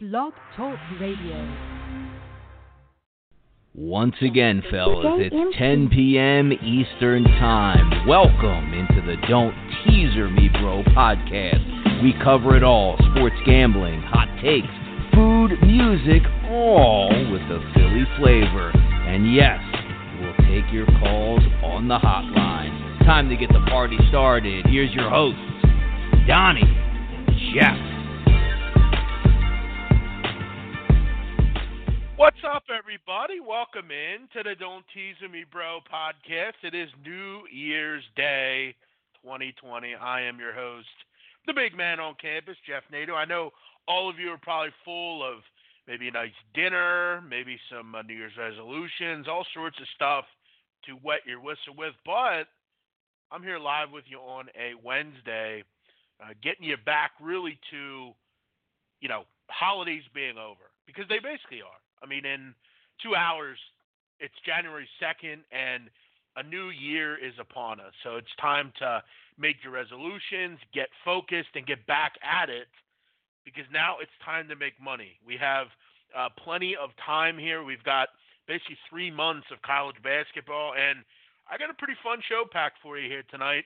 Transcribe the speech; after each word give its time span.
Blog 0.00 0.32
Talk 0.56 0.78
Radio. 1.00 1.58
Once 3.74 4.14
again, 4.22 4.62
fellas, 4.70 5.04
it's 5.18 5.58
10 5.58 5.88
p.m. 5.88 6.52
Eastern 6.52 7.24
Time. 7.24 8.06
Welcome 8.06 8.74
into 8.74 9.04
the 9.04 9.16
Don't 9.26 9.52
Teaser 9.82 10.30
Me 10.30 10.50
Bro 10.50 10.84
podcast. 10.94 12.04
We 12.04 12.14
cover 12.22 12.56
it 12.56 12.62
all 12.62 12.96
sports 13.10 13.34
gambling, 13.44 14.00
hot 14.02 14.28
takes, 14.40 14.70
food, 15.12 15.58
music, 15.66 16.22
all 16.48 17.08
with 17.32 17.42
a 17.42 17.58
Philly 17.74 18.06
flavor. 18.20 18.70
And 18.70 19.34
yes, 19.34 19.58
we'll 20.20 20.46
take 20.46 20.72
your 20.72 20.86
calls 21.02 21.42
on 21.64 21.88
the 21.88 21.98
hotline. 21.98 23.04
Time 23.04 23.28
to 23.30 23.34
get 23.34 23.48
the 23.48 23.66
party 23.68 23.98
started. 24.10 24.64
Here's 24.66 24.94
your 24.94 25.10
hosts, 25.10 25.40
Donnie 26.28 26.62
and 26.62 27.26
Jeff. 27.52 27.87
What's 32.18 32.42
up, 32.42 32.64
everybody? 32.76 33.38
Welcome 33.38 33.92
in 33.92 34.26
to 34.32 34.42
the 34.42 34.56
Don't 34.56 34.84
Tease 34.92 35.14
Me 35.30 35.44
Bro 35.52 35.82
podcast. 35.86 36.58
It 36.64 36.74
is 36.74 36.90
New 37.06 37.42
Year's 37.48 38.02
Day 38.16 38.74
2020. 39.22 39.94
I 39.94 40.22
am 40.22 40.40
your 40.40 40.52
host, 40.52 40.88
the 41.46 41.54
big 41.54 41.76
man 41.76 42.00
on 42.00 42.16
campus, 42.20 42.56
Jeff 42.66 42.82
Nato. 42.90 43.14
I 43.14 43.24
know 43.24 43.52
all 43.86 44.10
of 44.10 44.18
you 44.18 44.30
are 44.30 44.38
probably 44.42 44.72
full 44.84 45.22
of 45.22 45.44
maybe 45.86 46.08
a 46.08 46.10
nice 46.10 46.34
dinner, 46.54 47.22
maybe 47.22 47.56
some 47.70 47.94
uh, 47.94 48.02
New 48.02 48.14
Year's 48.14 48.36
resolutions, 48.36 49.28
all 49.28 49.46
sorts 49.54 49.78
of 49.80 49.86
stuff 49.94 50.24
to 50.86 50.98
wet 51.04 51.20
your 51.24 51.40
whistle 51.40 51.78
with, 51.78 51.94
but 52.04 52.50
I'm 53.30 53.44
here 53.44 53.60
live 53.60 53.92
with 53.92 54.06
you 54.08 54.18
on 54.18 54.46
a 54.58 54.74
Wednesday, 54.84 55.62
uh, 56.20 56.34
getting 56.42 56.66
you 56.66 56.78
back 56.84 57.12
really 57.22 57.60
to, 57.70 58.10
you 59.00 59.08
know, 59.08 59.22
holidays 59.48 60.02
being 60.12 60.36
over 60.36 60.66
because 60.84 61.04
they 61.08 61.20
basically 61.20 61.62
are. 61.62 61.78
I 62.02 62.06
mean, 62.06 62.24
in 62.24 62.54
two 63.02 63.14
hours, 63.14 63.58
it's 64.20 64.34
January 64.44 64.88
2nd, 65.02 65.38
and 65.52 65.90
a 66.36 66.42
new 66.42 66.70
year 66.70 67.16
is 67.16 67.34
upon 67.40 67.80
us. 67.80 67.92
So 68.02 68.16
it's 68.16 68.34
time 68.40 68.72
to 68.78 69.02
make 69.38 69.56
your 69.62 69.72
resolutions, 69.72 70.58
get 70.74 70.88
focused, 71.04 71.50
and 71.54 71.66
get 71.66 71.86
back 71.86 72.12
at 72.22 72.48
it 72.48 72.68
because 73.44 73.64
now 73.72 73.96
it's 74.00 74.12
time 74.24 74.48
to 74.48 74.56
make 74.56 74.74
money. 74.80 75.16
We 75.26 75.36
have 75.40 75.68
uh, 76.16 76.28
plenty 76.42 76.76
of 76.76 76.90
time 77.04 77.38
here. 77.38 77.64
We've 77.64 77.82
got 77.82 78.08
basically 78.46 78.78
three 78.90 79.10
months 79.10 79.46
of 79.52 79.62
college 79.62 79.96
basketball, 80.02 80.74
and 80.74 81.00
I 81.48 81.56
got 81.56 81.70
a 81.70 81.74
pretty 81.74 81.96
fun 82.02 82.18
show 82.28 82.44
packed 82.50 82.78
for 82.82 82.98
you 82.98 83.08
here 83.08 83.24
tonight. 83.30 83.64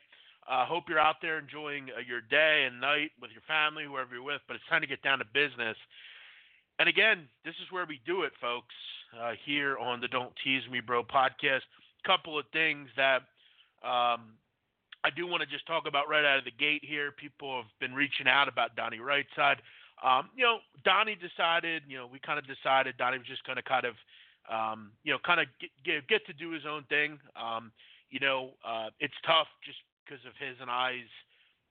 I 0.48 0.62
uh, 0.62 0.66
hope 0.66 0.84
you're 0.88 0.98
out 0.98 1.22
there 1.22 1.38
enjoying 1.38 1.86
uh, 1.94 2.02
your 2.02 2.20
day 2.20 2.66
and 2.66 2.80
night 2.80 3.14
with 3.20 3.30
your 3.30 3.46
family, 3.46 3.84
whoever 3.86 4.14
you're 4.14 4.26
with, 4.26 4.42
but 4.48 4.54
it's 4.54 4.66
time 4.68 4.82
to 4.82 4.90
get 4.90 5.02
down 5.02 5.18
to 5.18 5.26
business. 5.30 5.76
And 6.78 6.88
again, 6.88 7.28
this 7.44 7.54
is 7.62 7.70
where 7.70 7.86
we 7.86 8.00
do 8.06 8.22
it, 8.22 8.32
folks, 8.40 8.74
uh, 9.20 9.32
here 9.44 9.78
on 9.78 10.00
the 10.00 10.08
Don't 10.08 10.32
Tease 10.42 10.62
Me 10.70 10.80
Bro 10.80 11.04
podcast. 11.04 11.60
a 11.60 12.06
Couple 12.06 12.38
of 12.38 12.44
things 12.52 12.88
that 12.96 13.22
um, 13.84 14.34
I 15.04 15.10
do 15.14 15.26
want 15.26 15.42
to 15.42 15.46
just 15.46 15.66
talk 15.66 15.84
about 15.86 16.08
right 16.08 16.24
out 16.24 16.38
of 16.38 16.44
the 16.44 16.52
gate 16.58 16.82
here. 16.84 17.12
People 17.12 17.56
have 17.56 17.70
been 17.80 17.94
reaching 17.94 18.26
out 18.28 18.48
about 18.48 18.76
Donnie 18.76 18.98
Rightside. 18.98 19.58
Um, 20.02 20.30
you 20.34 20.44
know, 20.44 20.58
Donnie 20.84 21.16
decided, 21.16 21.82
you 21.86 21.96
know, 21.96 22.06
we 22.06 22.18
kind 22.18 22.38
of 22.38 22.46
decided 22.46 22.96
Donnie 22.96 23.18
was 23.18 23.26
just 23.26 23.44
going 23.44 23.56
to 23.56 23.62
kind 23.62 23.84
of, 23.84 23.94
um, 24.50 24.92
you 25.04 25.12
know, 25.12 25.18
kind 25.24 25.40
of 25.40 25.46
get, 25.60 25.70
get, 25.84 26.08
get, 26.08 26.26
to 26.26 26.32
do 26.32 26.50
his 26.50 26.62
own 26.68 26.84
thing. 26.88 27.18
Um, 27.36 27.70
you 28.10 28.18
know, 28.18 28.50
uh, 28.66 28.90
it's 28.98 29.14
tough 29.24 29.46
just 29.64 29.78
because 30.04 30.24
of 30.26 30.32
his 30.38 30.56
and 30.60 30.70
I's 30.70 31.10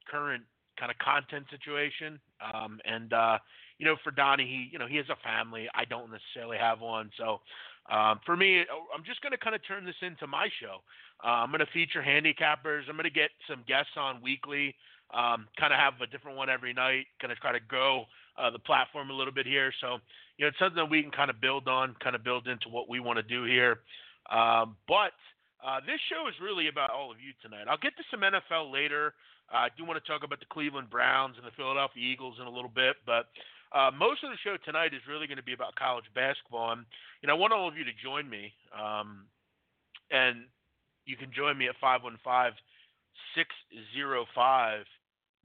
current 0.10 0.44
kind 0.80 0.92
of 0.92 0.98
content 1.00 1.46
situation. 1.52 2.20
Um, 2.40 2.80
and, 2.86 3.12
uh, 3.12 3.38
you 3.82 3.88
know, 3.88 3.98
for 4.04 4.12
Donnie, 4.12 4.46
he, 4.46 4.70
you 4.72 4.78
know, 4.78 4.86
he 4.86 4.98
has 4.98 5.10
a 5.10 5.18
family. 5.26 5.68
I 5.74 5.86
don't 5.86 6.12
necessarily 6.12 6.58
have 6.62 6.82
one. 6.82 7.10
So 7.18 7.42
um, 7.90 8.20
for 8.28 8.38
me, 8.38 8.62
I'm 8.94 9.04
just 9.04 9.24
going 9.24 9.32
to 9.32 9.42
kind 9.42 9.56
of 9.56 9.66
turn 9.68 9.86
this 9.86 9.98
into 10.04 10.28
my 10.28 10.50
show. 10.62 10.86
Uh, 11.26 11.42
I'm 11.42 11.50
going 11.50 11.66
to 11.66 11.74
feature 11.74 11.98
handicappers. 11.98 12.86
I'm 12.86 12.94
going 12.94 13.10
to 13.10 13.10
get 13.10 13.32
some 13.50 13.66
guests 13.68 13.98
on 13.98 14.22
weekly. 14.22 14.76
Um, 15.10 15.50
kind 15.58 15.74
of 15.74 15.80
have 15.80 15.98
a 15.98 16.06
different 16.06 16.38
one 16.38 16.48
every 16.48 16.78
night. 16.78 17.10
Going 17.20 17.34
to 17.34 17.42
try 17.42 17.54
to 17.54 17.60
grow 17.60 18.06
uh, 18.38 18.52
the 18.52 18.60
platform 18.60 19.10
a 19.10 19.14
little 19.14 19.34
bit 19.34 19.48
here. 19.48 19.74
So, 19.82 19.98
you 20.38 20.46
know, 20.46 20.50
it's 20.54 20.60
something 20.60 20.78
that 20.78 20.86
we 20.86 21.02
can 21.02 21.10
kind 21.10 21.32
of 21.34 21.42
build 21.42 21.68
on, 21.68 21.96
kind 22.04 22.16
of 22.16 22.24
build 22.24 22.48
into 22.48 22.70
what 22.70 22.88
we 22.88 23.00
want 23.00 23.18
to 23.18 23.26
do 23.26 23.50
here. 23.50 23.82
Um, 24.30 24.78
but 24.88 25.18
uh, 25.66 25.82
this 25.90 25.98
show 26.06 26.30
is 26.30 26.38
really 26.38 26.70
about 26.70 26.92
all 26.92 27.10
of 27.10 27.18
you 27.18 27.34
tonight. 27.42 27.66
I'll 27.66 27.82
get 27.82 27.98
to 27.98 28.06
some 28.14 28.22
NFL 28.22 28.72
later. 28.72 29.18
Uh, 29.52 29.66
I 29.66 29.70
do 29.76 29.86
want 29.86 29.98
to 29.98 30.06
talk 30.06 30.22
about 30.24 30.40
the 30.40 30.54
Cleveland 30.54 30.92
Browns 30.92 31.34
and 31.42 31.50
the 31.50 31.58
Philadelphia 31.58 32.06
Eagles 32.06 32.38
in 32.40 32.46
a 32.46 32.54
little 32.54 32.70
bit, 32.70 33.02
but 33.10 33.34
uh, 33.74 33.92
most 33.92 34.24
of 34.24 34.30
the 34.32 34.38
show 34.44 34.58
tonight 34.66 34.94
is 34.94 35.02
really 35.08 35.28
going 35.28 35.40
to 35.40 35.44
be 35.44 35.54
about 35.54 35.76
college 35.76 36.06
basketball, 36.14 36.72
and 36.72 36.86
you 37.22 37.28
know, 37.28 37.36
I 37.36 37.40
want 37.40 37.54
all 37.54 37.68
of 37.68 37.78
you 37.78 37.84
to 37.84 37.96
join 38.04 38.30
me, 38.30 38.52
um, 38.76 39.26
and 40.12 40.44
you 41.06 41.16
can 41.16 41.32
join 41.32 41.58
me 41.58 41.68
at 41.68 41.76
515 41.80 42.20
605 43.36 44.86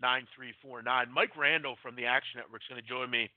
9349. 0.03 1.07
Mike 1.15 1.37
Randle 1.37 1.77
from 1.83 1.95
the 1.95 2.05
Action 2.05 2.43
Network 2.43 2.63
is 2.63 2.69
going 2.69 2.83
to 2.83 2.89
join 2.89 3.11
me 3.11 3.31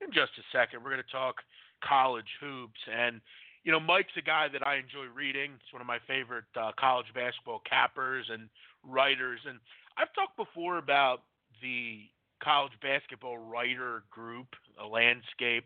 in 0.00 0.08
just 0.14 0.32
a 0.38 0.44
second. 0.54 0.82
We're 0.82 0.94
going 0.94 1.04
to 1.04 1.12
talk 1.12 1.42
college 1.82 2.30
hoops, 2.40 2.80
and 2.86 3.20
you 3.64 3.72
know, 3.72 3.80
Mike's 3.80 4.14
a 4.16 4.22
guy 4.22 4.46
that 4.52 4.66
I 4.66 4.76
enjoy 4.76 5.10
reading. 5.12 5.58
It's 5.58 5.72
one 5.72 5.82
of 5.82 5.90
my 5.90 5.98
favorite 6.06 6.48
uh, 6.54 6.70
college 6.78 7.10
basketball 7.14 7.60
cappers 7.68 8.30
and 8.30 8.48
writers, 8.86 9.40
and 9.46 9.58
I've 9.98 10.14
talked 10.14 10.38
before 10.38 10.78
about 10.78 11.26
the 11.60 12.06
college 12.42 12.72
basketball 12.82 13.38
writer 13.38 14.02
group, 14.10 14.46
a 14.82 14.86
landscape, 14.86 15.64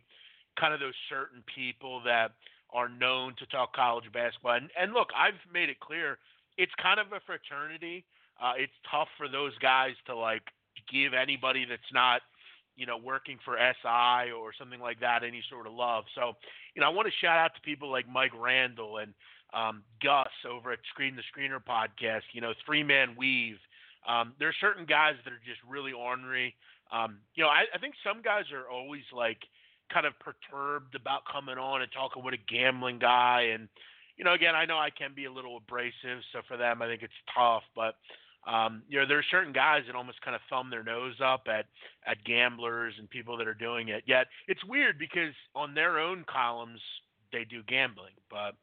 kind 0.58 0.74
of 0.74 0.80
those 0.80 0.94
certain 1.08 1.42
people 1.54 2.02
that 2.04 2.32
are 2.72 2.88
known 2.88 3.34
to 3.38 3.46
talk 3.46 3.74
college 3.74 4.10
basketball. 4.12 4.54
And, 4.56 4.70
and 4.78 4.92
look, 4.92 5.08
I've 5.16 5.40
made 5.52 5.68
it 5.68 5.80
clear 5.80 6.18
it's 6.56 6.72
kind 6.82 7.00
of 7.00 7.06
a 7.12 7.20
fraternity. 7.26 8.04
Uh, 8.40 8.52
it's 8.56 8.72
tough 8.90 9.08
for 9.16 9.28
those 9.28 9.56
guys 9.58 9.92
to 10.06 10.16
like 10.16 10.42
give 10.90 11.14
anybody 11.14 11.64
that's 11.64 11.92
not, 11.92 12.22
you 12.76 12.86
know, 12.86 12.96
working 12.96 13.38
for 13.44 13.56
SI 13.56 14.32
or 14.32 14.52
something 14.58 14.80
like 14.80 15.00
that 15.00 15.22
any 15.22 15.42
sort 15.50 15.66
of 15.66 15.74
love. 15.74 16.04
So, 16.14 16.32
you 16.74 16.80
know, 16.80 16.86
I 16.86 16.90
want 16.90 17.06
to 17.06 17.14
shout 17.20 17.38
out 17.38 17.54
to 17.54 17.60
people 17.60 17.90
like 17.90 18.08
Mike 18.08 18.32
Randle 18.38 18.98
and 18.98 19.12
um, 19.52 19.82
Gus 20.02 20.28
over 20.48 20.72
at 20.72 20.78
Screen 20.90 21.16
the 21.16 21.22
Screener 21.28 21.62
podcast. 21.62 22.22
You 22.32 22.40
know, 22.40 22.52
Three 22.64 22.82
Man 22.82 23.14
Weave 23.16 23.58
um, 24.08 24.34
there 24.38 24.48
are 24.48 24.54
certain 24.60 24.84
guys 24.86 25.14
that 25.24 25.32
are 25.32 25.42
just 25.44 25.60
really 25.68 25.92
ornery. 25.92 26.54
Um, 26.92 27.18
you 27.34 27.42
know, 27.42 27.48
I, 27.48 27.64
I 27.74 27.78
think 27.78 27.94
some 28.04 28.22
guys 28.22 28.44
are 28.52 28.68
always 28.70 29.02
like 29.12 29.38
kind 29.92 30.06
of 30.06 30.12
perturbed 30.18 30.94
about 30.94 31.22
coming 31.30 31.58
on 31.58 31.82
and 31.82 31.90
talking 31.92 32.24
with 32.24 32.34
a 32.34 32.52
gambling 32.52 32.98
guy. 32.98 33.52
And, 33.54 33.68
you 34.16 34.24
know, 34.24 34.32
again, 34.32 34.54
I 34.54 34.64
know 34.64 34.78
I 34.78 34.90
can 34.90 35.12
be 35.14 35.26
a 35.26 35.32
little 35.32 35.56
abrasive. 35.56 36.20
So 36.32 36.40
for 36.48 36.56
them, 36.56 36.82
I 36.82 36.86
think 36.86 37.02
it's 37.02 37.12
tough. 37.34 37.62
But, 37.74 37.94
um, 38.50 38.82
you 38.88 38.98
know, 38.98 39.06
there 39.06 39.18
are 39.18 39.30
certain 39.30 39.52
guys 39.52 39.82
that 39.86 39.96
almost 39.96 40.20
kind 40.22 40.34
of 40.34 40.42
thumb 40.50 40.70
their 40.70 40.82
nose 40.82 41.14
up 41.24 41.44
at, 41.46 41.66
at 42.06 42.24
gamblers 42.24 42.94
and 42.98 43.08
people 43.08 43.36
that 43.38 43.46
are 43.46 43.54
doing 43.54 43.88
it. 43.88 44.02
Yet 44.06 44.26
it's 44.48 44.64
weird 44.64 44.98
because 44.98 45.34
on 45.54 45.74
their 45.74 45.98
own 45.98 46.24
columns, 46.28 46.80
they 47.32 47.44
do 47.44 47.62
gambling. 47.68 48.14
But 48.30 48.54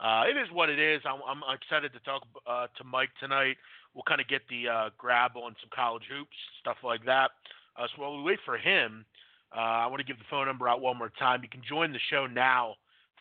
uh, 0.00 0.24
it 0.28 0.36
is 0.36 0.48
what 0.52 0.70
it 0.70 0.78
is. 0.78 1.02
I'm, 1.04 1.20
I'm 1.26 1.42
excited 1.54 1.92
to 1.92 2.00
talk 2.00 2.22
uh, 2.46 2.66
to 2.76 2.84
Mike 2.84 3.10
tonight 3.20 3.56
we'll 3.96 4.04
kind 4.04 4.20
of 4.20 4.28
get 4.28 4.42
the 4.50 4.68
uh, 4.68 4.90
grab 4.98 5.32
on 5.36 5.56
some 5.58 5.70
college 5.74 6.04
hoops, 6.12 6.36
stuff 6.60 6.76
like 6.84 7.02
that. 7.06 7.30
Uh, 7.76 7.86
so 7.96 8.02
while 8.02 8.16
we 8.16 8.22
wait 8.22 8.38
for 8.44 8.58
him, 8.58 9.06
uh, 9.56 9.60
I 9.60 9.86
want 9.86 10.00
to 10.00 10.04
give 10.04 10.18
the 10.18 10.24
phone 10.28 10.46
number 10.46 10.68
out 10.68 10.82
one 10.82 10.98
more 10.98 11.10
time. 11.18 11.42
You 11.42 11.48
can 11.48 11.62
join 11.66 11.92
the 11.92 11.98
show 12.10 12.26
now, 12.26 12.74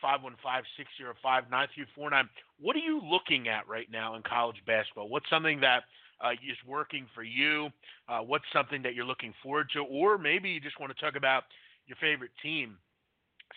515-605-9349. 0.03 2.27
What 2.59 2.75
are 2.75 2.79
you 2.79 3.01
looking 3.01 3.47
at 3.47 3.65
right 3.69 3.89
now 3.89 4.15
in 4.15 4.23
college 4.23 4.57
basketball? 4.67 5.07
What's 5.07 5.29
something 5.29 5.61
that 5.61 5.83
uh, 6.19 6.31
is 6.31 6.57
working 6.67 7.07
for 7.15 7.23
you? 7.23 7.69
Uh, 8.09 8.19
what's 8.19 8.43
something 8.51 8.81
that 8.83 8.95
you're 8.95 9.05
looking 9.05 9.33
forward 9.41 9.69
to? 9.73 9.79
Or 9.79 10.17
maybe 10.17 10.49
you 10.49 10.59
just 10.59 10.77
want 10.79 10.93
to 10.95 11.01
talk 11.01 11.15
about 11.15 11.43
your 11.87 11.95
favorite 12.01 12.31
team. 12.43 12.77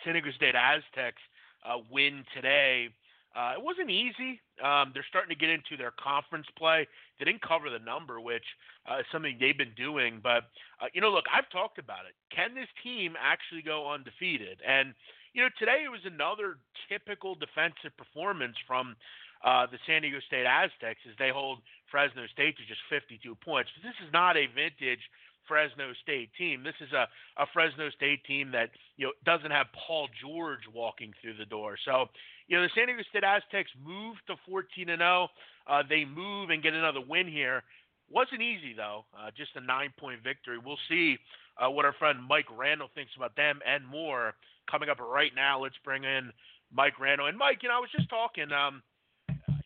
San 0.05 0.14
Diego 0.14 0.31
State 0.37 0.55
Aztecs 0.55 1.21
uh, 1.67 1.79
win 1.91 2.25
today 2.32 2.91
uh, 3.38 3.53
it 3.56 3.62
wasn't 3.62 3.91
easy. 3.91 4.41
Um, 4.62 4.91
they're 4.94 5.06
starting 5.09 5.31
to 5.31 5.38
get 5.38 5.50
into 5.50 5.76
their 5.76 5.93
conference 6.00 6.47
play. 6.56 6.88
They 7.19 7.25
didn't 7.25 7.43
cover 7.43 7.70
the 7.70 7.79
number, 7.79 8.20
which 8.20 8.44
uh, 8.87 9.00
is 9.00 9.06
something 9.11 9.37
they've 9.38 9.56
been 9.56 9.75
doing. 9.76 10.20
But 10.23 10.49
uh, 10.81 10.87
you 10.93 11.00
know, 11.00 11.11
look, 11.11 11.26
I've 11.32 11.50
talked 11.50 11.79
about 11.79 12.06
it. 12.09 12.15
Can 12.35 12.55
this 12.55 12.69
team 12.82 13.15
actually 13.20 13.62
go 13.62 13.91
undefeated? 13.91 14.61
And 14.67 14.94
you 15.35 15.43
know, 15.43 15.50
today 15.59 15.82
it 15.85 15.91
was 15.91 16.05
another 16.05 16.59
typical 16.88 17.35
defensive 17.35 17.97
performance 17.97 18.56
from 18.67 18.97
uh, 19.44 19.67
the 19.70 19.79
San 19.87 20.03
Diego 20.03 20.19
State 20.26 20.47
Aztecs 20.47 21.00
as 21.06 21.15
they 21.19 21.31
hold 21.31 21.59
Fresno 21.91 22.26
State 22.32 22.56
to 22.59 22.65
just 22.67 22.81
52 22.91 23.35
points. 23.37 23.71
But 23.76 23.87
this 23.87 23.99
is 24.03 24.12
not 24.12 24.37
a 24.37 24.47
vintage 24.50 25.03
Fresno 25.49 25.93
State 26.03 26.31
team. 26.37 26.62
This 26.62 26.75
is 26.81 26.93
a, 26.93 27.09
a 27.41 27.47
Fresno 27.53 27.91
State 27.91 28.25
team 28.25 28.53
that 28.53 28.71
you 28.97 29.06
know 29.06 29.12
doesn't 29.25 29.50
have 29.50 29.67
Paul 29.87 30.09
George 30.23 30.61
walking 30.73 31.12
through 31.21 31.37
the 31.37 31.47
door. 31.47 31.77
So 31.85 32.06
you 32.47 32.56
know 32.56 32.62
the 32.62 32.71
San 32.75 32.87
Diego 32.87 33.03
State 33.11 33.25
Aztecs 33.25 33.71
move 33.85 34.17
to 34.27 34.37
14 34.49 34.89
and 34.91 35.00
0. 35.00 35.29
Uh, 35.67 35.83
they 35.89 36.05
move 36.05 36.50
and 36.50 36.62
get 36.62 36.75
another 36.75 37.00
win 37.00 37.27
here. 37.27 37.62
Wasn't 38.11 38.41
easy 38.41 38.75
though. 38.77 39.05
Uh, 39.17 39.31
just 39.37 39.50
a 39.56 39.61
nine-point 39.61 40.23
victory. 40.23 40.59
We'll 40.59 40.81
see 40.89 41.19
uh, 41.59 41.71
what 41.71 41.85
our 41.85 41.95
friend 41.99 42.19
Mike 42.29 42.47
Randle 42.56 42.89
thinks 42.95 43.12
about 43.17 43.35
them 43.37 43.61
and 43.67 43.87
more 43.87 44.35
coming 44.71 44.89
up 44.89 45.00
right 45.00 45.33
now. 45.35 45.62
Let's 45.62 45.77
bring 45.85 46.05
in 46.05 46.31
Mike 46.73 47.00
Randle. 47.00 47.27
And 47.27 47.37
Mike, 47.37 47.59
you 47.62 47.69
know, 47.69 47.77
I 47.77 47.81
was 47.81 47.91
just 47.97 48.09
talking. 48.09 48.53
Um, 48.53 48.83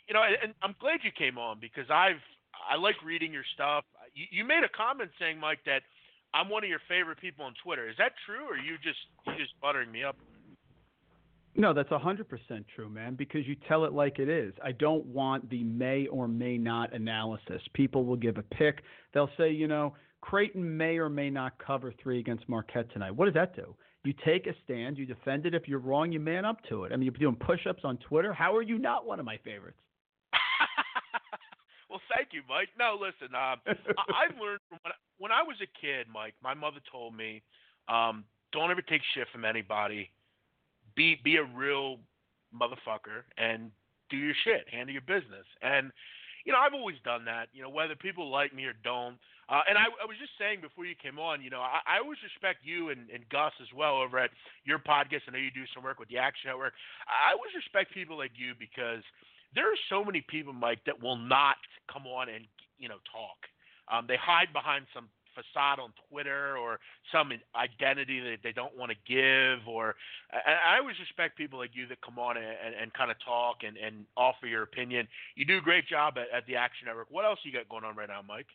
you 0.09 0.15
know, 0.15 0.23
and, 0.23 0.37
and 0.43 0.55
I'm 0.63 0.75
glad 0.81 1.01
you 1.03 1.11
came 1.17 1.39
on 1.39 1.59
because 1.61 1.89
I've 1.91 2.21
I 2.69 2.77
like 2.77 2.97
reading 3.05 3.33
your 3.33 3.45
stuff. 3.55 3.85
You, 4.15 4.27
you 4.31 4.45
made 4.45 4.65
a 4.65 4.69
comment 4.69 5.11
saying, 5.19 5.39
Mike, 5.39 5.61
that 5.67 5.83
I'm 6.35 6.49
one 6.49 6.65
of 6.65 6.71
your 6.71 6.81
favorite 6.89 7.21
people 7.21 7.45
on 7.45 7.55
Twitter. 7.63 7.89
Is 7.89 7.97
that 7.99 8.13
true, 8.27 8.45
or 8.49 8.57
you 8.57 8.77
just 8.83 8.99
you 9.27 9.35
just 9.39 9.59
buttering 9.61 9.91
me 9.91 10.05
up? 10.05 10.17
No, 11.55 11.75
that's 11.75 11.91
100% 11.91 12.25
true, 12.75 12.89
man, 12.89 13.15
because 13.15 13.47
you 13.47 13.55
tell 13.69 13.85
it 13.85 13.93
like 13.93 14.19
it 14.19 14.29
is. 14.29 14.55
I 14.65 14.73
don't 14.73 15.05
want 15.05 15.51
the 15.51 15.63
may 15.65 16.07
or 16.07 16.27
may 16.27 16.57
not 16.57 16.95
analysis. 16.95 17.61
People 17.75 18.07
will 18.07 18.17
give 18.17 18.39
a 18.39 18.43
pick. 18.43 18.83
They'll 19.13 19.29
say, 19.37 19.51
you 19.51 19.69
know, 19.69 19.95
Creighton 20.23 20.77
may 20.77 20.97
or 20.97 21.11
may 21.11 21.29
not 21.29 21.53
cover 21.59 21.93
three 22.03 22.21
against 22.21 22.49
Marquette 22.49 22.91
tonight. 22.93 23.11
What 23.11 23.27
does 23.27 23.35
that 23.35 23.55
do? 23.55 23.75
You 24.05 24.15
take 24.25 24.47
a 24.47 24.53
stand, 24.65 24.97
you 24.97 25.05
defend 25.05 25.45
it. 25.45 25.55
If 25.55 25.69
you're 25.69 25.79
wrong, 25.79 26.11
you 26.11 26.21
man 26.21 26.45
up 26.47 26.57
to 26.71 26.85
it. 26.85 26.93
I 26.93 26.97
mean, 26.97 27.05
you're 27.05 27.13
doing 27.13 27.37
push 27.37 27.67
ups 27.69 27.83
on 27.85 27.99
Twitter. 27.99 28.33
How 28.33 28.57
are 28.57 28.63
you 28.63 28.79
not 28.79 29.07
one 29.07 29.21
of 29.21 29.27
my 29.27 29.37
favorites? 29.45 29.79
Thank 32.09 32.33
you, 32.33 32.43
Mike. 32.49 32.69
No, 32.79 32.97
listen, 32.99 33.35
uh, 33.35 33.57
I've 33.67 34.39
learned 34.41 34.61
from 34.69 34.79
when 34.83 34.93
I, 34.93 34.97
when 35.19 35.33
I 35.33 35.43
was 35.43 35.57
a 35.63 35.71
kid, 35.81 36.07
Mike, 36.13 36.35
my 36.43 36.55
mother 36.55 36.81
told 36.91 37.17
me, 37.17 37.43
um, 37.89 38.25
don't 38.53 38.71
ever 38.71 38.83
take 38.83 39.03
shit 39.15 39.27
from 39.33 39.45
anybody. 39.45 40.11
Be 40.95 41.17
be 41.23 41.37
a 41.37 41.45
real 41.45 41.99
motherfucker 42.53 43.25
and 43.39 43.71
do 44.11 44.17
your 44.17 44.35
shit, 44.45 44.69
handle 44.71 44.93
your 44.93 45.03
business. 45.09 45.47
And 45.63 45.91
you 46.45 46.53
know, 46.53 46.59
I've 46.59 46.75
always 46.75 46.99
done 47.05 47.25
that. 47.27 47.49
You 47.53 47.63
know, 47.63 47.71
whether 47.71 47.95
people 47.95 48.31
like 48.31 48.55
me 48.55 48.65
or 48.65 48.75
don't. 48.85 49.17
Uh, 49.49 49.63
and 49.69 49.77
I, 49.77 49.91
I 50.01 50.07
was 50.07 50.17
just 50.19 50.33
saying 50.39 50.63
before 50.63 50.87
you 50.87 50.95
came 50.97 51.19
on, 51.19 51.43
you 51.43 51.51
know, 51.51 51.61
I, 51.61 51.83
I 51.85 51.95
always 52.01 52.19
respect 52.23 52.65
you 52.65 52.89
and, 52.91 53.11
and 53.11 53.27
Gus 53.29 53.53
as 53.61 53.69
well 53.75 54.01
over 54.01 54.19
at 54.19 54.31
your 54.65 54.79
podcast. 54.79 55.29
I 55.29 55.33
know 55.35 55.43
you 55.43 55.51
do 55.51 55.67
some 55.75 55.83
work 55.83 55.99
with 55.99 56.09
the 56.09 56.19
Action 56.19 56.49
Network. 56.49 56.73
I 57.07 57.35
always 57.35 57.53
respect 57.53 57.93
people 57.93 58.17
like 58.17 58.33
you 58.35 58.55
because 58.59 59.03
there 59.55 59.67
are 59.67 59.81
so 59.89 60.05
many 60.05 60.25
people, 60.27 60.53
Mike, 60.53 60.81
that 60.87 61.03
will 61.03 61.17
not 61.17 61.57
come 61.93 62.07
on 62.07 62.29
and 62.29 62.45
you 62.79 62.89
know 62.89 62.99
talk. 63.11 63.39
Um, 63.91 64.07
they 64.07 64.17
hide 64.17 64.53
behind 64.53 64.87
some 64.95 65.09
facade 65.35 65.79
on 65.79 65.93
Twitter 66.09 66.57
or 66.57 66.79
some 67.11 67.33
identity 67.57 68.21
that 68.21 68.39
they 68.43 68.53
don't 68.53 68.77
want 68.77 68.93
to 68.93 68.99
give. 69.07 69.67
Or 69.67 69.95
I 70.33 70.79
always 70.79 70.99
respect 71.01 71.37
people 71.37 71.59
like 71.59 71.71
you 71.75 71.87
that 71.89 72.01
come 72.03 72.19
on 72.19 72.37
and, 72.37 72.47
and, 72.47 72.75
and 72.75 72.93
kind 72.93 73.11
of 73.11 73.17
talk 73.25 73.65
and, 73.67 73.77
and 73.77 74.05
offer 74.17 74.47
your 74.47 74.63
opinion. 74.63 75.09
You 75.35 75.45
do 75.45 75.59
a 75.59 75.61
great 75.61 75.89
job 75.89 76.15
at, 76.17 76.29
at 76.37 76.47
the 76.47 76.57
Action 76.57 76.87
Network. 76.87 77.09
What 77.11 77.25
else 77.25 77.39
you 77.45 77.53
got 77.53 77.69
going 77.69 77.85
on 77.85 77.97
right 77.97 78.09
now, 78.09 78.21
Mike? 78.27 78.47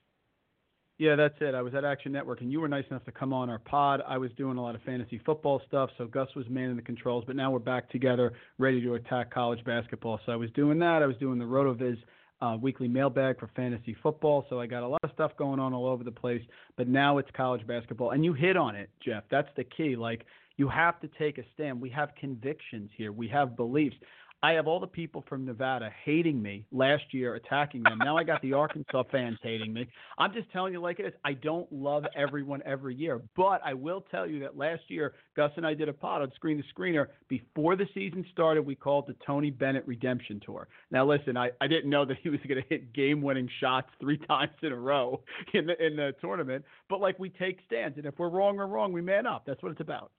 Yeah, 1.00 1.16
that's 1.16 1.36
it. 1.42 1.54
I 1.54 1.62
was 1.62 1.76
at 1.76 1.86
Action 1.86 2.12
Network, 2.12 2.42
and 2.42 2.52
you 2.52 2.60
were 2.60 2.68
nice 2.68 2.86
enough 2.90 3.06
to 3.06 3.12
come 3.12 3.32
on 3.32 3.52
our 3.52 3.60
pod. 3.60 4.02
I 4.08 4.18
was 4.18 4.32
doing 4.36 4.58
a 4.58 4.62
lot 4.62 4.74
of 4.74 4.82
fantasy 4.82 5.22
football 5.24 5.62
stuff, 5.68 5.92
so 5.96 6.08
Gus 6.08 6.28
was 6.36 6.46
manning 6.50 6.76
the 6.76 6.82
controls. 6.82 7.24
But 7.28 7.36
now 7.36 7.52
we're 7.52 7.60
back 7.60 7.92
together, 7.92 8.34
ready 8.58 8.82
to 8.82 8.96
attack 8.96 9.32
college 9.32 9.64
basketball. 9.64 10.20
So 10.26 10.32
I 10.32 10.36
was 10.36 10.50
doing 10.52 10.80
that. 10.80 11.04
I 11.04 11.06
was 11.06 11.16
doing 11.18 11.38
the 11.38 11.46
RotoViz 11.46 11.98
uh, 12.42 12.58
weekly 12.60 12.88
mailbag 12.88 13.40
for 13.40 13.48
fantasy 13.56 13.96
football. 14.02 14.46
So 14.50 14.60
I 14.60 14.66
got 14.66 14.82
a 14.82 14.88
lot 14.88 15.00
of 15.04 15.12
stuff 15.14 15.34
going 15.38 15.60
on 15.60 15.72
all 15.72 15.86
over 15.86 16.04
the 16.04 16.12
place. 16.12 16.42
But 16.78 16.88
now 16.88 17.20
it's 17.20 17.30
college 17.38 17.66
basketball, 17.68 18.12
and 18.12 18.26
you 18.26 18.34
hit 18.34 18.58
on 18.58 18.76
it, 18.76 18.90
Jeff. 19.06 19.24
That's 19.30 19.50
the 19.56 19.66
key. 19.66 19.96
Like 19.96 20.26
you 20.58 20.68
have 20.68 21.00
to 21.02 21.10
take 21.20 21.38
a 21.38 21.44
stand. 21.54 21.80
We 21.80 21.92
have 21.92 22.10
convictions 22.20 22.90
here. 22.98 23.12
We 23.12 23.28
have 23.28 23.56
beliefs. 23.56 23.96
I 24.44 24.52
have 24.52 24.68
all 24.68 24.80
the 24.80 24.86
people 24.86 25.26
from 25.28 25.46
Nevada 25.46 25.90
hating 26.06 26.40
me 26.40 26.66
last 26.72 27.06
year, 27.12 27.36
attacking 27.36 27.82
them. 27.82 27.98
Now 27.98 28.18
I 28.18 28.24
got 28.24 28.40
the 28.44 28.54
Arkansas 28.54 29.04
fans 29.12 29.40
hating 29.42 29.74
me. 29.74 29.88
I'm 30.20 30.32
just 30.32 30.52
telling 30.52 30.74
you 30.74 30.80
like 30.80 31.00
it 31.00 31.08
is. 31.08 31.14
I 31.26 31.34
don't 31.34 31.72
love 31.72 32.06
everyone 32.16 32.62
every 32.64 32.94
year, 32.94 33.20
but 33.36 33.62
I 33.66 33.74
will 33.74 34.06
tell 34.12 34.28
you 34.28 34.40
that 34.42 34.56
last 34.56 34.84
year, 34.90 35.16
Gus 35.36 35.52
and 35.58 35.66
I 35.66 35.74
did 35.74 35.90
a 35.90 35.94
pod 35.94 36.22
on 36.22 36.32
Screen 36.36 36.58
the 36.58 36.64
Screener. 36.72 37.08
Before 37.30 37.76
the 37.76 37.88
season 37.96 38.24
started, 38.32 38.62
we 38.62 38.76
called 38.76 39.08
the 39.08 39.16
Tony 39.26 39.50
Bennett 39.50 39.88
Redemption 39.88 40.40
Tour. 40.46 40.68
Now 40.92 41.04
listen, 41.04 41.36
I, 41.36 41.50
I 41.60 41.66
didn't 41.66 41.90
know 41.90 42.06
that 42.06 42.18
he 42.22 42.30
was 42.30 42.40
going 42.48 42.62
to 42.62 42.70
hit 42.70 42.94
game-winning 42.94 43.50
shots 43.60 43.90
three 44.00 44.18
times 44.28 44.52
in 44.62 44.72
a 44.72 44.78
row 44.78 45.20
in 45.56 45.66
the 45.66 45.84
in 45.84 45.96
the 45.96 46.14
tournament, 46.22 46.64
but 46.90 47.02
like 47.02 47.18
we 47.18 47.30
take 47.30 47.58
stands, 47.66 47.98
and 47.98 48.06
if 48.06 48.20
we're 48.20 48.30
wrong, 48.30 48.58
we're 48.58 48.68
wrong. 48.68 48.94
We 48.94 49.02
man 49.02 49.26
up. 49.26 49.46
That's 49.48 49.64
what 49.64 49.72
it's 49.72 49.82
about. 49.82 50.12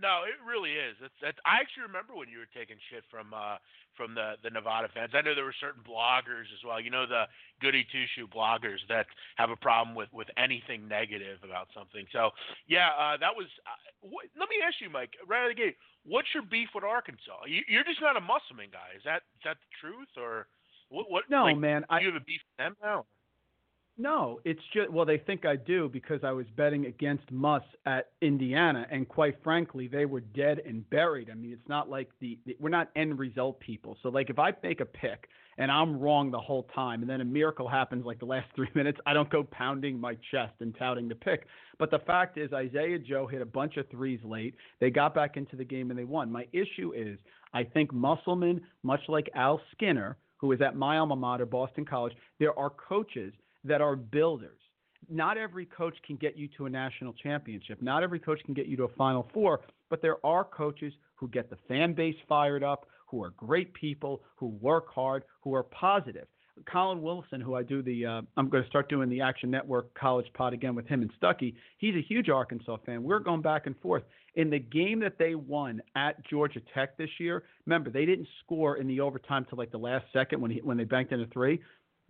No, 0.00 0.24
it 0.24 0.40
really 0.40 0.72
is. 0.72 0.96
It's, 1.04 1.14
it's 1.22 1.38
I 1.44 1.60
actually 1.60 1.84
remember 1.84 2.16
when 2.16 2.28
you 2.28 2.38
were 2.40 2.50
taking 2.50 2.76
shit 2.90 3.04
from 3.12 3.34
uh 3.34 3.60
from 3.96 4.14
the 4.14 4.40
the 4.42 4.50
Nevada 4.50 4.88
fans. 4.92 5.12
I 5.14 5.20
know 5.20 5.34
there 5.34 5.44
were 5.44 5.56
certain 5.60 5.84
bloggers 5.84 6.48
as 6.50 6.64
well. 6.64 6.80
You 6.80 6.90
know 6.90 7.06
the 7.06 7.28
goody 7.60 7.84
two 7.92 8.04
shoe 8.16 8.26
bloggers 8.26 8.80
that 8.88 9.06
have 9.36 9.50
a 9.50 9.56
problem 9.56 9.94
with 9.94 10.08
with 10.12 10.28
anything 10.36 10.88
negative 10.88 11.44
about 11.44 11.68
something. 11.76 12.06
So 12.12 12.30
yeah, 12.66 12.90
uh, 12.96 13.16
that 13.20 13.36
was. 13.36 13.46
Uh, 13.68 13.78
what, 14.00 14.26
let 14.34 14.48
me 14.48 14.58
ask 14.64 14.80
you, 14.80 14.90
Mike, 14.90 15.14
right 15.28 15.44
out 15.44 15.50
of 15.50 15.56
the 15.56 15.62
gate, 15.62 15.76
what's 16.04 16.28
your 16.34 16.42
beef 16.42 16.72
with 16.74 16.84
Arkansas? 16.84 17.46
You, 17.46 17.62
you're 17.68 17.86
just 17.86 18.00
not 18.00 18.16
a 18.16 18.24
Musselman 18.24 18.72
guy. 18.72 18.96
Is 18.96 19.04
that 19.04 19.22
is 19.38 19.44
that 19.44 19.60
the 19.60 19.70
truth 19.78 20.10
or 20.16 20.48
what? 20.88 21.10
what 21.10 21.24
no, 21.30 21.44
like, 21.44 21.58
man. 21.58 21.84
Do 21.86 22.00
you 22.00 22.10
have 22.10 22.20
a 22.20 22.24
beef 22.24 22.40
with 22.42 22.58
them 22.58 22.76
now? 22.82 23.04
No, 23.98 24.40
it's 24.44 24.62
just 24.72 24.90
well, 24.90 25.04
they 25.04 25.18
think 25.18 25.44
I 25.44 25.54
do 25.54 25.88
because 25.88 26.20
I 26.24 26.32
was 26.32 26.46
betting 26.56 26.86
against 26.86 27.30
Muss 27.30 27.62
at 27.84 28.10
Indiana, 28.22 28.86
and 28.90 29.06
quite 29.06 29.36
frankly, 29.44 29.86
they 29.86 30.06
were 30.06 30.20
dead 30.20 30.62
and 30.66 30.88
buried. 30.88 31.28
I 31.30 31.34
mean, 31.34 31.52
it's 31.52 31.68
not 31.68 31.90
like 31.90 32.08
the, 32.18 32.38
the 32.46 32.56
we're 32.58 32.70
not 32.70 32.90
end 32.96 33.18
result 33.18 33.60
people. 33.60 33.98
So 34.02 34.08
like, 34.08 34.30
if 34.30 34.38
I 34.38 34.52
make 34.62 34.80
a 34.80 34.86
pick 34.86 35.28
and 35.58 35.70
I'm 35.70 36.00
wrong 36.00 36.30
the 36.30 36.40
whole 36.40 36.66
time, 36.74 37.02
and 37.02 37.10
then 37.10 37.20
a 37.20 37.24
miracle 37.24 37.68
happens 37.68 38.06
like 38.06 38.18
the 38.18 38.24
last 38.24 38.46
three 38.56 38.70
minutes, 38.74 38.98
I 39.04 39.12
don't 39.12 39.28
go 39.28 39.44
pounding 39.44 40.00
my 40.00 40.16
chest 40.30 40.54
and 40.60 40.74
touting 40.78 41.08
the 41.08 41.14
pick. 41.14 41.46
But 41.78 41.90
the 41.90 41.98
fact 41.98 42.38
is, 42.38 42.50
Isaiah 42.54 42.98
Joe 42.98 43.26
hit 43.26 43.42
a 43.42 43.46
bunch 43.46 43.76
of 43.76 43.88
threes 43.90 44.20
late. 44.24 44.54
They 44.80 44.88
got 44.88 45.14
back 45.14 45.36
into 45.36 45.54
the 45.54 45.64
game 45.64 45.90
and 45.90 45.98
they 45.98 46.04
won. 46.04 46.32
My 46.32 46.46
issue 46.54 46.94
is, 46.96 47.18
I 47.52 47.64
think 47.64 47.92
Musselman, 47.92 48.62
much 48.82 49.02
like 49.08 49.28
Al 49.34 49.60
Skinner, 49.72 50.16
who 50.38 50.50
is 50.52 50.62
at 50.62 50.76
my 50.76 50.96
alma 50.96 51.14
mater, 51.14 51.44
Boston 51.44 51.84
College, 51.84 52.14
there 52.40 52.58
are 52.58 52.70
coaches 52.70 53.34
that 53.64 53.80
are 53.80 53.96
builders. 53.96 54.58
Not 55.08 55.36
every 55.36 55.66
coach 55.66 55.96
can 56.06 56.16
get 56.16 56.36
you 56.36 56.48
to 56.56 56.66
a 56.66 56.70
national 56.70 57.12
championship. 57.14 57.82
Not 57.82 58.02
every 58.02 58.18
coach 58.18 58.40
can 58.44 58.54
get 58.54 58.66
you 58.66 58.76
to 58.78 58.84
a 58.84 58.88
Final 58.96 59.28
Four, 59.34 59.60
but 59.90 60.00
there 60.00 60.24
are 60.24 60.44
coaches 60.44 60.92
who 61.16 61.28
get 61.28 61.50
the 61.50 61.58
fan 61.68 61.92
base 61.92 62.16
fired 62.28 62.62
up, 62.62 62.86
who 63.06 63.22
are 63.22 63.30
great 63.30 63.74
people, 63.74 64.22
who 64.36 64.46
work 64.46 64.88
hard, 64.92 65.24
who 65.42 65.54
are 65.54 65.64
positive. 65.64 66.26
Colin 66.70 67.02
Wilson, 67.02 67.40
who 67.40 67.54
I 67.54 67.62
do 67.62 67.82
the, 67.82 68.04
uh, 68.04 68.22
I'm 68.36 68.48
going 68.48 68.62
to 68.62 68.68
start 68.68 68.88
doing 68.88 69.08
the 69.08 69.20
Action 69.20 69.50
Network 69.50 69.92
College 69.94 70.26
Pod 70.34 70.52
again 70.52 70.74
with 70.74 70.86
him 70.86 71.02
and 71.02 71.10
Stuckey. 71.20 71.54
He's 71.78 71.94
a 71.94 72.02
huge 72.02 72.28
Arkansas 72.28 72.76
fan. 72.84 73.02
We're 73.02 73.20
going 73.20 73.42
back 73.42 73.66
and 73.66 73.78
forth. 73.80 74.02
In 74.34 74.50
the 74.50 74.58
game 74.58 75.00
that 75.00 75.18
they 75.18 75.34
won 75.34 75.82
at 75.96 76.24
Georgia 76.26 76.60
Tech 76.74 76.96
this 76.96 77.08
year, 77.18 77.42
remember 77.66 77.90
they 77.90 78.06
didn't 78.06 78.28
score 78.44 78.76
in 78.76 78.86
the 78.86 79.00
overtime 79.00 79.46
till 79.48 79.58
like 79.58 79.70
the 79.70 79.78
last 79.78 80.04
second 80.12 80.40
when 80.40 80.50
he, 80.50 80.60
when 80.60 80.76
they 80.76 80.84
banked 80.84 81.12
in 81.12 81.20
a 81.20 81.26
three 81.26 81.60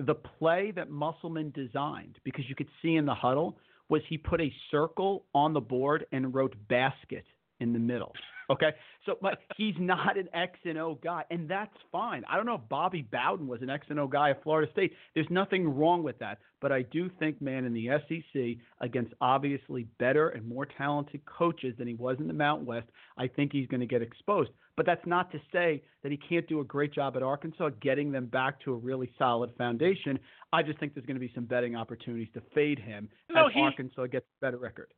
the 0.07 0.15
play 0.15 0.73
that 0.75 0.91
Musselman 0.91 1.53
designed, 1.53 2.19
because 2.25 2.49
you 2.49 2.55
could 2.55 2.69
see 2.81 2.97
in 2.97 3.07
the 3.07 3.15
huddle, 3.15 3.59
was 3.89 4.03
he 4.09 4.17
put 4.17 4.41
a 4.41 4.53
circle 4.71 5.25
on 5.35 5.53
the 5.53 5.61
board 5.61 6.07
and 6.13 6.35
wrote 6.35 6.55
basket 6.69 7.25
in 7.61 7.73
the 7.73 7.79
middle. 7.79 8.13
Okay, 8.51 8.71
so 9.07 9.17
but 9.21 9.39
he's 9.57 9.75
not 9.79 10.19
an 10.19 10.29
X 10.35 10.59
and 10.65 10.79
O 10.79 10.99
guy, 11.03 11.25
and 11.31 11.49
that's 11.49 11.77
fine. 11.91 12.25
I 12.29 12.37
don't 12.37 12.47
know 12.47 12.55
if 12.55 12.69
Bobby 12.69 13.03
Bowden 13.03 13.47
was 13.47 13.63
an 13.63 13.71
X 13.71 13.87
and 13.91 14.01
O 14.01 14.07
guy 14.07 14.31
at 14.31 14.43
Florida 14.43 14.71
State. 14.73 14.93
There's 15.15 15.27
nothing 15.31 15.69
wrong 15.69 16.03
with 16.03 16.19
that, 16.19 16.39
but 16.61 16.73
I 16.73 16.83
do 16.83 17.11
think, 17.19 17.41
man, 17.41 17.65
in 17.65 17.73
the 17.73 17.89
SEC 18.09 18.65
against 18.81 19.13
obviously 19.21 19.87
better 19.99 20.31
and 20.31 20.47
more 20.47 20.67
talented 20.67 21.23
coaches 21.27 21.75
than 21.79 21.89
he 21.89 21.95
was 21.95 22.17
in 22.21 22.29
the 22.29 22.35
Mountain 22.35 22.67
West, 22.67 22.89
I 23.17 23.29
think 23.29 23.53
he's 23.53 23.67
going 23.67 23.81
to 23.81 23.87
get 23.87 24.03
exposed. 24.03 24.51
But 24.77 24.87
that's 24.87 25.05
not 25.07 25.31
to 25.33 25.41
say 25.53 25.83
that 26.03 26.11
he 26.11 26.19
can't 26.19 26.49
do 26.49 26.61
a 26.61 26.65
great 26.65 26.95
job 26.95 27.17
at 27.17 27.23
Arkansas 27.23 27.71
getting 27.83 28.11
them 28.11 28.27
back 28.27 28.61
to 28.63 28.73
a 28.73 28.77
really 28.77 29.11
solid 29.19 29.51
foundation. 29.59 30.19
I 30.53 30.63
just 30.63 30.79
think 30.81 30.95
there's 30.95 31.07
going 31.07 31.17
to 31.17 31.21
be 31.21 31.33
some 31.35 31.45
betting 31.45 31.77
opportunities 31.77 32.29
to 32.35 32.43
fade 32.55 32.79
him 32.79 33.09
no, 33.31 33.47
as 33.47 33.53
Arkansas 33.55 34.07
gets 34.07 34.25
a 34.25 34.45
better 34.45 34.59
record. 34.59 34.93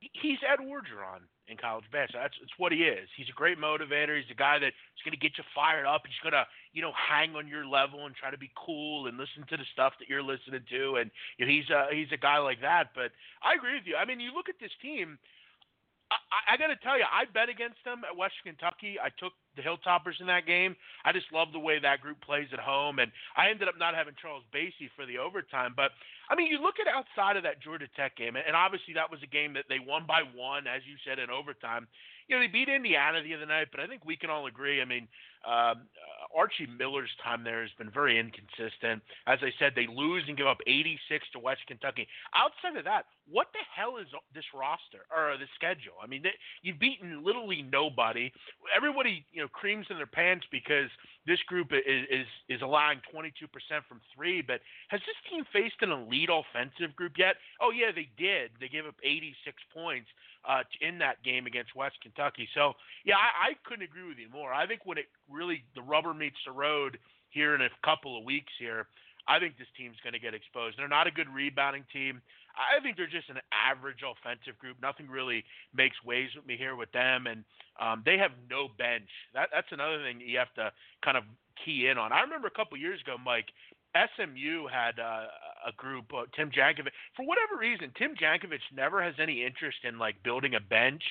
He's 0.00 0.38
Ed 0.48 0.62
Orgeron 0.62 1.22
in 1.48 1.56
college 1.56 1.84
basketball. 1.90 2.22
That's, 2.22 2.38
it's 2.42 2.56
what 2.56 2.72
he 2.72 2.86
is. 2.86 3.08
He's 3.16 3.28
a 3.28 3.36
great 3.36 3.58
motivator. 3.58 4.16
He's 4.16 4.30
a 4.30 4.38
guy 4.38 4.58
that's 4.58 4.76
going 5.04 5.12
to 5.12 5.20
get 5.20 5.36
you 5.38 5.44
fired 5.54 5.86
up. 5.86 6.02
He's 6.06 6.22
going 6.22 6.38
to, 6.38 6.46
you 6.72 6.82
know, 6.82 6.92
hang 6.94 7.34
on 7.34 7.48
your 7.48 7.66
level 7.66 8.06
and 8.06 8.14
try 8.14 8.30
to 8.30 8.38
be 8.38 8.50
cool 8.54 9.06
and 9.06 9.18
listen 9.18 9.44
to 9.50 9.56
the 9.56 9.66
stuff 9.72 9.92
that 9.98 10.08
you're 10.08 10.22
listening 10.22 10.62
to. 10.70 11.02
And 11.02 11.10
you 11.38 11.46
know, 11.46 11.52
he's 11.52 11.68
a 11.70 11.90
he's 11.90 12.12
a 12.12 12.20
guy 12.20 12.38
like 12.38 12.60
that. 12.62 12.94
But 12.94 13.10
I 13.42 13.54
agree 13.58 13.74
with 13.74 13.86
you. 13.86 13.96
I 13.96 14.04
mean, 14.04 14.20
you 14.20 14.32
look 14.34 14.48
at 14.48 14.60
this 14.60 14.74
team. 14.80 15.18
I, 16.10 16.54
I 16.54 16.56
got 16.56 16.68
to 16.68 16.76
tell 16.76 16.96
you, 16.96 17.08
I 17.08 17.24
bet 17.26 17.48
against 17.48 17.82
them 17.84 18.02
at 18.06 18.16
Western 18.16 18.54
Kentucky. 18.54 19.00
I 19.02 19.10
took 19.18 19.32
the 19.56 19.62
Hilltoppers 19.62 20.20
in 20.20 20.26
that 20.26 20.46
game. 20.46 20.76
I 21.04 21.12
just 21.12 21.26
love 21.32 21.48
the 21.52 21.58
way 21.58 21.78
that 21.78 22.00
group 22.00 22.20
plays 22.20 22.48
at 22.52 22.58
home, 22.58 22.98
and 22.98 23.10
I 23.36 23.50
ended 23.50 23.68
up 23.68 23.74
not 23.78 23.94
having 23.94 24.14
Charles 24.20 24.44
Bassey 24.54 24.88
for 24.96 25.06
the 25.06 25.18
overtime. 25.18 25.74
But 25.76 25.92
I 26.30 26.34
mean, 26.34 26.46
you 26.46 26.60
look 26.60 26.76
at 26.80 26.88
outside 26.88 27.36
of 27.36 27.42
that 27.44 27.60
Georgia 27.60 27.88
Tech 27.96 28.16
game, 28.16 28.36
and 28.36 28.56
obviously 28.56 28.94
that 28.94 29.10
was 29.10 29.20
a 29.22 29.30
game 29.30 29.52
that 29.54 29.66
they 29.68 29.78
won 29.78 30.04
by 30.06 30.22
one, 30.34 30.66
as 30.66 30.82
you 30.88 30.96
said, 31.04 31.18
in 31.18 31.30
overtime. 31.30 31.86
You 32.28 32.36
know, 32.36 32.42
they 32.42 32.52
beat 32.52 32.68
Indiana 32.68 33.22
the 33.22 33.34
other 33.34 33.46
night, 33.46 33.68
but 33.70 33.80
I 33.80 33.86
think 33.86 34.04
we 34.04 34.16
can 34.16 34.30
all 34.30 34.46
agree. 34.46 34.80
I 34.80 34.86
mean, 34.86 35.08
um, 35.44 35.82
Archie 36.36 36.66
Miller's 36.78 37.10
time 37.22 37.44
there 37.44 37.62
has 37.62 37.70
been 37.78 37.90
very 37.90 38.18
inconsistent. 38.18 39.02
As 39.26 39.38
I 39.42 39.50
said, 39.58 39.72
they 39.74 39.86
lose 39.86 40.24
and 40.28 40.36
give 40.36 40.46
up 40.46 40.58
86 40.66 41.26
to 41.32 41.38
West 41.38 41.60
Kentucky. 41.66 42.06
Outside 42.34 42.76
of 42.78 42.84
that, 42.84 43.06
what 43.30 43.48
the 43.52 43.64
hell 43.74 43.98
is 43.98 44.06
this 44.34 44.44
roster 44.54 45.04
or 45.14 45.36
the 45.38 45.46
schedule? 45.54 46.00
I 46.02 46.06
mean, 46.06 46.22
they, 46.22 46.34
you've 46.62 46.78
beaten 46.78 47.24
literally 47.24 47.62
nobody. 47.62 48.32
Everybody, 48.74 49.24
you 49.32 49.42
know, 49.42 49.48
creams 49.48 49.86
in 49.90 49.96
their 49.96 50.06
pants 50.06 50.46
because 50.50 50.90
this 51.26 51.38
group 51.46 51.72
is 51.72 52.04
is, 52.10 52.26
is 52.48 52.62
allowing 52.62 53.00
22% 53.14 53.30
from 53.88 54.00
three. 54.14 54.42
But 54.42 54.60
has 54.88 55.00
this 55.00 55.16
team 55.30 55.44
faced 55.52 55.76
an 55.80 55.90
elite 55.90 56.30
offensive 56.30 56.94
group 56.96 57.12
yet? 57.18 57.36
Oh 57.60 57.70
yeah, 57.70 57.90
they 57.94 58.08
did. 58.18 58.50
They 58.60 58.68
gave 58.68 58.86
up 58.86 58.96
86 59.02 59.56
points 59.72 60.08
uh, 60.48 60.62
in 60.80 60.98
that 60.98 61.22
game 61.22 61.46
against 61.46 61.74
West 61.76 61.96
Kentucky. 62.02 62.48
So 62.54 62.74
yeah, 63.04 63.16
I, 63.16 63.50
I 63.50 63.68
couldn't 63.68 63.84
agree 63.84 64.08
with 64.08 64.18
you 64.18 64.28
more. 64.32 64.52
I 64.52 64.66
think 64.66 64.82
when 64.84 64.98
it 64.98 65.06
really 65.30 65.64
the 65.74 65.82
rubber 65.82 66.14
meets 66.14 66.38
the 66.46 66.52
road 66.52 66.98
here 67.30 67.54
in 67.54 67.62
a 67.62 67.68
couple 67.84 68.18
of 68.18 68.24
weeks 68.24 68.52
here, 68.58 68.86
I 69.28 69.38
think 69.38 69.56
this 69.56 69.70
team's 69.76 69.96
going 70.02 70.14
to 70.14 70.18
get 70.18 70.34
exposed. 70.34 70.78
They're 70.78 70.88
not 70.88 71.06
a 71.06 71.10
good 71.10 71.28
rebounding 71.32 71.84
team. 71.92 72.20
I 72.56 72.80
think 72.82 72.96
they're 72.96 73.06
just 73.06 73.30
an 73.30 73.40
average 73.52 74.00
offensive 74.04 74.58
group. 74.58 74.76
Nothing 74.82 75.08
really 75.08 75.44
makes 75.74 75.96
waves 76.04 76.34
with 76.36 76.46
me 76.46 76.56
here 76.56 76.76
with 76.76 76.92
them, 76.92 77.26
and 77.26 77.44
um, 77.80 78.02
they 78.04 78.18
have 78.18 78.32
no 78.50 78.68
bench. 78.68 79.08
That, 79.34 79.48
that's 79.52 79.70
another 79.70 79.98
thing 80.02 80.20
you 80.20 80.38
have 80.38 80.52
to 80.54 80.72
kind 81.04 81.16
of 81.16 81.24
key 81.64 81.88
in 81.88 81.98
on. 81.98 82.12
I 82.12 82.20
remember 82.20 82.48
a 82.48 82.56
couple 82.56 82.76
years 82.76 83.00
ago, 83.00 83.16
Mike, 83.22 83.48
SMU 83.94 84.66
had 84.72 84.98
uh, 84.98 85.26
a 85.66 85.72
group, 85.72 86.06
uh, 86.14 86.24
Tim 86.36 86.50
Jankovich. 86.50 86.92
For 87.16 87.24
whatever 87.24 87.56
reason, 87.58 87.92
Tim 87.96 88.14
Jankovich 88.14 88.64
never 88.74 89.02
has 89.02 89.14
any 89.18 89.44
interest 89.44 89.78
in 89.84 89.98
like 89.98 90.22
building 90.22 90.54
a 90.54 90.60
bench. 90.60 91.02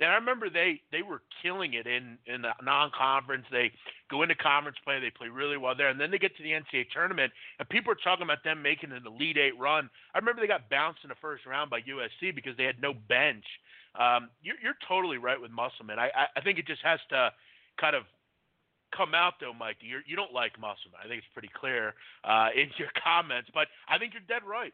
And 0.00 0.10
I 0.10 0.14
remember 0.14 0.50
they 0.50 0.80
they 0.92 1.02
were 1.02 1.22
killing 1.42 1.74
it 1.74 1.86
in 1.86 2.18
in 2.26 2.42
the 2.42 2.52
non-conference. 2.62 3.46
They 3.50 3.72
go 4.10 4.22
into 4.22 4.34
conference 4.34 4.78
play, 4.84 5.00
they 5.00 5.10
play 5.10 5.28
really 5.28 5.56
well 5.56 5.74
there, 5.76 5.88
and 5.88 6.00
then 6.00 6.10
they 6.10 6.18
get 6.18 6.36
to 6.36 6.42
the 6.42 6.50
NCAA 6.50 6.90
tournament, 6.92 7.32
and 7.58 7.68
people 7.68 7.92
are 7.92 7.98
talking 8.02 8.24
about 8.24 8.44
them 8.44 8.62
making 8.62 8.92
an 8.92 9.02
Elite 9.06 9.38
Eight 9.38 9.58
run. 9.58 9.88
I 10.14 10.18
remember 10.18 10.40
they 10.40 10.48
got 10.48 10.70
bounced 10.70 11.00
in 11.02 11.08
the 11.08 11.20
first 11.20 11.46
round 11.46 11.70
by 11.70 11.80
USC 11.80 12.34
because 12.34 12.56
they 12.56 12.64
had 12.64 12.80
no 12.80 12.94
bench. 12.94 13.44
Um, 13.98 14.28
you're, 14.42 14.56
you're 14.62 14.78
totally 14.88 15.18
right 15.18 15.40
with 15.40 15.50
Musselman. 15.50 15.98
I, 15.98 16.06
I 16.14 16.26
I 16.36 16.40
think 16.40 16.58
it 16.58 16.66
just 16.66 16.82
has 16.82 17.00
to 17.10 17.30
kind 17.80 17.96
of 17.96 18.04
come 18.96 19.14
out 19.14 19.34
though, 19.40 19.52
Mike. 19.52 19.76
You're, 19.80 20.02
you 20.06 20.16
don't 20.16 20.32
like 20.32 20.52
Musselman. 20.58 21.00
I 21.02 21.08
think 21.08 21.18
it's 21.18 21.32
pretty 21.32 21.50
clear 21.54 21.94
uh, 22.24 22.48
in 22.54 22.68
your 22.78 22.88
comments, 23.04 23.50
but 23.52 23.68
I 23.88 23.98
think 23.98 24.12
you're 24.12 24.22
dead 24.28 24.46
right. 24.46 24.72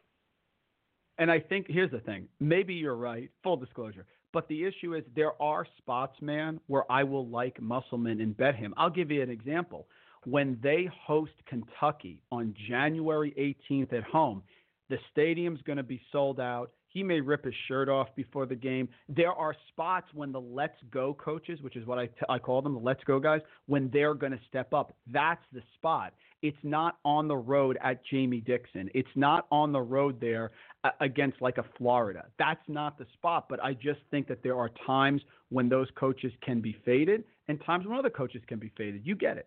And 1.18 1.30
I 1.30 1.40
think 1.40 1.66
here's 1.68 1.90
the 1.90 2.00
thing. 2.00 2.28
Maybe 2.40 2.74
you're 2.74 2.96
right. 2.96 3.30
Full 3.42 3.56
disclosure. 3.56 4.06
But 4.32 4.48
the 4.48 4.64
issue 4.64 4.94
is 4.94 5.04
there 5.14 5.40
are 5.42 5.66
spots, 5.78 6.16
man, 6.22 6.60
where 6.68 6.90
I 6.90 7.02
will 7.02 7.26
like 7.26 7.60
Musselman 7.60 8.20
and 8.20 8.36
bet 8.36 8.54
him. 8.54 8.72
I'll 8.76 8.90
give 8.90 9.10
you 9.10 9.22
an 9.22 9.30
example. 9.30 9.86
When 10.24 10.58
they 10.62 10.88
host 11.06 11.32
Kentucky 11.46 12.22
on 12.30 12.54
January 12.68 13.58
18th 13.70 13.92
at 13.92 14.04
home, 14.04 14.42
the 14.88 14.98
stadium's 15.10 15.62
going 15.62 15.78
to 15.78 15.82
be 15.82 16.00
sold 16.12 16.40
out. 16.40 16.70
He 16.90 17.02
may 17.02 17.20
rip 17.20 17.44
his 17.44 17.54
shirt 17.68 17.88
off 17.88 18.08
before 18.16 18.46
the 18.46 18.56
game. 18.56 18.88
There 19.08 19.32
are 19.32 19.54
spots 19.68 20.08
when 20.12 20.32
the 20.32 20.40
let's 20.40 20.76
go 20.90 21.14
coaches, 21.14 21.60
which 21.62 21.76
is 21.76 21.86
what 21.86 21.98
I, 21.98 22.06
t- 22.06 22.12
I 22.28 22.38
call 22.38 22.62
them, 22.62 22.74
the 22.74 22.80
let's 22.80 23.02
go 23.04 23.20
guys, 23.20 23.40
when 23.66 23.88
they're 23.92 24.14
going 24.14 24.32
to 24.32 24.40
step 24.48 24.74
up. 24.74 24.92
That's 25.06 25.42
the 25.52 25.62
spot. 25.76 26.12
It's 26.42 26.58
not 26.62 26.98
on 27.04 27.28
the 27.28 27.36
road 27.36 27.78
at 27.82 28.04
Jamie 28.06 28.40
Dixon. 28.40 28.90
It's 28.92 29.08
not 29.14 29.46
on 29.52 29.72
the 29.72 29.80
road 29.80 30.20
there 30.20 30.50
uh, 30.84 30.90
against 31.00 31.40
like 31.40 31.58
a 31.58 31.64
Florida. 31.78 32.26
That's 32.38 32.66
not 32.66 32.98
the 32.98 33.06
spot. 33.12 33.46
But 33.48 33.62
I 33.62 33.74
just 33.74 34.00
think 34.10 34.26
that 34.28 34.42
there 34.42 34.56
are 34.56 34.70
times 34.86 35.22
when 35.50 35.68
those 35.68 35.88
coaches 35.96 36.32
can 36.42 36.60
be 36.60 36.76
faded 36.84 37.24
and 37.48 37.60
times 37.64 37.86
when 37.86 37.98
other 37.98 38.10
coaches 38.10 38.42
can 38.48 38.58
be 38.58 38.72
faded. 38.76 39.02
You 39.04 39.14
get 39.14 39.36
it. 39.36 39.46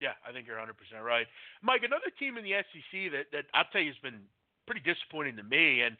Yeah, 0.00 0.16
I 0.26 0.32
think 0.32 0.46
you're 0.46 0.56
100% 0.56 0.72
right. 1.04 1.26
Mike, 1.62 1.82
another 1.84 2.10
team 2.18 2.38
in 2.38 2.44
the 2.44 2.52
SEC 2.52 3.12
that, 3.12 3.26
that 3.32 3.44
I'll 3.52 3.68
tell 3.70 3.82
you 3.82 3.92
has 3.92 4.00
been 4.02 4.22
pretty 4.70 4.86
disappointing 4.86 5.34
to 5.34 5.42
me, 5.42 5.82
and 5.82 5.96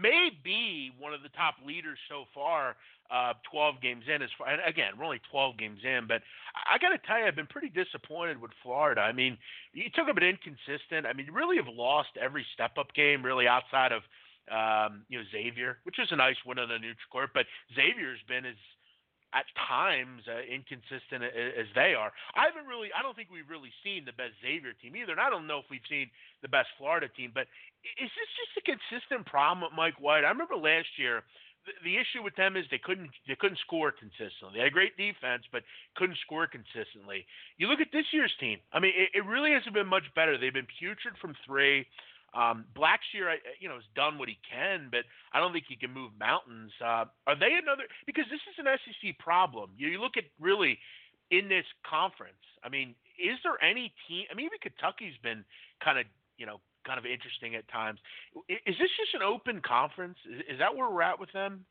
may 0.00 0.30
be 0.42 0.90
one 0.98 1.12
of 1.12 1.22
the 1.22 1.28
top 1.36 1.56
leaders 1.64 1.98
so 2.08 2.24
far. 2.32 2.76
Uh, 3.06 3.34
12 3.52 3.76
games 3.80 4.02
in, 4.12 4.20
as 4.20 4.30
far, 4.36 4.48
and 4.48 4.58
again, 4.66 4.90
we're 4.98 5.04
only 5.04 5.20
12 5.30 5.56
games 5.58 5.78
in, 5.84 6.08
but 6.08 6.22
I 6.66 6.76
got 6.76 6.88
to 6.88 6.98
tell 7.06 7.20
you, 7.20 7.26
I've 7.26 7.36
been 7.36 7.46
pretty 7.46 7.68
disappointed 7.68 8.40
with 8.40 8.50
Florida. 8.64 9.00
I 9.00 9.12
mean, 9.12 9.38
you 9.74 9.84
took 9.94 10.08
a 10.10 10.14
bit 10.14 10.24
inconsistent. 10.24 11.06
I 11.06 11.12
mean, 11.12 11.30
really 11.30 11.54
have 11.54 11.70
lost 11.70 12.08
every 12.20 12.44
step-up 12.52 12.92
game, 12.94 13.22
really 13.22 13.46
outside 13.46 13.92
of 13.92 14.02
um, 14.50 15.06
you 15.08 15.18
know 15.18 15.24
Xavier, 15.30 15.78
which 15.84 16.00
is 16.00 16.08
a 16.10 16.16
nice 16.16 16.34
win 16.44 16.58
on 16.58 16.68
the 16.68 16.78
neutral 16.78 17.10
court, 17.12 17.30
but 17.34 17.46
Xavier's 17.74 18.18
been 18.26 18.44
as 18.44 18.58
at 19.34 19.46
times 19.68 20.22
uh, 20.30 20.42
inconsistent 20.46 21.26
as 21.26 21.66
they 21.74 21.94
are. 21.98 22.14
I 22.34 22.46
haven't 22.46 22.70
really, 22.70 22.94
I 22.94 23.02
don't 23.02 23.14
think 23.18 23.28
we've 23.30 23.48
really 23.50 23.74
seen 23.82 24.06
the 24.06 24.14
best 24.14 24.38
Xavier 24.42 24.72
team 24.78 24.94
either, 24.94 25.12
and 25.12 25.20
I 25.20 25.30
don't 25.30 25.46
know 25.46 25.58
if 25.58 25.68
we've 25.70 25.84
seen 25.90 26.10
the 26.42 26.48
best 26.48 26.70
Florida 26.78 27.08
team. 27.10 27.32
But 27.34 27.50
is 27.98 28.10
this 28.10 28.30
just 28.38 28.60
a 28.60 28.64
consistent 28.64 29.26
problem 29.26 29.66
with 29.66 29.74
Mike 29.74 29.98
White? 29.98 30.24
I 30.24 30.30
remember 30.30 30.56
last 30.56 30.90
year. 30.96 31.22
The, 31.66 31.74
the 31.82 31.96
issue 31.98 32.22
with 32.22 32.38
them 32.38 32.54
is 32.54 32.62
they 32.70 32.78
couldn't 32.78 33.10
they 33.26 33.34
couldn't 33.34 33.58
score 33.58 33.90
consistently. 33.90 34.54
They 34.54 34.70
had 34.70 34.72
great 34.72 34.94
defense, 34.94 35.42
but 35.50 35.66
couldn't 35.98 36.22
score 36.22 36.46
consistently. 36.46 37.26
You 37.58 37.66
look 37.66 37.82
at 37.82 37.90
this 37.90 38.06
year's 38.14 38.30
team. 38.38 38.62
I 38.70 38.78
mean, 38.78 38.94
it, 38.94 39.18
it 39.18 39.26
really 39.26 39.50
hasn't 39.50 39.74
been 39.74 39.90
much 39.90 40.06
better. 40.14 40.38
They've 40.38 40.54
been 40.54 40.70
putrid 40.78 41.18
from 41.18 41.34
three. 41.42 41.82
Um, 42.36 42.66
Blackshear, 42.76 43.32
you 43.60 43.68
know, 43.68 43.76
has 43.76 43.88
done 43.94 44.18
what 44.18 44.28
he 44.28 44.36
can, 44.44 44.88
but 44.90 45.08
I 45.32 45.40
don't 45.40 45.52
think 45.52 45.64
he 45.68 45.76
can 45.76 45.92
move 45.92 46.12
mountains. 46.20 46.70
Uh, 46.84 47.08
are 47.26 47.38
they 47.38 47.56
another? 47.56 47.84
Because 48.06 48.24
this 48.30 48.40
is 48.44 48.58
an 48.58 48.66
SEC 48.84 49.18
problem. 49.18 49.70
You, 49.78 49.88
you 49.88 50.00
look 50.00 50.18
at 50.18 50.24
really 50.38 50.78
in 51.30 51.48
this 51.48 51.64
conference. 51.88 52.44
I 52.62 52.68
mean, 52.68 52.94
is 53.16 53.38
there 53.42 53.56
any 53.64 53.92
team? 54.06 54.26
I 54.30 54.34
mean, 54.34 54.46
even 54.46 54.58
Kentucky's 54.60 55.16
been 55.22 55.44
kind 55.82 55.98
of, 55.98 56.04
you 56.36 56.44
know, 56.44 56.60
kind 56.86 56.98
of 56.98 57.06
interesting 57.06 57.54
at 57.54 57.66
times. 57.68 57.98
Is 58.48 58.76
this 58.78 58.92
just 59.00 59.14
an 59.14 59.22
open 59.22 59.62
conference? 59.64 60.18
Is, 60.28 60.54
is 60.54 60.58
that 60.58 60.76
where 60.76 60.90
we're 60.90 61.02
at 61.02 61.18
with 61.18 61.32
them? 61.32 61.64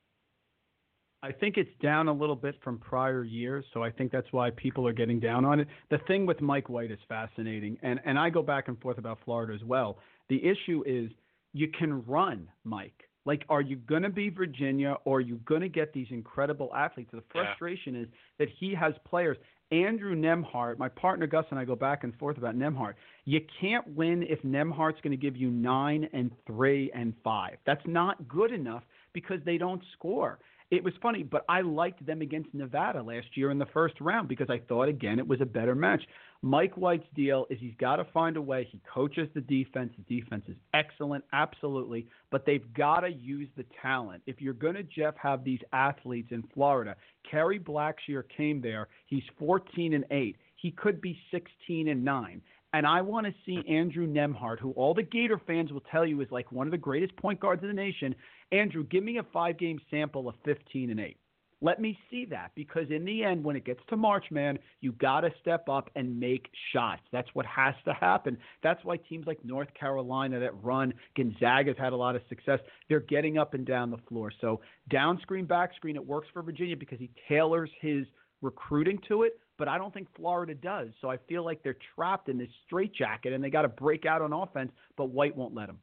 I 1.23 1.31
think 1.31 1.57
it's 1.57 1.71
down 1.81 2.07
a 2.07 2.13
little 2.13 2.35
bit 2.35 2.55
from 2.63 2.77
prior 2.77 3.23
years, 3.23 3.65
so 3.73 3.81
I 3.81 3.89
think 3.89 4.11
that's 4.11 4.31
why 4.31 4.51
people 4.51 4.87
are 4.87 4.93
getting 4.93 5.19
down 5.19 5.43
on 5.43 5.59
it. 5.59 5.67
The 5.89 5.97
thing 6.07 6.27
with 6.27 6.39
Mike 6.39 6.69
White 6.69 6.91
is 6.91 6.99
fascinating, 7.09 7.79
and 7.81 7.99
and 8.05 8.19
I 8.19 8.29
go 8.29 8.43
back 8.43 8.67
and 8.67 8.79
forth 8.79 8.99
about 8.99 9.17
Florida 9.25 9.53
as 9.53 9.63
well. 9.63 9.97
The 10.29 10.41
issue 10.43 10.83
is 10.85 11.11
you 11.53 11.69
can 11.69 12.03
run, 12.05 12.47
Mike. 12.63 13.09
Like, 13.25 13.43
are 13.49 13.61
you 13.61 13.77
going 13.77 14.03
to 14.03 14.09
be 14.09 14.29
Virginia 14.29 14.97
or 15.05 15.17
are 15.17 15.21
you 15.21 15.37
going 15.45 15.61
to 15.61 15.69
get 15.69 15.93
these 15.93 16.07
incredible 16.11 16.71
athletes? 16.75 17.09
The 17.11 17.23
frustration 17.31 17.95
yeah. 17.95 18.01
is 18.01 18.07
that 18.37 18.47
he 18.59 18.75
has 18.75 18.93
players. 19.07 19.37
Andrew 19.71 20.15
Nembhard, 20.15 20.77
my 20.77 20.89
partner 20.89 21.25
Gus 21.25 21.45
and 21.49 21.57
I 21.57 21.65
go 21.65 21.75
back 21.75 22.03
and 22.03 22.15
forth 22.19 22.37
about 22.37 22.55
Nembhard. 22.55 22.93
You 23.25 23.41
can't 23.59 23.87
win 23.95 24.23
if 24.29 24.39
Nembhard's 24.43 25.01
going 25.01 25.11
to 25.11 25.17
give 25.17 25.35
you 25.35 25.49
nine 25.49 26.07
and 26.13 26.29
three 26.45 26.91
and 26.93 27.13
five. 27.23 27.57
That's 27.65 27.81
not 27.87 28.27
good 28.27 28.51
enough 28.51 28.83
because 29.13 29.39
they 29.43 29.57
don't 29.57 29.81
score. 29.93 30.37
It 30.71 30.83
was 30.83 30.93
funny, 31.01 31.21
but 31.21 31.45
I 31.47 31.61
liked 31.61 32.03
them 32.05 32.21
against 32.21 32.53
Nevada 32.53 33.01
last 33.03 33.27
year 33.35 33.51
in 33.51 33.59
the 33.59 33.67
first 33.67 34.01
round 34.01 34.27
because 34.27 34.49
I 34.49 34.59
thought, 34.67 34.89
again, 34.89 35.19
it 35.19 35.27
was 35.27 35.39
a 35.39 35.45
better 35.45 35.75
match. 35.75 36.01
Mike 36.41 36.75
White's 36.75 37.07
deal 37.15 37.45
is 37.51 37.59
he's 37.59 37.75
got 37.79 37.97
to 37.97 38.05
find 38.05 38.35
a 38.35 38.41
way. 38.41 38.67
He 38.71 38.81
coaches 38.91 39.29
the 39.35 39.41
defense. 39.41 39.93
The 39.97 40.19
defense 40.19 40.43
is 40.47 40.55
excellent, 40.73 41.23
absolutely, 41.33 42.07
but 42.31 42.45
they've 42.45 42.73
got 42.73 43.01
to 43.01 43.09
use 43.09 43.47
the 43.55 43.65
talent. 43.79 44.23
If 44.25 44.41
you're 44.41 44.53
going 44.53 44.75
to, 44.75 44.83
Jeff, 44.83 45.15
have 45.17 45.43
these 45.43 45.61
athletes 45.71 46.29
in 46.31 46.43
Florida, 46.53 46.95
Kerry 47.29 47.59
Blackshear 47.59 48.23
came 48.35 48.59
there. 48.59 48.87
He's 49.05 49.23
14 49.37 49.93
and 49.93 50.05
8. 50.09 50.35
He 50.55 50.71
could 50.71 50.99
be 50.99 51.17
16 51.31 51.89
and 51.89 52.03
9. 52.03 52.41
And 52.73 52.85
I 52.85 53.01
want 53.01 53.25
to 53.25 53.33
see 53.45 53.61
Andrew 53.69 54.05
Nembhard, 54.05 54.59
who 54.59 54.71
all 54.71 54.93
the 54.93 55.01
Gator 55.01 55.39
fans 55.47 55.71
will 55.71 55.83
tell 55.91 56.05
you 56.05 56.19
is 56.19 56.27
like 56.29 56.51
one 56.51 56.67
of 56.67 56.71
the 56.71 56.77
greatest 56.77 57.15
point 57.15 57.39
guards 57.39 57.61
in 57.61 57.69
the 57.69 57.73
nation. 57.73 58.13
Andrew, 58.51 58.83
give 58.83 59.03
me 59.03 59.17
a 59.17 59.23
five 59.33 59.57
game 59.57 59.79
sample 59.89 60.27
of 60.27 60.35
15 60.45 60.91
and 60.91 60.99
8. 60.99 61.17
Let 61.61 61.79
me 61.79 61.97
see 62.11 62.25
that 62.25 62.51
because 62.53 62.91
in 62.91 63.05
the 63.05 63.23
end, 63.23 63.43
when 63.43 63.55
it 63.55 63.65
gets 63.65 63.79
to 63.89 63.95
March, 63.95 64.25
man, 64.29 64.59
you 64.81 64.91
got 64.91 65.21
to 65.21 65.29
step 65.41 65.67
up 65.69 65.89
and 65.95 66.19
make 66.19 66.47
shots. 66.73 67.01
That's 67.11 67.29
what 67.33 67.45
has 67.45 67.73
to 67.85 67.93
happen. 67.93 68.37
That's 68.61 68.83
why 68.83 68.97
teams 68.97 69.25
like 69.25 69.43
North 69.43 69.73
Carolina 69.73 70.39
that 70.39 70.61
run, 70.63 70.93
Gonzaga's 71.15 71.77
had 71.77 71.93
a 71.93 71.95
lot 71.95 72.15
of 72.15 72.21
success. 72.27 72.59
They're 72.89 72.99
getting 72.99 73.37
up 73.37 73.53
and 73.53 73.65
down 73.65 73.89
the 73.89 73.97
floor. 74.09 74.31
So 74.41 74.59
down 74.89 75.17
screen, 75.21 75.45
back 75.45 75.73
screen, 75.75 75.95
it 75.95 76.05
works 76.05 76.27
for 76.33 76.43
Virginia 76.43 76.75
because 76.75 76.99
he 76.99 77.09
tailors 77.27 77.71
his 77.81 78.05
recruiting 78.41 78.99
to 79.07 79.23
it 79.23 79.39
but 79.57 79.67
I 79.67 79.77
don't 79.77 79.93
think 79.93 80.07
Florida 80.15 80.53
does. 80.53 80.89
So 81.01 81.09
I 81.09 81.17
feel 81.29 81.43
like 81.43 81.63
they're 81.63 81.77
trapped 81.95 82.29
in 82.29 82.37
this 82.37 82.49
straitjacket 82.65 83.33
and 83.33 83.43
they 83.43 83.49
got 83.49 83.63
to 83.63 83.69
break 83.69 84.05
out 84.05 84.21
on 84.21 84.33
offense, 84.33 84.71
but 84.97 85.05
White 85.05 85.35
won't 85.35 85.53
let 85.53 85.67
them. 85.67 85.79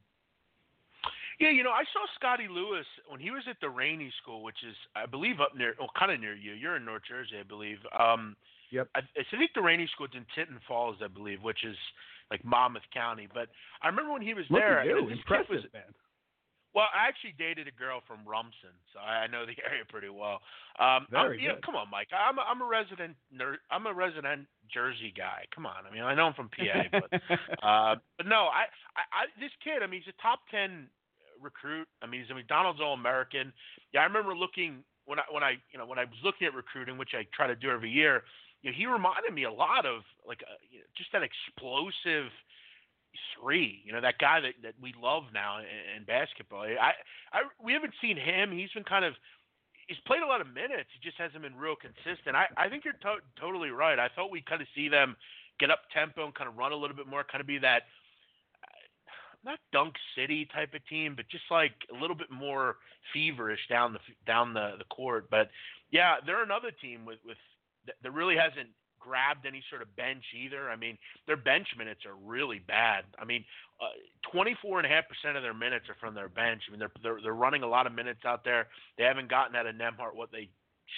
Yeah, 1.41 1.51
you 1.51 1.63
know, 1.63 1.71
I 1.71 1.85
saw 1.93 2.05
Scotty 2.17 2.49
Lewis 2.49 2.87
when 3.09 3.21
he 3.21 3.31
was 3.31 3.43
at 3.49 3.57
the 3.61 3.69
Ranney 3.69 4.13
School, 4.23 4.43
which 4.43 4.63
is, 4.67 4.77
I 4.95 5.07
believe, 5.07 5.41
up 5.41 5.57
near, 5.57 5.75
well, 5.79 5.91
kind 5.99 6.13
of 6.13 6.21
near 6.21 6.35
you. 6.35 6.53
You're 6.53 6.77
in 6.77 6.85
North 6.85 7.03
Jersey, 7.09 7.41
I 7.41 7.43
believe. 7.43 7.79
Um, 7.99 8.37
yep. 8.71 8.89
I, 8.95 9.01
I 9.01 9.25
think 9.31 9.51
the 9.55 9.63
Ranney 9.63 9.89
School 9.93 10.07
is 10.07 10.13
in 10.15 10.27
Tinton 10.35 10.61
Falls, 10.69 10.97
I 11.03 11.09
believe, 11.09 11.43
which 11.43 11.65
is 11.65 11.77
like 12.31 12.45
Monmouth 12.45 12.87
County. 12.93 13.29
But 13.33 13.49
I 13.83 13.89
remember 13.89 14.13
when 14.13 14.23
he 14.23 14.35
was 14.35 14.45
Look 14.51 14.61
there. 14.61 14.81
At 14.81 14.87
you. 14.87 15.09
Impressive, 15.09 15.51
was, 15.51 15.65
man. 15.73 15.93
Well, 16.75 16.89
I 16.89 17.07
actually 17.07 17.37
dated 17.37 17.69
a 17.69 17.77
girl 17.77 18.01
from 18.09 18.25
Rumson, 18.25 18.73
so 18.93 19.01
I 19.01 19.29
know 19.29 19.45
the 19.45 19.53
area 19.69 19.85
pretty 19.89 20.09
well. 20.09 20.41
Um, 20.81 21.07
Very 21.11 21.41
you 21.41 21.49
know, 21.49 21.61
come 21.65 21.77
on, 21.77 21.91
Mike. 21.93 22.09
I'm 22.17 22.39
a, 22.39 22.45
I'm 22.49 22.63
a 22.63 22.69
resident 22.69 23.15
I'm 23.71 23.87
a 23.87 23.93
resident 23.93 24.49
Jersey 24.73 25.13
guy. 25.15 25.45
Come 25.55 25.67
on. 25.67 25.85
I 25.85 25.93
mean, 25.93 26.03
I 26.03 26.15
know 26.15 26.33
I'm 26.33 26.35
from 26.35 26.49
PA, 26.49 26.89
but 26.89 27.13
uh, 27.63 27.97
but 28.17 28.27
no, 28.27 28.49
I, 28.49 28.73
I, 28.97 29.05
I 29.13 29.23
this 29.39 29.53
kid. 29.63 29.85
I 29.85 29.87
mean, 29.87 30.01
he's 30.01 30.15
a 30.17 30.23
top 30.23 30.41
ten 30.51 30.89
recruit. 31.43 31.89
I 32.03 32.07
mean, 32.07 32.23
he's 32.23 32.31
a 32.31 32.35
McDonald's 32.35 32.81
All 32.81 32.95
American. 32.95 33.53
Yeah, 33.93 34.01
I 34.01 34.05
remember 34.05 34.35
looking 34.35 34.85
when 35.05 35.19
I 35.19 35.23
when 35.31 35.43
I 35.43 35.59
you 35.73 35.79
know 35.79 35.87
when 35.87 35.99
I 35.99 36.05
was 36.05 36.19
looking 36.25 36.47
at 36.47 36.55
recruiting, 36.55 36.99
which 36.99 37.15
I 37.15 37.27
try 37.35 37.47
to 37.47 37.57
do 37.57 37.71
every 37.71 37.91
year. 37.91 38.23
You 38.63 38.71
know, 38.71 38.77
he 38.77 38.87
reminded 38.87 39.35
me 39.35 39.45
a 39.45 39.53
lot 39.53 39.87
of 39.87 40.03
like 40.27 40.41
a, 40.43 40.55
you 40.71 40.79
know, 40.79 40.87
just 40.97 41.11
that 41.13 41.23
explosive 41.23 42.31
three. 43.35 43.83
You 43.85 43.93
know, 43.93 44.01
that 44.01 44.19
guy 44.19 44.41
that 44.41 44.55
that 44.63 44.75
we 44.81 44.95
love 45.01 45.25
now 45.35 45.59
in, 45.59 45.67
in 45.99 46.05
basketball. 46.05 46.63
I 46.63 46.93
I 47.33 47.43
we 47.63 47.73
haven't 47.73 47.95
seen 48.01 48.17
him. 48.17 48.53
He's 48.53 48.71
been 48.71 48.85
kind 48.85 49.05
of 49.05 49.15
he's 49.89 49.99
played 50.07 50.23
a 50.23 50.27
lot 50.27 50.41
of 50.41 50.49
minutes. 50.49 50.89
He 50.95 51.03
just 51.03 51.19
hasn't 51.19 51.43
been 51.43 51.57
real 51.57 51.77
consistent. 51.77 52.37
I 52.37 52.47
I 52.57 52.69
think 52.69 52.85
you're 52.85 52.99
to- 53.03 53.27
totally 53.39 53.71
right. 53.71 53.99
I 53.99 54.09
thought 54.15 54.31
we'd 54.31 54.47
kind 54.47 54.63
of 54.63 54.69
see 54.75 54.89
them 54.89 55.17
get 55.61 55.71
up 55.71 55.81
tempo 55.93 56.25
and 56.25 56.35
kind 56.35 56.49
of 56.49 56.57
run 56.57 56.73
a 56.73 56.77
little 56.77 56.97
bit 56.97 57.07
more, 57.07 57.25
kind 57.25 57.41
of 57.41 57.47
be 57.47 57.59
that 57.59 57.83
uh, 57.83 57.87
not 59.45 59.59
Dunk 59.73 59.95
City 60.17 60.49
type 60.53 60.75
of 60.75 60.87
team, 60.87 61.15
but 61.17 61.29
just 61.29 61.45
like 61.51 61.73
a 61.95 62.01
little 62.01 62.17
bit 62.17 62.31
more 62.31 62.77
feverish 63.13 63.61
down 63.69 63.93
the 63.93 64.01
down 64.27 64.55
the 64.55 64.73
the 64.79 64.85
court. 64.85 65.29
But 65.31 65.51
yeah, 65.91 66.17
they're 66.25 66.43
another 66.43 66.71
team 66.71 67.05
with 67.05 67.19
with 67.27 67.39
that 68.03 68.13
really 68.13 68.37
hasn't 68.37 68.69
grabbed 69.03 69.47
any 69.47 69.63
sort 69.69 69.83
of 69.83 69.95
bench 69.97 70.23
either. 70.33 70.71
I 70.71 70.77
mean, 70.77 70.97
their 71.27 71.37
bench 71.37 71.67
minutes 71.77 72.03
are 72.07 72.15
really 72.15 72.61
bad. 72.61 73.05
I 73.19 73.25
mean, 73.25 73.45
uh, 73.81 73.91
24.5% 74.33 74.85
of 75.37 75.43
their 75.43 75.55
minutes 75.55 75.87
are 75.89 75.97
from 75.99 76.15
their 76.15 76.29
bench. 76.29 76.63
I 76.69 76.71
mean, 76.71 76.79
they're, 76.79 76.93
they're 77.03 77.19
they're 77.23 77.35
running 77.35 77.65
a 77.65 77.69
lot 77.69 77.87
of 77.87 77.93
minutes 77.93 78.21
out 78.25 78.45
there. 78.45 78.69
They 78.97 79.05
haven't 79.05 79.29
gotten 79.29 79.57
out 79.57 79.67
of 79.67 79.75
Nembhard 79.75 80.15
what 80.15 80.31
they 80.31 80.49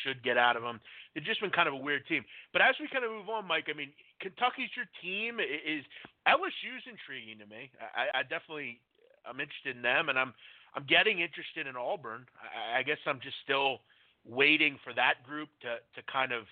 should 0.03 0.23
get 0.23 0.37
out 0.37 0.57
of 0.57 0.63
them. 0.63 0.81
They've 1.15 1.25
just 1.25 1.41
been 1.41 1.51
kind 1.51 1.69
of 1.69 1.75
a 1.75 1.79
weird 1.79 2.07
team. 2.07 2.25
But 2.53 2.63
as 2.63 2.75
we 2.81 2.89
kind 2.89 3.05
of 3.05 3.11
move 3.11 3.29
on, 3.29 3.47
Mike, 3.47 3.67
I 3.71 3.77
mean, 3.77 3.93
Kentucky's 4.25 4.73
your 4.73 4.89
team. 5.05 5.37
Is 5.37 5.85
LSU's 6.25 6.85
intriguing 6.89 7.37
to 7.45 7.47
me. 7.47 7.69
I, 7.77 8.21
I 8.21 8.23
definitely 8.25 8.81
I'm 9.29 9.37
interested 9.37 9.77
in 9.77 9.85
them, 9.85 10.09
and 10.09 10.17
I'm 10.17 10.33
I'm 10.73 10.89
getting 10.89 11.21
interested 11.21 11.69
in 11.69 11.77
Auburn. 11.77 12.25
I, 12.41 12.81
I 12.81 12.83
guess 12.83 12.97
I'm 13.05 13.21
just 13.21 13.37
still 13.45 13.85
waiting 14.25 14.81
for 14.81 14.97
that 14.97 15.21
group 15.29 15.53
to 15.61 15.77
to 15.77 16.01
kind 16.09 16.33
of 16.33 16.49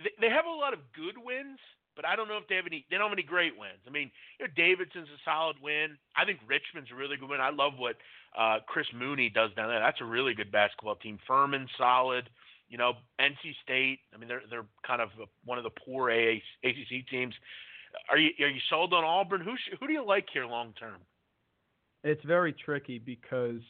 they, 0.00 0.16
they 0.16 0.32
have 0.32 0.48
a 0.48 0.50
lot 0.50 0.72
of 0.72 0.80
good 0.96 1.20
wins, 1.20 1.60
but 1.92 2.08
I 2.08 2.16
don't 2.16 2.28
know 2.28 2.40
if 2.40 2.48
they 2.48 2.56
have 2.56 2.66
any. 2.68 2.84
They 2.88 2.96
don't 2.96 3.12
have 3.12 3.18
any 3.20 3.28
great 3.28 3.52
wins. 3.52 3.84
I 3.86 3.90
mean, 3.90 4.10
you 4.40 4.48
know, 4.48 4.52
Davidson's 4.56 5.12
a 5.12 5.20
solid 5.24 5.56
win. 5.60 6.00
I 6.16 6.24
think 6.24 6.40
Richmond's 6.48 6.88
a 6.92 6.96
really 6.96 7.16
good 7.16 7.28
win. 7.28 7.40
I 7.40 7.50
love 7.50 7.76
what 7.76 7.96
uh, 8.32 8.64
Chris 8.66 8.86
Mooney 8.96 9.28
does 9.28 9.52
down 9.56 9.68
there. 9.68 9.80
That's 9.80 10.00
a 10.00 10.08
really 10.08 10.34
good 10.34 10.52
basketball 10.52 10.96
team. 10.96 11.18
Furman's 11.26 11.70
solid. 11.76 12.28
You 12.68 12.78
know, 12.78 12.94
NC 13.20 13.54
State. 13.62 14.00
I 14.14 14.18
mean, 14.18 14.28
they're 14.28 14.42
they're 14.50 14.66
kind 14.86 15.00
of 15.00 15.10
one 15.44 15.58
of 15.58 15.64
the 15.64 15.70
poor 15.70 16.10
ACC 16.10 17.06
teams. 17.10 17.34
Are 18.10 18.18
you 18.18 18.30
are 18.40 18.48
you 18.48 18.60
sold 18.68 18.92
on 18.92 19.04
Auburn? 19.04 19.40
Who 19.40 19.56
sh- 19.56 19.74
who 19.78 19.86
do 19.86 19.92
you 19.92 20.04
like 20.04 20.26
here 20.32 20.46
long 20.46 20.72
term? 20.78 21.00
It's 22.04 22.22
very 22.24 22.52
tricky 22.52 22.98
because, 22.98 23.60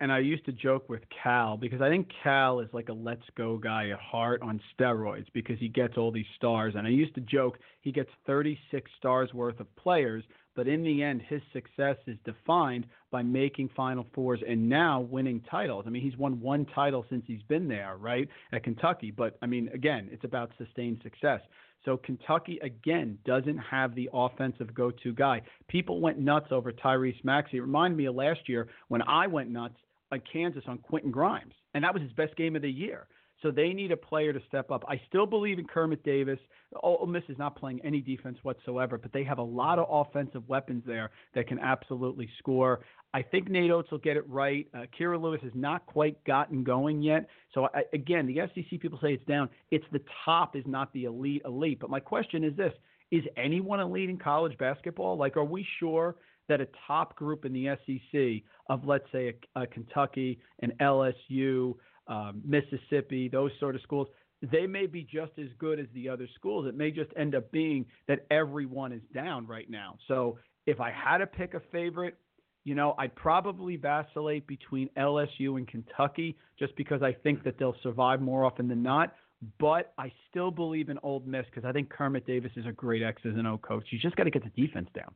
and 0.00 0.12
I 0.12 0.18
used 0.18 0.44
to 0.46 0.52
joke 0.52 0.88
with 0.88 1.02
Cal 1.22 1.56
because 1.56 1.80
I 1.80 1.88
think 1.88 2.10
Cal 2.22 2.60
is 2.60 2.68
like 2.72 2.88
a 2.88 2.92
let's 2.92 3.22
go 3.36 3.56
guy 3.56 3.90
at 3.90 3.98
heart 3.98 4.42
on 4.42 4.60
steroids 4.78 5.26
because 5.32 5.58
he 5.58 5.68
gets 5.68 5.96
all 5.96 6.10
these 6.10 6.26
stars. 6.36 6.74
And 6.76 6.86
I 6.86 6.90
used 6.90 7.14
to 7.14 7.22
joke 7.22 7.58
he 7.80 7.92
gets 7.92 8.10
36 8.26 8.90
stars 8.98 9.32
worth 9.32 9.60
of 9.60 9.76
players, 9.76 10.24
but 10.56 10.66
in 10.66 10.82
the 10.82 11.02
end, 11.02 11.22
his 11.28 11.42
success 11.52 11.96
is 12.06 12.16
defined 12.24 12.86
by 13.12 13.22
making 13.22 13.68
Final 13.76 14.06
Fours 14.14 14.40
and 14.48 14.68
now 14.68 15.00
winning 15.00 15.42
titles. 15.48 15.84
I 15.86 15.90
mean, 15.90 16.02
he's 16.02 16.16
won 16.16 16.40
one 16.40 16.64
title 16.74 17.04
since 17.08 17.22
he's 17.26 17.42
been 17.42 17.68
there, 17.68 17.96
right, 17.98 18.26
at 18.52 18.64
Kentucky. 18.64 19.10
But 19.10 19.38
I 19.42 19.46
mean, 19.46 19.68
again, 19.72 20.08
it's 20.10 20.24
about 20.24 20.50
sustained 20.58 21.00
success. 21.02 21.40
So 21.84 21.96
Kentucky 21.96 22.58
again 22.62 23.18
doesn't 23.24 23.58
have 23.58 23.94
the 23.94 24.08
offensive 24.12 24.74
go-to 24.74 25.12
guy. 25.12 25.42
People 25.68 26.00
went 26.00 26.18
nuts 26.18 26.48
over 26.50 26.72
Tyrese 26.72 27.22
Maxey. 27.22 27.58
It 27.58 27.60
reminded 27.60 27.96
me 27.96 28.06
of 28.06 28.16
last 28.16 28.48
year 28.48 28.66
when 28.88 29.02
I 29.02 29.28
went 29.28 29.50
nuts 29.50 29.76
on 30.10 30.20
Kansas 30.32 30.64
on 30.66 30.78
Quentin 30.78 31.10
Grimes, 31.10 31.54
and 31.74 31.84
that 31.84 31.92
was 31.92 32.02
his 32.02 32.12
best 32.12 32.34
game 32.36 32.56
of 32.56 32.62
the 32.62 32.70
year. 32.70 33.06
So 33.42 33.50
they 33.50 33.72
need 33.72 33.92
a 33.92 33.96
player 33.96 34.32
to 34.32 34.40
step 34.48 34.70
up. 34.70 34.82
I 34.88 35.00
still 35.08 35.26
believe 35.26 35.58
in 35.58 35.66
Kermit 35.66 36.02
Davis. 36.02 36.38
Ole 36.82 37.06
Miss 37.06 37.22
is 37.28 37.38
not 37.38 37.56
playing 37.56 37.80
any 37.84 38.00
defense 38.00 38.38
whatsoever, 38.42 38.98
but 38.98 39.12
they 39.12 39.24
have 39.24 39.38
a 39.38 39.42
lot 39.42 39.78
of 39.78 39.86
offensive 39.90 40.48
weapons 40.48 40.82
there 40.86 41.10
that 41.34 41.46
can 41.46 41.58
absolutely 41.58 42.28
score. 42.38 42.80
I 43.12 43.22
think 43.22 43.48
Nate 43.48 43.70
Oats 43.70 43.90
will 43.90 43.98
get 43.98 44.16
it 44.16 44.28
right. 44.28 44.66
Uh, 44.74 44.82
Kira 44.98 45.20
Lewis 45.20 45.40
has 45.42 45.52
not 45.54 45.86
quite 45.86 46.22
gotten 46.24 46.64
going 46.64 47.02
yet. 47.02 47.28
So 47.52 47.68
I, 47.74 47.82
again, 47.92 48.26
the 48.26 48.40
SEC 48.54 48.80
people 48.80 48.98
say 49.02 49.14
it's 49.14 49.24
down. 49.26 49.48
It's 49.70 49.84
the 49.92 50.02
top 50.24 50.56
is 50.56 50.64
not 50.66 50.92
the 50.92 51.04
elite 51.04 51.42
elite. 51.44 51.78
But 51.80 51.90
my 51.90 52.00
question 52.00 52.42
is 52.42 52.56
this: 52.56 52.72
Is 53.10 53.22
anyone 53.36 53.80
elite 53.80 54.10
in 54.10 54.18
college 54.18 54.56
basketball? 54.58 55.16
Like, 55.16 55.36
are 55.36 55.44
we 55.44 55.66
sure 55.78 56.16
that 56.48 56.60
a 56.60 56.68
top 56.86 57.16
group 57.16 57.44
in 57.44 57.52
the 57.52 57.76
SEC 57.86 58.42
of 58.68 58.86
let's 58.86 59.06
say 59.12 59.34
a, 59.56 59.62
a 59.62 59.66
Kentucky, 59.66 60.38
an 60.60 60.72
LSU, 60.80 61.74
um, 62.08 62.42
Mississippi, 62.44 63.28
those 63.28 63.50
sort 63.58 63.74
of 63.74 63.82
schools, 63.82 64.08
they 64.42 64.66
may 64.66 64.86
be 64.86 65.02
just 65.02 65.32
as 65.38 65.48
good 65.58 65.80
as 65.80 65.86
the 65.94 66.08
other 66.08 66.28
schools. 66.34 66.66
It 66.66 66.76
may 66.76 66.90
just 66.90 67.10
end 67.16 67.34
up 67.34 67.50
being 67.50 67.86
that 68.08 68.26
everyone 68.30 68.92
is 68.92 69.02
down 69.14 69.46
right 69.46 69.68
now. 69.68 69.96
So 70.08 70.38
if 70.66 70.80
I 70.80 70.90
had 70.90 71.18
to 71.18 71.26
pick 71.26 71.54
a 71.54 71.60
favorite, 71.72 72.16
you 72.64 72.74
know, 72.74 72.94
I'd 72.98 73.14
probably 73.14 73.76
vacillate 73.76 74.46
between 74.46 74.90
LSU 74.98 75.56
and 75.56 75.66
Kentucky 75.68 76.36
just 76.58 76.76
because 76.76 77.02
I 77.02 77.12
think 77.12 77.44
that 77.44 77.58
they'll 77.58 77.76
survive 77.82 78.20
more 78.20 78.44
often 78.44 78.68
than 78.68 78.82
not. 78.82 79.14
But 79.58 79.92
I 79.98 80.10
still 80.30 80.50
believe 80.50 80.88
in 80.88 80.98
Ole 81.02 81.22
Miss 81.26 81.44
because 81.46 81.64
I 81.64 81.72
think 81.72 81.90
Kermit 81.90 82.26
Davis 82.26 82.50
is 82.56 82.66
a 82.66 82.72
great 82.72 83.02
X's 83.02 83.36
and 83.36 83.46
O 83.46 83.58
coach. 83.58 83.84
You 83.90 83.98
just 83.98 84.16
got 84.16 84.24
to 84.24 84.30
get 84.30 84.42
the 84.42 84.66
defense 84.66 84.88
down. 84.94 85.14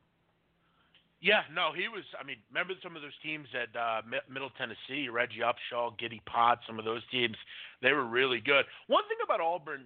Yeah, 1.21 1.45
no, 1.53 1.73
he 1.77 1.85
was. 1.89 2.05
I 2.17 2.25
mean, 2.25 2.41
remember 2.49 2.73
some 2.83 2.97
of 2.97 3.03
those 3.03 3.17
teams 3.23 3.47
at 3.53 3.69
uh, 3.77 4.01
Middle 4.29 4.49
Tennessee, 4.57 5.13
Reggie 5.13 5.45
Upshaw, 5.45 5.93
Giddy 5.99 6.23
Potts, 6.25 6.65
some 6.67 6.79
of 6.79 6.87
those 6.87 7.03
teams, 7.13 7.37
they 7.83 7.93
were 7.93 8.09
really 8.09 8.41
good. 8.41 8.65
One 8.89 9.05
thing 9.05 9.21
about 9.23 9.41
Auburn, 9.41 9.85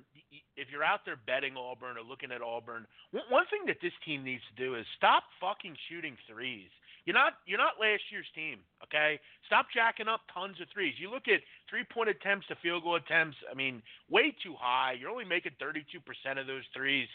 if 0.56 0.70
you're 0.70 0.86
out 0.86 1.00
there 1.04 1.18
betting 1.26 1.56
Auburn 1.58 1.98
or 1.98 2.06
looking 2.06 2.30
at 2.30 2.40
Auburn, 2.40 2.86
one 3.10 3.46
thing 3.50 3.66
that 3.66 3.82
this 3.82 3.92
team 4.06 4.22
needs 4.22 4.42
to 4.46 4.62
do 4.62 4.76
is 4.76 4.86
stop 4.96 5.24
fucking 5.40 5.74
shooting 5.90 6.16
threes. 6.30 6.70
You're 7.04 7.18
not 7.18 7.34
you're 7.46 7.58
not 7.58 7.82
last 7.82 8.02
year's 8.10 8.30
team, 8.34 8.60
okay? 8.82 9.18
Stop 9.46 9.66
jacking 9.74 10.08
up 10.08 10.22
tons 10.32 10.56
of 10.62 10.68
threes. 10.72 10.94
You 10.98 11.10
look 11.10 11.28
at 11.28 11.42
three-point 11.68 12.08
attempts 12.08 12.46
to 12.48 12.56
field 12.62 12.84
goal 12.84 12.96
attempts. 12.96 13.36
I 13.50 13.54
mean, 13.54 13.82
way 14.08 14.34
too 14.42 14.54
high. 14.58 14.94
You're 14.98 15.10
only 15.10 15.26
making 15.26 15.52
32% 15.60 15.82
of 16.40 16.46
those 16.46 16.64
threes. 16.72 17.08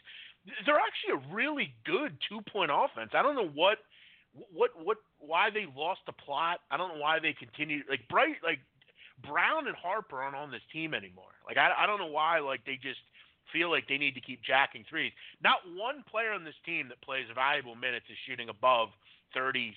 They're 0.65 0.77
actually 0.77 1.17
a 1.17 1.33
really 1.33 1.73
good 1.85 2.17
two-point 2.29 2.69
offense. 2.69 3.11
I 3.15 3.23
don't 3.23 3.35
know 3.35 3.49
what 3.49 3.79
what 4.33 4.71
what 4.83 4.97
why 5.19 5.49
they 5.49 5.65
lost 5.75 6.01
the 6.05 6.13
plot. 6.13 6.59
I 6.71 6.77
don't 6.77 6.95
know 6.95 7.01
why 7.01 7.19
they 7.19 7.33
continue 7.33 7.81
like 7.89 8.07
bright 8.09 8.35
like 8.43 8.59
Brown 9.27 9.67
and 9.67 9.75
Harper 9.75 10.21
aren't 10.21 10.35
on 10.35 10.51
this 10.51 10.61
team 10.71 10.93
anymore. 10.93 11.33
Like 11.47 11.57
I 11.57 11.71
I 11.83 11.87
don't 11.87 11.99
know 11.99 12.07
why 12.07 12.39
like 12.39 12.65
they 12.65 12.75
just 12.81 12.99
feel 13.51 13.71
like 13.71 13.87
they 13.87 13.97
need 13.97 14.13
to 14.13 14.21
keep 14.21 14.43
jacking 14.43 14.85
threes. 14.89 15.11
Not 15.43 15.57
one 15.75 16.03
player 16.09 16.31
on 16.31 16.43
this 16.43 16.57
team 16.65 16.87
that 16.89 17.01
plays 17.01 17.25
valuable 17.33 17.75
minutes 17.75 18.05
is 18.09 18.17
shooting 18.27 18.49
above 18.49 18.89
36%. 19.35 19.73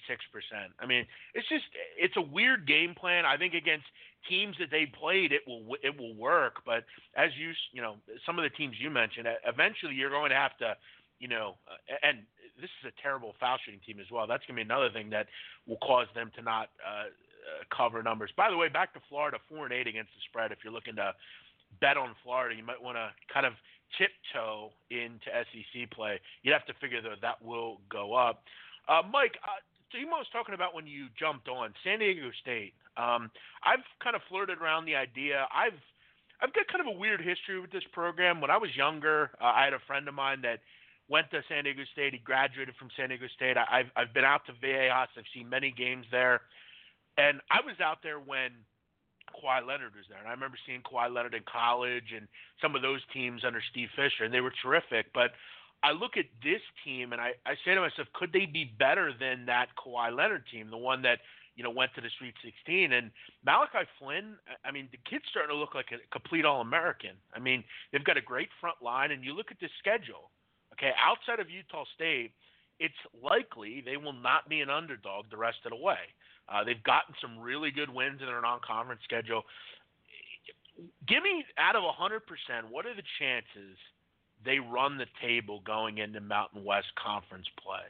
I 0.79 0.87
mean, 0.87 1.07
it's 1.35 1.49
just 1.49 1.65
it's 1.99 2.17
a 2.17 2.23
weird 2.23 2.67
game 2.67 2.95
plan. 2.95 3.25
I 3.25 3.37
think 3.37 3.55
against 3.55 3.87
teams 4.29 4.57
that 4.61 4.71
they 4.71 4.87
played 4.87 5.33
it 5.33 5.43
will 5.47 5.77
it 5.83 5.99
will 5.99 6.15
work, 6.15 6.63
but 6.65 6.85
as 7.17 7.31
you 7.39 7.53
you 7.73 7.83
know, 7.83 7.97
some 8.25 8.39
of 8.39 8.45
the 8.45 8.51
teams 8.51 8.77
you 8.79 8.91
mentioned, 8.91 9.27
eventually 9.47 9.95
you're 9.95 10.11
going 10.11 10.31
to 10.31 10.37
have 10.37 10.57
to 10.59 10.77
you 11.23 11.29
know, 11.29 11.55
and 12.03 12.19
this 12.61 12.71
is 12.83 12.93
a 12.93 13.03
terrible 13.03 13.35
foul 13.41 13.59
shooting 13.65 13.81
team 13.85 14.01
as 14.01 14.11
well. 14.11 14.27
That's 14.27 14.45
going 14.47 14.57
to 14.57 14.65
be 14.65 14.69
another 14.69 14.91
thing 14.91 15.11
that 15.11 15.27
will 15.67 15.79
cause 15.79 16.07
them 16.15 16.31
to 16.37 16.43
not 16.43 16.71
uh, 16.85 17.09
uh, 17.09 17.65
cover 17.75 18.03
numbers. 18.03 18.31
By 18.37 18.51
the 18.51 18.57
way, 18.57 18.69
back 18.69 18.95
to 18.95 19.01
Florida, 19.09 19.39
four 19.49 19.65
and 19.65 19.73
eight 19.73 19.87
against 19.87 20.13
the 20.15 20.23
spread. 20.29 20.53
If 20.53 20.59
you're 20.63 20.73
looking 20.73 20.97
to 20.97 21.13
bet 21.81 21.97
on 21.97 22.15
Florida, 22.23 22.55
you 22.55 22.65
might 22.65 22.81
want 22.81 22.97
to 22.97 23.11
kind 23.33 23.47
of 23.47 23.55
tiptoe 23.99 24.71
into 24.91 25.27
SEC 25.27 25.91
play. 25.91 26.21
You'd 26.43 26.53
have 26.53 26.67
to 26.67 26.75
figure 26.81 27.03
that 27.03 27.21
that 27.21 27.43
will 27.43 27.81
go 27.91 28.15
up. 28.15 28.45
Uh, 28.89 29.03
Mike, 29.11 29.37
uh, 29.45 29.61
Timo 29.95 30.19
was 30.19 30.27
talking 30.33 30.55
about 30.55 30.75
when 30.75 30.87
you 30.87 31.07
jumped 31.19 31.49
on 31.49 31.75
San 31.85 31.99
Diego 31.99 32.31
State. 32.41 32.75
Um, 32.97 33.31
I've 33.65 33.85
kind 34.03 34.17
of 34.17 34.23
flirted 34.29 34.59
around 34.59 34.85
the 34.85 34.97
idea. 34.97 35.47
I've 35.55 35.79
I've 36.43 36.53
got 36.53 36.67
kind 36.67 36.81
of 36.81 36.93
a 36.93 36.99
weird 36.99 37.21
history 37.21 37.61
with 37.61 37.71
this 37.71 37.85
program. 37.93 38.41
When 38.41 38.51
I 38.51 38.57
was 38.57 38.75
younger, 38.75 39.31
uh, 39.41 39.53
I 39.55 39.65
had 39.65 39.75
a 39.75 39.79
friend 39.87 40.09
of 40.09 40.15
mine 40.15 40.43
that 40.43 40.59
went 41.09 41.31
to 41.31 41.43
San 41.49 41.65
Diego 41.65 41.83
State. 41.93 42.13
He 42.13 42.19
graduated 42.19 42.75
from 42.77 42.89
San 42.97 43.09
Diego 43.09 43.27
State. 43.35 43.57
I, 43.57 43.67
I've 43.71 43.91
I've 43.97 44.15
been 44.15 44.25
out 44.25 44.47
to 44.47 44.53
Viejas. 44.53 45.13
I've 45.17 45.31
seen 45.35 45.49
many 45.49 45.71
games 45.71 46.07
there, 46.11 46.41
and 47.19 47.41
I 47.51 47.61
was 47.65 47.77
out 47.81 47.99
there 48.03 48.19
when 48.19 48.53
Kawhi 49.31 49.67
Leonard 49.67 49.95
was 49.95 50.05
there, 50.09 50.19
and 50.19 50.29
I 50.29 50.33
remember 50.33 50.59
seeing 50.67 50.83
Kawhi 50.83 51.13
Leonard 51.13 51.35
in 51.35 51.43
college 51.51 52.13
and 52.15 52.29
some 52.61 52.75
of 52.75 52.83
those 52.83 53.01
teams 53.13 53.43
under 53.47 53.63
Steve 53.71 53.89
Fisher, 53.97 54.25
and 54.25 54.35
they 54.35 54.41
were 54.41 54.53
terrific. 54.63 55.13
But 55.15 55.33
I 55.83 55.93
look 55.93 56.17
at 56.17 56.27
this 56.43 56.61
team 56.85 57.13
and 57.13 57.21
I, 57.21 57.33
I 57.45 57.55
say 57.65 57.75
to 57.75 57.81
myself, 57.81 58.07
could 58.15 58.33
they 58.33 58.47
be 58.47 58.73
better 58.79 59.13
than 59.19 59.47
that 59.47 59.69
Kawhi 59.75 60.15
Leonard 60.15 60.45
team, 60.53 60.71
the 60.71 60.77
one 60.77 61.03
that 61.03 61.19
you 61.57 61.63
know, 61.63 61.71
went 61.71 61.95
to 61.95 62.01
the 62.01 62.09
Sweet 62.19 62.35
16. 62.43 62.93
And 62.93 63.11
Malachi 63.45 63.87
Flynn, 63.99 64.37
I 64.65 64.71
mean, 64.71 64.89
the 64.91 64.99
kid's 65.09 65.25
starting 65.31 65.55
to 65.55 65.59
look 65.59 65.75
like 65.75 65.93
a 65.93 66.01
complete 66.11 66.45
All 66.45 66.61
American. 66.61 67.13
I 67.35 67.39
mean, 67.39 67.63
they've 67.93 68.05
got 68.05 68.17
a 68.17 68.23
great 68.23 68.49
front 68.61 68.81
line, 68.83 69.11
and 69.11 69.25
you 69.25 69.35
look 69.35 69.51
at 69.51 69.61
the 69.61 69.69
schedule. 69.79 70.31
Okay, 70.73 70.93
outside 70.99 71.41
of 71.41 71.51
Utah 71.51 71.85
State, 71.95 72.33
it's 72.81 72.95
likely 73.23 73.83
they 73.85 73.97
will 73.97 74.13
not 74.13 74.49
be 74.49 74.61
an 74.61 74.71
underdog 74.71 75.27
the 75.31 75.37
rest 75.37 75.59
of 75.65 75.71
the 75.71 75.77
way. 75.77 76.11
Uh, 76.49 76.65
they've 76.65 76.83
gotten 76.83 77.15
some 77.21 77.39
really 77.39 77.71
good 77.71 77.91
wins 77.93 78.21
in 78.21 78.27
their 78.27 78.41
non-conference 78.41 79.01
schedule. 79.05 79.43
Give 81.07 81.23
me 81.23 81.45
out 81.59 81.77
of 81.77 81.83
100%, 81.85 82.21
what 82.71 82.87
are 82.87 82.95
the 82.95 83.03
chances 83.19 83.77
they 84.45 84.59
run 84.59 84.99
the 84.99 85.07
table 85.21 85.63
going 85.65 85.99
into 85.99 86.21
Mountain 86.21 86.65
West 86.65 86.89
Conference 87.03 87.47
play, 87.63 87.87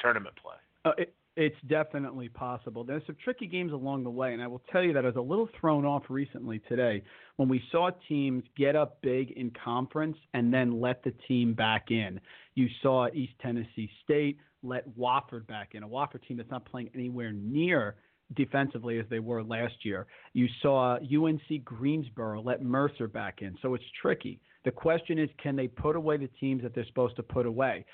tournament 0.00 0.34
play? 0.40 0.56
Uh, 0.84 0.92
it, 0.96 1.14
it's 1.36 1.56
definitely 1.68 2.28
possible. 2.28 2.84
There's 2.84 3.02
some 3.06 3.16
tricky 3.22 3.46
games 3.46 3.72
along 3.72 4.04
the 4.04 4.10
way, 4.10 4.32
and 4.32 4.42
I 4.42 4.46
will 4.46 4.62
tell 4.70 4.82
you 4.82 4.92
that 4.92 5.04
I 5.04 5.08
was 5.08 5.16
a 5.16 5.20
little 5.20 5.48
thrown 5.60 5.84
off 5.84 6.04
recently 6.08 6.60
today 6.68 7.02
when 7.36 7.48
we 7.48 7.62
saw 7.72 7.90
teams 8.08 8.44
get 8.56 8.76
up 8.76 9.00
big 9.02 9.32
in 9.32 9.50
conference 9.64 10.16
and 10.32 10.54
then 10.54 10.80
let 10.80 11.02
the 11.02 11.12
team 11.26 11.54
back 11.54 11.90
in. 11.90 12.20
You 12.54 12.68
saw 12.82 13.08
East 13.12 13.32
Tennessee 13.42 13.90
State 14.04 14.38
let 14.62 14.88
Wofford 14.96 15.46
back 15.46 15.70
in, 15.74 15.82
a 15.82 15.88
Wofford 15.88 16.26
team 16.26 16.36
that's 16.36 16.50
not 16.50 16.64
playing 16.66 16.90
anywhere 16.94 17.32
near 17.32 17.96
defensively 18.36 18.98
as 18.98 19.06
they 19.10 19.18
were 19.18 19.42
last 19.42 19.74
year. 19.84 20.06
You 20.32 20.46
saw 20.62 20.96
UNC 20.96 21.64
Greensboro 21.64 22.42
let 22.42 22.62
Mercer 22.62 23.08
back 23.08 23.42
in, 23.42 23.56
so 23.60 23.74
it's 23.74 23.84
tricky. 24.00 24.40
The 24.64 24.70
question 24.70 25.18
is, 25.18 25.28
can 25.42 25.56
they 25.56 25.68
put 25.68 25.94
away 25.94 26.16
the 26.16 26.30
teams 26.40 26.62
that 26.62 26.74
they're 26.74 26.86
supposed 26.86 27.16
to 27.16 27.22
put 27.22 27.44
away? 27.44 27.84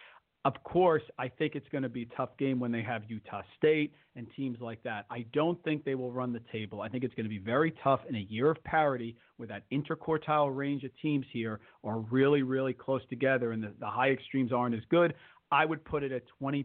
Of 0.46 0.54
course, 0.64 1.02
I 1.18 1.28
think 1.28 1.54
it's 1.54 1.68
going 1.70 1.82
to 1.82 1.90
be 1.90 2.02
a 2.02 2.16
tough 2.16 2.30
game 2.38 2.58
when 2.58 2.72
they 2.72 2.80
have 2.82 3.02
Utah 3.08 3.42
State 3.58 3.92
and 4.16 4.26
teams 4.34 4.58
like 4.58 4.82
that. 4.84 5.04
I 5.10 5.26
don't 5.34 5.62
think 5.64 5.84
they 5.84 5.94
will 5.94 6.12
run 6.12 6.32
the 6.32 6.40
table. 6.50 6.80
I 6.80 6.88
think 6.88 7.04
it's 7.04 7.14
going 7.14 7.24
to 7.24 7.30
be 7.30 7.38
very 7.38 7.74
tough 7.84 8.00
in 8.08 8.16
a 8.16 8.20
year 8.20 8.50
of 8.50 8.64
parity 8.64 9.16
where 9.36 9.48
that 9.48 9.64
interquartile 9.70 10.56
range 10.56 10.82
of 10.84 10.92
teams 11.02 11.26
here 11.30 11.60
are 11.84 11.98
really, 11.98 12.42
really 12.42 12.72
close 12.72 13.02
together 13.10 13.52
and 13.52 13.62
the, 13.62 13.74
the 13.80 13.86
high 13.86 14.10
extremes 14.10 14.50
aren't 14.50 14.74
as 14.74 14.80
good. 14.88 15.12
I 15.52 15.66
would 15.66 15.84
put 15.84 16.02
it 16.02 16.10
at 16.10 16.22
20% 16.40 16.64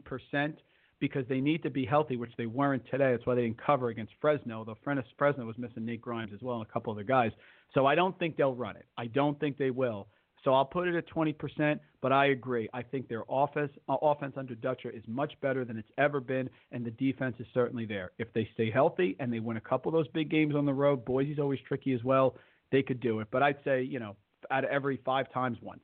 because 1.00 1.26
they 1.28 1.42
need 1.42 1.62
to 1.64 1.70
be 1.70 1.86
healthy, 1.86 2.16
which 2.16 2.32
they 2.38 2.46
weren't 2.46 2.84
today. 2.90 3.12
That's 3.12 3.26
why 3.26 3.36
they 3.36 3.42
didn't 3.42 3.62
cover 3.62 3.90
against 3.90 4.14
Fresno, 4.22 4.64
though 4.64 4.78
Fresno 4.84 5.46
was 5.46 5.58
missing 5.58 5.86
Nate 5.86 6.02
Grimes 6.02 6.32
as 6.34 6.42
well 6.42 6.58
and 6.62 6.66
a 6.66 6.72
couple 6.72 6.94
other 6.94 7.04
guys. 7.04 7.32
So 7.74 7.86
I 7.86 7.96
don't 7.96 8.18
think 8.18 8.38
they'll 8.38 8.56
run 8.56 8.78
it. 8.78 8.86
I 8.98 9.08
don't 9.08 9.38
think 9.38 9.58
they 9.58 9.72
will. 9.72 10.08
So 10.46 10.54
I'll 10.54 10.64
put 10.64 10.88
it 10.88 10.96
at 10.96 11.10
20%, 11.10 11.80
but 12.02 12.12
I 12.12 12.28
agree. 12.28 12.70
I 12.72 12.84
think 12.84 13.10
their 13.10 13.24
offense, 13.28 13.72
uh, 13.90 13.98
offense 14.00 14.36
under 14.38 14.54
Dutcher 14.54 14.92
is 14.92 15.02
much 15.08 15.34
better 15.42 15.66
than 15.66 15.76
it's 15.76 15.90
ever 15.98 16.20
been, 16.20 16.48
and 16.72 16.86
the 16.86 16.92
defense 16.92 17.36
is 17.40 17.48
certainly 17.52 17.86
there. 17.86 18.12
If 18.20 18.32
they 18.34 18.48
stay 18.54 18.70
healthy 18.70 19.16
and 19.20 19.34
they 19.34 19.40
win 19.40 19.58
a 19.58 19.62
couple 19.62 19.90
of 19.90 19.94
those 19.94 20.08
big 20.14 20.30
games 20.30 20.56
on 20.56 20.66
the 20.66 20.74
road, 20.74 21.04
Boise's 21.04 21.40
always 21.40 21.60
tricky 21.68 21.94
as 21.94 22.04
well. 22.04 22.36
They 22.72 22.84
could 22.84 23.00
do 23.00 23.22
it, 23.22 23.28
but 23.32 23.42
I'd 23.42 23.58
say 23.66 23.82
you 23.82 24.00
know 24.00 24.16
out 24.52 24.64
of 24.64 24.70
every 24.70 24.98
five 25.04 25.32
times 25.34 25.58
once. 25.62 25.82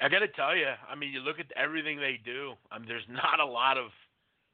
I 0.00 0.10
got 0.10 0.18
to 0.18 0.28
tell 0.28 0.54
you, 0.54 0.68
I 0.86 0.94
mean, 0.94 1.12
you 1.12 1.20
look 1.20 1.40
at 1.40 1.46
everything 1.56 1.98
they 1.98 2.20
do. 2.22 2.52
I 2.70 2.78
mean, 2.78 2.88
there's 2.88 3.08
not 3.08 3.40
a 3.40 3.46
lot 3.46 3.78
of 3.78 3.86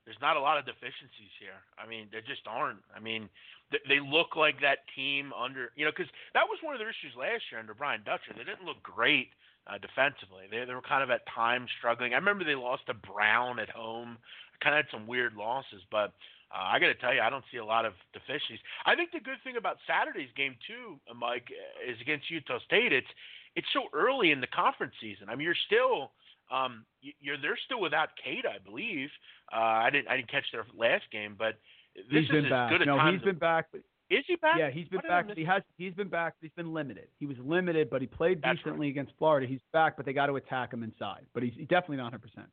there's 0.05 0.21
not 0.21 0.37
a 0.37 0.41
lot 0.41 0.57
of 0.57 0.67
deficiencies 0.67 1.35
here. 1.41 1.59
I 1.79 1.89
mean, 1.89 2.07
there 2.13 2.21
just 2.21 2.43
aren't. 2.47 2.81
I 2.95 3.01
mean, 3.01 3.29
they 3.71 4.01
look 4.01 4.35
like 4.37 4.61
that 4.61 4.83
team 4.97 5.33
under, 5.33 5.71
you 5.77 5.85
know, 5.85 5.93
because 5.95 6.11
that 6.35 6.47
was 6.49 6.59
one 6.63 6.75
of 6.75 6.81
their 6.81 6.91
issues 6.91 7.15
last 7.19 7.43
year 7.51 7.61
under 7.61 7.75
Brian 7.75 8.03
Dutcher. 8.05 8.35
They 8.35 8.45
didn't 8.45 8.67
look 8.67 8.83
great 8.83 9.31
uh, 9.67 9.79
defensively. 9.79 10.51
They, 10.51 10.65
they 10.67 10.75
were 10.75 10.83
kind 10.83 11.03
of 11.03 11.11
at 11.11 11.23
times 11.33 11.71
struggling. 11.79 12.13
I 12.13 12.19
remember 12.19 12.45
they 12.45 12.59
lost 12.59 12.87
to 12.87 12.95
Brown 12.95 13.59
at 13.59 13.71
home. 13.71 14.19
Kind 14.63 14.77
of 14.77 14.85
had 14.85 14.93
some 14.93 15.07
weird 15.07 15.35
losses, 15.35 15.81
but 15.91 16.13
uh, 16.53 16.67
I 16.75 16.79
got 16.79 16.89
to 16.89 16.95
tell 16.95 17.15
you, 17.15 17.21
I 17.21 17.31
don't 17.31 17.45
see 17.51 17.59
a 17.59 17.65
lot 17.65 17.87
of 17.87 17.95
deficiencies. 18.13 18.59
I 18.85 18.95
think 18.95 19.13
the 19.13 19.21
good 19.21 19.41
thing 19.45 19.57
about 19.57 19.79
Saturday's 19.87 20.29
game 20.37 20.57
too, 20.67 20.99
uh, 21.09 21.15
Mike, 21.15 21.49
is 21.81 21.97
against 22.01 22.31
Utah 22.31 22.59
State. 22.67 22.93
It's 22.93 23.09
it's 23.57 23.67
so 23.73 23.85
early 23.93 24.31
in 24.31 24.41
the 24.41 24.47
conference 24.47 24.95
season. 25.01 25.29
I 25.29 25.35
mean, 25.35 25.45
you're 25.47 25.65
still 25.67 26.13
um, 26.51 26.85
you're 27.01 27.39
they're 27.41 27.59
still 27.65 27.81
without 27.81 28.11
Queta, 28.23 28.49
I 28.49 28.59
believe. 28.59 29.09
Uh, 29.53 29.87
I 29.87 29.91
didn't 29.91 30.09
I 30.09 30.17
didn't 30.17 30.31
catch 30.31 30.45
their 30.53 30.67
last 30.77 31.05
game, 31.13 31.37
but 31.39 31.55
this 31.95 32.05
he's 32.11 32.29
been 32.29 32.49
back. 32.49 32.73
no, 32.87 32.99
he's 33.11 33.23
been 33.23 33.39
back. 33.39 33.67
Is 34.11 34.25
he 34.27 34.35
back? 34.37 34.57
Yeah, 34.59 34.71
he's 34.71 34.89
been 34.89 35.01
back. 35.07 35.27
He 35.37 35.45
has. 35.45 35.63
He's 35.79 35.95
been 35.95 36.09
back. 36.09 36.35
He's 36.41 36.51
been 36.57 36.75
limited. 36.75 37.07
He 37.19 37.27
was 37.27 37.37
limited, 37.39 37.89
but 37.91 38.01
he 38.01 38.09
played 38.09 38.43
That's 38.43 38.59
decently 38.59 38.89
right. 38.89 38.91
against 38.91 39.13
Florida. 39.19 39.47
He's 39.47 39.61
back, 39.73 39.97
but 39.97 40.05
they 40.05 40.13
got 40.13 40.27
to 40.27 40.37
attack 40.37 40.73
him 40.73 40.83
inside. 40.83 41.27
But 41.33 41.45
he's 41.45 41.55
definitely 41.69 41.99
not 41.99 42.13
100. 42.13 42.23
percent 42.23 42.47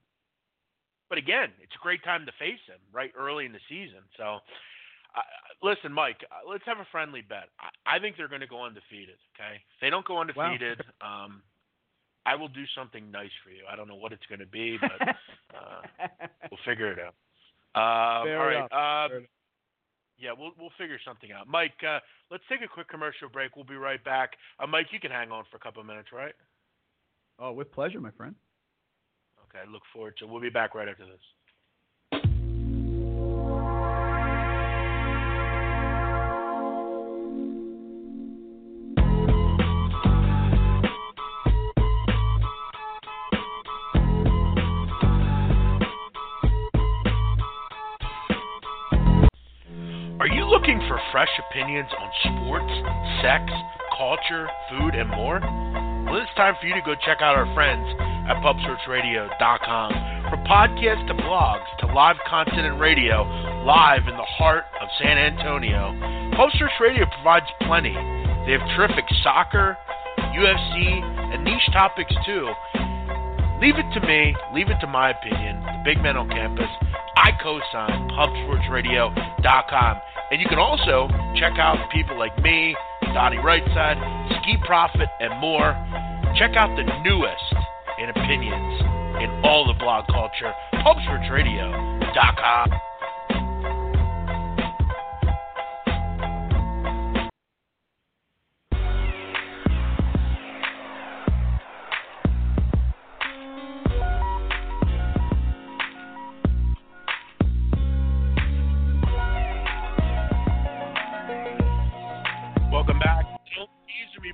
But 1.09 1.17
again, 1.17 1.49
it's 1.61 1.73
a 1.73 1.81
great 1.81 2.03
time 2.03 2.25
to 2.27 2.31
face 2.37 2.61
him 2.67 2.77
right 2.93 3.11
early 3.17 3.45
in 3.45 3.53
the 3.53 3.63
season. 3.67 4.05
So, 4.17 4.37
uh, 5.15 5.21
listen, 5.63 5.91
Mike, 5.91 6.21
uh, 6.29 6.47
let's 6.47 6.63
have 6.67 6.77
a 6.77 6.87
friendly 6.91 7.21
bet. 7.21 7.49
I, 7.59 7.97
I 7.97 7.99
think 7.99 8.17
they're 8.17 8.29
going 8.29 8.41
to 8.41 8.47
go 8.47 8.63
undefeated. 8.63 9.17
Okay, 9.33 9.57
if 9.57 9.81
they 9.81 9.89
don't 9.89 10.05
go 10.05 10.21
undefeated, 10.21 10.83
wow. 11.01 11.25
um, 11.25 11.41
I 12.27 12.35
will 12.35 12.49
do 12.49 12.65
something 12.77 13.09
nice 13.09 13.33
for 13.43 13.49
you. 13.49 13.63
I 13.71 13.75
don't 13.75 13.87
know 13.87 13.95
what 13.95 14.11
it's 14.11 14.25
going 14.29 14.41
to 14.41 14.45
be, 14.45 14.77
but 14.79 15.01
uh, 15.57 16.07
we'll 16.51 16.61
figure 16.65 16.91
it 16.91 16.99
out. 16.99 17.15
Uh, 17.77 18.25
all 18.39 18.45
right. 18.45 18.67
Uh, 18.71 19.19
yeah, 20.17 20.31
we'll 20.37 20.51
we'll 20.57 20.73
figure 20.77 20.97
something 21.05 21.31
out. 21.31 21.47
Mike, 21.47 21.77
uh, 21.87 21.99
let's 22.31 22.43
take 22.49 22.61
a 22.61 22.67
quick 22.67 22.89
commercial 22.89 23.29
break. 23.29 23.55
We'll 23.55 23.65
be 23.65 23.75
right 23.75 24.03
back. 24.03 24.31
Uh, 24.59 24.65
Mike, 24.65 24.87
you 24.91 24.99
can 24.99 25.11
hang 25.11 25.31
on 25.31 25.43
for 25.51 25.57
a 25.57 25.59
couple 25.59 25.79
of 25.79 25.85
minutes, 25.85 26.09
right? 26.11 26.33
Oh, 27.39 27.51
with 27.51 27.71
pleasure, 27.71 28.01
my 28.01 28.09
friend. 28.11 28.33
Okay, 29.49 29.59
I 29.67 29.71
look 29.71 29.83
forward 29.93 30.15
to. 30.17 30.27
We'll 30.27 30.41
be 30.41 30.49
back 30.49 30.73
right 30.73 30.87
after 30.87 31.05
this. 31.05 31.21
Fresh 51.11 51.29
opinions 51.49 51.89
on 51.97 52.09
sports, 52.23 52.73
sex, 53.21 53.43
culture, 53.97 54.47
food, 54.69 54.95
and 54.95 55.09
more? 55.09 55.39
Well, 56.07 56.21
it's 56.21 56.33
time 56.35 56.55
for 56.59 56.67
you 56.67 56.73
to 56.75 56.81
go 56.81 56.95
check 57.05 57.19
out 57.21 57.35
our 57.35 57.47
friends 57.53 57.83
at 58.29 58.37
PubSearchRadio.com. 58.43 59.91
From 60.29 60.43
podcasts 60.45 61.07
to 61.07 61.13
blogs 61.15 61.67
to 61.79 61.87
live 61.87 62.15
content 62.27 62.65
and 62.65 62.79
radio, 62.79 63.23
live 63.63 64.07
in 64.07 64.15
the 64.15 64.29
heart 64.37 64.65
of 64.81 64.87
San 65.01 65.17
Antonio, 65.17 65.91
PubSearch 66.35 66.79
Radio 66.79 67.05
provides 67.15 67.47
plenty. 67.61 67.93
They 68.45 68.53
have 68.55 68.63
terrific 68.75 69.05
soccer, 69.23 69.77
UFC, 70.17 71.03
and 71.33 71.43
niche 71.43 71.69
topics 71.73 72.13
too. 72.25 72.47
Leave 73.59 73.75
it 73.75 73.91
to 73.93 74.05
me, 74.05 74.35
leave 74.53 74.69
it 74.69 74.77
to 74.81 74.87
my 74.87 75.11
opinion, 75.11 75.59
the 75.63 75.81
big 75.83 76.01
man 76.01 76.15
on 76.15 76.29
campus. 76.29 76.69
I. 77.17 77.31
And 80.31 80.41
you 80.41 80.47
can 80.47 80.59
also 80.59 81.07
check 81.39 81.57
out 81.57 81.77
people 81.91 82.17
like 82.19 82.37
me, 82.43 82.75
Donnie 83.13 83.37
Rightside, 83.37 83.97
Ski 84.41 84.57
Profit, 84.65 85.07
and 85.19 85.39
more. 85.39 85.71
Check 86.35 86.55
out 86.57 86.75
the 86.75 86.83
newest 87.03 87.55
in 87.97 88.09
opinions 88.09 88.81
in 89.23 89.41
all 89.43 89.65
the 89.65 89.73
blog 89.79 90.05
culture, 90.07 90.53
PubSportsRadio.com. 90.73 92.71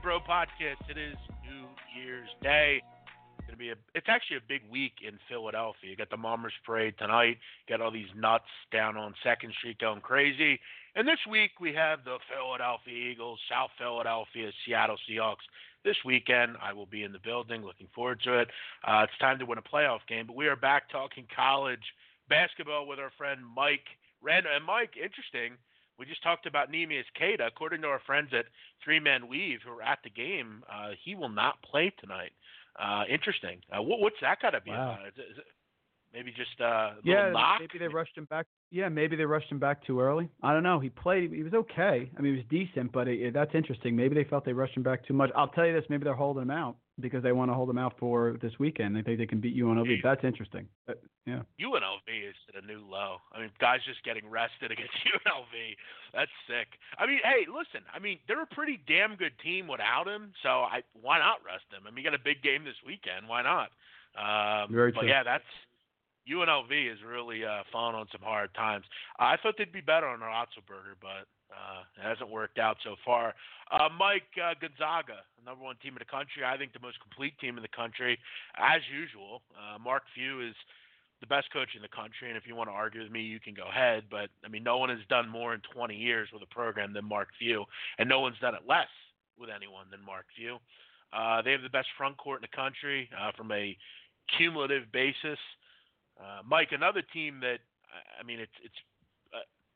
Bro 0.04 0.20
podcast. 0.20 0.84
It 0.90 0.98
is 0.98 1.16
New 1.48 1.64
Year's 1.96 2.28
Day. 2.42 2.84
It's 3.38 3.48
gonna 3.48 3.56
be 3.56 3.70
a. 3.70 3.76
It's 3.96 4.08
actually 4.10 4.36
a 4.36 4.48
big 4.50 4.62
week 4.70 4.96
in 5.02 5.18
Philadelphia. 5.30 5.92
You 5.92 5.96
got 5.96 6.10
the 6.10 6.18
Mummers 6.18 6.52
Parade 6.66 6.96
tonight. 7.00 7.38
You 7.66 7.78
got 7.78 7.82
all 7.82 7.90
these 7.90 8.12
nuts 8.14 8.52
down 8.70 8.98
on 8.98 9.16
Second 9.24 9.54
Street 9.58 9.80
going 9.80 10.02
crazy. 10.02 10.60
And 10.98 11.08
this 11.08 11.20
week 11.32 11.52
we 11.62 11.74
have 11.76 12.04
the 12.04 12.18
Philadelphia 12.28 13.12
Eagles, 13.12 13.40
South 13.50 13.70
Philadelphia, 13.78 14.52
Seattle 14.66 14.98
Seahawks. 15.10 15.48
This 15.86 15.96
weekend 16.04 16.58
I 16.62 16.74
will 16.74 16.86
be 16.86 17.04
in 17.04 17.14
the 17.14 17.24
building. 17.24 17.64
Looking 17.64 17.88
forward 17.96 18.20
to 18.26 18.40
it. 18.40 18.50
Uh, 18.86 19.06
it's 19.08 19.18
time 19.22 19.40
to 19.40 19.46
win 19.46 19.58
a 19.58 19.62
playoff 19.62 20.00
game. 20.10 20.28
But 20.28 20.36
we 20.36 20.48
are 20.48 20.58
back 20.58 20.90
talking 20.90 21.26
college 21.34 21.94
basketball 22.28 22.88
with 22.88 23.00
our 23.00 23.12
friend 23.18 23.40
Mike 23.56 23.88
Red. 24.22 24.44
And 24.54 24.66
Mike, 24.66 24.96
interesting 25.02 25.56
we 26.04 26.10
just 26.10 26.24
talked 26.24 26.46
about 26.46 26.70
Neemias 26.70 27.06
Queta. 27.18 27.48
According 27.48 27.82
to 27.84 27.88
our 27.88 28.02
friends 28.06 28.30
at 28.38 28.46
Three 28.84 29.00
Man 29.00 29.30
Weave 29.30 29.60
who 29.64 29.72
were 29.72 29.82
at 29.82 30.00
the 30.04 30.10
game, 30.10 30.62
uh, 30.70 30.92
he 31.04 31.16
will 31.16 31.30
not 31.30 31.62
play 31.62 31.94
tonight. 32.00 32.32
Uh, 32.78 33.04
interesting. 33.10 33.62
Uh, 33.72 33.82
what, 33.82 34.00
what's 34.02 34.18
that 34.22 34.42
got 34.42 34.50
to 34.50 34.62
be 34.62 34.72
wow. 34.72 34.96
about? 34.96 35.08
Is, 35.08 35.14
is 35.14 35.38
it, 35.38 35.46
Maybe 36.14 36.30
just 36.30 36.62
uh, 36.62 36.64
a 36.64 36.96
yeah, 37.04 37.32
knock. 37.32 37.60
maybe 37.60 37.80
they 37.80 37.92
rushed 37.92 38.16
him 38.16 38.26
back. 38.26 38.46
Yeah, 38.70 38.88
maybe 38.88 39.16
they 39.16 39.26
rushed 39.26 39.52
him 39.52 39.58
back 39.58 39.84
too 39.84 40.00
early. 40.00 40.30
I 40.44 40.54
don't 40.54 40.62
know. 40.62 40.80
He 40.80 40.90
played. 40.90 41.32
He 41.32 41.42
was 41.42 41.56
okay. 41.56 42.12
I 42.16 42.22
mean, 42.22 42.34
he 42.34 42.38
was 42.38 42.46
decent, 42.52 42.92
but 42.92 43.08
it, 43.08 43.34
that's 43.34 43.56
interesting. 43.56 43.96
Maybe 43.96 44.14
they 44.14 44.24
felt 44.24 44.46
they 44.46 44.54
rushed 44.54 44.78
him 44.78 44.84
back 44.84 45.04
too 45.08 45.16
much. 45.16 45.32
I'll 45.36 45.48
tell 45.48 45.66
you 45.66 45.74
this. 45.74 45.86
Maybe 45.90 46.04
they're 46.04 46.14
holding 46.14 46.44
him 46.44 46.52
out 46.52 46.76
because 47.00 47.24
they 47.24 47.32
want 47.32 47.50
to 47.50 47.56
hold 47.56 47.70
them 47.70 47.78
out 47.78 47.94
for 48.00 48.38
this 48.42 48.54
weekend. 48.60 48.96
They 48.96 49.02
think 49.02 49.18
they 49.18 49.26
can 49.26 49.40
beat 49.40 49.58
UNLV. 49.58 50.04
That's 50.04 50.24
interesting. 50.24 50.68
But, 50.86 51.02
yeah. 51.26 51.42
UNLV 51.60 52.08
is 52.08 52.36
at 52.50 52.64
a 52.64 52.66
new 52.66 52.86
low. 52.86 53.18
I 53.32 53.42
mean, 53.42 53.50
guys 53.60 53.80
just 53.88 54.04
getting 54.04 54.30
rested 54.30 54.72
against 54.72 54.94
UNLV. 55.26 55.76
That's 56.14 56.32
sick. 56.48 56.68
I 57.00 57.08
mean, 57.08 57.20
hey, 57.24 57.46
listen. 57.50 57.82
I 57.94 58.00
mean, 58.00 58.20
they're 58.28 58.44
a 58.44 58.48
pretty 58.48 58.80
damn 58.88 59.16
good 59.16 59.34
team 59.44 59.68
without 59.68 60.08
him. 60.08 60.34
So 60.44 60.50
I 60.50 60.84
why 61.02 61.18
not 61.18 61.42
rest 61.46 61.66
him? 61.72 61.84
I 61.88 61.90
mean, 61.90 62.04
you 62.04 62.12
got 62.12 62.20
a 62.20 62.24
big 62.24 62.44
game 62.44 62.64
this 62.64 62.78
weekend. 62.86 63.28
Why 63.28 63.42
not? 63.42 63.72
Um, 64.14 64.72
Very 64.72 64.92
but 64.92 65.02
true. 65.02 65.10
yeah, 65.10 65.24
that's 65.24 65.50
UNLV 66.30 66.72
is 66.92 67.00
really 67.06 67.44
uh, 67.44 67.64
falling 67.72 67.96
on 67.96 68.08
some 68.12 68.22
hard 68.22 68.54
times. 68.54 68.86
I 69.20 69.36
thought 69.38 69.56
they'd 69.58 69.72
be 69.72 69.82
better 69.82 70.08
on 70.08 70.20
Otzelberger, 70.20 70.96
but 71.02 71.28
uh, 71.54 71.84
it 71.98 72.04
hasn't 72.04 72.30
worked 72.30 72.58
out 72.58 72.78
so 72.84 72.96
far. 73.06 73.34
Uh, 73.72 73.90
Mike 73.98 74.30
uh, 74.38 74.54
Gonzaga, 74.60 75.24
number 75.46 75.64
one 75.64 75.76
team 75.78 75.94
in 75.94 76.00
the 76.00 76.10
country. 76.10 76.44
I 76.46 76.58
think 76.58 76.74
the 76.74 76.84
most 76.84 77.00
complete 77.00 77.38
team 77.40 77.58
in 77.58 77.64
the 77.64 77.76
country, 77.76 78.18
as 78.58 78.82
usual. 78.92 79.42
Uh, 79.56 79.78
Mark 79.80 80.04
Few 80.14 80.42
is 80.42 80.56
the 81.22 81.28
best 81.28 81.52
coach 81.54 81.70
in 81.76 81.82
the 81.82 81.88
country, 81.88 82.30
and 82.30 82.38
if 82.38 82.46
you 82.46 82.56
want 82.56 82.70
to 82.70 82.74
argue 82.74 83.02
with 83.02 83.12
me, 83.12 83.22
you 83.22 83.40
can 83.40 83.54
go 83.54 83.70
ahead. 83.70 84.04
But 84.12 84.30
I 84.44 84.50
mean, 84.50 84.64
no 84.64 84.78
one 84.78 84.90
has 84.90 85.00
done 85.10 85.30
more 85.30 85.54
in 85.54 85.62
20 85.74 85.96
years 85.96 86.30
with 86.34 86.44
a 86.44 86.54
program 86.54 86.94
than 86.94 87.06
Mark 87.06 87.30
Few, 87.40 87.66
and 87.98 88.10
no 88.10 88.20
one's 88.20 88.40
done 88.40 88.56
it 88.56 88.68
less 88.68 88.92
with 89.40 89.50
anyone 89.50 89.88
than 89.90 90.04
Mark 90.06 90.26
Few. 90.36 90.58
Uh, 91.14 91.42
they 91.42 91.52
have 91.52 91.62
the 91.62 91.70
best 91.70 91.88
front 91.98 92.18
court 92.18 92.42
in 92.42 92.48
the 92.50 92.56
country 92.56 93.10
uh, 93.20 93.32
from 93.38 93.52
a 93.52 93.78
cumulative 94.38 94.92
basis. 94.92 95.40
Mike, 96.46 96.70
another 96.72 97.02
team 97.14 97.40
that 97.42 97.60
I 98.20 98.24
mean, 98.24 98.40
it's 98.40 98.58
it's 98.64 98.80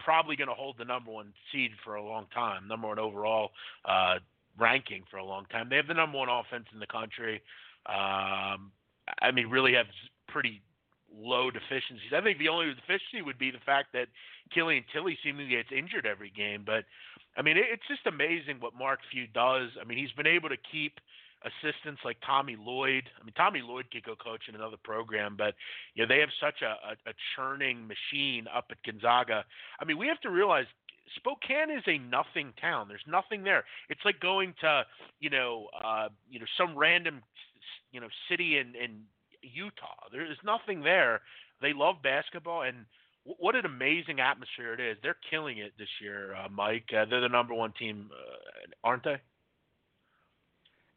probably 0.08 0.38
going 0.38 0.48
to 0.48 0.54
hold 0.54 0.78
the 0.80 0.86
number 0.86 1.12
one 1.12 1.34
seed 1.52 1.72
for 1.84 1.96
a 1.96 2.02
long 2.02 2.28
time, 2.34 2.65
number 2.65 2.88
one 2.88 2.98
overall 2.98 3.52
uh, 3.84 4.15
ranking 4.58 5.04
for 5.12 5.17
a 5.17 5.26
long 5.26 5.43
time. 5.52 5.67
They 5.70 5.76
have 5.76 5.88
the 5.88 5.93
number 5.93 6.17
one 6.17 6.30
offense 6.30 6.63
in 6.74 6.80
the 6.80 6.88
country. 6.88 7.41
Um, 7.88 8.72
I 9.22 9.32
mean, 9.34 9.50
really 9.50 9.74
have 9.74 9.88
pretty 10.30 10.62
low 11.13 11.52
deficiencies. 11.52 12.15
I 12.15 12.22
think 12.22 12.39
the 12.39 12.48
only 12.48 12.74
deficiency 12.74 13.22
would 13.22 13.38
be 13.38 13.52
the 13.52 13.60
fact 13.65 13.91
that 13.91 14.08
Killian 14.56 14.86
Tillie 14.93 15.20
seemingly 15.26 15.52
gets 15.58 15.76
injured 15.76 16.06
every 16.06 16.32
game. 16.32 16.63
But 16.65 16.86
I 17.36 17.41
mean, 17.41 17.58
it's 17.58 17.84
just 17.89 18.08
amazing 18.08 18.62
what 18.62 18.74
Mark 18.80 19.00
Few 19.12 19.28
does. 19.28 19.72
I 19.76 19.84
mean, 19.84 19.98
he's 19.98 20.13
been 20.13 20.26
able 20.26 20.48
to 20.48 20.58
keep 20.72 21.02
assistants 21.48 22.02
like 22.04 22.18
Tommy 22.26 22.56
Lloyd. 22.60 23.04
I 23.20 23.24
mean, 23.24 23.34
Tommy 23.36 23.62
Lloyd 23.64 23.86
could 23.92 24.04
go 24.04 24.16
coach 24.16 24.44
in 24.48 24.56
another 24.56 24.78
program, 24.84 25.36
but 25.38 25.54
you 25.94 26.04
know 26.04 26.14
they 26.14 26.20
have 26.20 26.30
such 26.42 26.62
a, 26.62 26.76
a, 26.92 27.10
a 27.10 27.14
churning 27.36 27.88
machine 27.88 28.46
up 28.54 28.66
at 28.72 28.78
Gonzaga. 28.84 29.46
I 29.80 29.86
mean, 29.86 29.98
we 29.98 30.08
have 30.08 30.22
to 30.22 30.30
realize 30.30 30.66
Spokane 31.16 31.72
is 31.72 31.84
a 31.88 31.98
nothing 31.98 32.54
town. 32.60 32.88
There's 32.88 33.02
nothing 33.08 33.44
there. 33.44 33.64
It's 33.90 34.02
like 34.06 34.20
going 34.20 34.54
to 34.62 34.84
you 35.20 35.30
know 35.30 35.68
uh, 35.84 36.10
you 36.30 36.40
know 36.40 36.46
some 36.58 36.78
random 36.78 37.22
you 37.92 38.02
know 38.02 38.08
city 38.30 38.58
in 38.58 38.76
in 38.76 39.02
Utah. 39.42 40.10
There 40.12 40.30
is 40.30 40.38
nothing 40.44 40.84
there. 40.84 41.22
They 41.62 41.74
love 41.74 41.96
basketball 42.04 42.64
and. 42.64 42.86
What 43.40 43.56
an 43.56 43.66
amazing 43.66 44.22
atmosphere 44.22 44.74
it 44.74 44.80
is! 44.80 44.96
They're 45.04 45.18
killing 45.30 45.58
it 45.58 45.74
this 45.78 45.90
year, 46.02 46.34
uh, 46.34 46.48
Mike. 46.50 46.86
Uh, 46.98 47.04
they're 47.10 47.20
the 47.20 47.28
number 47.28 47.54
one 47.54 47.74
team, 47.78 48.10
uh, 48.10 48.72
aren't 48.86 49.04
they? 49.04 49.18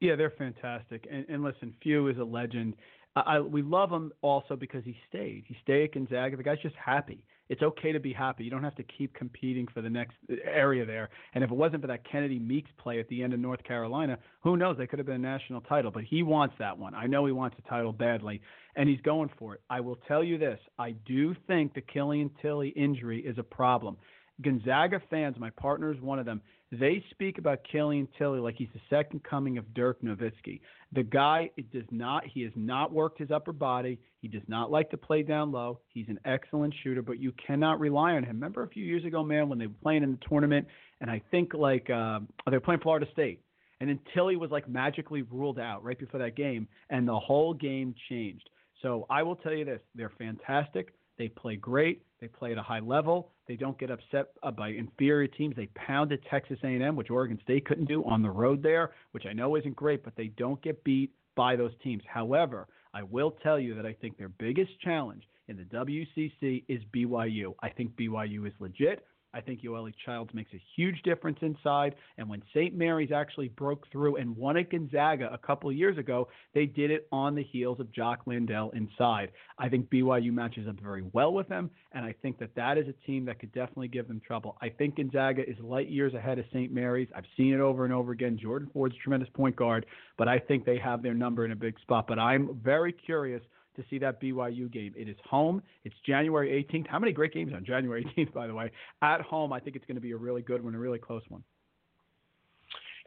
Yeah, 0.00 0.16
they're 0.16 0.32
fantastic. 0.36 1.06
And, 1.10 1.26
and 1.28 1.42
listen, 1.42 1.74
Few 1.82 2.08
is 2.08 2.18
a 2.18 2.24
legend. 2.24 2.74
I, 3.16 3.20
I, 3.20 3.40
we 3.40 3.62
love 3.62 3.90
him 3.90 4.12
also 4.22 4.56
because 4.56 4.84
he 4.84 4.96
stayed. 5.08 5.44
He 5.46 5.56
stayed 5.62 5.84
at 5.84 5.94
Gonzaga. 5.94 6.36
The 6.36 6.42
guy's 6.42 6.60
just 6.62 6.76
happy. 6.76 7.24
It's 7.50 7.62
okay 7.62 7.90
to 7.90 7.98
be 7.98 8.12
happy. 8.12 8.44
You 8.44 8.50
don't 8.50 8.62
have 8.62 8.76
to 8.76 8.84
keep 8.84 9.12
competing 9.12 9.66
for 9.74 9.82
the 9.82 9.90
next 9.90 10.14
uh, 10.30 10.36
area 10.44 10.86
there. 10.86 11.10
And 11.34 11.42
if 11.42 11.50
it 11.50 11.56
wasn't 11.56 11.82
for 11.82 11.88
that 11.88 12.08
Kennedy 12.08 12.38
Meeks 12.38 12.70
play 12.78 13.00
at 13.00 13.08
the 13.08 13.22
end 13.22 13.34
of 13.34 13.40
North 13.40 13.62
Carolina, 13.64 14.18
who 14.42 14.56
knows? 14.56 14.78
They 14.78 14.86
could 14.86 15.00
have 15.00 15.06
been 15.06 15.16
a 15.16 15.18
national 15.18 15.60
title. 15.62 15.90
But 15.90 16.04
he 16.04 16.22
wants 16.22 16.54
that 16.60 16.78
one. 16.78 16.94
I 16.94 17.06
know 17.06 17.26
he 17.26 17.32
wants 17.32 17.56
a 17.58 17.68
title 17.68 17.92
badly, 17.92 18.40
and 18.76 18.88
he's 18.88 19.00
going 19.00 19.30
for 19.36 19.54
it. 19.54 19.62
I 19.68 19.80
will 19.80 19.98
tell 20.06 20.22
you 20.22 20.38
this: 20.38 20.60
I 20.78 20.92
do 20.92 21.34
think 21.48 21.74
the 21.74 21.80
Killian 21.80 22.30
Tillie 22.40 22.68
injury 22.68 23.20
is 23.20 23.36
a 23.36 23.42
problem. 23.42 23.96
Gonzaga 24.42 25.00
fans, 25.10 25.36
my 25.38 25.50
partner 25.50 25.92
is 25.92 26.00
one 26.00 26.18
of 26.18 26.26
them. 26.26 26.40
They 26.72 27.04
speak 27.10 27.38
about 27.38 27.60
Killian 27.70 28.06
Tillie 28.16 28.38
like 28.38 28.54
he's 28.56 28.68
the 28.72 28.80
second 28.88 29.24
coming 29.24 29.58
of 29.58 29.74
Dirk 29.74 30.00
Nowitzki. 30.02 30.60
The 30.92 31.02
guy 31.02 31.50
it 31.56 31.72
does 31.72 31.84
not 31.90 32.24
he 32.26 32.42
has 32.42 32.52
not 32.54 32.92
worked 32.92 33.18
his 33.18 33.32
upper 33.32 33.52
body. 33.52 33.98
He 34.20 34.28
does 34.28 34.42
not 34.46 34.70
like 34.70 34.88
to 34.90 34.96
play 34.96 35.22
down 35.22 35.50
low. 35.50 35.80
He's 35.88 36.08
an 36.08 36.20
excellent 36.24 36.72
shooter, 36.82 37.02
but 37.02 37.18
you 37.18 37.32
cannot 37.44 37.80
rely 37.80 38.12
on 38.12 38.22
him. 38.22 38.36
Remember 38.36 38.62
a 38.62 38.68
few 38.68 38.84
years 38.84 39.04
ago, 39.04 39.24
man, 39.24 39.48
when 39.48 39.58
they 39.58 39.66
were 39.66 39.74
playing 39.82 40.04
in 40.04 40.12
the 40.12 40.18
tournament, 40.28 40.66
and 41.00 41.10
I 41.10 41.20
think 41.32 41.54
like 41.54 41.90
uh, 41.90 42.20
they 42.48 42.56
were 42.56 42.60
playing 42.60 42.80
Florida 42.82 43.06
State, 43.12 43.42
and 43.80 43.88
then 43.88 43.98
Tillie 44.14 44.36
was 44.36 44.52
like 44.52 44.68
magically 44.68 45.22
ruled 45.22 45.58
out 45.58 45.82
right 45.82 45.98
before 45.98 46.20
that 46.20 46.36
game, 46.36 46.68
and 46.88 47.08
the 47.08 47.18
whole 47.18 47.52
game 47.52 47.94
changed. 48.08 48.48
So 48.80 49.06
I 49.10 49.24
will 49.24 49.36
tell 49.36 49.52
you 49.52 49.64
this: 49.64 49.80
they're 49.96 50.12
fantastic. 50.18 50.94
They 51.20 51.28
play 51.28 51.56
great. 51.56 52.02
They 52.22 52.28
play 52.28 52.52
at 52.52 52.56
a 52.56 52.62
high 52.62 52.78
level. 52.80 53.32
They 53.46 53.54
don't 53.54 53.78
get 53.78 53.90
upset 53.90 54.28
uh, 54.42 54.50
by 54.52 54.68
inferior 54.68 55.28
teams. 55.28 55.54
They 55.54 55.66
pounded 55.74 56.24
Texas 56.30 56.58
A&M, 56.64 56.96
which 56.96 57.10
Oregon 57.10 57.38
State 57.42 57.66
couldn't 57.66 57.88
do 57.88 58.02
on 58.04 58.22
the 58.22 58.30
road 58.30 58.62
there, 58.62 58.92
which 59.10 59.26
I 59.26 59.34
know 59.34 59.54
isn't 59.56 59.76
great, 59.76 60.02
but 60.02 60.16
they 60.16 60.28
don't 60.28 60.62
get 60.62 60.82
beat 60.82 61.12
by 61.36 61.56
those 61.56 61.72
teams. 61.84 62.02
However, 62.06 62.68
I 62.94 63.02
will 63.02 63.32
tell 63.42 63.60
you 63.60 63.74
that 63.74 63.84
I 63.84 63.92
think 63.92 64.16
their 64.16 64.30
biggest 64.30 64.70
challenge 64.80 65.24
in 65.48 65.58
the 65.58 65.64
WCC 65.64 66.64
is 66.68 66.80
BYU. 66.90 67.54
I 67.62 67.68
think 67.68 67.94
BYU 67.96 68.46
is 68.46 68.54
legit. 68.58 69.04
I 69.32 69.40
think 69.40 69.62
Yoeli 69.62 69.92
Childs 70.04 70.32
makes 70.34 70.52
a 70.52 70.62
huge 70.76 71.02
difference 71.02 71.38
inside. 71.42 71.94
And 72.18 72.28
when 72.28 72.42
St. 72.54 72.74
Mary's 72.74 73.12
actually 73.12 73.48
broke 73.48 73.86
through 73.90 74.16
and 74.16 74.36
won 74.36 74.56
at 74.56 74.70
Gonzaga 74.70 75.32
a 75.32 75.38
couple 75.38 75.70
years 75.72 75.98
ago, 75.98 76.28
they 76.54 76.66
did 76.66 76.90
it 76.90 77.06
on 77.12 77.34
the 77.34 77.42
heels 77.42 77.80
of 77.80 77.92
Jock 77.92 78.20
Landale 78.26 78.70
inside. 78.74 79.32
I 79.58 79.68
think 79.68 79.88
BYU 79.90 80.32
matches 80.32 80.66
up 80.68 80.80
very 80.80 81.04
well 81.12 81.32
with 81.32 81.48
them, 81.48 81.70
and 81.92 82.04
I 82.04 82.14
think 82.22 82.38
that 82.38 82.54
that 82.56 82.78
is 82.78 82.86
a 82.88 83.06
team 83.06 83.24
that 83.26 83.38
could 83.38 83.52
definitely 83.52 83.88
give 83.88 84.08
them 84.08 84.20
trouble. 84.26 84.56
I 84.60 84.68
think 84.68 84.96
Gonzaga 84.96 85.48
is 85.48 85.56
light 85.60 85.88
years 85.88 86.14
ahead 86.14 86.38
of 86.38 86.44
St. 86.52 86.72
Mary's. 86.72 87.08
I've 87.14 87.24
seen 87.36 87.54
it 87.54 87.60
over 87.60 87.84
and 87.84 87.94
over 87.94 88.12
again. 88.12 88.38
Jordan 88.40 88.70
Ford's 88.72 88.94
a 88.96 88.98
tremendous 88.98 89.28
point 89.34 89.56
guard, 89.56 89.86
but 90.18 90.28
I 90.28 90.38
think 90.38 90.64
they 90.64 90.78
have 90.78 91.02
their 91.02 91.14
number 91.14 91.44
in 91.44 91.52
a 91.52 91.56
big 91.56 91.78
spot. 91.80 92.06
But 92.06 92.18
I'm 92.18 92.58
very 92.62 92.92
curious 92.92 93.42
to 93.80 93.88
see 93.88 93.98
that 93.98 94.20
BYU 94.20 94.70
game. 94.70 94.94
It 94.96 95.08
is 95.08 95.16
home. 95.28 95.62
It's 95.84 95.94
January 96.06 96.66
18th. 96.70 96.88
How 96.88 96.98
many 96.98 97.12
great 97.12 97.32
games 97.32 97.52
on 97.54 97.64
January 97.64 98.04
18th, 98.18 98.32
by 98.32 98.46
the 98.46 98.54
way? 98.54 98.70
At 99.02 99.20
home, 99.20 99.52
I 99.52 99.60
think 99.60 99.76
it's 99.76 99.84
going 99.86 99.96
to 99.96 100.00
be 100.00 100.12
a 100.12 100.16
really 100.16 100.42
good 100.42 100.64
one, 100.64 100.74
a 100.74 100.78
really 100.78 100.98
close 100.98 101.22
one. 101.28 101.42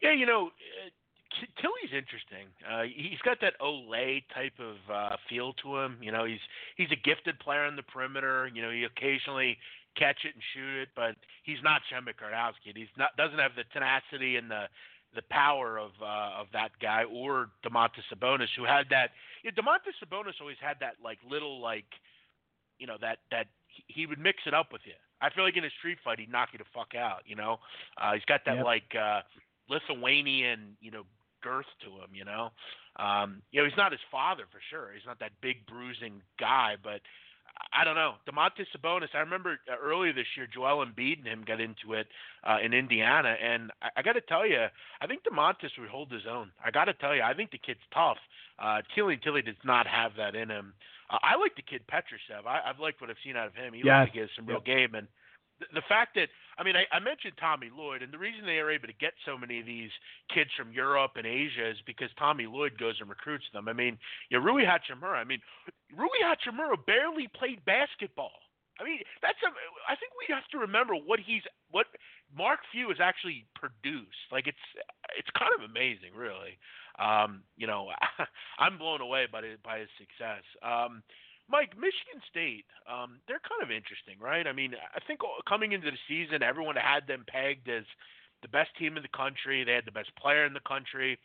Yeah, 0.01 0.13
you 0.13 0.25
know, 0.25 0.49
Tillie's 1.61 1.93
interesting. 1.95 2.51
Uh, 2.61 2.83
he's 2.83 3.19
got 3.23 3.37
that 3.41 3.53
Olay 3.59 4.23
type 4.33 4.53
of 4.59 4.77
uh, 4.91 5.15
feel 5.29 5.53
to 5.63 5.77
him. 5.79 5.97
You 6.01 6.11
know, 6.11 6.25
he's 6.25 6.43
he's 6.75 6.91
a 6.91 6.99
gifted 6.99 7.39
player 7.39 7.63
on 7.63 7.75
the 7.75 7.83
perimeter. 7.83 8.49
You 8.53 8.61
know, 8.61 8.71
he 8.71 8.83
occasionally 8.83 9.57
catch 9.97 10.25
it 10.25 10.33
and 10.33 10.43
shoot 10.53 10.81
it, 10.83 10.89
but 10.95 11.15
he's 11.43 11.61
not 11.63 11.81
Przemek 11.89 12.17
Karnowski. 12.17 12.75
He's 12.75 12.91
not 12.97 13.15
doesn't 13.17 13.39
have 13.39 13.55
the 13.55 13.63
tenacity 13.73 14.35
and 14.37 14.49
the 14.49 14.65
the 15.15 15.21
power 15.29 15.77
of 15.77 15.91
uh, 16.01 16.39
of 16.41 16.47
that 16.53 16.71
guy 16.81 17.03
or 17.03 17.49
Domantas 17.65 18.03
Sabonis, 18.13 18.47
who 18.57 18.65
had 18.65 18.87
that. 18.89 19.11
You 19.43 19.51
know, 19.51 19.61
Domantas 19.61 19.95
Sabonis 20.03 20.39
always 20.41 20.57
had 20.61 20.77
that 20.79 20.95
like 21.03 21.19
little 21.29 21.59
like, 21.61 21.85
you 22.79 22.87
know 22.87 22.97
that 23.01 23.19
that 23.31 23.47
he 23.87 24.05
would 24.05 24.19
mix 24.19 24.39
it 24.45 24.53
up 24.53 24.71
with 24.71 24.81
you. 24.85 24.93
I 25.21 25.29
feel 25.29 25.43
like 25.43 25.55
in 25.57 25.63
a 25.63 25.69
street 25.79 25.99
fight 26.03 26.19
he'd 26.19 26.31
knock 26.31 26.49
you 26.51 26.59
the 26.59 26.65
fuck 26.73 26.95
out. 26.95 27.21
You 27.25 27.35
know, 27.35 27.59
uh, 27.97 28.13
he's 28.13 28.25
got 28.25 28.41
that 28.45 28.57
Yep. 28.57 28.65
like 28.65 28.95
uh, 28.99 29.21
Lithuanian 29.69 30.77
you 30.81 30.91
know 30.91 31.03
girth 31.41 31.65
to 31.83 31.89
him. 31.91 32.09
You 32.13 32.25
know, 32.25 32.51
um, 32.97 33.41
you 33.51 33.61
know 33.61 33.67
he's 33.67 33.77
not 33.77 33.91
his 33.91 34.01
father 34.11 34.43
for 34.51 34.59
sure. 34.69 34.91
He's 34.93 35.05
not 35.05 35.19
that 35.19 35.31
big 35.41 35.65
bruising 35.65 36.21
guy, 36.39 36.75
but 36.81 37.01
I 37.73 37.83
don't 37.83 37.95
know. 37.95 38.15
Domantas 38.29 38.65
Sabonis. 38.75 39.09
I 39.13 39.19
remember 39.19 39.59
uh, 39.71 39.75
earlier 39.81 40.13
this 40.13 40.25
year, 40.37 40.47
Joel 40.51 40.85
Embiid 40.85 41.19
and 41.19 41.27
him 41.27 41.43
got 41.45 41.59
into 41.61 41.93
it 41.93 42.07
uh, 42.43 42.57
in 42.63 42.73
Indiana, 42.73 43.35
and 43.41 43.71
I, 43.81 43.89
I 43.97 44.01
got 44.01 44.13
to 44.13 44.21
tell 44.21 44.45
you, 44.47 44.65
I 45.01 45.07
think 45.07 45.21
Domantas 45.23 45.69
would 45.79 45.89
hold 45.89 46.11
his 46.11 46.23
own. 46.29 46.51
I 46.63 46.71
got 46.71 46.85
to 46.85 46.93
tell 46.93 47.15
you, 47.15 47.21
I 47.21 47.33
think 47.33 47.51
the 47.51 47.57
kid's 47.57 47.79
tough. 47.93 48.17
Uh, 48.59 48.81
Tillie 48.95 49.17
Tillie 49.23 49.41
does 49.41 49.55
not 49.63 49.87
have 49.87 50.11
that 50.17 50.35
in 50.35 50.49
him. 50.49 50.73
Uh, 51.09 51.17
I 51.21 51.35
like 51.37 51.55
the 51.55 51.61
kid 51.61 51.81
Petrushev. 51.91 52.45
I, 52.47 52.61
I've 52.69 52.79
liked 52.79 53.01
what 53.01 53.09
I've 53.09 53.17
seen 53.23 53.35
out 53.35 53.47
of 53.47 53.55
him. 53.55 53.73
He 53.73 53.81
Yes. 53.83 53.85
looks 53.85 53.99
like 54.09 54.13
he 54.13 54.19
has 54.19 54.29
some 54.35 54.45
real 54.45 54.61
game, 54.61 54.95
and 54.95 55.07
the, 55.73 55.81
fact 55.87 56.15
that 56.15 56.29
I 56.57 56.63
mean, 56.63 56.75
I, 56.75 56.85
I 56.95 56.99
mentioned 56.99 57.33
Tommy 57.39 57.69
Lloyd, 57.75 58.01
and 58.01 58.11
the 58.11 58.17
reason 58.17 58.45
they 58.45 58.59
are 58.59 58.71
able 58.71 58.87
to 58.87 58.99
get 58.99 59.13
so 59.25 59.37
many 59.37 59.59
of 59.59 59.65
these 59.65 59.91
kids 60.33 60.49
from 60.57 60.71
Europe 60.71 61.13
and 61.15 61.25
Asia 61.25 61.69
is 61.69 61.77
because 61.85 62.09
Tommy 62.17 62.45
Lloyd 62.45 62.77
goes 62.77 62.95
and 62.99 63.09
recruits 63.09 63.45
them. 63.53 63.67
I 63.67 63.73
mean, 63.73 63.97
yeah, 64.29 64.39
Rui 64.39 64.63
Hachimura. 64.63 65.17
I 65.17 65.23
mean, 65.23 65.41
Rui 65.95 66.21
Hachimura 66.23 66.77
barely 66.85 67.27
played 67.35 67.63
basketball. 67.65 68.31
I 68.79 68.83
mean, 68.83 68.99
that's 69.21 69.37
a. 69.45 69.49
I 69.85 69.95
think 69.95 70.13
we 70.17 70.33
have 70.33 70.47
to 70.51 70.57
remember 70.57 70.95
what 70.95 71.19
he's 71.19 71.43
what 71.69 71.85
Mark 72.35 72.59
Few 72.71 72.89
has 72.89 72.97
actually 72.99 73.45
produced. 73.55 74.29
Like 74.31 74.47
it's 74.47 74.65
it's 75.17 75.29
kind 75.37 75.51
of 75.53 75.69
amazing, 75.69 76.17
really. 76.17 76.57
Um, 76.97 77.43
you 77.55 77.67
know, 77.67 77.89
I'm 78.59 78.77
blown 78.77 79.01
away 79.01 79.27
by 79.31 79.41
by 79.63 79.79
his 79.79 79.89
success. 79.97 80.41
Um, 80.65 81.03
Mike, 81.49 81.75
Michigan 81.75 82.23
State, 82.29 82.65
um, 82.87 83.19
they're 83.27 83.43
kind 83.43 83.61
of 83.61 83.69
interesting, 83.69 84.15
right? 84.19 84.47
I 84.47 84.53
mean, 84.53 84.73
I 84.95 84.99
think 85.05 85.19
coming 85.47 85.73
into 85.73 85.91
the 85.91 85.99
season, 86.07 86.41
everyone 86.41 86.75
had 86.75 87.05
them 87.07 87.25
pegged 87.27 87.67
as 87.69 87.83
the 88.41 88.47
best 88.47 88.71
team 88.79 88.97
in 88.97 89.03
the 89.03 89.17
country. 89.17 89.63
They 89.63 89.73
had 89.73 89.85
the 89.85 89.91
best 89.91 90.15
player 90.15 90.45
in 90.45 90.53
the 90.53 90.63
country. 90.67 91.19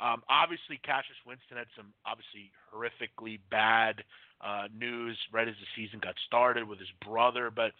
Um, 0.00 0.22
obviously, 0.28 0.78
Cassius 0.82 1.18
Winston 1.26 1.56
had 1.56 1.70
some 1.76 1.94
obviously 2.06 2.50
horrifically 2.70 3.38
bad 3.50 4.02
uh, 4.42 4.66
news 4.74 5.16
right 5.32 5.46
as 5.46 5.54
the 5.54 5.70
season 5.74 6.00
got 6.02 6.14
started 6.26 6.66
with 6.66 6.78
his 6.78 6.90
brother. 7.04 7.50
But 7.50 7.72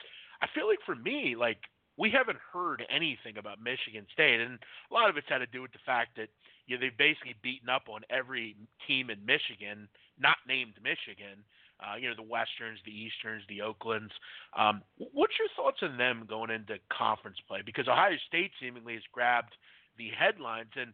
I 0.43 0.47
feel 0.55 0.69
like 0.69 0.79
for 0.87 0.95
me, 0.95 1.35
like 1.39 1.59
we 1.97 2.11
haven't 2.11 2.39
heard 2.53 2.85
anything 2.91 3.39
about 3.39 3.63
Michigan 3.63 4.07
State, 4.13 4.41
and 4.41 4.59
a 4.91 4.95
lot 4.95 5.11
of 5.11 5.17
it's 5.17 5.29
had 5.29 5.39
to 5.39 5.47
do 5.47 5.63
with 5.63 5.73
the 5.73 5.85
fact 5.87 6.17
that 6.17 6.29
you 6.67 6.77
know, 6.77 6.81
they've 6.81 6.97
basically 6.97 7.35
beaten 7.43 7.69
up 7.69 7.89
on 7.91 8.03
every 8.11 8.57
team 8.87 9.11
in 9.11 9.19
Michigan, 9.27 9.89
not 10.19 10.37
named 10.47 10.75
Michigan. 10.83 11.43
Uh, 11.85 11.97
you 11.97 12.09
know, 12.09 12.14
the 12.16 12.23
Westerns, 12.23 12.81
the 12.85 12.92
Easterns, 12.92 13.42
the 13.49 13.61
Oaklands. 13.61 14.12
Um, 14.57 14.81
what's 14.97 15.35
your 15.38 15.49
thoughts 15.55 15.79
on 15.83 15.99
them 15.99 16.25
going 16.27 16.51
into 16.51 16.79
conference 16.88 17.37
play? 17.47 17.61
Because 17.64 17.88
Ohio 17.88 18.16
State 18.27 18.53
seemingly 18.61 18.94
has 18.94 19.03
grabbed 19.12 19.53
the 19.99 20.09
headlines, 20.16 20.73
and 20.81 20.92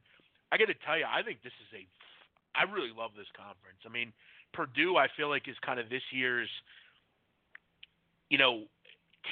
I 0.50 0.59
got 0.59 0.66
to 0.66 0.74
tell 0.85 0.98
you, 0.98 1.07
I 1.07 1.22
think 1.22 1.42
this 1.42 1.55
is 1.62 1.70
a. 1.79 1.87
I 2.59 2.66
really 2.66 2.90
love 2.90 3.12
this 3.16 3.31
conference. 3.38 3.79
I 3.87 3.88
mean, 3.88 4.12
Purdue, 4.53 4.96
I 4.96 5.07
feel 5.16 5.29
like 5.29 5.46
is 5.46 5.55
kind 5.64 5.79
of 5.79 5.88
this 5.88 6.03
year's, 6.11 6.50
you 8.29 8.38
know, 8.38 8.64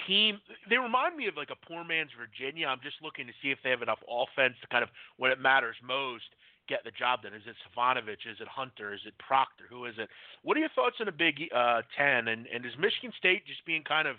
team. 0.07 0.39
They 0.71 0.77
remind 0.77 1.17
me 1.17 1.27
of 1.27 1.37
like 1.37 1.51
a 1.51 1.67
poor 1.67 1.83
man's 1.83 2.11
Virginia. 2.15 2.69
I'm 2.69 2.81
just 2.83 3.03
looking 3.03 3.27
to 3.27 3.33
see 3.43 3.51
if 3.51 3.59
they 3.65 3.71
have 3.71 3.83
enough 3.83 3.99
offense 4.07 4.55
to 4.63 4.69
kind 4.69 4.85
of 4.85 4.91
when 5.17 5.33
it 5.33 5.41
matters 5.41 5.75
most 5.83 6.31
get 6.69 6.85
the 6.85 6.93
job 6.93 7.23
done. 7.23 7.35
Is 7.35 7.43
it 7.47 7.57
Stefanovic? 7.65 8.29
Is 8.31 8.39
it 8.41 8.49
Hunter? 8.49 8.93
Is 8.95 9.01
it 9.07 9.15
Proctor? 9.19 9.65
Who 9.71 9.87
is 9.87 9.95
it? 9.99 10.09
What 10.43 10.57
are 10.57 10.61
your 10.61 10.69
thoughts 10.75 10.97
on 11.01 11.09
a 11.09 11.13
Big 11.13 11.35
uh, 11.55 11.83
Ten? 11.97 12.29
And 12.29 12.47
and 12.47 12.65
is 12.65 12.73
Michigan 12.79 13.13
State 13.19 13.47
just 13.47 13.65
being 13.67 13.83
kind 13.83 14.07
of 14.07 14.17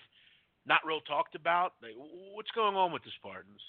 not 0.65 0.79
real 0.85 1.01
talked 1.01 1.35
about? 1.35 1.73
Like, 1.81 1.93
what's 2.33 2.51
going 2.51 2.75
on 2.75 2.91
with 2.91 3.03
the 3.03 3.11
Spartans? 3.19 3.61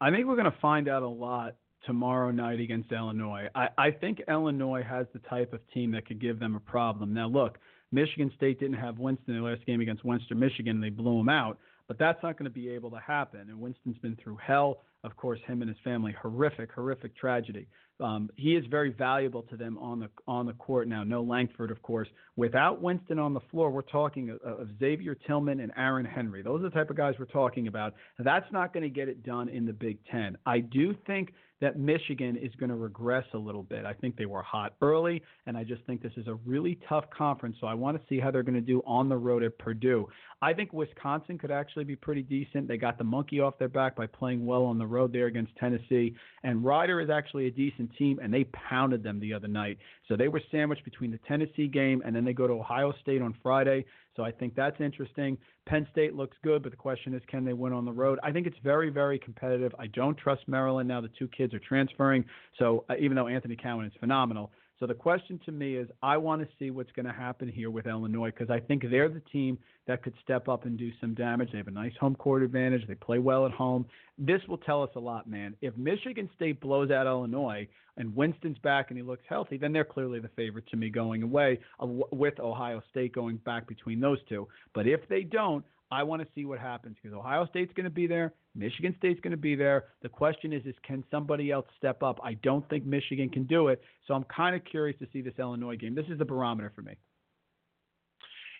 I 0.00 0.10
think 0.10 0.26
we're 0.26 0.36
going 0.36 0.50
to 0.50 0.60
find 0.60 0.88
out 0.88 1.02
a 1.02 1.08
lot 1.08 1.56
tomorrow 1.86 2.30
night 2.30 2.60
against 2.60 2.92
Illinois. 2.92 3.48
I, 3.54 3.68
I 3.76 3.90
think 3.90 4.20
Illinois 4.28 4.82
has 4.82 5.06
the 5.12 5.18
type 5.20 5.52
of 5.52 5.60
team 5.72 5.92
that 5.92 6.06
could 6.06 6.20
give 6.20 6.38
them 6.38 6.54
a 6.56 6.60
problem. 6.60 7.14
Now, 7.14 7.28
look, 7.28 7.58
Michigan 7.92 8.30
State 8.36 8.60
didn't 8.60 8.76
have 8.76 8.98
Winston 8.98 9.34
in 9.34 9.42
the 9.42 9.48
last 9.48 9.64
game 9.66 9.80
against 9.80 10.04
Western 10.04 10.38
Michigan, 10.38 10.76
and 10.76 10.84
they 10.84 10.90
blew 10.90 11.20
him 11.20 11.28
out. 11.28 11.58
But 11.90 11.98
that's 11.98 12.22
not 12.22 12.38
going 12.38 12.44
to 12.44 12.54
be 12.54 12.68
able 12.68 12.92
to 12.92 13.00
happen. 13.04 13.40
And 13.40 13.60
Winston's 13.60 13.98
been 13.98 14.16
through 14.22 14.38
hell. 14.40 14.78
Of 15.02 15.16
course, 15.16 15.40
him 15.44 15.60
and 15.60 15.68
his 15.68 15.78
family, 15.82 16.14
horrific, 16.22 16.70
horrific 16.70 17.16
tragedy. 17.16 17.66
Um, 17.98 18.30
he 18.36 18.54
is 18.54 18.64
very 18.70 18.92
valuable 18.92 19.42
to 19.50 19.56
them 19.56 19.76
on 19.78 19.98
the 19.98 20.08
on 20.28 20.46
the 20.46 20.52
court 20.52 20.86
now. 20.86 21.02
No 21.02 21.20
Langford, 21.20 21.72
of 21.72 21.82
course. 21.82 22.06
Without 22.36 22.80
Winston 22.80 23.18
on 23.18 23.34
the 23.34 23.40
floor, 23.50 23.72
we're 23.72 23.82
talking 23.82 24.30
of, 24.30 24.40
of 24.42 24.68
Xavier 24.78 25.16
Tillman 25.16 25.58
and 25.58 25.72
Aaron 25.76 26.06
Henry. 26.06 26.42
Those 26.44 26.60
are 26.60 26.68
the 26.68 26.70
type 26.70 26.90
of 26.90 26.96
guys 26.96 27.14
we're 27.18 27.24
talking 27.24 27.66
about. 27.66 27.94
That's 28.20 28.46
not 28.52 28.72
going 28.72 28.84
to 28.84 28.88
get 28.88 29.08
it 29.08 29.24
done 29.24 29.48
in 29.48 29.66
the 29.66 29.72
Big 29.72 29.98
Ten. 30.12 30.38
I 30.46 30.60
do 30.60 30.94
think 31.08 31.32
that 31.60 31.78
Michigan 31.78 32.36
is 32.36 32.54
going 32.58 32.70
to 32.70 32.76
regress 32.76 33.24
a 33.34 33.38
little 33.38 33.62
bit. 33.62 33.84
I 33.84 33.92
think 33.92 34.16
they 34.16 34.26
were 34.26 34.42
hot 34.42 34.74
early, 34.80 35.22
and 35.46 35.56
I 35.56 35.64
just 35.64 35.82
think 35.84 36.02
this 36.02 36.12
is 36.16 36.26
a 36.26 36.34
really 36.46 36.78
tough 36.88 37.04
conference. 37.16 37.56
So 37.60 37.66
I 37.66 37.74
want 37.74 37.98
to 37.98 38.02
see 38.08 38.18
how 38.18 38.30
they're 38.30 38.42
going 38.42 38.54
to 38.54 38.60
do 38.60 38.82
on 38.86 39.08
the 39.08 39.16
road 39.16 39.42
at 39.42 39.58
Purdue. 39.58 40.08
I 40.42 40.54
think 40.54 40.72
Wisconsin 40.72 41.36
could 41.36 41.50
actually 41.50 41.84
be 41.84 41.96
pretty 41.96 42.22
decent. 42.22 42.66
They 42.66 42.78
got 42.78 42.96
the 42.96 43.04
monkey 43.04 43.40
off 43.40 43.58
their 43.58 43.68
back 43.68 43.94
by 43.94 44.06
playing 44.06 44.46
well 44.46 44.64
on 44.64 44.78
the 44.78 44.86
road 44.86 45.12
there 45.12 45.26
against 45.26 45.54
Tennessee. 45.56 46.14
And 46.42 46.64
Rider 46.64 47.00
is 47.00 47.10
actually 47.10 47.46
a 47.46 47.50
decent 47.50 47.94
team, 47.96 48.18
and 48.22 48.32
they 48.32 48.44
pounded 48.44 49.02
them 49.02 49.20
the 49.20 49.34
other 49.34 49.48
night. 49.48 49.78
So 50.10 50.16
they 50.16 50.26
were 50.26 50.42
sandwiched 50.50 50.84
between 50.84 51.12
the 51.12 51.20
Tennessee 51.28 51.68
game 51.68 52.02
and 52.04 52.14
then 52.14 52.24
they 52.24 52.32
go 52.32 52.48
to 52.48 52.54
Ohio 52.54 52.92
State 53.00 53.22
on 53.22 53.32
Friday. 53.44 53.84
So 54.16 54.24
I 54.24 54.32
think 54.32 54.56
that's 54.56 54.80
interesting. 54.80 55.38
Penn 55.66 55.86
State 55.92 56.16
looks 56.16 56.36
good, 56.42 56.64
but 56.64 56.72
the 56.72 56.76
question 56.76 57.14
is, 57.14 57.22
can 57.28 57.44
they 57.44 57.52
win 57.52 57.72
on 57.72 57.84
the 57.84 57.92
road? 57.92 58.18
I 58.24 58.32
think 58.32 58.48
it's 58.48 58.56
very, 58.64 58.90
very 58.90 59.20
competitive. 59.20 59.72
I 59.78 59.86
don't 59.86 60.18
trust 60.18 60.42
Maryland 60.48 60.88
now. 60.88 61.00
The 61.00 61.10
two 61.16 61.28
kids 61.28 61.54
are 61.54 61.60
transferring. 61.60 62.24
So 62.58 62.84
uh, 62.90 62.94
even 62.98 63.14
though 63.14 63.28
Anthony 63.28 63.54
Cowan 63.54 63.86
is 63.86 63.92
phenomenal, 64.00 64.50
so 64.80 64.86
the 64.86 64.94
question 64.94 65.38
to 65.44 65.52
me 65.52 65.76
is, 65.76 65.88
I 66.02 66.16
want 66.16 66.40
to 66.40 66.48
see 66.58 66.70
what's 66.70 66.90
going 66.92 67.04
to 67.04 67.12
happen 67.12 67.46
here 67.46 67.68
with 67.68 67.86
Illinois 67.86 68.30
because 68.30 68.48
I 68.48 68.60
think 68.60 68.82
they're 68.90 69.10
the 69.10 69.20
team 69.30 69.58
that 69.86 70.02
could 70.02 70.14
step 70.24 70.48
up 70.48 70.64
and 70.64 70.78
do 70.78 70.90
some 71.02 71.12
damage. 71.12 71.52
They 71.52 71.58
have 71.58 71.68
a 71.68 71.70
nice 71.72 71.92
home 72.00 72.16
court 72.16 72.42
advantage. 72.42 72.86
They 72.88 72.94
play 72.94 73.18
well 73.18 73.44
at 73.44 73.52
home. 73.52 73.84
This 74.16 74.40
will 74.48 74.56
tell 74.56 74.82
us 74.82 74.88
a 74.96 75.00
lot, 75.00 75.28
man. 75.28 75.54
If 75.60 75.76
Michigan 75.76 76.30
State 76.34 76.62
blows 76.62 76.90
out 76.90 77.06
Illinois 77.06 77.68
and 77.98 78.16
Winston's 78.16 78.56
back 78.58 78.86
and 78.88 78.96
he 78.96 79.02
looks 79.02 79.24
healthy, 79.28 79.58
then 79.58 79.74
they're 79.74 79.84
clearly 79.84 80.18
the 80.18 80.28
favorite 80.28 80.66
to 80.68 80.78
me 80.78 80.88
going 80.88 81.22
away 81.22 81.60
uh, 81.78 81.86
with 82.10 82.40
Ohio 82.40 82.82
State 82.90 83.12
going 83.12 83.36
back 83.36 83.68
between 83.68 84.00
those 84.00 84.18
two. 84.30 84.48
But 84.74 84.86
if 84.86 85.06
they 85.10 85.24
don't, 85.24 85.62
I 85.90 86.02
want 86.02 86.22
to 86.22 86.28
see 86.34 86.44
what 86.44 86.58
happens 86.58 86.96
because 87.02 87.16
Ohio 87.16 87.46
State's 87.46 87.72
going 87.74 87.84
to 87.84 87.90
be 87.90 88.06
there. 88.06 88.32
Michigan 88.54 88.94
State's 88.98 89.20
going 89.20 89.32
to 89.32 89.36
be 89.36 89.54
there. 89.54 89.86
The 90.02 90.08
question 90.08 90.52
is, 90.52 90.64
is 90.64 90.74
can 90.82 91.02
somebody 91.10 91.50
else 91.50 91.66
step 91.76 92.02
up? 92.02 92.20
I 92.22 92.34
don't 92.34 92.68
think 92.68 92.84
Michigan 92.86 93.28
can 93.28 93.44
do 93.44 93.68
it. 93.68 93.82
So 94.06 94.14
I'm 94.14 94.24
kind 94.24 94.54
of 94.54 94.64
curious 94.64 94.98
to 95.00 95.06
see 95.12 95.20
this 95.20 95.34
Illinois 95.38 95.76
game. 95.76 95.94
This 95.94 96.06
is 96.08 96.18
the 96.18 96.24
barometer 96.24 96.72
for 96.74 96.82
me. 96.82 96.94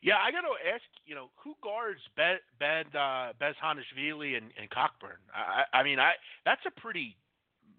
Yeah, 0.02 0.16
I 0.16 0.32
got 0.32 0.40
to 0.40 0.56
ask, 0.72 0.82
you 1.04 1.14
know, 1.14 1.28
who 1.36 1.54
guards 1.62 2.00
Ben, 2.16 2.38
ben 2.58 2.84
uh, 2.94 3.32
Bezhanishvili 3.38 4.36
and, 4.36 4.50
and 4.58 4.70
Cockburn? 4.70 5.20
I, 5.34 5.64
I 5.76 5.82
mean, 5.82 5.98
I 6.00 6.12
that's 6.46 6.62
a 6.66 6.80
pretty 6.80 7.16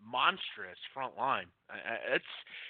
monstrous 0.06 0.78
front 0.94 1.18
line. 1.18 1.48
It's 2.14 2.26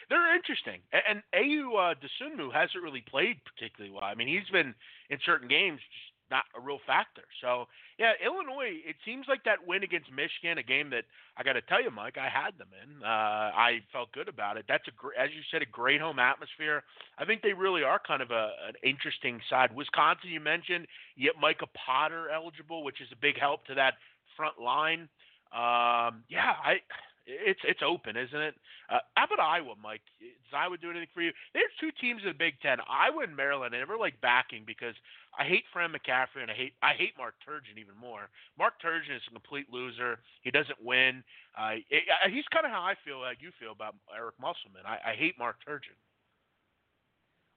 they're 0.10 0.36
interesting, 0.36 0.80
and, 0.94 1.02
and 1.10 1.20
Ayo 1.36 1.92
uh, 1.92 1.96
Dosunmu 2.00 2.54
hasn't 2.54 2.84
really 2.84 3.04
played 3.10 3.42
particularly 3.44 3.94
well. 3.94 4.04
I 4.04 4.16
mean, 4.16 4.28
he's 4.28 4.50
been 4.52 4.74
in 5.10 5.20
certain 5.26 5.48
games 5.48 5.80
just 5.80 6.11
not 6.32 6.46
a 6.58 6.60
real 6.60 6.80
factor. 6.88 7.22
So 7.42 7.68
yeah, 8.00 8.14
Illinois. 8.24 8.82
It 8.88 8.96
seems 9.06 9.28
like 9.28 9.44
that 9.44 9.68
win 9.68 9.84
against 9.84 10.10
Michigan, 10.10 10.58
a 10.58 10.64
game 10.64 10.90
that 10.90 11.04
I 11.38 11.44
got 11.44 11.54
to 11.54 11.62
tell 11.62 11.84
you, 11.84 11.92
Mike, 11.92 12.18
I 12.18 12.30
had 12.30 12.58
them 12.58 12.70
in. 12.82 13.04
Uh, 13.04 13.52
I 13.54 13.84
felt 13.92 14.12
good 14.14 14.28
about 14.28 14.58
it. 14.58 14.66
That's 14.68 14.88
a 14.88 14.92
gr- 14.92 15.14
as 15.20 15.30
you 15.36 15.42
said, 15.52 15.62
a 15.62 15.70
great 15.70 16.02
home 16.02 16.18
atmosphere. 16.18 16.84
I 17.20 17.26
think 17.26 17.44
they 17.44 17.54
really 17.54 17.84
are 17.84 18.00
kind 18.00 18.24
of 18.24 18.32
a, 18.32 18.56
an 18.68 18.74
interesting 18.82 19.40
side. 19.50 19.76
Wisconsin, 19.76 20.32
you 20.32 20.40
mentioned, 20.40 20.88
you 21.16 21.32
Micah 21.40 21.70
Potter 21.76 22.30
eligible, 22.34 22.84
which 22.84 23.02
is 23.02 23.08
a 23.12 23.20
big 23.22 23.38
help 23.38 23.66
to 23.68 23.76
that 23.76 23.96
front 24.36 24.58
line. 24.60 25.10
Um, 25.52 26.24
yeah, 26.32 26.56
I 26.64 26.80
it's 27.26 27.60
it's 27.64 27.82
open, 27.86 28.18
isn't 28.18 28.42
it? 28.42 28.56
Uh, 28.90 29.00
how 29.16 29.26
about 29.26 29.40
Iowa, 29.40 29.76
Mike? 29.82 30.02
Does 30.20 30.54
Iowa 30.54 30.78
do 30.78 30.90
anything 30.90 31.10
for 31.14 31.22
you? 31.22 31.32
There's 31.54 31.72
two 31.80 31.92
teams 32.02 32.22
in 32.24 32.30
the 32.30 32.38
Big 32.38 32.60
Ten, 32.62 32.78
Iowa 32.90 33.24
and 33.24 33.36
Maryland. 33.36 33.76
I 33.76 33.80
never 33.80 33.98
like 33.98 34.20
backing 34.22 34.64
because 34.66 34.96
I 35.38 35.46
hate 35.46 35.64
Fran 35.72 35.92
McCaffery 35.92 36.42
and 36.42 36.52
I 36.52 36.56
hate 36.56 36.74
I 36.82 36.94
hate 36.94 37.14
Mark 37.18 37.36
Turgeon 37.48 37.80
even 37.80 37.96
more. 38.00 38.30
Mark 38.58 38.76
Turgeon 38.84 39.16
is 39.16 39.24
a 39.30 39.34
complete 39.34 39.68
loser. 39.72 40.20
He 40.42 40.52
doesn't 40.52 40.82
win. 40.82 41.24
Uh, 41.58 41.82
it, 41.90 42.04
he's 42.32 42.48
kind 42.52 42.66
of 42.66 42.72
how 42.72 42.82
I 42.82 42.96
feel 43.06 43.20
like 43.20 43.42
you 43.42 43.52
feel 43.60 43.72
about 43.72 43.96
Eric 44.16 44.36
Musselman. 44.42 44.84
I, 44.86 45.12
I 45.12 45.14
hate 45.16 45.38
Mark 45.38 45.58
Turgeon. 45.68 45.98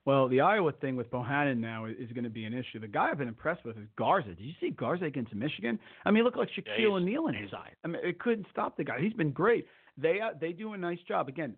Well, 0.06 0.28
the 0.28 0.42
Iowa 0.42 0.72
thing 0.72 0.96
with 0.96 1.10
Bohannon 1.10 1.58
now 1.58 1.86
is, 1.86 1.96
is 1.98 2.12
going 2.12 2.24
to 2.24 2.30
be 2.30 2.44
an 2.44 2.52
issue. 2.52 2.78
The 2.78 2.88
guy 2.88 3.08
I've 3.10 3.18
been 3.18 3.28
impressed 3.28 3.64
with 3.64 3.78
is 3.78 3.86
Garza. 3.96 4.28
Did 4.28 4.40
you 4.40 4.52
see 4.60 4.70
Garza 4.70 5.06
against 5.06 5.34
Michigan? 5.34 5.78
I 6.04 6.10
mean, 6.10 6.18
he 6.18 6.22
looked 6.22 6.36
like 6.36 6.50
Shaquille 6.50 6.78
yeah, 6.78 6.88
O'Neal 6.88 7.28
inside. 7.28 7.76
I 7.84 7.88
mean, 7.88 8.02
it 8.04 8.18
couldn't 8.18 8.46
stop 8.50 8.76
the 8.76 8.84
guy. 8.84 9.00
He's 9.00 9.14
been 9.14 9.32
great 9.32 9.66
they 9.96 10.20
uh, 10.20 10.30
they 10.40 10.52
do 10.52 10.72
a 10.72 10.76
nice 10.76 10.98
job. 11.06 11.28
Again, 11.28 11.54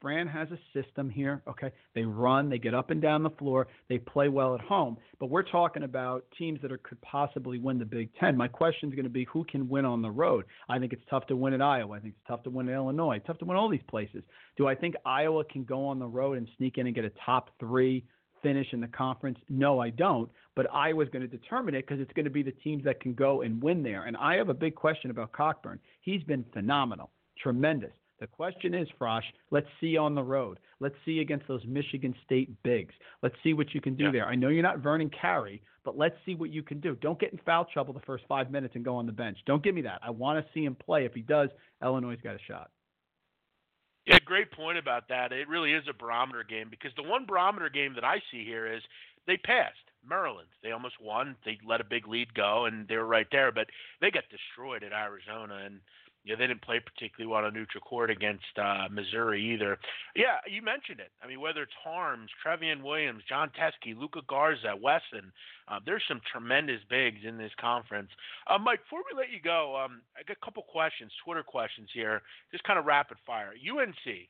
Fran 0.00 0.28
has 0.28 0.48
a 0.50 0.58
system 0.72 1.10
here. 1.10 1.42
Okay, 1.48 1.72
they 1.94 2.02
run, 2.02 2.48
they 2.48 2.58
get 2.58 2.74
up 2.74 2.90
and 2.90 3.02
down 3.02 3.22
the 3.22 3.30
floor, 3.30 3.66
they 3.88 3.98
play 3.98 4.28
well 4.28 4.54
at 4.54 4.60
home. 4.60 4.96
But 5.18 5.30
we're 5.30 5.42
talking 5.42 5.82
about 5.82 6.24
teams 6.38 6.60
that 6.62 6.70
are, 6.70 6.78
could 6.78 7.00
possibly 7.02 7.58
win 7.58 7.78
the 7.78 7.84
Big 7.84 8.10
Ten. 8.18 8.36
My 8.36 8.48
question 8.48 8.88
is 8.88 8.94
going 8.94 9.04
to 9.04 9.10
be 9.10 9.24
who 9.24 9.44
can 9.44 9.68
win 9.68 9.84
on 9.84 10.02
the 10.02 10.10
road. 10.10 10.44
I 10.68 10.78
think 10.78 10.92
it's 10.92 11.02
tough 11.10 11.26
to 11.28 11.36
win 11.36 11.52
at 11.52 11.62
Iowa. 11.62 11.96
I 11.96 12.00
think 12.00 12.14
it's 12.16 12.28
tough 12.28 12.42
to 12.44 12.50
win 12.50 12.68
at 12.68 12.74
Illinois. 12.74 13.20
Tough 13.26 13.38
to 13.38 13.44
win 13.44 13.56
all 13.56 13.68
these 13.68 13.80
places. 13.88 14.22
Do 14.56 14.68
I 14.68 14.74
think 14.74 14.94
Iowa 15.04 15.44
can 15.44 15.64
go 15.64 15.86
on 15.86 15.98
the 15.98 16.06
road 16.06 16.38
and 16.38 16.48
sneak 16.56 16.78
in 16.78 16.86
and 16.86 16.94
get 16.94 17.04
a 17.04 17.12
top 17.24 17.50
three? 17.58 18.04
finish 18.42 18.68
in 18.72 18.80
the 18.80 18.88
conference? 18.88 19.38
No, 19.50 19.80
I 19.80 19.90
don't. 19.90 20.30
But 20.56 20.72
Iowa's 20.72 21.10
going 21.10 21.28
to 21.28 21.36
determine 21.36 21.74
it 21.74 21.86
because 21.86 22.00
it's 22.00 22.12
going 22.14 22.24
to 22.24 22.30
be 22.30 22.42
the 22.42 22.52
teams 22.52 22.84
that 22.84 22.98
can 22.98 23.12
go 23.12 23.42
and 23.42 23.62
win 23.62 23.82
there. 23.82 24.04
And 24.04 24.16
I 24.16 24.36
have 24.36 24.48
a 24.48 24.54
big 24.54 24.74
question 24.74 25.10
about 25.10 25.32
Cockburn. 25.32 25.78
He's 26.00 26.22
been 26.22 26.44
phenomenal 26.54 27.10
tremendous. 27.42 27.92
The 28.20 28.26
question 28.26 28.74
is, 28.74 28.86
Frosh, 29.00 29.22
let's 29.50 29.66
see 29.80 29.96
on 29.96 30.14
the 30.14 30.22
road. 30.22 30.58
Let's 30.78 30.94
see 31.06 31.20
against 31.20 31.48
those 31.48 31.64
Michigan 31.66 32.14
State 32.24 32.50
bigs. 32.62 32.94
Let's 33.22 33.34
see 33.42 33.54
what 33.54 33.74
you 33.74 33.80
can 33.80 33.96
do 33.96 34.04
yeah. 34.04 34.10
there. 34.12 34.26
I 34.26 34.34
know 34.34 34.48
you're 34.48 34.62
not 34.62 34.80
Vernon 34.80 35.10
Carey, 35.10 35.62
but 35.84 35.96
let's 35.96 36.16
see 36.26 36.34
what 36.34 36.50
you 36.50 36.62
can 36.62 36.80
do. 36.80 36.94
Don't 36.96 37.18
get 37.18 37.32
in 37.32 37.40
foul 37.46 37.64
trouble 37.64 37.94
the 37.94 38.00
first 38.00 38.24
five 38.28 38.50
minutes 38.50 38.74
and 38.76 38.84
go 38.84 38.96
on 38.96 39.06
the 39.06 39.12
bench. 39.12 39.38
Don't 39.46 39.62
give 39.62 39.74
me 39.74 39.82
that. 39.82 40.00
I 40.02 40.10
want 40.10 40.44
to 40.44 40.52
see 40.52 40.64
him 40.64 40.74
play. 40.74 41.06
If 41.06 41.14
he 41.14 41.22
does, 41.22 41.48
Illinois' 41.82 42.18
got 42.22 42.34
a 42.34 42.42
shot. 42.46 42.70
Yeah, 44.06 44.18
great 44.24 44.50
point 44.52 44.76
about 44.76 45.08
that. 45.08 45.32
It 45.32 45.48
really 45.48 45.72
is 45.72 45.84
a 45.88 45.94
barometer 45.94 46.44
game 46.44 46.68
because 46.70 46.92
the 46.96 47.02
one 47.02 47.26
barometer 47.26 47.68
game 47.70 47.94
that 47.94 48.04
I 48.04 48.20
see 48.30 48.44
here 48.44 48.70
is 48.70 48.82
they 49.26 49.36
passed 49.36 49.76
Maryland. 50.06 50.48
They 50.62 50.72
almost 50.72 51.00
won. 51.00 51.36
They 51.44 51.58
let 51.66 51.80
a 51.80 51.84
big 51.84 52.08
lead 52.08 52.34
go, 52.34 52.64
and 52.64 52.88
they 52.88 52.96
were 52.96 53.06
right 53.06 53.26
there, 53.30 53.52
but 53.52 53.68
they 54.00 54.10
got 54.10 54.24
destroyed 54.30 54.82
at 54.82 54.92
Arizona. 54.92 55.62
And 55.64 55.80
yeah, 56.24 56.36
they 56.36 56.46
didn't 56.46 56.62
play 56.62 56.80
particularly 56.80 57.30
well 57.30 57.44
on 57.44 57.46
a 57.46 57.50
neutral 57.50 57.80
court 57.80 58.10
against 58.10 58.44
uh, 58.60 58.88
Missouri 58.90 59.42
either. 59.54 59.78
Yeah, 60.14 60.36
you 60.46 60.60
mentioned 60.62 61.00
it. 61.00 61.10
I 61.22 61.26
mean, 61.26 61.40
whether 61.40 61.62
it's 61.62 61.72
Haarms, 61.86 62.28
Trevion 62.44 62.82
Williams, 62.82 63.22
Jon 63.28 63.50
Teske, 63.58 63.98
Luka 63.98 64.20
Garza, 64.28 64.74
Wesson, 64.80 65.32
uh, 65.68 65.80
there's 65.86 66.02
some 66.08 66.20
tremendous 66.30 66.80
bigs 66.90 67.20
in 67.26 67.38
this 67.38 67.52
conference. 67.58 68.10
Uh, 68.46 68.58
Mike, 68.58 68.80
before 68.84 69.00
we 69.10 69.16
let 69.16 69.30
you 69.30 69.40
go, 69.42 69.80
um, 69.82 70.02
I 70.18 70.22
got 70.22 70.36
a 70.40 70.44
couple 70.44 70.62
questions, 70.64 71.10
Twitter 71.24 71.42
questions 71.42 71.88
here, 71.94 72.22
just 72.52 72.64
kind 72.64 72.78
of 72.78 72.84
rapid 72.84 73.16
fire. 73.26 73.52
UNC, 73.54 74.28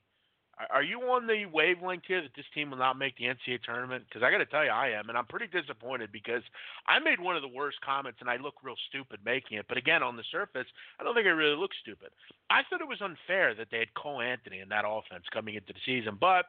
are 0.68 0.82
you 0.82 1.00
on 1.00 1.26
the 1.26 1.46
wavelength 1.46 2.04
here 2.06 2.22
that 2.22 2.34
this 2.36 2.44
team 2.54 2.70
will 2.70 2.78
not 2.78 2.98
make 2.98 3.16
the 3.16 3.24
NCAA 3.24 3.62
tournament? 3.62 4.04
Because 4.08 4.22
I 4.22 4.30
got 4.30 4.38
to 4.38 4.46
tell 4.46 4.64
you, 4.64 4.70
I 4.70 4.90
am, 4.90 5.08
and 5.08 5.16
I'm 5.16 5.26
pretty 5.26 5.46
disappointed 5.46 6.12
because 6.12 6.42
I 6.86 6.98
made 6.98 7.20
one 7.20 7.36
of 7.36 7.42
the 7.42 7.48
worst 7.48 7.80
comments, 7.80 8.18
and 8.20 8.28
I 8.28 8.36
look 8.36 8.54
real 8.62 8.76
stupid 8.88 9.20
making 9.24 9.58
it. 9.58 9.66
But 9.68 9.78
again, 9.78 10.02
on 10.02 10.16
the 10.16 10.24
surface, 10.30 10.66
I 10.98 11.04
don't 11.04 11.14
think 11.14 11.26
I 11.26 11.30
really 11.30 11.56
look 11.56 11.70
stupid. 11.80 12.10
I 12.50 12.60
thought 12.68 12.80
it 12.80 12.88
was 12.88 13.00
unfair 13.00 13.54
that 13.54 13.68
they 13.70 13.78
had 13.78 13.94
Cole 13.94 14.20
Anthony 14.20 14.60
in 14.60 14.68
that 14.68 14.84
offense 14.86 15.24
coming 15.32 15.54
into 15.54 15.72
the 15.72 15.80
season, 15.86 16.18
but 16.20 16.46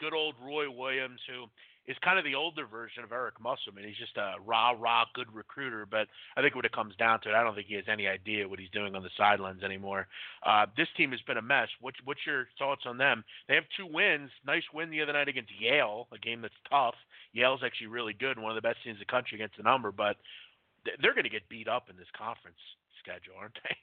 good 0.00 0.14
old 0.14 0.34
Roy 0.44 0.70
Williams, 0.70 1.20
who 1.28 1.46
is 1.86 1.96
kind 2.02 2.18
of 2.18 2.24
the 2.24 2.34
older 2.34 2.66
version 2.66 3.04
of 3.04 3.12
Eric 3.12 3.40
Musselman. 3.40 3.84
He's 3.84 3.96
just 3.96 4.16
a 4.16 4.34
rah 4.44 4.70
rah 4.70 5.04
good 5.14 5.32
recruiter, 5.32 5.86
but 5.86 6.08
I 6.36 6.42
think 6.42 6.54
when 6.54 6.64
it 6.64 6.72
comes 6.72 6.96
down 6.96 7.20
to 7.20 7.28
it, 7.28 7.34
I 7.34 7.42
don't 7.42 7.54
think 7.54 7.66
he 7.66 7.74
has 7.74 7.84
any 7.88 8.06
idea 8.08 8.48
what 8.48 8.58
he's 8.58 8.70
doing 8.70 8.94
on 8.94 9.02
the 9.02 9.10
sidelines 9.16 9.62
anymore. 9.62 10.06
Uh, 10.46 10.66
this 10.76 10.88
team 10.96 11.10
has 11.12 11.20
been 11.26 11.36
a 11.36 11.42
mess. 11.42 11.68
What's 11.80 11.98
what's 12.04 12.26
your 12.26 12.46
thoughts 12.58 12.82
on 12.86 12.98
them? 12.98 13.24
They 13.48 13.54
have 13.54 13.64
two 13.76 13.86
wins. 13.86 14.30
Nice 14.46 14.64
win 14.72 14.90
the 14.90 15.02
other 15.02 15.12
night 15.12 15.28
against 15.28 15.52
Yale, 15.60 16.08
a 16.12 16.18
game 16.18 16.40
that's 16.40 16.54
tough. 16.70 16.94
Yale's 17.32 17.60
actually 17.64 17.88
really 17.88 18.14
good, 18.14 18.38
one 18.38 18.50
of 18.50 18.56
the 18.56 18.66
best 18.66 18.82
teams 18.84 18.96
in 18.96 19.00
the 19.00 19.12
country 19.12 19.36
against 19.36 19.56
the 19.56 19.62
number, 19.62 19.92
but 19.92 20.16
they're 21.00 21.14
going 21.14 21.24
to 21.24 21.30
get 21.30 21.48
beat 21.48 21.68
up 21.68 21.88
in 21.90 21.96
this 21.96 22.08
conference 22.16 22.58
schedule, 23.00 23.34
aren't 23.38 23.58
they? 23.64 23.76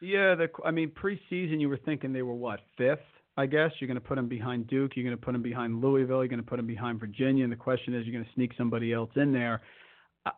Yeah, 0.00 0.34
the 0.34 0.48
I 0.64 0.72
mean 0.72 0.90
preseason 0.90 1.60
you 1.60 1.68
were 1.68 1.78
thinking 1.78 2.12
they 2.12 2.22
were 2.22 2.34
what 2.34 2.60
fifth 2.76 3.00
I 3.36 3.46
guess. 3.46 3.70
You're 3.78 3.88
going 3.88 4.00
to 4.00 4.06
put 4.06 4.18
him 4.18 4.28
behind 4.28 4.66
Duke. 4.66 4.92
You're 4.94 5.04
going 5.04 5.16
to 5.16 5.22
put 5.22 5.34
him 5.34 5.42
behind 5.42 5.82
Louisville. 5.82 6.18
You're 6.18 6.28
going 6.28 6.42
to 6.42 6.46
put 6.46 6.58
him 6.58 6.66
behind 6.66 7.00
Virginia. 7.00 7.44
And 7.44 7.52
the 7.52 7.56
question 7.56 7.94
is, 7.94 8.06
you're 8.06 8.14
going 8.14 8.24
to 8.24 8.30
sneak 8.34 8.52
somebody 8.56 8.92
else 8.92 9.10
in 9.16 9.32
there. 9.32 9.62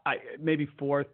I, 0.05 0.17
maybe 0.41 0.69
fourth. 0.79 1.07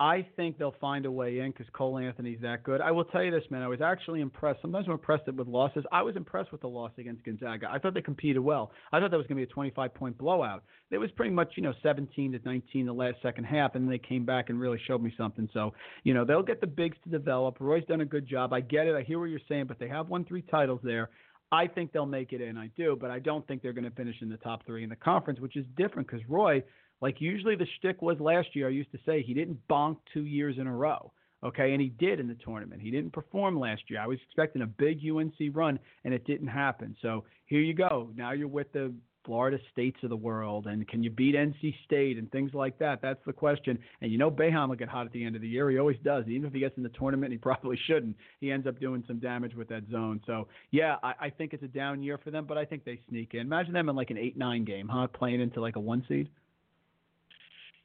I 0.00 0.26
think 0.34 0.56
they'll 0.56 0.74
find 0.80 1.04
a 1.04 1.10
way 1.10 1.40
in 1.40 1.50
because 1.50 1.66
Cole 1.74 1.98
Anthony's 1.98 2.40
that 2.40 2.62
good. 2.62 2.80
I 2.80 2.90
will 2.90 3.04
tell 3.04 3.22
you 3.22 3.30
this, 3.30 3.44
man. 3.50 3.60
I 3.60 3.68
was 3.68 3.82
actually 3.82 4.22
impressed. 4.22 4.62
Sometimes 4.62 4.86
I'm 4.86 4.94
impressed 4.94 5.30
with 5.30 5.46
losses. 5.46 5.84
I 5.92 6.00
was 6.00 6.16
impressed 6.16 6.52
with 6.52 6.62
the 6.62 6.68
loss 6.68 6.90
against 6.96 7.22
Gonzaga. 7.22 7.68
I 7.70 7.78
thought 7.78 7.92
they 7.92 8.00
competed 8.00 8.42
well. 8.42 8.72
I 8.92 8.98
thought 8.98 9.10
that 9.10 9.18
was 9.18 9.26
going 9.26 9.38
to 9.38 9.46
be 9.46 9.50
a 9.50 9.54
25 9.54 9.92
point 9.92 10.16
blowout. 10.16 10.64
It 10.90 10.96
was 10.96 11.10
pretty 11.10 11.32
much, 11.32 11.52
you 11.54 11.62
know, 11.62 11.74
17 11.82 12.32
to 12.32 12.40
19 12.42 12.86
the 12.86 12.92
last 12.94 13.16
second 13.20 13.44
half, 13.44 13.74
and 13.74 13.92
they 13.92 13.98
came 13.98 14.24
back 14.24 14.48
and 14.48 14.58
really 14.58 14.80
showed 14.86 15.02
me 15.02 15.12
something. 15.18 15.50
So, 15.52 15.74
you 16.02 16.14
know, 16.14 16.24
they'll 16.24 16.42
get 16.42 16.62
the 16.62 16.66
bigs 16.66 16.96
to 17.04 17.10
develop. 17.10 17.58
Roy's 17.60 17.84
done 17.84 18.00
a 18.00 18.06
good 18.06 18.26
job. 18.26 18.54
I 18.54 18.60
get 18.60 18.86
it. 18.86 18.96
I 18.96 19.02
hear 19.02 19.20
what 19.20 19.26
you're 19.26 19.38
saying, 19.50 19.66
but 19.66 19.78
they 19.78 19.88
have 19.88 20.08
won 20.08 20.24
three 20.24 20.42
titles 20.42 20.80
there. 20.82 21.10
I 21.52 21.66
think 21.66 21.92
they'll 21.92 22.06
make 22.06 22.32
it 22.32 22.40
in. 22.40 22.56
I 22.56 22.68
do, 22.76 22.96
but 22.98 23.10
I 23.10 23.18
don't 23.18 23.46
think 23.46 23.60
they're 23.60 23.74
going 23.74 23.84
to 23.84 23.90
finish 23.90 24.16
in 24.22 24.30
the 24.30 24.38
top 24.38 24.64
three 24.64 24.82
in 24.82 24.88
the 24.88 24.96
conference, 24.96 25.40
which 25.40 25.56
is 25.56 25.66
different 25.76 26.08
because 26.08 26.26
Roy, 26.26 26.62
like 27.00 27.20
usually 27.20 27.56
the 27.56 27.66
shtick 27.78 28.02
was 28.02 28.18
last 28.20 28.54
year. 28.54 28.68
I 28.68 28.70
used 28.70 28.92
to 28.92 28.98
say 29.06 29.22
he 29.22 29.34
didn't 29.34 29.58
bonk 29.68 29.96
two 30.12 30.24
years 30.24 30.56
in 30.58 30.66
a 30.66 30.74
row. 30.74 31.12
Okay, 31.42 31.72
and 31.72 31.80
he 31.80 31.88
did 31.88 32.20
in 32.20 32.28
the 32.28 32.34
tournament. 32.34 32.82
He 32.82 32.90
didn't 32.90 33.14
perform 33.14 33.58
last 33.58 33.82
year. 33.88 33.98
I 33.98 34.06
was 34.06 34.18
expecting 34.26 34.60
a 34.60 34.66
big 34.66 35.00
UNC 35.02 35.32
run, 35.54 35.78
and 36.04 36.12
it 36.12 36.26
didn't 36.26 36.48
happen. 36.48 36.94
So 37.00 37.24
here 37.46 37.60
you 37.60 37.72
go. 37.72 38.10
Now 38.14 38.32
you're 38.32 38.46
with 38.46 38.70
the 38.72 38.92
Florida 39.24 39.58
States 39.72 39.96
of 40.02 40.10
the 40.10 40.16
world, 40.16 40.66
and 40.66 40.86
can 40.88 41.02
you 41.02 41.10
beat 41.10 41.34
NC 41.34 41.74
State 41.84 42.18
and 42.18 42.30
things 42.30 42.52
like 42.52 42.78
that? 42.78 43.00
That's 43.00 43.20
the 43.26 43.32
question. 43.32 43.78
And 44.00 44.10
you 44.12 44.18
know 44.18 44.30
Boeheim 44.30 44.68
will 44.68 44.76
get 44.76 44.88
hot 44.88 45.06
at 45.06 45.12
the 45.12 45.24
end 45.24 45.36
of 45.36 45.42
the 45.42 45.48
year. 45.48 45.70
He 45.70 45.78
always 45.78 45.98
does. 46.04 46.24
Even 46.28 46.46
if 46.46 46.52
he 46.52 46.60
gets 46.60 46.76
in 46.76 46.82
the 46.82 46.90
tournament, 46.90 47.32
he 47.32 47.38
probably 47.38 47.78
shouldn't. 47.86 48.16
He 48.40 48.50
ends 48.50 48.66
up 48.66 48.78
doing 48.78 49.04
some 49.06 49.18
damage 49.18 49.54
with 49.54 49.68
that 49.68 49.84
zone. 49.90 50.20
So 50.26 50.48
yeah, 50.70 50.96
I, 51.02 51.14
I 51.20 51.30
think 51.30 51.52
it's 51.54 51.62
a 51.62 51.68
down 51.68 52.02
year 52.02 52.18
for 52.18 52.30
them, 52.30 52.44
but 52.46 52.58
I 52.58 52.64
think 52.64 52.84
they 52.84 53.00
sneak 53.08 53.34
in. 53.34 53.40
Imagine 53.40 53.72
them 53.72 53.88
in 53.88 53.96
like 53.96 54.10
an 54.10 54.18
eight-nine 54.18 54.64
game, 54.64 54.88
huh? 54.88 55.06
Playing 55.06 55.40
into 55.40 55.60
like 55.60 55.76
a 55.76 55.80
one 55.80 56.04
seed. 56.08 56.28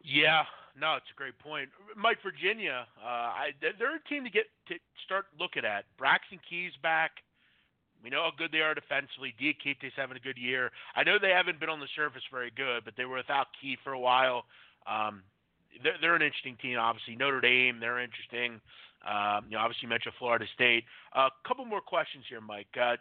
Yeah, 0.06 0.44
no, 0.80 0.96
it's 0.96 1.10
a 1.10 1.18
great 1.18 1.38
point. 1.40 1.70
Mike, 1.98 2.22
Virginia, 2.22 2.86
uh, 3.02 3.50
I, 3.50 3.58
they're 3.60 3.96
a 3.96 4.04
team 4.08 4.24
to 4.24 4.30
get 4.30 4.46
to 4.68 4.76
start 5.04 5.26
looking 5.40 5.66
at. 5.66 5.86
Braxton 5.98 6.40
Key's 6.48 6.74
back. 6.84 7.24
We 8.04 8.12
know 8.12 8.22
how 8.22 8.32
good 8.38 8.52
they 8.52 8.62
are 8.62 8.76
defensively. 8.76 9.34
Diakité's 9.42 9.98
having 9.98 10.16
a 10.16 10.20
good 10.20 10.38
year. 10.38 10.70
I 10.96 11.04
know 11.04 11.18
they 11.18 11.34
haven't 11.34 11.60
been 11.60 11.70
on 11.70 11.80
the 11.80 11.90
surface 11.96 12.22
very 12.30 12.52
good, 12.56 12.86
but 12.86 12.94
they 12.96 13.06
were 13.06 13.18
without 13.18 13.48
Key 13.60 13.78
for 13.84 13.94
a 13.94 14.00
while. 14.00 14.46
Um, 14.86 15.24
they're, 15.82 15.98
they're 16.00 16.16
an 16.16 16.22
interesting 16.22 16.58
team, 16.62 16.78
obviously. 16.78 17.16
Notre 17.16 17.42
Dame, 17.42 17.80
they're 17.80 18.00
interesting. 18.00 18.62
Um, 19.10 19.46
you 19.50 19.58
know, 19.58 19.64
obviously 19.64 19.90
mentioned 19.90 20.14
Florida 20.20 20.46
State. 20.54 20.84
A 21.16 21.20
uh, 21.20 21.30
couple 21.48 21.66
more 21.66 21.82
questions 21.82 22.26
here, 22.30 22.42
Mike. 22.42 22.70
Uh, 22.78 22.98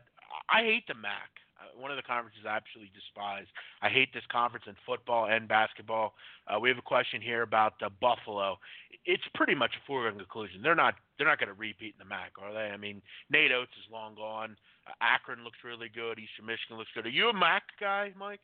I 0.48 0.62
hate 0.62 0.86
the 0.88 0.94
MAC. 0.94 1.43
Uh, 1.64 1.80
one 1.80 1.90
of 1.90 1.96
the 1.96 2.02
conferences 2.02 2.42
I 2.44 2.56
absolutely 2.56 2.92
despise. 2.94 3.46
I 3.82 3.88
hate 3.88 4.12
this 4.12 4.24
conference 4.30 4.66
in 4.68 4.74
football 4.84 5.26
and 5.26 5.48
basketball. 5.48 6.14
Uh, 6.46 6.58
we 6.60 6.68
have 6.68 6.78
a 6.78 6.82
question 6.82 7.20
here 7.22 7.42
about 7.42 7.74
uh, 7.82 7.88
Buffalo. 8.00 8.58
It's 9.04 9.22
pretty 9.34 9.54
much 9.54 9.72
a 9.76 9.86
foregone 9.86 10.18
conclusion. 10.18 10.62
They're 10.62 10.74
not 10.74 10.94
they're 11.18 11.28
not 11.28 11.38
going 11.38 11.48
to 11.48 11.58
repeat 11.58 11.94
in 11.94 12.00
the 12.00 12.08
MAC, 12.08 12.32
are 12.42 12.52
they? 12.52 12.72
I 12.72 12.76
mean, 12.76 13.00
Nate 13.30 13.52
Oats 13.52 13.72
is 13.78 13.92
long 13.92 14.14
gone. 14.16 14.56
Uh, 14.86 14.92
Akron 15.00 15.44
looks 15.44 15.58
really 15.64 15.88
good. 15.88 16.18
Eastern 16.18 16.46
Michigan 16.46 16.76
looks 16.76 16.90
good. 16.94 17.06
Are 17.06 17.10
you 17.10 17.28
a 17.28 17.34
MAC 17.34 17.62
guy, 17.80 18.12
Mike? 18.18 18.40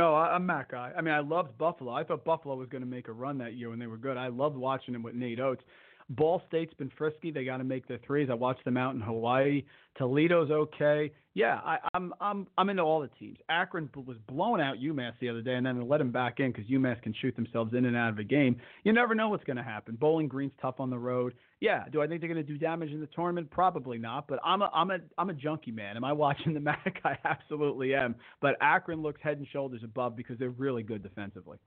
Oh, 0.00 0.14
I'm 0.14 0.42
a 0.42 0.44
MAC 0.44 0.70
guy. 0.70 0.92
I 0.96 1.00
mean, 1.00 1.12
I 1.12 1.18
loved 1.18 1.58
Buffalo. 1.58 1.92
I 1.92 2.04
thought 2.04 2.24
Buffalo 2.24 2.54
was 2.54 2.68
going 2.68 2.82
to 2.82 2.88
make 2.88 3.08
a 3.08 3.12
run 3.12 3.38
that 3.38 3.54
year 3.54 3.70
when 3.70 3.80
they 3.80 3.88
were 3.88 3.96
good. 3.96 4.16
I 4.16 4.28
loved 4.28 4.56
watching 4.56 4.92
them 4.92 5.02
with 5.02 5.14
Nate 5.16 5.40
Oats. 5.40 5.62
Ball 6.10 6.40
State's 6.48 6.72
been 6.74 6.90
frisky. 6.96 7.30
They 7.30 7.44
got 7.44 7.58
to 7.58 7.64
make 7.64 7.86
their 7.86 7.98
threes. 8.06 8.28
I 8.30 8.34
watched 8.34 8.64
them 8.64 8.78
out 8.78 8.94
in 8.94 9.00
Hawaii. 9.00 9.62
Toledo's 9.98 10.50
okay. 10.50 11.12
Yeah, 11.34 11.60
I, 11.64 11.78
I'm 11.92 12.14
I'm 12.20 12.46
I'm 12.56 12.70
into 12.70 12.82
all 12.82 13.00
the 13.00 13.10
teams. 13.18 13.38
Akron 13.50 13.90
was 13.94 14.16
blowing 14.26 14.62
out 14.62 14.78
UMass 14.78 15.12
the 15.20 15.28
other 15.28 15.42
day, 15.42 15.54
and 15.54 15.66
then 15.66 15.78
they 15.78 15.84
let 15.84 15.98
them 15.98 16.10
back 16.10 16.40
in 16.40 16.50
because 16.50 16.66
UMass 16.66 17.00
can 17.02 17.14
shoot 17.20 17.36
themselves 17.36 17.74
in 17.74 17.84
and 17.84 17.96
out 17.96 18.10
of 18.10 18.18
a 18.18 18.24
game. 18.24 18.56
You 18.84 18.92
never 18.92 19.14
know 19.14 19.28
what's 19.28 19.44
going 19.44 19.58
to 19.58 19.62
happen. 19.62 19.96
Bowling 19.96 20.28
Green's 20.28 20.52
tough 20.62 20.76
on 20.80 20.88
the 20.88 20.98
road. 20.98 21.34
Yeah, 21.60 21.84
do 21.92 22.00
I 22.00 22.06
think 22.06 22.20
they're 22.20 22.32
going 22.32 22.44
to 22.44 22.52
do 22.52 22.58
damage 22.58 22.90
in 22.90 23.00
the 23.00 23.08
tournament? 23.08 23.50
Probably 23.50 23.98
not. 23.98 24.28
But 24.28 24.38
I'm 24.44 24.62
a 24.62 24.70
I'm 24.72 24.90
a 24.90 24.98
I'm 25.18 25.28
a 25.28 25.34
junkie 25.34 25.72
man. 25.72 25.96
Am 25.96 26.04
I 26.04 26.12
watching 26.12 26.54
the 26.54 26.60
MAC? 26.60 27.00
I 27.04 27.18
absolutely 27.24 27.94
am. 27.94 28.14
But 28.40 28.56
Akron 28.62 29.02
looks 29.02 29.20
head 29.22 29.36
and 29.36 29.46
shoulders 29.52 29.82
above 29.84 30.16
because 30.16 30.38
they're 30.38 30.50
really 30.50 30.82
good 30.82 31.02
defensively. 31.02 31.58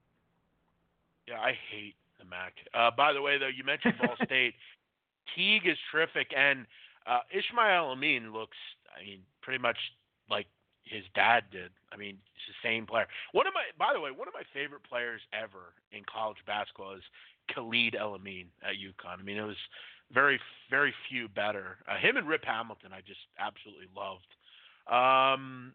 Yeah, 1.27 1.39
I 1.39 1.53
hate 1.71 1.95
the 2.22 2.30
MAC. 2.30 2.53
Uh, 2.74 2.91
by 2.95 3.13
the 3.13 3.22
way, 3.22 3.38
though, 3.38 3.47
you 3.47 3.63
mentioned 3.63 3.95
Ball 3.99 4.15
State. 4.26 4.53
Teague 5.36 5.67
is 5.67 5.78
terrific, 5.91 6.32
and 6.36 6.65
uh, 7.07 7.19
Ishmael 7.32 7.91
Amin 7.91 8.34
looks, 8.34 8.57
I 8.95 9.03
mean, 9.03 9.19
pretty 9.41 9.61
much 9.61 9.78
like 10.30 10.47
his 10.84 11.03
dad 11.15 11.43
did. 11.51 11.72
I 11.91 11.97
mean, 11.97 12.17
it's 12.36 12.45
the 12.47 12.67
same 12.67 12.86
player. 12.86 13.07
One 13.32 13.47
of 13.47 13.53
my, 13.53 13.63
by 13.78 13.93
the 13.93 13.99
way, 13.99 14.11
one 14.11 14.28
of 14.28 14.34
my 14.34 14.43
favorite 14.53 14.84
players 14.84 15.22
ever 15.34 15.74
in 15.91 16.03
college 16.11 16.38
basketball 16.45 16.95
is 16.95 17.03
Khalid 17.53 17.95
El-Amin 17.95 18.47
at 18.63 18.76
UConn. 18.76 19.19
I 19.19 19.24
mean, 19.24 19.38
it 19.38 19.45
was 19.45 19.61
very, 20.13 20.39
very 20.69 20.93
few 21.09 21.28
better. 21.30 21.78
Uh, 21.88 21.97
him 21.97 22.17
and 22.17 22.28
Rip 22.28 22.43
Hamilton, 22.43 22.91
I 22.93 23.01
just 23.01 23.22
absolutely 23.39 23.88
loved. 23.95 24.28
Um, 24.91 25.74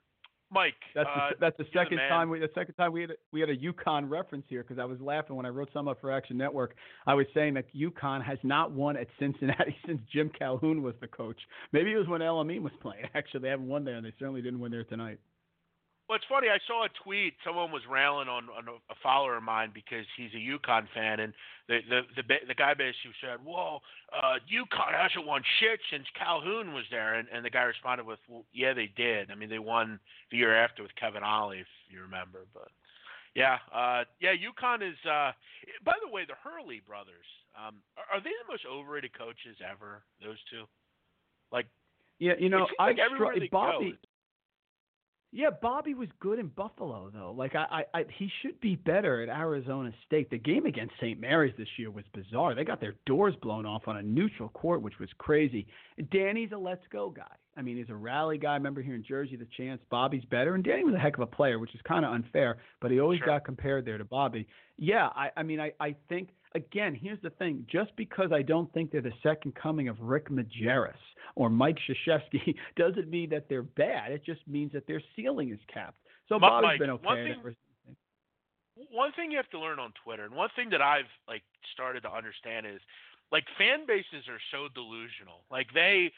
Mike, 0.51 0.74
that's 0.94 1.09
uh, 1.09 1.30
the, 1.30 1.36
that's 1.40 1.57
the 1.59 1.66
second 1.74 1.99
time 1.99 2.30
we 2.30 2.38
the 2.38 2.51
second 2.55 2.74
time 2.74 2.92
we 2.92 3.01
had 3.01 3.11
a, 3.11 3.14
we 3.32 3.40
had 3.40 3.51
a 3.51 3.57
UConn 3.57 4.09
reference 4.09 4.44
here 4.49 4.62
because 4.62 4.78
I 4.78 4.84
was 4.84 5.01
laughing 5.01 5.34
when 5.34 5.44
I 5.44 5.49
wrote 5.49 5.70
some 5.72 5.88
up 5.88 6.01
for 6.01 6.12
Action 6.12 6.36
Network. 6.36 6.76
I 7.07 7.14
was 7.14 7.26
saying 7.34 7.55
that 7.55 7.64
UConn 7.74 8.24
has 8.24 8.38
not 8.44 8.70
won 8.70 8.97
at 8.97 9.09
Cincinnati 9.18 9.76
since 9.86 10.01
Jim 10.12 10.30
Calhoun 10.38 10.82
was 10.82 10.94
the 11.01 11.09
coach. 11.09 11.38
Maybe 11.72 11.92
it 11.92 11.97
was 11.97 12.07
when 12.07 12.22
El-Amin 12.22 12.62
was 12.62 12.72
playing. 12.80 13.07
Actually, 13.14 13.40
they 13.40 13.49
haven't 13.49 13.66
won 13.66 13.84
there, 13.84 13.97
and 13.97 14.07
they 14.07 14.12
certainly 14.18 14.40
didn't 14.40 14.61
win 14.61 14.70
there 14.70 14.84
tonight. 14.84 15.18
Well, 16.09 16.16
it's 16.16 16.24
funny. 16.28 16.46
I 16.46 16.62
saw 16.68 16.86
a 16.86 16.88
tweet. 17.02 17.34
Someone 17.44 17.72
was 17.72 17.82
railing 17.90 18.28
on, 18.28 18.46
on 18.54 18.68
a, 18.70 18.94
follower 19.02 19.36
of 19.36 19.42
mine 19.42 19.72
because 19.74 20.07
he's 20.16 20.30
a 20.34 20.38
UConn 20.38 20.86
fan, 20.94 21.18
and 21.18 21.32
the 21.66 21.80
the 21.88 22.00
the, 22.14 22.22
the 22.46 22.54
guy 22.54 22.74
basically 22.74 23.11
said, 23.20 23.42
"Well, 23.44 23.82
uh, 24.14 24.38
UConn 24.46 24.94
hasn't 24.94 25.26
won 25.26 25.42
shit 25.59 25.80
since 25.90 26.07
Calhoun 26.16 26.74
was 26.74 26.84
there," 26.92 27.14
and, 27.14 27.26
and 27.34 27.44
the 27.44 27.50
guy 27.50 27.62
responded 27.62 28.07
with, 28.07 28.20
"Well, 28.28 28.44
yeah, 28.52 28.72
they 28.72 28.86
did. 28.96 29.32
I 29.32 29.34
mean, 29.34 29.50
they 29.50 29.59
won 29.59 29.98
the 30.30 30.36
year 30.36 30.54
after 30.54 30.84
with 30.84 30.94
Kevin 30.94 31.24
Ollie, 31.24 31.59
if 31.59 31.72
you 31.90 32.02
remember." 32.02 32.46
But 32.54 32.68
yeah, 33.34 33.59
uh, 33.74 34.04
yeah, 34.20 34.30
UConn 34.38 34.88
is. 34.88 34.98
Uh, 35.04 35.32
by 35.84 35.98
the 36.07 36.11
way, 36.11 36.22
the 36.24 36.38
Hurley 36.38 36.82
brothers 36.86 37.26
um, 37.59 37.82
are, 37.98 38.18
are 38.18 38.20
they 38.22 38.30
the 38.30 38.52
most 38.52 38.62
overrated 38.62 39.11
coaches 39.18 39.59
ever? 39.59 40.02
Those 40.22 40.38
two, 40.50 40.64
like. 41.50 41.66
Yeah, 42.18 42.32
you 42.38 42.48
know, 42.48 42.66
I 42.80 42.86
like 42.86 42.96
they 42.96 43.48
Bobby, 43.52 43.90
go, 43.90 44.09
yeah, 45.32 45.50
Bobby 45.50 45.94
was 45.94 46.08
good 46.20 46.38
in 46.38 46.48
Buffalo 46.48 47.10
though. 47.12 47.34
Like 47.36 47.54
I, 47.54 47.84
I, 47.92 47.98
I, 47.98 48.04
he 48.18 48.30
should 48.42 48.60
be 48.60 48.76
better 48.76 49.22
at 49.22 49.28
Arizona 49.28 49.92
State. 50.06 50.30
The 50.30 50.38
game 50.38 50.66
against 50.66 50.94
St. 51.00 51.20
Mary's 51.20 51.54
this 51.58 51.68
year 51.78 51.90
was 51.90 52.04
bizarre. 52.14 52.54
They 52.54 52.64
got 52.64 52.80
their 52.80 52.94
doors 53.06 53.34
blown 53.42 53.66
off 53.66 53.82
on 53.86 53.96
a 53.96 54.02
neutral 54.02 54.48
court, 54.50 54.82
which 54.82 54.98
was 54.98 55.08
crazy. 55.18 55.66
Danny's 56.10 56.52
a 56.52 56.56
let's 56.58 56.84
go 56.90 57.10
guy. 57.10 57.24
I 57.56 57.62
mean, 57.62 57.76
he's 57.76 57.88
a 57.88 57.96
rally 57.96 58.38
guy. 58.38 58.52
I 58.52 58.56
remember 58.56 58.82
here 58.82 58.94
in 58.94 59.04
Jersey, 59.04 59.36
the 59.36 59.48
chance 59.56 59.80
Bobby's 59.90 60.24
better, 60.26 60.54
and 60.54 60.62
Danny 60.62 60.84
was 60.84 60.94
a 60.94 60.98
heck 60.98 61.14
of 61.14 61.22
a 61.22 61.26
player, 61.26 61.58
which 61.58 61.74
is 61.74 61.80
kind 61.88 62.04
of 62.04 62.12
unfair. 62.12 62.58
But 62.80 62.90
he 62.90 63.00
always 63.00 63.18
sure. 63.18 63.26
got 63.26 63.44
compared 63.44 63.86
there 63.86 63.98
to 63.98 64.04
Bobby. 64.04 64.46
Yeah, 64.76 65.08
I, 65.14 65.30
I 65.36 65.42
mean, 65.42 65.58
I, 65.58 65.72
I 65.80 65.96
think 66.08 66.30
again, 66.57 66.94
here's 66.94 67.20
the 67.22 67.30
thing: 67.30 67.64
just 67.70 67.94
because 67.96 68.32
I 68.32 68.42
don't 68.42 68.72
think 68.72 68.90
they're 68.90 69.00
the 69.00 69.12
second 69.22 69.54
coming 69.54 69.88
of 69.88 70.00
Rick 70.00 70.30
Majerus 70.30 70.94
or 71.34 71.50
Mike 71.50 71.78
Krzyzewski 71.88 72.57
doesn't 72.76 73.09
mean 73.09 73.30
that 73.30 73.48
they're 73.48 73.62
bad. 73.62 74.11
It 74.11 74.24
just 74.24 74.40
means 74.48 74.72
that 74.72 74.86
their 74.86 75.02
ceiling 75.14 75.52
is 75.52 75.61
capped. 75.72 75.98
So 76.28 76.38
Mike, 76.38 76.50
Bobby's 76.50 76.78
been 76.78 76.90
okay. 76.90 77.04
One 77.04 77.16
thing, 77.16 77.57
one 78.90 79.12
thing 79.12 79.30
you 79.30 79.36
have 79.36 79.50
to 79.50 79.61
learn 79.61 79.78
on 79.78 79.92
Twitter, 80.02 80.24
and 80.24 80.34
one 80.34 80.50
thing 80.57 80.70
that 80.70 80.82
I've 80.82 81.11
like 81.28 81.42
started 81.72 82.02
to 82.02 82.12
understand 82.12 82.66
is 82.66 82.80
like 83.30 83.44
fan 83.59 83.86
bases 83.86 84.28
are 84.28 84.40
so 84.50 84.68
delusional. 84.74 85.44
Like 85.50 85.68
they 85.74 86.12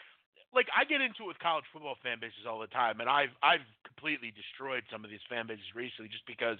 like 0.55 0.69
I 0.73 0.85
get 0.85 1.01
into 1.01 1.25
it 1.25 1.29
with 1.29 1.39
college 1.39 1.65
football 1.73 1.97
fan 2.03 2.21
bases 2.21 2.49
all 2.49 2.59
the 2.59 2.73
time, 2.73 3.01
and 3.01 3.09
I've 3.09 3.35
I've 3.43 3.65
completely 3.85 4.33
destroyed 4.33 4.85
some 4.91 5.05
of 5.05 5.11
these 5.11 5.25
fan 5.29 5.47
bases 5.47 5.75
recently 5.75 6.09
just 6.09 6.27
because 6.27 6.57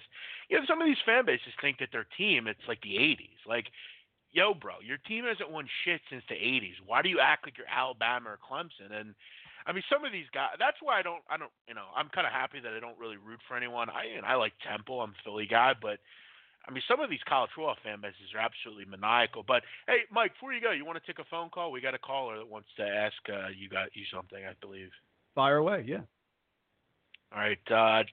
you 0.49 0.57
know 0.57 0.65
some 0.67 0.81
of 0.81 0.87
these 0.87 1.01
fan 1.05 1.25
bases 1.25 1.53
think 1.61 1.79
that 1.79 1.89
their 1.91 2.07
team 2.17 2.47
it's 2.47 2.67
like 2.67 2.81
the 2.81 3.01
'80s. 3.01 3.41
Like, 3.47 3.67
yo, 4.31 4.53
bro, 4.53 4.77
your 4.85 5.01
team 5.09 5.25
hasn't 5.25 5.49
won 5.49 5.65
shit 5.85 6.01
since 6.09 6.23
the 6.29 6.37
'80s. 6.37 6.77
Why 6.85 7.01
do 7.01 7.09
you 7.09 7.19
act 7.19 7.45
like 7.45 7.57
you're 7.57 7.69
Alabama 7.69 8.37
or 8.37 8.39
Clemson? 8.39 8.93
And 8.93 9.15
I 9.65 9.73
mean, 9.73 9.83
some 9.89 10.05
of 10.05 10.11
these 10.11 10.29
guys. 10.33 10.57
That's 10.57 10.77
why 10.81 10.99
I 10.99 11.03
don't. 11.03 11.23
I 11.29 11.37
don't. 11.37 11.53
You 11.67 11.73
know, 11.73 11.89
I'm 11.95 12.09
kind 12.13 12.27
of 12.27 12.33
happy 12.33 12.59
that 12.61 12.73
I 12.73 12.79
don't 12.79 12.97
really 12.97 13.17
root 13.17 13.41
for 13.47 13.57
anyone. 13.57 13.89
I 13.89 14.15
and 14.15 14.25
I 14.25 14.35
like 14.35 14.53
Temple. 14.61 15.01
I'm 15.01 15.17
a 15.17 15.21
Philly 15.25 15.47
guy, 15.49 15.73
but 15.73 15.99
I 16.67 16.71
mean, 16.71 16.83
some 16.87 16.99
of 16.99 17.09
these 17.09 17.23
college 17.27 17.49
football 17.55 17.75
fan 17.83 18.01
bases 18.01 18.33
are 18.35 18.41
absolutely 18.41 18.85
maniacal. 18.85 19.43
But 19.47 19.63
hey, 19.87 20.05
Mike, 20.11 20.33
before 20.33 20.53
you 20.53 20.61
go, 20.61 20.71
you 20.71 20.85
want 20.85 21.01
to 21.01 21.07
take 21.07 21.19
a 21.19 21.27
phone 21.29 21.49
call? 21.49 21.71
We 21.71 21.81
got 21.81 21.95
a 21.95 21.99
caller 21.99 22.37
that 22.37 22.47
wants 22.47 22.69
to 22.77 22.83
ask 22.83 23.15
uh, 23.29 23.47
you 23.55 23.69
got 23.69 23.89
you 23.95 24.03
something, 24.13 24.45
I 24.45 24.53
believe. 24.61 24.89
Fire 25.35 25.57
away, 25.57 25.85
yeah. 25.87 26.01
All 27.33 27.39
right, 27.39 27.59
uh, 27.71 28.03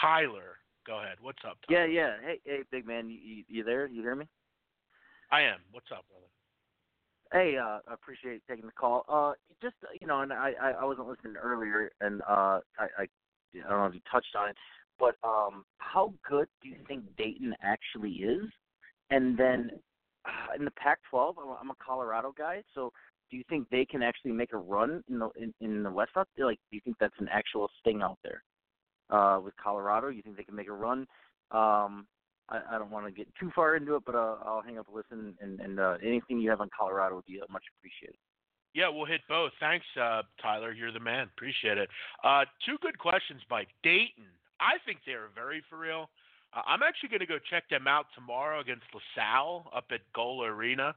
Tyler, 0.00 0.58
go 0.86 1.00
ahead. 1.00 1.16
What's 1.20 1.38
up? 1.46 1.58
Tyler? 1.68 1.86
Yeah, 1.86 2.16
yeah. 2.22 2.28
Hey, 2.28 2.40
hey, 2.44 2.62
big 2.70 2.86
man, 2.86 3.08
you, 3.08 3.44
you 3.48 3.64
there? 3.64 3.86
You 3.86 4.02
hear 4.02 4.14
me? 4.14 4.28
I 5.30 5.42
am. 5.42 5.58
What's 5.72 5.90
up, 5.90 6.04
brother? 6.08 6.26
Hey, 7.32 7.56
uh, 7.56 7.78
I 7.88 7.94
appreciate 7.94 8.42
taking 8.46 8.66
the 8.66 8.72
call. 8.72 9.04
Uh, 9.08 9.32
just 9.62 9.76
you 10.00 10.06
know, 10.06 10.20
and 10.20 10.32
I, 10.32 10.52
I, 10.60 10.70
I 10.72 10.84
wasn't 10.84 11.08
listening 11.08 11.36
earlier, 11.36 11.90
and 12.02 12.20
uh, 12.22 12.60
I, 12.78 12.86
I, 12.98 13.02
I 13.02 13.68
don't 13.70 13.78
know 13.78 13.86
if 13.86 13.94
you 13.94 14.02
touched 14.10 14.36
on 14.36 14.50
it, 14.50 14.56
but 14.98 15.16
um, 15.24 15.64
how 15.78 16.12
good 16.28 16.48
do 16.62 16.68
you 16.68 16.76
think 16.86 17.04
Dayton 17.16 17.54
actually 17.62 18.10
is? 18.10 18.44
And 19.10 19.36
then 19.36 19.70
uh, 20.24 20.56
in 20.56 20.64
the 20.64 20.70
Pac-12, 20.72 21.34
I'm 21.60 21.70
a 21.70 21.74
Colorado 21.84 22.34
guy, 22.36 22.62
so 22.74 22.92
do 23.30 23.36
you 23.36 23.44
think 23.48 23.68
they 23.70 23.84
can 23.84 24.02
actually 24.02 24.32
make 24.32 24.52
a 24.52 24.58
run 24.58 25.02
in 25.08 25.18
the 25.18 25.30
in, 25.36 25.54
in 25.60 25.82
the 25.82 25.90
West? 25.90 26.12
Like, 26.14 26.28
do 26.36 26.76
you 26.76 26.80
think 26.84 26.96
that's 27.00 27.18
an 27.18 27.28
actual 27.32 27.70
thing 27.82 28.02
out 28.02 28.18
there 28.22 28.42
uh, 29.10 29.40
with 29.40 29.54
Colorado? 29.62 30.08
You 30.08 30.22
think 30.22 30.36
they 30.36 30.44
can 30.44 30.54
make 30.54 30.68
a 30.68 30.72
run? 30.72 31.06
Um, 31.50 32.06
I, 32.48 32.60
I 32.72 32.78
don't 32.78 32.90
want 32.90 33.06
to 33.06 33.12
get 33.12 33.26
too 33.40 33.50
far 33.54 33.76
into 33.76 33.96
it, 33.96 34.02
but 34.04 34.14
uh, 34.14 34.36
I'll 34.44 34.62
hang 34.62 34.78
up 34.78 34.86
and 34.88 34.96
listen. 34.96 35.34
And, 35.40 35.60
and 35.60 35.80
uh, 35.80 35.96
anything 36.04 36.38
you 36.38 36.50
have 36.50 36.60
on 36.60 36.68
Colorado 36.78 37.16
would 37.16 37.26
be 37.26 37.40
uh, 37.40 37.46
much 37.50 37.64
appreciated. 37.78 38.16
Yeah, 38.74 38.88
we'll 38.88 39.06
hit 39.06 39.20
both. 39.28 39.52
Thanks, 39.60 39.84
uh, 40.00 40.22
Tyler. 40.40 40.72
You're 40.72 40.92
the 40.92 41.00
man. 41.00 41.28
Appreciate 41.36 41.78
it. 41.78 41.88
Uh, 42.24 42.44
two 42.64 42.76
good 42.80 42.98
questions, 42.98 43.42
Mike. 43.50 43.68
Dayton 43.82 44.24
I 44.62 44.78
think 44.86 45.00
they're 45.04 45.34
very 45.34 45.62
for 45.68 45.76
real. 45.78 46.06
Uh, 46.54 46.62
I'm 46.66 46.82
actually 46.82 47.10
going 47.10 47.26
to 47.26 47.26
go 47.26 47.42
check 47.50 47.68
them 47.68 47.90
out 47.90 48.06
tomorrow 48.14 48.60
against 48.60 48.86
LaSalle 48.94 49.66
up 49.74 49.86
at 49.90 50.00
Gola 50.14 50.46
Arena. 50.46 50.94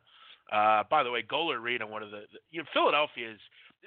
Uh, 0.54 0.84
by 0.90 1.02
the 1.02 1.10
way, 1.10 1.24
Gola 1.26 1.58
Arena, 1.58 1.88
one 1.88 2.04
of 2.04 2.12
the, 2.12 2.30
the 2.32 2.40
you 2.52 2.62
know 2.62 2.70
Philadelphia 2.74 3.34
is. 3.34 3.42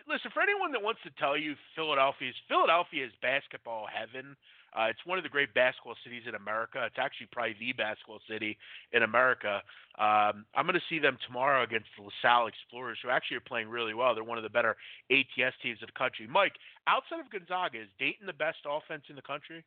Listen, 0.06 0.30
for 0.34 0.42
anyone 0.42 0.70
that 0.72 0.82
wants 0.82 1.02
to 1.02 1.10
tell 1.18 1.36
you 1.36 1.54
Philadelphia 1.74 2.30
is 2.30 2.38
Philadelphia 2.46 3.06
is 3.06 3.12
basketball 3.22 3.86
heaven. 3.86 4.36
Uh, 4.76 4.86
it's 4.90 5.04
one 5.04 5.18
of 5.18 5.24
the 5.24 5.30
great 5.30 5.52
basketball 5.54 5.96
cities 6.04 6.22
in 6.28 6.34
America. 6.34 6.82
It's 6.86 6.98
actually 6.98 7.28
probably 7.32 7.56
the 7.58 7.72
basketball 7.72 8.20
city 8.28 8.56
in 8.92 9.02
America. 9.02 9.62
Um, 9.98 10.44
I'm 10.54 10.64
going 10.66 10.74
to 10.74 10.88
see 10.88 10.98
them 10.98 11.18
tomorrow 11.26 11.62
against 11.62 11.88
the 11.96 12.04
LaSalle 12.04 12.46
Explorers, 12.48 12.98
who 13.02 13.10
actually 13.10 13.38
are 13.38 13.48
playing 13.48 13.68
really 13.68 13.94
well. 13.94 14.14
They're 14.14 14.24
one 14.24 14.38
of 14.38 14.44
the 14.44 14.50
better 14.50 14.76
ATS 15.10 15.54
teams 15.62 15.78
in 15.80 15.86
the 15.86 15.98
country. 15.98 16.26
Mike, 16.28 16.52
outside 16.86 17.20
of 17.20 17.30
Gonzaga, 17.30 17.80
is 17.80 17.88
Dayton 17.98 18.26
the 18.26 18.32
best 18.32 18.58
offense 18.68 19.04
in 19.08 19.16
the 19.16 19.22
country? 19.22 19.64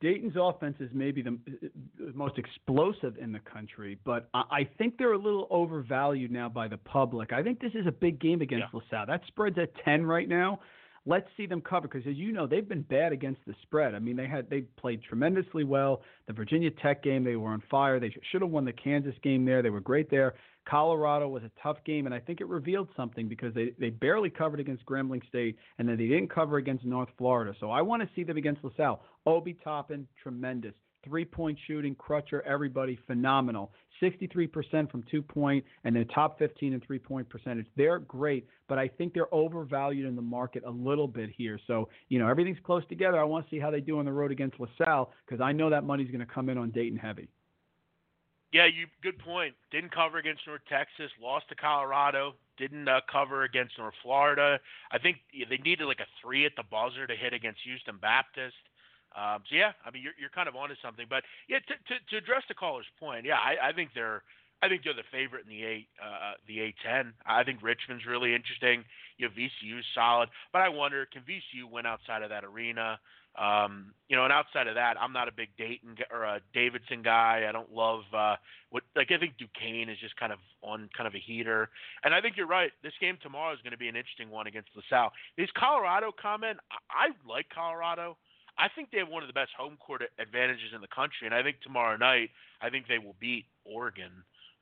Dayton's 0.00 0.36
offense 0.40 0.76
is 0.80 0.88
maybe 0.92 1.22
the, 1.22 1.38
the 1.98 2.12
most 2.14 2.38
explosive 2.38 3.16
in 3.18 3.30
the 3.30 3.40
country, 3.40 3.98
but 4.04 4.28
I 4.32 4.66
think 4.78 4.96
they're 4.96 5.12
a 5.12 5.18
little 5.18 5.46
overvalued 5.50 6.30
now 6.30 6.48
by 6.48 6.68
the 6.68 6.78
public. 6.78 7.32
I 7.32 7.42
think 7.42 7.60
this 7.60 7.74
is 7.74 7.86
a 7.86 7.92
big 7.92 8.18
game 8.18 8.40
against 8.40 8.68
yeah. 8.72 8.80
LaSalle. 8.80 9.06
That 9.06 9.20
spread's 9.26 9.58
at 9.58 9.70
10 9.84 10.06
right 10.06 10.28
now 10.28 10.60
let's 11.04 11.26
see 11.36 11.46
them 11.46 11.60
cover 11.60 11.88
because 11.88 12.06
as 12.06 12.16
you 12.16 12.32
know 12.32 12.46
they've 12.46 12.68
been 12.68 12.82
bad 12.82 13.12
against 13.12 13.40
the 13.46 13.54
spread. 13.62 13.94
I 13.94 13.98
mean 13.98 14.16
they 14.16 14.26
had 14.26 14.48
they 14.48 14.62
played 14.78 15.02
tremendously 15.02 15.64
well. 15.64 16.02
The 16.26 16.32
Virginia 16.32 16.70
Tech 16.70 17.02
game 17.02 17.24
they 17.24 17.36
were 17.36 17.50
on 17.50 17.62
fire. 17.70 17.98
They 17.98 18.14
should 18.30 18.42
have 18.42 18.50
won 18.50 18.64
the 18.64 18.72
Kansas 18.72 19.14
game 19.22 19.44
there. 19.44 19.62
They 19.62 19.70
were 19.70 19.80
great 19.80 20.10
there. 20.10 20.34
Colorado 20.68 21.28
was 21.28 21.42
a 21.42 21.50
tough 21.60 21.78
game 21.84 22.06
and 22.06 22.14
I 22.14 22.20
think 22.20 22.40
it 22.40 22.46
revealed 22.46 22.88
something 22.96 23.28
because 23.28 23.52
they 23.54 23.72
they 23.78 23.90
barely 23.90 24.30
covered 24.30 24.60
against 24.60 24.86
Grambling 24.86 25.26
State 25.28 25.56
and 25.78 25.88
then 25.88 25.96
they 25.96 26.06
didn't 26.06 26.32
cover 26.32 26.58
against 26.58 26.84
North 26.84 27.08
Florida. 27.18 27.54
So 27.58 27.70
I 27.70 27.82
want 27.82 28.02
to 28.02 28.08
see 28.14 28.22
them 28.22 28.36
against 28.36 28.62
LaSalle. 28.62 29.00
Obi 29.26 29.56
Toppin 29.64 30.06
tremendous 30.22 30.74
three 31.04 31.24
point 31.24 31.58
shooting, 31.66 31.94
Crutcher, 31.94 32.42
everybody 32.44 32.98
phenomenal. 33.06 33.72
63% 34.02 34.90
from 34.90 35.02
two 35.10 35.22
point, 35.22 35.64
and 35.84 35.94
then 35.94 36.06
top 36.08 36.38
15 36.38 36.72
and 36.72 36.84
three 36.84 36.98
point 36.98 37.28
percentage. 37.28 37.66
They're 37.76 38.00
great, 38.00 38.46
but 38.68 38.78
I 38.78 38.88
think 38.88 39.14
they're 39.14 39.32
overvalued 39.32 40.06
in 40.06 40.16
the 40.16 40.22
market 40.22 40.64
a 40.66 40.70
little 40.70 41.08
bit 41.08 41.30
here. 41.30 41.58
So, 41.66 41.88
you 42.08 42.18
know, 42.18 42.28
everything's 42.28 42.58
close 42.64 42.82
together. 42.88 43.20
I 43.20 43.24
want 43.24 43.46
to 43.46 43.50
see 43.50 43.60
how 43.60 43.70
they 43.70 43.80
do 43.80 43.98
on 43.98 44.04
the 44.04 44.12
road 44.12 44.32
against 44.32 44.58
LaSalle 44.58 45.12
because 45.24 45.40
I 45.40 45.52
know 45.52 45.70
that 45.70 45.84
money's 45.84 46.08
going 46.08 46.20
to 46.20 46.26
come 46.26 46.48
in 46.48 46.58
on 46.58 46.70
Dayton 46.70 46.98
heavy. 46.98 47.28
Yeah, 48.52 48.66
you 48.66 48.86
good 49.02 49.18
point. 49.18 49.54
Didn't 49.70 49.94
cover 49.94 50.18
against 50.18 50.46
North 50.46 50.60
Texas, 50.68 51.10
lost 51.20 51.48
to 51.48 51.54
Colorado, 51.54 52.34
didn't 52.58 52.86
uh, 52.86 53.00
cover 53.10 53.44
against 53.44 53.78
North 53.78 53.94
Florida. 54.02 54.60
I 54.90 54.98
think 54.98 55.18
they 55.32 55.56
needed 55.56 55.86
like 55.86 56.00
a 56.00 56.06
three 56.22 56.44
at 56.44 56.52
the 56.56 56.62
buzzer 56.70 57.06
to 57.06 57.16
hit 57.16 57.32
against 57.32 57.60
Houston 57.64 57.96
Baptist. 57.96 58.56
Um, 59.16 59.42
so 59.48 59.56
yeah, 59.56 59.72
I 59.84 59.90
mean 59.90 60.02
you're 60.02 60.16
you're 60.18 60.34
kind 60.34 60.48
of 60.48 60.56
onto 60.56 60.74
something. 60.82 61.06
But 61.08 61.24
yeah, 61.48 61.58
to 61.58 61.74
to, 61.74 61.94
to 62.10 62.16
address 62.16 62.42
the 62.48 62.54
caller's 62.54 62.86
point, 62.98 63.24
yeah, 63.24 63.38
I, 63.38 63.70
I 63.70 63.72
think 63.72 63.90
they're 63.94 64.22
I 64.62 64.68
think 64.68 64.82
they're 64.84 64.94
the 64.94 65.08
favorite 65.10 65.44
in 65.44 65.50
the 65.50 65.64
eight 65.64 65.88
uh, 66.00 66.34
the 66.46 66.70
A10. 66.70 67.12
I 67.26 67.42
think 67.42 67.62
Richmond's 67.62 68.06
really 68.06 68.34
interesting. 68.34 68.84
You 69.18 69.28
know, 69.28 69.34
VCU's 69.34 69.84
solid, 69.94 70.28
but 70.52 70.62
I 70.62 70.68
wonder 70.68 71.06
can 71.12 71.22
VCU 71.22 71.70
win 71.70 71.86
outside 71.86 72.22
of 72.22 72.30
that 72.30 72.44
arena? 72.44 72.98
Um, 73.34 73.94
you 74.08 74.16
know, 74.16 74.24
and 74.24 74.32
outside 74.32 74.66
of 74.66 74.74
that, 74.74 75.00
I'm 75.00 75.12
not 75.12 75.26
a 75.26 75.32
big 75.32 75.48
Dayton 75.56 75.96
or 76.10 76.24
a 76.24 76.40
Davidson 76.52 77.02
guy. 77.02 77.46
I 77.48 77.52
don't 77.52 77.72
love 77.72 78.02
uh, 78.12 78.36
what 78.70 78.82
like 78.94 79.10
I 79.10 79.18
think 79.18 79.38
Duquesne 79.38 79.88
is 79.88 79.98
just 79.98 80.16
kind 80.16 80.32
of 80.32 80.38
on 80.62 80.90
kind 80.96 81.06
of 81.06 81.14
a 81.14 81.18
heater. 81.18 81.70
And 82.04 82.14
I 82.14 82.20
think 82.20 82.36
you're 82.36 82.46
right. 82.46 82.70
This 82.82 82.92
game 83.00 83.16
tomorrow 83.22 83.54
is 83.54 83.60
going 83.62 83.72
to 83.72 83.78
be 83.78 83.88
an 83.88 83.96
interesting 83.96 84.30
one 84.30 84.46
against 84.46 84.68
LaSalle. 84.76 85.12
This 85.38 85.48
Colorado 85.56 86.12
comment, 86.12 86.58
I, 86.70 87.08
I 87.08 87.28
like 87.28 87.46
Colorado. 87.52 88.16
I 88.58 88.68
think 88.74 88.90
they 88.90 88.98
have 88.98 89.08
one 89.08 89.22
of 89.22 89.28
the 89.28 89.32
best 89.32 89.50
home 89.56 89.76
court 89.78 90.02
advantages 90.18 90.70
in 90.74 90.80
the 90.80 90.88
country, 90.88 91.26
and 91.26 91.34
I 91.34 91.42
think 91.42 91.60
tomorrow 91.62 91.96
night, 91.96 92.30
I 92.60 92.70
think 92.70 92.86
they 92.86 92.98
will 92.98 93.16
beat 93.18 93.46
Oregon. 93.64 94.12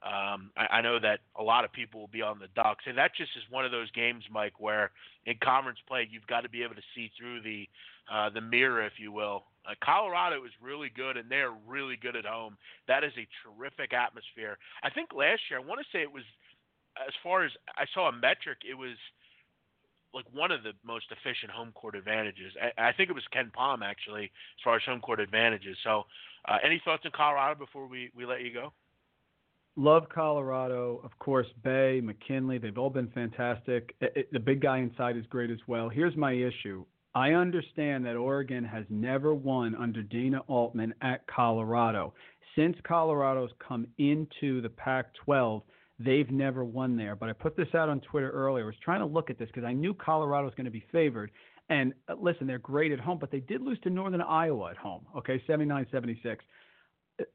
Um, 0.03 0.51
I, 0.57 0.79
I 0.79 0.81
know 0.81 0.99
that 0.99 1.21
a 1.37 1.43
lot 1.43 1.65
of 1.65 1.73
people 1.73 2.01
will 2.01 2.09
be 2.09 2.23
on 2.23 2.39
the 2.39 2.49
Ducks, 2.55 2.85
and 2.87 2.97
that 2.97 3.13
just 3.15 3.31
is 3.37 3.43
one 3.51 3.65
of 3.65 3.71
those 3.71 3.91
games, 3.91 4.25
Mike, 4.31 4.59
where 4.59 4.93
in 5.27 5.37
conference 5.43 5.79
play 5.87 6.09
you've 6.11 6.27
got 6.27 6.41
to 6.41 6.49
be 6.49 6.63
able 6.63 6.75
to 6.75 6.83
see 6.95 7.11
through 7.19 7.43
the 7.43 7.69
uh, 8.11 8.29
the 8.31 8.41
mirror, 8.41 8.85
if 8.85 8.95
you 8.99 9.13
will. 9.13 9.45
Uh, 9.69 9.75
Colorado 9.85 10.45
is 10.45 10.51
really 10.61 10.91
good, 10.97 11.17
and 11.17 11.31
they're 11.31 11.53
really 11.69 11.97
good 11.97 12.17
at 12.17 12.25
home. 12.25 12.57
That 12.89 13.05
is 13.05 13.13
a 13.17 13.29
terrific 13.45 13.93
atmosphere. 13.93 14.59
I 14.83 14.91
think 14.91 15.11
last 15.15 15.43
year, 15.49 15.61
I 15.61 15.63
want 15.63 15.81
to 15.81 15.87
say 15.93 16.03
it 16.03 16.11
was, 16.11 16.25
as 17.07 17.15
far 17.23 17.45
as 17.45 17.53
I 17.77 17.85
saw 17.95 18.09
a 18.09 18.13
metric, 18.13 18.59
it 18.69 18.75
was 18.75 18.97
like 20.15 20.27
one 20.33 20.51
of 20.51 20.63
the 20.63 20.73
most 20.85 21.07
efficient 21.11 21.51
home 21.51 21.73
court 21.73 21.95
advantages. 21.95 22.53
I, 22.61 22.89
I 22.89 22.93
think 22.93 23.11
it 23.11 23.15
was 23.15 23.25
KenPom 23.35 23.83
actually, 23.83 24.25
as 24.25 24.63
far 24.65 24.77
as 24.77 24.83
home 24.85 25.01
court 25.01 25.21
advantages. 25.21 25.77
So, 25.85 26.05
uh, 26.49 26.57
any 26.65 26.81
thoughts 26.85 27.03
on 27.05 27.13
Colorado 27.15 27.59
before 27.59 27.87
we, 27.87 28.11
we 28.17 28.25
let 28.25 28.41
you 28.41 28.53
go? 28.53 28.73
Love 29.77 30.09
Colorado, 30.09 31.01
of 31.05 31.17
course. 31.19 31.47
Bey, 31.63 32.01
McKinley, 32.03 32.59
they've 32.59 32.77
all 32.77 32.91
been 32.91 33.09
fantastic. 33.09 33.95
It, 34.01 34.13
it, 34.17 34.33
the 34.33 34.41
big 34.41 34.61
guy 34.61 34.79
inside 34.79 35.17
is 35.17 35.25
great 35.27 35.51
as 35.51 35.59
well. 35.67 35.89
Here's 35.89 36.17
my 36.17 36.33
issue. 36.33 36.85
I 37.15 37.33
understand 37.33 38.07
that 38.07 38.17
Oregon 38.17 38.65
has 38.65 38.85
never 38.89 39.35
won 39.35 39.75
under 39.75 40.03
Dana 40.03 40.41
Altman 40.49 40.95
at 41.03 41.27
Colorado. 41.27 42.15
Since 42.57 42.77
Colorado's 42.85 43.51
come 43.67 43.87
into 43.99 44.61
the 44.61 44.69
Pac 44.69 45.15
12, 45.25 45.63
They've 46.03 46.31
never 46.31 46.65
won 46.65 46.97
there. 46.97 47.15
But 47.15 47.29
I 47.29 47.35
put 47.35 47.57
this 47.57 47.69
out 47.75 47.91
on 47.91 48.01
Twitter 48.01 48.31
earlier. 48.31 48.65
I 48.65 48.67
was 48.67 48.75
trying 48.83 49.01
to 49.01 49.07
look 49.07 49.29
at 49.29 49.39
this 49.39 49.49
because 49.49 49.65
I 49.65 49.75
knew 49.75 49.93
Colorado 49.93 50.47
was 50.47 50.55
going 50.55 50.65
to 50.65 50.71
be 50.71 50.85
favored. 50.91 51.31
And 51.69 51.93
uh, 52.09 52.15
listen, 52.21 52.47
they're 52.47 52.59
great 52.59 52.91
at 52.91 52.99
home, 52.99 53.19
but 53.19 53.31
they 53.31 53.41
did 53.41 53.61
lose 53.61 53.79
to 53.81 53.91
Northern 53.91 54.23
Iowa 54.23 54.71
at 54.71 54.77
home, 54.77 55.03
okay, 55.17 55.43
79 55.47 55.87
76. 55.93 56.45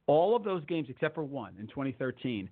All 0.08 0.36
of 0.36 0.44
those 0.44 0.66
games, 0.66 0.88
except 0.90 1.14
for 1.14 1.24
one 1.24 1.54
in 1.60 1.68
2013, 1.68 2.50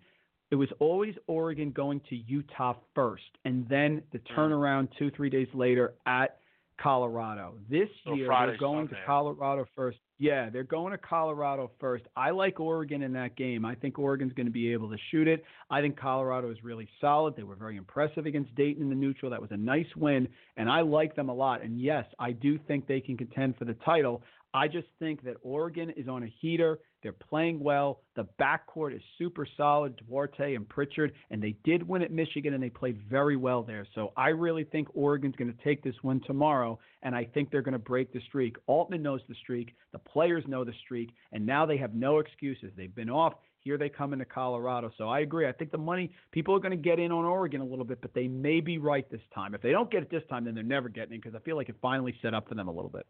it 0.52 0.56
was 0.56 0.70
always 0.80 1.16
Oregon 1.26 1.72
going 1.72 2.00
to 2.10 2.16
Utah 2.16 2.76
first, 2.94 3.24
and 3.44 3.68
then 3.68 4.04
the 4.12 4.20
turnaround 4.38 4.88
two, 5.00 5.10
three 5.10 5.32
days 5.32 5.48
later 5.56 5.96
at 6.06 6.38
Colorado. 6.82 7.56
This 7.70 7.90
so 8.04 8.14
year 8.14 8.28
Friday's 8.28 8.54
they're 8.54 8.68
going 8.68 8.88
Sunday. 8.88 9.02
to 9.02 9.06
Colorado 9.06 9.66
first. 9.76 10.00
Yeah, 10.20 10.50
they're 10.50 10.64
going 10.64 10.92
to 10.92 10.98
Colorado 10.98 11.72
first. 11.80 12.06
I 12.16 12.30
like 12.30 12.60
Oregon 12.60 13.02
in 13.04 13.14
that 13.14 13.36
game. 13.36 13.66
I 13.66 13.76
think 13.76 14.00
Oregon's 14.00 14.34
going 14.34 14.46
to 14.46 14.52
be 14.52 14.72
able 14.72 14.90
to 14.90 14.98
shoot 15.12 15.28
it. 15.28 15.44
I 15.70 15.82
think 15.82 16.00
Colorado 16.00 16.50
is 16.52 16.64
really 16.64 16.88
solid. 17.02 17.36
They 17.36 17.44
were 17.44 17.56
very 17.56 17.78
impressive 17.78 18.26
against 18.26 18.56
Dayton 18.56 18.84
in 18.84 18.90
the 18.90 18.96
neutral. 18.96 19.32
That 19.32 19.42
was 19.42 19.52
a 19.52 19.58
nice 19.58 19.88
win, 19.96 20.28
and 20.56 20.70
I 20.70 20.82
like 20.82 21.16
them 21.16 21.30
a 21.30 21.34
lot. 21.34 21.62
And 21.62 21.80
yes, 21.80 22.06
I 22.20 22.32
do 22.32 22.58
think 22.68 22.88
they 22.88 23.02
can 23.02 23.18
contend 23.18 23.58
for 23.58 23.66
the 23.66 23.76
title. 23.86 24.24
I 24.54 24.68
just 24.68 24.88
think 25.00 25.24
that 25.24 25.38
Oregon 25.42 25.90
is 25.98 26.08
on 26.08 26.24
a 26.24 26.34
heater. 26.40 26.80
They're 27.04 27.12
playing 27.12 27.60
well. 27.60 28.00
The 28.16 28.28
backcourt 28.40 28.96
is 28.96 29.02
super 29.18 29.46
solid, 29.58 30.02
Duarte 30.08 30.56
and 30.56 30.68
Pritchard, 30.68 31.14
and 31.30 31.44
they 31.44 31.56
did 31.64 31.88
win 31.88 32.02
at 32.02 32.12
Michigan, 32.12 32.54
and 32.54 32.64
they 32.64 32.70
played 32.70 32.98
very 33.10 33.36
well 33.36 33.62
there. 33.62 33.86
So 33.94 34.14
I 34.16 34.30
really 34.30 34.64
think 34.64 34.88
Oregon's 34.96 35.36
going 35.36 35.54
to 35.54 35.64
take 35.64 35.84
this 35.84 35.96
win 36.02 36.22
tomorrow, 36.26 36.80
and 37.04 37.14
I 37.14 37.26
think 37.26 37.52
they're 37.52 37.62
going 37.62 37.74
to 37.74 37.80
break 37.80 38.14
the 38.14 38.22
streak. 38.22 38.56
Altman 38.68 39.04
knows 39.04 39.22
the 39.28 39.36
streak. 39.36 39.76
The 39.92 40.00
players 40.00 40.46
know 40.48 40.64
the 40.64 40.74
streak, 40.86 41.12
and 41.34 41.46
now 41.46 41.66
they 41.66 41.78
have 41.78 41.94
no 41.94 42.20
excuses. 42.20 42.72
They've 42.76 42.96
been 42.96 43.10
off. 43.10 43.34
Here 43.60 43.78
they 43.78 43.90
come 43.90 44.12
into 44.14 44.26
Colorado. 44.26 44.92
So 44.98 45.08
I 45.08 45.20
agree. 45.20 45.48
I 45.48 45.54
think 45.54 45.72
the 45.72 45.78
money, 45.78 46.12
people 46.32 46.56
are 46.56 46.60
going 46.60 46.72
to 46.72 46.78
get 46.78 47.00
in 47.00 47.12
on 47.12 47.24
Oregon 47.26 47.62
a 47.62 47.66
little 47.66 47.86
bit, 47.86 48.02
but 48.02 48.14
they 48.14 48.28
may 48.28 48.60
be 48.60 48.78
right 48.78 49.10
this 49.10 49.22
time. 49.34 49.54
If 49.54 49.62
they 49.62 49.72
don't 49.72 49.90
get 49.90 50.04
it 50.04 50.10
this 50.10 50.24
time, 50.30 50.44
then 50.46 50.54
they're 50.54 50.64
never 50.64 50.90
getting 50.90 51.14
it 51.14 51.22
because 51.22 51.36
I 51.36 51.40
feel 51.40 51.56
like 51.56 51.70
it 51.70 51.76
finally 51.82 52.14
set 52.22 52.34
up 52.34 52.50
for 52.50 52.56
them 52.56 52.68
a 52.68 52.74
little 52.74 52.90
bit. 52.90 53.06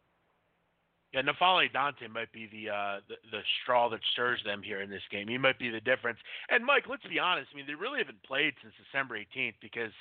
Yeah, 1.14 1.22
N'Faly 1.22 1.72
Dante 1.72 2.08
might 2.08 2.32
be 2.34 2.50
the, 2.52 2.74
uh, 2.74 3.00
the 3.08 3.16
the 3.30 3.42
straw 3.62 3.88
that 3.90 4.00
stirs 4.14 4.40
them 4.44 4.64
here 4.64 4.82
in 4.82 4.90
this 4.90 5.06
game. 5.12 5.28
He 5.28 5.38
might 5.38 5.60
be 5.60 5.70
the 5.70 5.80
difference. 5.80 6.18
And 6.50 6.66
Mike, 6.66 6.86
let's 6.90 7.06
be 7.06 7.20
honest. 7.20 7.50
I 7.54 7.56
mean, 7.56 7.68
they 7.68 7.76
really 7.76 8.00
haven't 8.00 8.24
played 8.24 8.54
since 8.62 8.74
December 8.82 9.20
18th 9.20 9.54
because, 9.62 9.94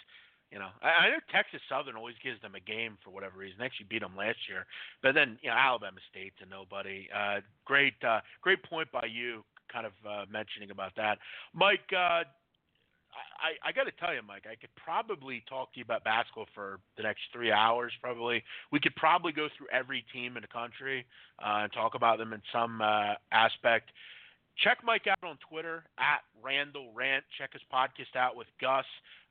you 0.50 0.58
know, 0.58 0.68
I, 0.80 0.88
I 0.88 1.08
know 1.10 1.20
Texas 1.30 1.60
Southern 1.68 1.96
always 1.96 2.16
gives 2.24 2.40
them 2.40 2.54
a 2.54 2.60
game 2.60 2.96
for 3.04 3.10
whatever 3.10 3.36
reason. 3.36 3.58
They 3.60 3.66
actually 3.66 3.92
beat 3.92 4.00
them 4.00 4.16
last 4.16 4.38
year, 4.48 4.64
but 5.02 5.12
then 5.12 5.38
you 5.42 5.50
know 5.50 5.56
Alabama 5.56 6.00
State's 6.10 6.40
a 6.40 6.48
nobody. 6.48 7.08
Uh, 7.14 7.40
great, 7.66 8.00
uh, 8.02 8.20
great 8.40 8.64
point 8.64 8.90
by 8.90 9.04
you, 9.04 9.44
kind 9.70 9.84
of 9.84 9.92
uh, 10.08 10.24
mentioning 10.32 10.70
about 10.70 10.96
that, 10.96 11.18
Mike. 11.52 11.92
Uh, 11.92 12.24
I, 13.12 13.68
I 13.68 13.72
got 13.72 13.84
to 13.84 13.92
tell 13.92 14.14
you, 14.14 14.20
Mike, 14.26 14.44
I 14.50 14.56
could 14.56 14.74
probably 14.76 15.44
talk 15.48 15.72
to 15.72 15.78
you 15.78 15.84
about 15.84 16.04
basketball 16.04 16.46
for 16.54 16.80
the 16.96 17.02
next 17.02 17.20
three 17.32 17.52
hours. 17.52 17.92
Probably, 18.00 18.42
we 18.70 18.80
could 18.80 18.94
probably 18.96 19.32
go 19.32 19.48
through 19.56 19.66
every 19.72 20.04
team 20.12 20.36
in 20.36 20.42
the 20.42 20.48
country 20.48 21.04
uh, 21.38 21.64
and 21.64 21.72
talk 21.72 21.94
about 21.94 22.18
them 22.18 22.32
in 22.32 22.42
some 22.52 22.80
uh, 22.80 23.14
aspect. 23.32 23.90
Check 24.62 24.78
Mike 24.84 25.06
out 25.08 25.18
on 25.26 25.38
Twitter 25.48 25.84
at 25.98 26.20
Randle 26.42 26.92
Rant. 26.94 27.24
Check 27.38 27.54
his 27.54 27.62
podcast 27.72 28.16
out 28.16 28.36
with 28.36 28.46
Gus, 28.60 28.84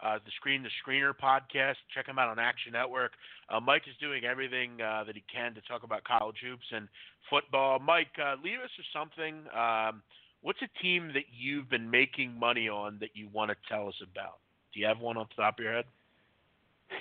uh, 0.04 0.18
the 0.26 0.32
Screen 0.36 0.64
the 0.64 0.70
Screener 0.82 1.14
podcast. 1.14 1.76
Check 1.94 2.08
him 2.08 2.18
out 2.18 2.30
on 2.30 2.40
Action 2.40 2.74
Network. 2.74 3.12
Uh, 3.50 3.60
Mike 3.60 3.84
is 3.88 3.96
doing 4.02 4.26
everything 4.26 4.82
uh, 4.82 5.04
that 5.06 5.16
he 5.16 5.24
can 5.32 5.54
to 5.54 5.62
talk 5.62 5.84
about 5.84 6.04
college 6.04 6.38
hoops 6.44 6.66
and 6.72 6.88
football. 7.30 7.78
Mike, 7.78 8.12
uh, 8.18 8.36
leave 8.44 8.60
us 8.64 8.72
with 8.78 8.88
something. 8.92 9.46
Um, 9.54 10.02
what's 10.42 10.60
a 10.62 10.82
team 10.82 11.12
that 11.14 11.26
you've 11.32 11.70
been 11.70 11.90
making 11.90 12.38
money 12.38 12.68
on 12.68 12.98
that 13.00 13.10
you 13.14 13.30
want 13.32 13.52
to 13.52 13.58
tell 13.70 13.88
us 13.88 13.96
about? 14.02 14.40
Do 14.74 14.80
you 14.80 14.88
have 14.88 15.00
one 15.00 15.18
on 15.18 15.28
the 15.30 15.42
top 15.42 15.60
of 15.60 15.64
your 15.64 15.74
head? 15.74 15.86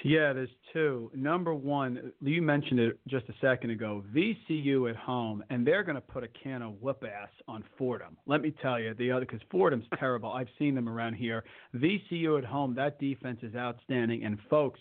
Yeah, 0.04 0.32
there's 0.32 0.50
two. 0.72 1.10
Number 1.14 1.52
one, 1.52 2.12
you 2.20 2.42
mentioned 2.42 2.80
it 2.80 2.98
just 3.08 3.28
a 3.28 3.34
second 3.40 3.70
ago. 3.70 4.04
VCU 4.14 4.88
at 4.88 4.96
home, 4.96 5.42
and 5.50 5.66
they're 5.66 5.82
going 5.82 5.96
to 5.96 6.00
put 6.00 6.22
a 6.22 6.28
can 6.28 6.62
of 6.62 6.80
whoop 6.80 7.04
ass 7.04 7.28
on 7.48 7.64
Fordham. 7.76 8.16
Let 8.26 8.40
me 8.40 8.54
tell 8.62 8.80
you, 8.80 8.94
the 8.94 9.10
other 9.10 9.26
because 9.26 9.40
Fordham's 9.50 9.86
terrible. 9.98 10.32
I've 10.32 10.48
seen 10.58 10.74
them 10.74 10.88
around 10.88 11.14
here. 11.14 11.44
VCU 11.74 12.38
at 12.38 12.44
home, 12.44 12.74
that 12.76 13.00
defense 13.00 13.40
is 13.42 13.54
outstanding. 13.54 14.24
And 14.24 14.38
folks, 14.48 14.80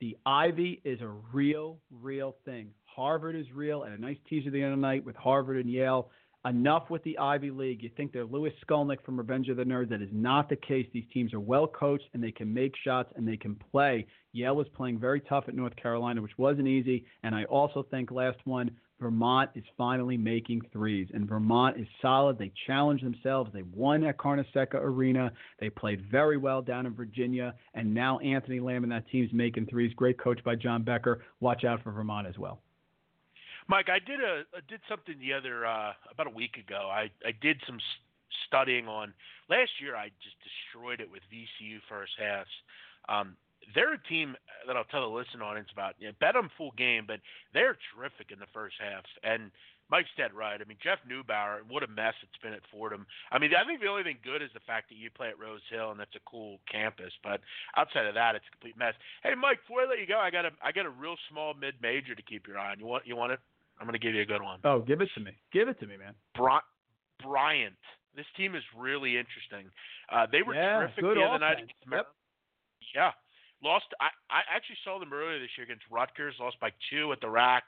the 0.00 0.16
Ivy 0.24 0.80
is 0.84 1.00
a 1.00 1.08
real, 1.32 1.78
real 1.90 2.36
thing. 2.44 2.70
Harvard 2.84 3.36
is 3.36 3.46
real, 3.54 3.82
and 3.82 3.94
a 3.94 4.00
nice 4.00 4.16
teaser 4.28 4.50
the 4.50 4.64
other 4.64 4.76
night 4.76 5.04
with 5.04 5.16
Harvard 5.16 5.58
and 5.58 5.70
Yale 5.70 6.08
enough 6.48 6.90
with 6.90 7.02
the 7.04 7.18
Ivy 7.18 7.50
League. 7.50 7.82
You 7.82 7.90
think 7.96 8.12
they're 8.12 8.24
Lewis 8.24 8.52
Skolnick 8.66 9.04
from 9.04 9.18
Revenge 9.18 9.48
of 9.48 9.56
the 9.56 9.64
Nerds. 9.64 9.88
That 9.88 10.02
is 10.02 10.08
not 10.12 10.48
the 10.48 10.56
case. 10.56 10.86
These 10.92 11.06
teams 11.12 11.34
are 11.34 11.40
well 11.40 11.66
coached 11.66 12.08
and 12.14 12.22
they 12.22 12.32
can 12.32 12.52
make 12.52 12.74
shots 12.84 13.12
and 13.16 13.26
they 13.26 13.36
can 13.36 13.56
play. 13.70 14.06
Yale 14.32 14.56
was 14.56 14.68
playing 14.74 14.98
very 14.98 15.20
tough 15.20 15.44
at 15.48 15.54
North 15.54 15.74
Carolina, 15.76 16.22
which 16.22 16.38
wasn't 16.38 16.68
easy. 16.68 17.04
And 17.22 17.34
I 17.34 17.44
also 17.44 17.82
think 17.90 18.10
last 18.10 18.38
one, 18.44 18.70
Vermont 19.00 19.50
is 19.54 19.64
finally 19.76 20.16
making 20.16 20.62
threes, 20.72 21.08
and 21.12 21.28
Vermont 21.28 21.78
is 21.78 21.86
solid. 22.00 22.38
They 22.38 22.50
challenged 22.66 23.04
themselves. 23.04 23.50
They 23.52 23.62
won 23.74 24.04
at 24.04 24.16
Carnesecca 24.16 24.74
Arena. 24.74 25.32
They 25.60 25.68
played 25.68 26.10
very 26.10 26.38
well 26.38 26.62
down 26.62 26.86
in 26.86 26.94
Virginia, 26.94 27.54
and 27.74 27.92
now 27.92 28.18
Anthony 28.20 28.58
Lamb 28.58 28.84
and 28.84 28.92
that 28.92 29.06
team's 29.08 29.32
making 29.34 29.66
threes. 29.66 29.92
Great 29.94 30.18
coach 30.18 30.42
by 30.44 30.54
John 30.54 30.82
Becker. 30.82 31.22
Watch 31.40 31.64
out 31.64 31.82
for 31.82 31.92
Vermont 31.92 32.26
as 32.26 32.38
well. 32.38 32.62
Mike, 33.68 33.88
I 33.88 33.98
did 33.98 34.20
a 34.20 34.44
I 34.54 34.60
did 34.68 34.80
something 34.88 35.16
the 35.18 35.32
other 35.32 35.66
uh, 35.66 35.92
about 36.10 36.26
a 36.26 36.34
week 36.34 36.56
ago. 36.56 36.88
I 36.90 37.10
I 37.26 37.32
did 37.40 37.60
some 37.66 37.78
studying 38.46 38.86
on 38.86 39.12
last 39.50 39.70
year. 39.80 39.96
I 39.96 40.10
just 40.22 40.36
destroyed 40.42 41.00
it 41.00 41.10
with 41.10 41.22
VCU 41.32 41.78
first 41.88 42.12
halves. 42.18 42.50
Um, 43.08 43.36
they're 43.74 43.94
a 43.94 44.02
team 44.08 44.36
that 44.66 44.76
I'll 44.76 44.84
tell 44.84 45.08
the 45.08 45.16
listen 45.16 45.42
audience 45.42 45.68
about. 45.72 45.94
You 45.98 46.08
know, 46.08 46.14
bet 46.20 46.34
them 46.34 46.50
full 46.56 46.72
game, 46.78 47.04
but 47.06 47.20
they're 47.52 47.76
terrific 47.90 48.30
in 48.30 48.38
the 48.38 48.50
first 48.54 48.76
half. 48.78 49.02
And 49.24 49.50
Mike's 49.90 50.10
dead 50.16 50.34
right. 50.34 50.60
I 50.60 50.64
mean, 50.64 50.78
Jeff 50.82 50.98
Neubauer, 51.02 51.62
what 51.68 51.82
a 51.82 51.86
mess 51.86 52.14
it's 52.22 52.38
been 52.42 52.52
at 52.52 52.62
Fordham. 52.70 53.06
I 53.30 53.38
mean, 53.38 53.50
I 53.54 53.66
think 53.66 53.80
the 53.80 53.86
only 53.86 54.02
thing 54.02 54.18
good 54.22 54.42
is 54.42 54.50
the 54.54 54.62
fact 54.66 54.88
that 54.90 54.98
you 54.98 55.10
play 55.10 55.28
at 55.28 55.38
Rose 55.38 55.62
Hill 55.70 55.90
and 55.90 55.98
that's 55.98 56.14
a 56.14 56.30
cool 56.30 56.58
campus. 56.70 57.12
But 57.22 57.40
outside 57.76 58.06
of 58.06 58.14
that, 58.14 58.34
it's 58.34 58.46
a 58.46 58.54
complete 58.54 58.76
mess. 58.78 58.94
Hey, 59.22 59.34
Mike, 59.34 59.62
before 59.62 59.82
I 59.82 59.90
let 59.90 59.98
you 59.98 60.06
go, 60.06 60.18
I 60.18 60.30
got 60.30 60.44
a 60.44 60.50
I 60.62 60.70
got 60.70 60.86
a 60.86 60.90
real 60.90 61.16
small 61.30 61.54
mid 61.54 61.74
major 61.82 62.14
to 62.14 62.22
keep 62.22 62.46
your 62.46 62.58
eye 62.58 62.72
on. 62.72 62.78
You 62.78 62.86
want 62.86 63.06
you 63.06 63.16
want 63.16 63.32
it? 63.32 63.40
I'm 63.78 63.86
going 63.86 63.98
to 63.98 64.04
give 64.04 64.14
you 64.14 64.22
a 64.22 64.26
good 64.26 64.42
one. 64.42 64.60
Oh, 64.64 64.80
give 64.80 65.00
it 65.00 65.08
to 65.14 65.20
me. 65.20 65.32
Give 65.52 65.68
it 65.68 65.78
to 65.80 65.86
me, 65.86 65.96
man. 65.96 66.14
Bri- 66.34 66.66
Bryant. 67.22 67.76
This 68.14 68.26
team 68.36 68.54
is 68.54 68.62
really 68.76 69.18
interesting. 69.18 69.70
Uh, 70.10 70.26
they 70.30 70.42
were 70.42 70.54
yeah, 70.54 70.78
terrific 70.78 71.04
the 71.04 71.10
other 71.10 71.44
offense. 71.44 71.68
night. 71.90 71.96
Yep. 71.96 72.06
Yeah. 72.94 73.10
Lost. 73.62 73.86
I, 74.00 74.08
I 74.30 74.40
actually 74.54 74.78
saw 74.84 74.98
them 74.98 75.12
earlier 75.12 75.38
this 75.38 75.50
year 75.56 75.64
against 75.64 75.84
Rutgers. 75.90 76.34
Lost 76.40 76.58
by 76.60 76.70
two 76.90 77.12
at 77.12 77.20
the 77.20 77.28
rack. 77.28 77.64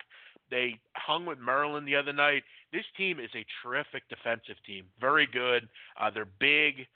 They 0.51 0.81
hung 0.97 1.27
with 1.27 1.39
Maryland 1.39 1.87
the 1.87 1.97
other 1.97 2.13
night. 2.13 2.43
This 2.73 2.85
team 2.97 3.21
is 3.21 3.31
a 3.35 3.45
terrific 3.63 4.09
defensive 4.09 4.57
team. 4.67 4.85
Very 5.01 5.27
good. 5.27 5.69
Uh, 6.01 6.11
they're 6.11 6.29
big. 6.41 6.87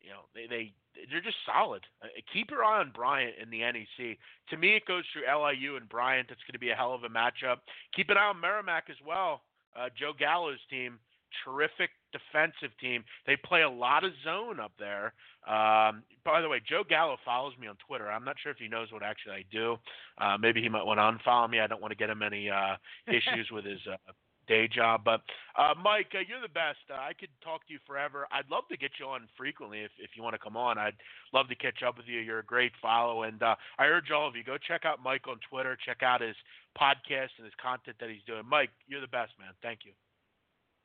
You 0.00 0.10
know, 0.10 0.24
they 0.34 0.46
they 0.46 0.72
they're 1.10 1.20
just 1.20 1.36
solid. 1.46 1.82
Uh, 2.02 2.08
keep 2.32 2.50
your 2.50 2.64
eye 2.64 2.80
on 2.80 2.92
Bryant 2.94 3.34
in 3.42 3.50
the 3.50 3.60
NEC. 3.60 4.18
To 4.50 4.56
me, 4.56 4.76
it 4.76 4.86
goes 4.86 5.04
through 5.12 5.22
LIU 5.22 5.76
and 5.76 5.88
Bryant. 5.88 6.28
It's 6.30 6.42
going 6.42 6.54
to 6.54 6.58
be 6.58 6.70
a 6.70 6.74
hell 6.74 6.94
of 6.94 7.04
a 7.04 7.08
matchup. 7.08 7.58
Keep 7.94 8.10
an 8.10 8.16
eye 8.16 8.28
on 8.28 8.40
Merrimack 8.40 8.84
as 8.90 8.96
well. 9.06 9.42
Uh, 9.76 9.88
Joe 9.98 10.12
Gallo's 10.18 10.60
team, 10.68 10.98
terrific 11.44 11.90
defensive 12.12 12.76
team. 12.78 13.04
They 13.26 13.36
play 13.36 13.62
a 13.62 13.70
lot 13.70 14.04
of 14.04 14.12
zone 14.24 14.60
up 14.60 14.72
there. 14.78 15.14
Um, 15.48 16.02
by 16.24 16.40
the 16.40 16.48
way, 16.48 16.60
Joe 16.66 16.82
Gallo 16.88 17.16
follows 17.24 17.54
me 17.58 17.66
on 17.66 17.76
Twitter. 17.86 18.10
I'm 18.10 18.24
not 18.24 18.36
sure 18.42 18.52
if 18.52 18.58
he 18.58 18.68
knows 18.68 18.92
what 18.92 19.02
actually 19.02 19.34
I 19.34 19.44
do. 19.50 19.76
Uh, 20.18 20.36
maybe 20.38 20.60
he 20.62 20.68
might 20.68 20.84
want 20.84 20.98
to 20.98 21.28
unfollow 21.28 21.48
me. 21.48 21.60
I 21.60 21.66
don't 21.66 21.80
want 21.80 21.92
to 21.92 21.96
get 21.96 22.10
him 22.10 22.22
any 22.22 22.50
uh, 22.50 22.76
issues 23.08 23.50
with 23.50 23.64
his 23.64 23.80
uh, 23.90 24.12
day 24.46 24.68
job. 24.68 25.02
But 25.04 25.20
uh, 25.56 25.74
Mike, 25.82 26.12
uh, 26.14 26.24
you're 26.26 26.40
the 26.40 26.52
best. 26.52 26.82
Uh, 26.90 26.94
I 26.94 27.12
could 27.18 27.30
talk 27.42 27.66
to 27.66 27.72
you 27.72 27.78
forever. 27.86 28.26
I'd 28.32 28.50
love 28.50 28.64
to 28.70 28.76
get 28.76 28.92
you 28.98 29.06
on 29.06 29.28
frequently 29.36 29.80
if 29.80 29.90
if 29.98 30.10
you 30.16 30.22
want 30.22 30.34
to 30.34 30.38
come 30.38 30.56
on. 30.56 30.78
I'd 30.78 30.96
love 31.32 31.48
to 31.48 31.54
catch 31.54 31.82
up 31.86 31.96
with 31.96 32.06
you. 32.06 32.20
You're 32.20 32.40
a 32.40 32.44
great 32.44 32.72
follow, 32.80 33.22
and 33.22 33.42
uh, 33.42 33.54
I 33.78 33.86
urge 33.86 34.10
all 34.10 34.28
of 34.28 34.36
you 34.36 34.44
go 34.44 34.56
check 34.58 34.84
out 34.84 35.02
Mike 35.02 35.28
on 35.28 35.38
Twitter. 35.48 35.76
Check 35.84 36.02
out 36.02 36.20
his 36.20 36.36
podcast 36.78 37.34
and 37.38 37.44
his 37.44 37.54
content 37.62 37.96
that 38.00 38.10
he's 38.10 38.24
doing. 38.26 38.42
Mike, 38.48 38.70
you're 38.86 39.00
the 39.00 39.06
best, 39.06 39.32
man. 39.38 39.52
Thank 39.62 39.80
you. 39.84 39.92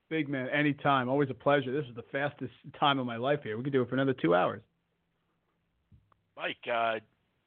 Big 0.10 0.30
man, 0.30 0.47
anytime. 0.49 1.10
Always 1.10 1.30
a 1.30 1.34
pleasure. 1.34 1.72
This 1.72 1.89
is 1.89 1.95
the 1.95 2.05
fastest 2.12 2.53
time 2.80 2.97
of 2.97 3.05
my 3.05 3.18
life 3.18 3.39
here. 3.43 3.58
We 3.58 3.64
could 3.64 3.74
do 3.74 3.82
it 3.82 3.89
for 3.89 3.95
another 3.95 4.14
two 4.14 4.34
hours. 4.34 4.62
Mike, 6.38 6.55
uh, 6.72 6.99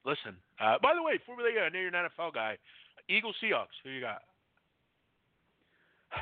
listen. 0.05 0.37
Uh, 0.59 0.75
by 0.83 0.93
the 0.93 1.01
way, 1.01 1.17
before 1.17 1.37
we 1.37 1.43
go, 1.53 1.61
I 1.61 1.69
know 1.69 1.79
you're 1.79 1.87
an 1.87 2.09
NFL 2.09 2.33
guy. 2.35 2.57
Eagles, 3.09 3.35
Seahawks. 3.43 3.73
Who 3.83 3.89
you 3.89 4.01
got? 4.01 4.21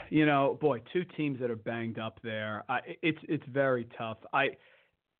You 0.09 0.25
know, 0.25 0.57
boy, 0.59 0.81
two 0.93 1.03
teams 1.17 1.39
that 1.39 1.49
are 1.49 1.55
banged 1.55 1.99
up 1.99 2.19
there. 2.23 2.63
I, 2.69 2.79
it's 3.01 3.19
it's 3.27 3.43
very 3.51 3.87
tough. 3.97 4.17
I 4.33 4.49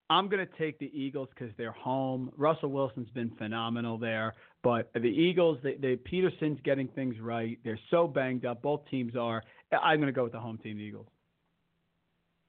I'm 0.09 0.27
going 0.27 0.45
to 0.45 0.57
take 0.57 0.79
the 0.79 0.91
Eagles 0.93 1.29
because 1.33 1.53
they're 1.57 1.71
home. 1.71 2.31
Russell 2.35 2.69
Wilson's 2.69 3.09
been 3.11 3.29
phenomenal 3.37 3.97
there, 3.97 4.33
but 4.63 4.89
the 4.93 5.07
Eagles, 5.07 5.59
they, 5.63 5.75
they 5.75 5.95
Pederson's 5.97 6.59
getting 6.63 6.87
things 6.89 7.19
right. 7.21 7.59
They're 7.63 7.79
so 7.91 8.07
banged 8.07 8.45
up. 8.45 8.63
Both 8.63 8.81
teams 8.89 9.15
are. 9.15 9.43
I'm 9.71 9.99
going 9.99 10.07
to 10.07 10.13
go 10.13 10.23
with 10.23 10.31
the 10.31 10.39
home 10.39 10.57
team, 10.57 10.77
the 10.77 10.83
Eagles. 10.83 11.05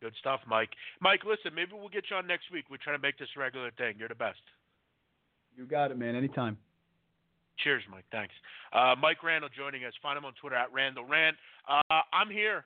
Good 0.01 0.15
stuff, 0.19 0.41
Mike. 0.47 0.71
Mike, 1.01 1.21
listen, 1.27 1.55
maybe 1.55 1.73
we'll 1.75 1.91
get 1.91 2.05
you 2.11 2.17
on 2.17 2.27
next 2.27 2.51
week. 2.51 2.65
We're 2.71 2.79
trying 2.79 2.97
to 2.97 3.03
make 3.03 3.19
this 3.19 3.29
a 3.37 3.41
regular 3.41 3.71
thing. 3.73 3.97
You're 3.99 4.09
the 4.09 4.15
best. 4.15 4.41
You 5.55 5.67
got 5.67 5.91
it, 5.91 5.99
man. 5.99 6.17
Anytime. 6.17 6.57
Cheers, 7.65 7.83
Mike. 7.91 8.05
Thanks. 8.11 8.35
Uh, 8.73 8.95
Mike 9.01 9.23
Randle 9.23 9.51
joining 9.57 9.85
us. 9.85 9.93
Find 10.03 10.17
him 10.17 10.25
on 10.25 10.33
Twitter 10.41 10.57
at 10.57 10.73
Randle 10.73 11.05
Rant. 11.05 11.37
Uh, 11.69 12.01
I'm 12.13 12.31
here. 12.31 12.65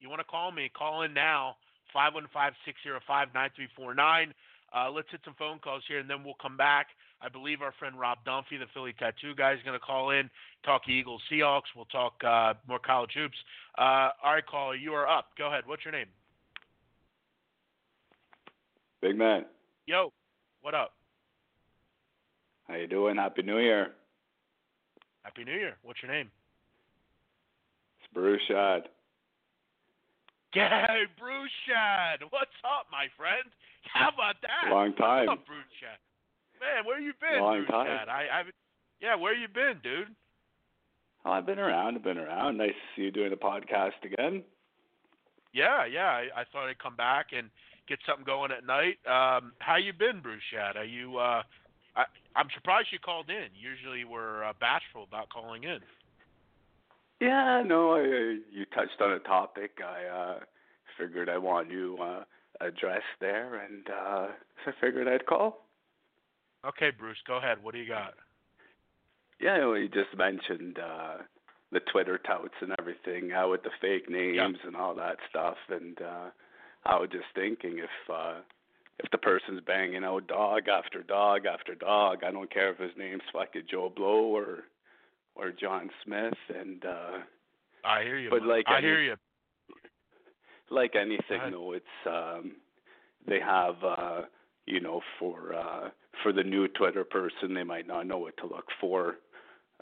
You 0.00 0.08
want 0.08 0.20
to 0.20 0.24
call 0.24 0.52
me? 0.52 0.70
Call 0.76 1.02
in 1.02 1.14
now. 1.14 1.56
515 1.92 2.52
605 2.66 3.28
9349. 3.34 4.34
Uh, 4.74 4.90
let's 4.90 5.06
hit 5.10 5.20
some 5.24 5.34
phone 5.38 5.60
calls 5.60 5.84
here, 5.86 6.00
and 6.00 6.10
then 6.10 6.24
we'll 6.24 6.40
come 6.42 6.56
back. 6.56 6.88
I 7.22 7.28
believe 7.28 7.62
our 7.62 7.72
friend 7.78 7.98
Rob 7.98 8.18
Dunphy, 8.26 8.58
the 8.58 8.66
Philly 8.74 8.92
tattoo 8.98 9.34
guy, 9.34 9.52
is 9.52 9.60
going 9.64 9.78
to 9.78 9.84
call 9.84 10.10
in, 10.10 10.28
talk 10.64 10.82
Eagles, 10.88 11.22
Seahawks. 11.30 11.70
We'll 11.74 11.86
talk 11.86 12.14
uh, 12.26 12.54
more 12.68 12.80
college 12.80 13.12
hoops. 13.14 13.36
Uh, 13.78 14.10
all 14.22 14.34
right, 14.34 14.44
caller, 14.44 14.74
you 14.74 14.92
are 14.92 15.08
up. 15.08 15.28
Go 15.38 15.46
ahead. 15.46 15.62
What's 15.66 15.84
your 15.84 15.92
name? 15.92 16.08
Big 19.00 19.16
man. 19.16 19.44
Yo, 19.86 20.12
what 20.60 20.74
up? 20.74 20.92
How 22.66 22.74
you 22.76 22.86
doing? 22.86 23.16
Happy 23.16 23.42
New 23.42 23.58
Year. 23.58 23.92
Happy 25.24 25.42
New 25.42 25.56
Year. 25.56 25.76
What's 25.82 26.02
your 26.02 26.12
name? 26.12 26.30
It's 27.98 28.12
Bruce 28.12 28.42
Shad. 28.46 28.82
Hey, 30.52 31.08
Bruce 31.18 31.56
Shad. 31.66 32.20
What's 32.28 32.54
up, 32.62 32.86
my 32.92 33.08
friend? 33.16 33.48
How 33.92 34.10
about 34.12 34.36
that? 34.42 34.70
Long 34.70 34.94
time. 34.94 35.26
What's 35.26 35.40
up, 35.40 35.46
Bruce 35.46 35.74
Shad? 35.80 35.98
Man, 36.60 36.84
where 36.84 37.00
you 37.00 37.12
been, 37.20 37.40
Long 37.40 37.64
Bruce 37.64 37.70
time. 37.70 38.08
I, 38.08 38.28
I 38.32 38.36
haven't. 38.38 38.54
Yeah, 39.00 39.16
where 39.16 39.34
you 39.34 39.48
been, 39.48 39.80
dude? 39.82 40.14
Oh, 41.24 41.32
I've 41.32 41.46
been 41.46 41.58
around. 41.58 41.96
I've 41.96 42.04
been 42.04 42.18
around. 42.18 42.58
Nice 42.58 42.70
to 42.70 42.86
see 42.94 43.02
you 43.04 43.10
doing 43.10 43.30
the 43.30 43.36
podcast 43.36 43.98
again. 44.04 44.44
Yeah, 45.52 45.86
yeah. 45.86 46.08
I, 46.08 46.28
I 46.36 46.44
thought 46.52 46.68
I'd 46.68 46.78
come 46.78 46.96
back 46.96 47.28
and 47.36 47.48
get 47.88 47.98
something 48.06 48.24
going 48.24 48.52
at 48.52 48.66
night. 48.66 49.00
Um, 49.08 49.52
how 49.58 49.76
you 49.76 49.92
been, 49.92 50.20
Bruce 50.20 50.42
Shad? 50.52 50.76
Are 50.76 50.84
you? 50.84 51.16
Uh, 51.16 51.42
I, 51.96 52.04
I'm 52.36 52.48
surprised 52.54 52.88
you 52.92 52.98
called 52.98 53.30
in. 53.30 53.48
Usually 53.54 54.04
we're 54.04 54.42
uh, 54.44 54.52
bashful 54.60 55.04
about 55.04 55.28
calling 55.28 55.64
in. 55.64 55.78
Yeah, 57.20 57.62
no, 57.64 57.94
I, 57.94 58.02
you 58.52 58.64
touched 58.74 59.00
on 59.00 59.12
a 59.12 59.18
topic 59.20 59.78
I 59.80 60.06
uh 60.06 60.38
figured 60.98 61.28
I 61.28 61.38
want 61.38 61.70
you 61.70 61.96
uh 62.02 62.24
address 62.60 63.02
there, 63.20 63.54
and 63.64 63.86
uh 63.88 64.26
so 64.64 64.72
I 64.72 64.74
figured 64.80 65.08
I'd 65.08 65.26
call. 65.26 65.64
Okay, 66.66 66.90
Bruce, 66.90 67.18
go 67.26 67.36
ahead. 67.36 67.58
What 67.62 67.74
do 67.74 67.80
you 67.80 67.88
got? 67.88 68.14
Yeah, 69.40 69.58
well, 69.66 69.78
you 69.78 69.88
just 69.88 70.16
mentioned 70.16 70.78
uh 70.78 71.18
the 71.72 71.80
Twitter 71.92 72.18
touts 72.18 72.54
and 72.60 72.72
everything, 72.78 73.32
uh, 73.32 73.48
with 73.48 73.62
the 73.62 73.70
fake 73.80 74.08
names 74.08 74.58
and 74.64 74.76
all 74.76 74.94
that 74.96 75.16
stuff, 75.30 75.56
and 75.68 76.00
uh 76.02 76.30
I 76.84 76.96
was 76.96 77.10
just 77.10 77.24
thinking 77.34 77.78
if 77.78 78.10
uh 78.12 78.40
if 79.02 79.10
the 79.10 79.18
person's 79.18 79.60
banging 79.66 80.04
out 80.04 80.26
dog 80.28 80.68
after 80.68 81.02
dog 81.02 81.46
after 81.46 81.74
dog, 81.74 82.22
I 82.24 82.30
don't 82.30 82.52
care 82.52 82.70
if 82.70 82.78
his 82.78 82.92
name's 82.96 83.22
fucking 83.32 83.62
Joe 83.70 83.92
Blow 83.94 84.24
or 84.36 84.64
or 85.34 85.50
John 85.50 85.90
Smith, 86.04 86.34
and 86.54 86.84
uh 86.84 87.18
I 87.84 88.02
hear 88.02 88.18
you. 88.18 88.30
But 88.30 88.40
man. 88.42 88.48
like 88.50 88.64
I 88.68 88.78
any- 88.78 88.86
hear 88.86 89.02
you. 89.02 89.16
like 90.70 90.94
anything 90.96 91.40
though 91.50 91.72
it's 91.72 92.06
um 92.06 92.52
they 93.26 93.40
have 93.40 93.74
uh 93.84 94.22
you 94.66 94.80
know 94.80 95.00
for 95.18 95.54
uh 95.54 95.90
for 96.22 96.32
the 96.32 96.42
new 96.42 96.68
twitter 96.68 97.04
person 97.04 97.52
they 97.54 97.62
might 97.64 97.86
not 97.86 98.06
know 98.06 98.18
what 98.18 98.36
to 98.38 98.46
look 98.46 98.66
for 98.80 99.16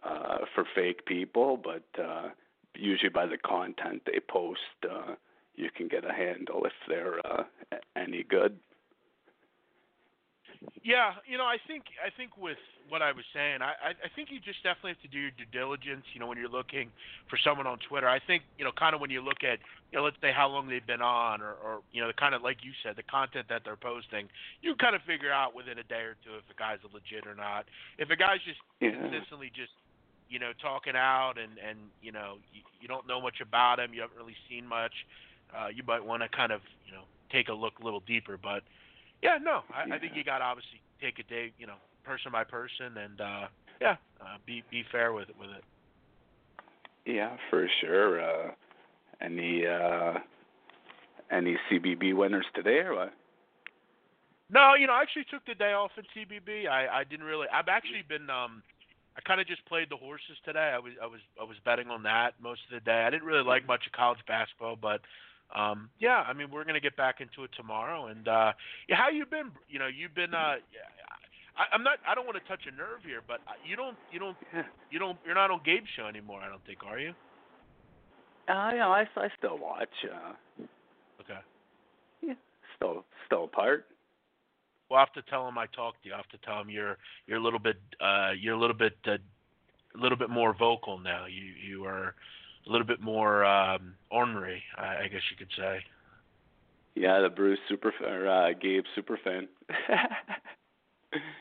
uh 0.03 0.39
for 0.55 0.65
fake 0.75 1.05
people 1.07 1.57
but 1.57 1.85
uh 2.03 2.29
usually 2.75 3.09
by 3.11 3.27
the 3.27 3.39
content 3.39 4.03
they 4.07 4.19
post 4.29 4.61
uh 4.91 5.15
you 5.55 5.71
can 5.77 5.87
get 5.87 6.05
a 6.05 6.13
handle 6.13 6.65
if 6.65 6.73
they're 6.89 7.25
uh 7.27 7.45
any 7.97 8.25
good 8.25 8.59
Yeah, 10.83 11.15
you 11.27 11.39
know, 11.39 11.45
I 11.45 11.57
think 11.67 11.85
I 12.05 12.11
think 12.11 12.37
with 12.37 12.59
what 12.89 13.03
I 13.03 13.13
was 13.13 13.25
saying, 13.33 13.63
I 13.63 13.73
I 13.79 13.91
I 14.05 14.09
think 14.15 14.31
you 14.31 14.41
just 14.41 14.63
definitely 14.63 14.99
have 14.99 15.03
to 15.03 15.13
do 15.13 15.19
your 15.19 15.35
due 15.35 15.49
diligence. 15.53 16.05
You 16.13 16.21
know, 16.21 16.27
when 16.27 16.39
you're 16.39 16.51
looking 16.51 16.91
for 17.31 17.39
someone 17.39 17.67
on 17.67 17.79
Twitter, 17.89 18.09
I 18.09 18.19
think 18.19 18.43
you 18.59 18.65
know, 18.65 18.73
kind 18.73 18.95
of 18.95 19.01
when 19.01 19.11
you 19.11 19.23
look 19.23 19.45
at, 19.47 19.59
you 19.91 19.99
know, 19.99 20.05
let's 20.05 20.19
say 20.21 20.33
how 20.35 20.49
long 20.49 20.69
they've 20.69 20.87
been 20.87 21.03
on, 21.03 21.41
or 21.41 21.55
or 21.63 21.81
you 21.93 22.01
know, 22.01 22.09
the 22.09 22.19
kind 22.19 22.35
of 22.35 22.43
like 22.43 22.59
you 22.63 22.73
said, 22.83 22.97
the 22.97 23.07
content 23.07 23.47
that 23.49 23.63
they're 23.65 23.79
posting, 23.79 24.29
you 24.61 24.75
kind 24.77 24.95
of 24.95 25.03
figure 25.03 25.33
out 25.33 25.55
within 25.55 25.79
a 25.79 25.87
day 25.87 26.03
or 26.03 26.17
two 26.25 26.35
if 26.35 26.47
a 26.51 26.59
guy's 26.59 26.83
a 26.83 26.91
legit 26.93 27.27
or 27.27 27.35
not. 27.35 27.67
If 27.99 28.11
a 28.11 28.17
guy's 28.17 28.43
just 28.45 28.59
yeah 28.81 28.91
consistently 28.91 29.51
just 29.55 29.73
you 30.33 30.39
know 30.39 30.53
talking 30.61 30.97
out 30.97 31.35
and 31.37 31.59
and 31.61 31.79
you 32.01 32.11
know 32.11 32.39
you, 32.53 32.63
you 32.81 32.89
don't 32.89 33.07
know 33.07 33.21
much 33.21 33.41
about 33.41 33.79
him 33.79 33.93
you 33.93 34.01
haven't 34.01 34.17
really 34.17 34.37
seen 34.49 34.67
much 34.67 34.93
uh 35.55 35.69
you 35.69 35.83
might 35.87 36.03
want 36.03 36.23
to 36.23 36.29
kind 36.29 36.51
of 36.51 36.63
you 36.87 36.93
know 36.93 37.03
take 37.31 37.49
a 37.49 37.53
look 37.53 37.75
a 37.81 37.85
little 37.85 38.03
deeper 38.07 38.39
but 38.43 38.63
yeah 39.23 39.39
no 39.43 39.63
i, 39.75 39.95
I 39.95 39.99
think 39.99 40.13
you 40.15 40.25
got 40.25 40.39
to 40.39 40.45
obviously 40.45 40.81
take 41.01 41.19
a 41.19 41.23
day 41.25 41.53
you 41.59 41.67
know 41.67 41.77
person 42.05 42.33
by 42.33 42.45
person 42.45 42.97
and 42.97 43.21
uh 43.21 43.47
yeah 43.81 43.97
uh, 44.21 44.37
be 44.47 44.63
be 44.71 44.85
fair 44.93 45.13
with 45.13 45.29
it 45.29 45.37
with 45.39 45.51
it. 45.51 45.65
Yeah 47.07 47.37
for 47.51 47.69
sure 47.81 48.21
uh 48.21 48.51
any 49.21 49.67
uh 49.67 50.15
any 51.31 51.57
cbb 51.71 52.15
winners 52.15 52.47
today 52.55 52.79
or 52.79 52.95
what? 52.95 53.13
No 54.51 54.75
you 54.75 54.87
know 54.87 54.93
i 54.93 55.03
actually 55.03 55.27
took 55.31 55.45
the 55.47 55.55
day 55.55 55.73
off 55.73 55.93
in 55.97 56.05
cbb 56.15 56.69
i 56.69 57.01
i 57.01 57.05
didn't 57.05 57.27
really 57.27 57.47
i've 57.53 57.69
actually 57.69 58.03
been 58.09 58.29
um 58.31 58.63
I 59.17 59.21
kind 59.21 59.41
of 59.41 59.47
just 59.47 59.65
played 59.67 59.91
the 59.91 59.97
horses 59.97 60.41
today. 60.45 60.73
I 60.75 60.79
was 60.79 60.93
I 61.03 61.07
was 61.07 61.21
I 61.41 61.45
was 61.45 61.57
betting 61.65 61.89
on 61.89 62.03
that 62.05 62.33
most 62.41 62.61
of 62.65 62.73
the 62.73 62.81
day. 62.81 63.05
I 63.05 63.11
didn't 63.11 63.27
really 63.27 63.45
like 63.45 63.67
much 63.67 63.87
of 63.87 63.93
college 63.93 64.21
basketball, 64.27 64.77
but 64.77 65.01
um 65.55 65.91
yeah, 66.01 66.25
I 66.27 66.33
mean 66.33 66.51
we're 66.51 66.65
gonna 66.65 66.81
get 66.81 66.97
back 66.97 67.21
into 67.21 67.45
it 67.45 67.51
tomorrow. 67.57 68.07
And 68.07 68.27
uh 68.29 68.53
yeah, 68.89 68.97
how 68.97 69.09
you 69.11 69.27
been? 69.27 69.51
You 69.69 69.79
know, 69.79 69.89
you've 69.89 70.15
been. 70.15 70.35
uh 70.35 70.57
I, 71.55 71.65
I'm 71.75 71.83
not. 71.83 71.99
I 72.09 72.15
don't 72.15 72.25
want 72.25 72.39
to 72.43 72.49
touch 72.49 72.63
a 72.67 72.75
nerve 72.75 73.01
here, 73.05 73.21
but 73.29 73.41
uh, 73.47 73.53
you 73.63 73.77
don't. 73.77 73.97
You 74.11 74.19
don't. 74.19 74.37
You 74.91 74.99
don't. 74.99 75.19
You're 75.25 75.35
not 75.35 75.51
on 75.51 75.61
Gabe's 75.65 75.89
show 75.97 76.07
anymore. 76.07 76.41
I 76.43 76.49
don't 76.49 76.65
think. 76.65 76.79
Are 76.87 76.99
you? 76.99 77.13
uh 78.49 78.73
yeah 78.75 78.89
i 78.89 79.05
i 79.17 79.29
still 79.39 79.57
watch 79.59 79.89
uh 80.13 80.33
Okay. 81.21 81.39
yeah 82.23 82.35
still 82.77 83.05
still 83.27 83.47
part 83.47 83.87
Well, 84.91 84.99
I 84.99 85.03
have 85.03 85.13
to 85.13 85.23
tell 85.31 85.47
him 85.47 85.57
I 85.59 85.67
talked 85.67 86.03
to 86.03 86.09
you. 86.09 86.15
I 86.15 86.17
have 86.17 86.29
to 86.31 86.39
tell 86.39 86.61
him 86.61 86.69
you're 86.69 86.99
you're 87.27 87.39
a 87.39 87.43
little 87.43 87.61
bit 87.61 87.77
uh 88.01 88.31
you're 88.37 88.55
a 88.55 88.59
little 88.59 88.77
bit 88.77 88.97
uh, 89.07 89.13
a 89.95 89.99
little 90.03 90.19
bit 90.19 90.31
more 90.31 90.55
vocal 90.59 90.99
now. 90.99 91.27
You 91.27 91.45
you 91.45 91.85
are 91.85 92.15
a 92.67 92.71
little 92.71 92.87
bit 92.87 93.01
more 93.01 93.45
um 93.45 93.95
ornery, 94.11 94.63
I, 94.77 95.05
I 95.05 95.09
guess 95.09 95.23
you 95.31 95.37
could 95.37 95.53
say. 95.57 95.81
Yeah, 96.95 97.21
the 97.21 97.31
Bruce 97.31 97.59
super 97.69 97.93
or 98.05 98.29
uh, 98.29 98.53
Gabe 98.53 98.85
super 98.95 99.19
fan. 99.23 99.49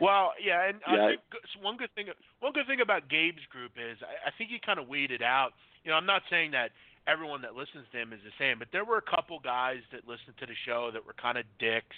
Well, 0.01 0.33
yeah, 0.43 0.67
and 0.67 0.79
I 0.85 1.15
think 1.15 1.21
one 1.61 1.77
good 1.77 1.93
thing 1.95 2.07
one 2.41 2.51
good 2.51 2.67
thing 2.67 2.81
about 2.81 3.07
Gabe's 3.07 3.45
group 3.49 3.71
is 3.77 3.97
I, 4.01 4.27
I 4.27 4.31
think 4.37 4.49
he 4.49 4.59
kind 4.59 4.79
of 4.79 4.89
weeded 4.89 5.21
out. 5.21 5.51
You 5.85 5.91
know, 5.91 5.97
I'm 5.97 6.05
not 6.05 6.23
saying 6.29 6.51
that 6.51 6.71
everyone 7.07 7.41
that 7.43 7.55
listens 7.55 7.85
to 7.93 7.97
him 7.97 8.11
is 8.11 8.19
the 8.25 8.35
same, 8.37 8.59
but 8.59 8.67
there 8.73 8.83
were 8.83 8.97
a 8.97 9.01
couple 9.09 9.39
guys 9.39 9.79
that 9.93 10.07
listened 10.07 10.35
to 10.39 10.45
the 10.45 10.57
show 10.65 10.89
that 10.91 11.05
were 11.05 11.13
kind 11.13 11.37
of 11.37 11.45
dicks, 11.57 11.95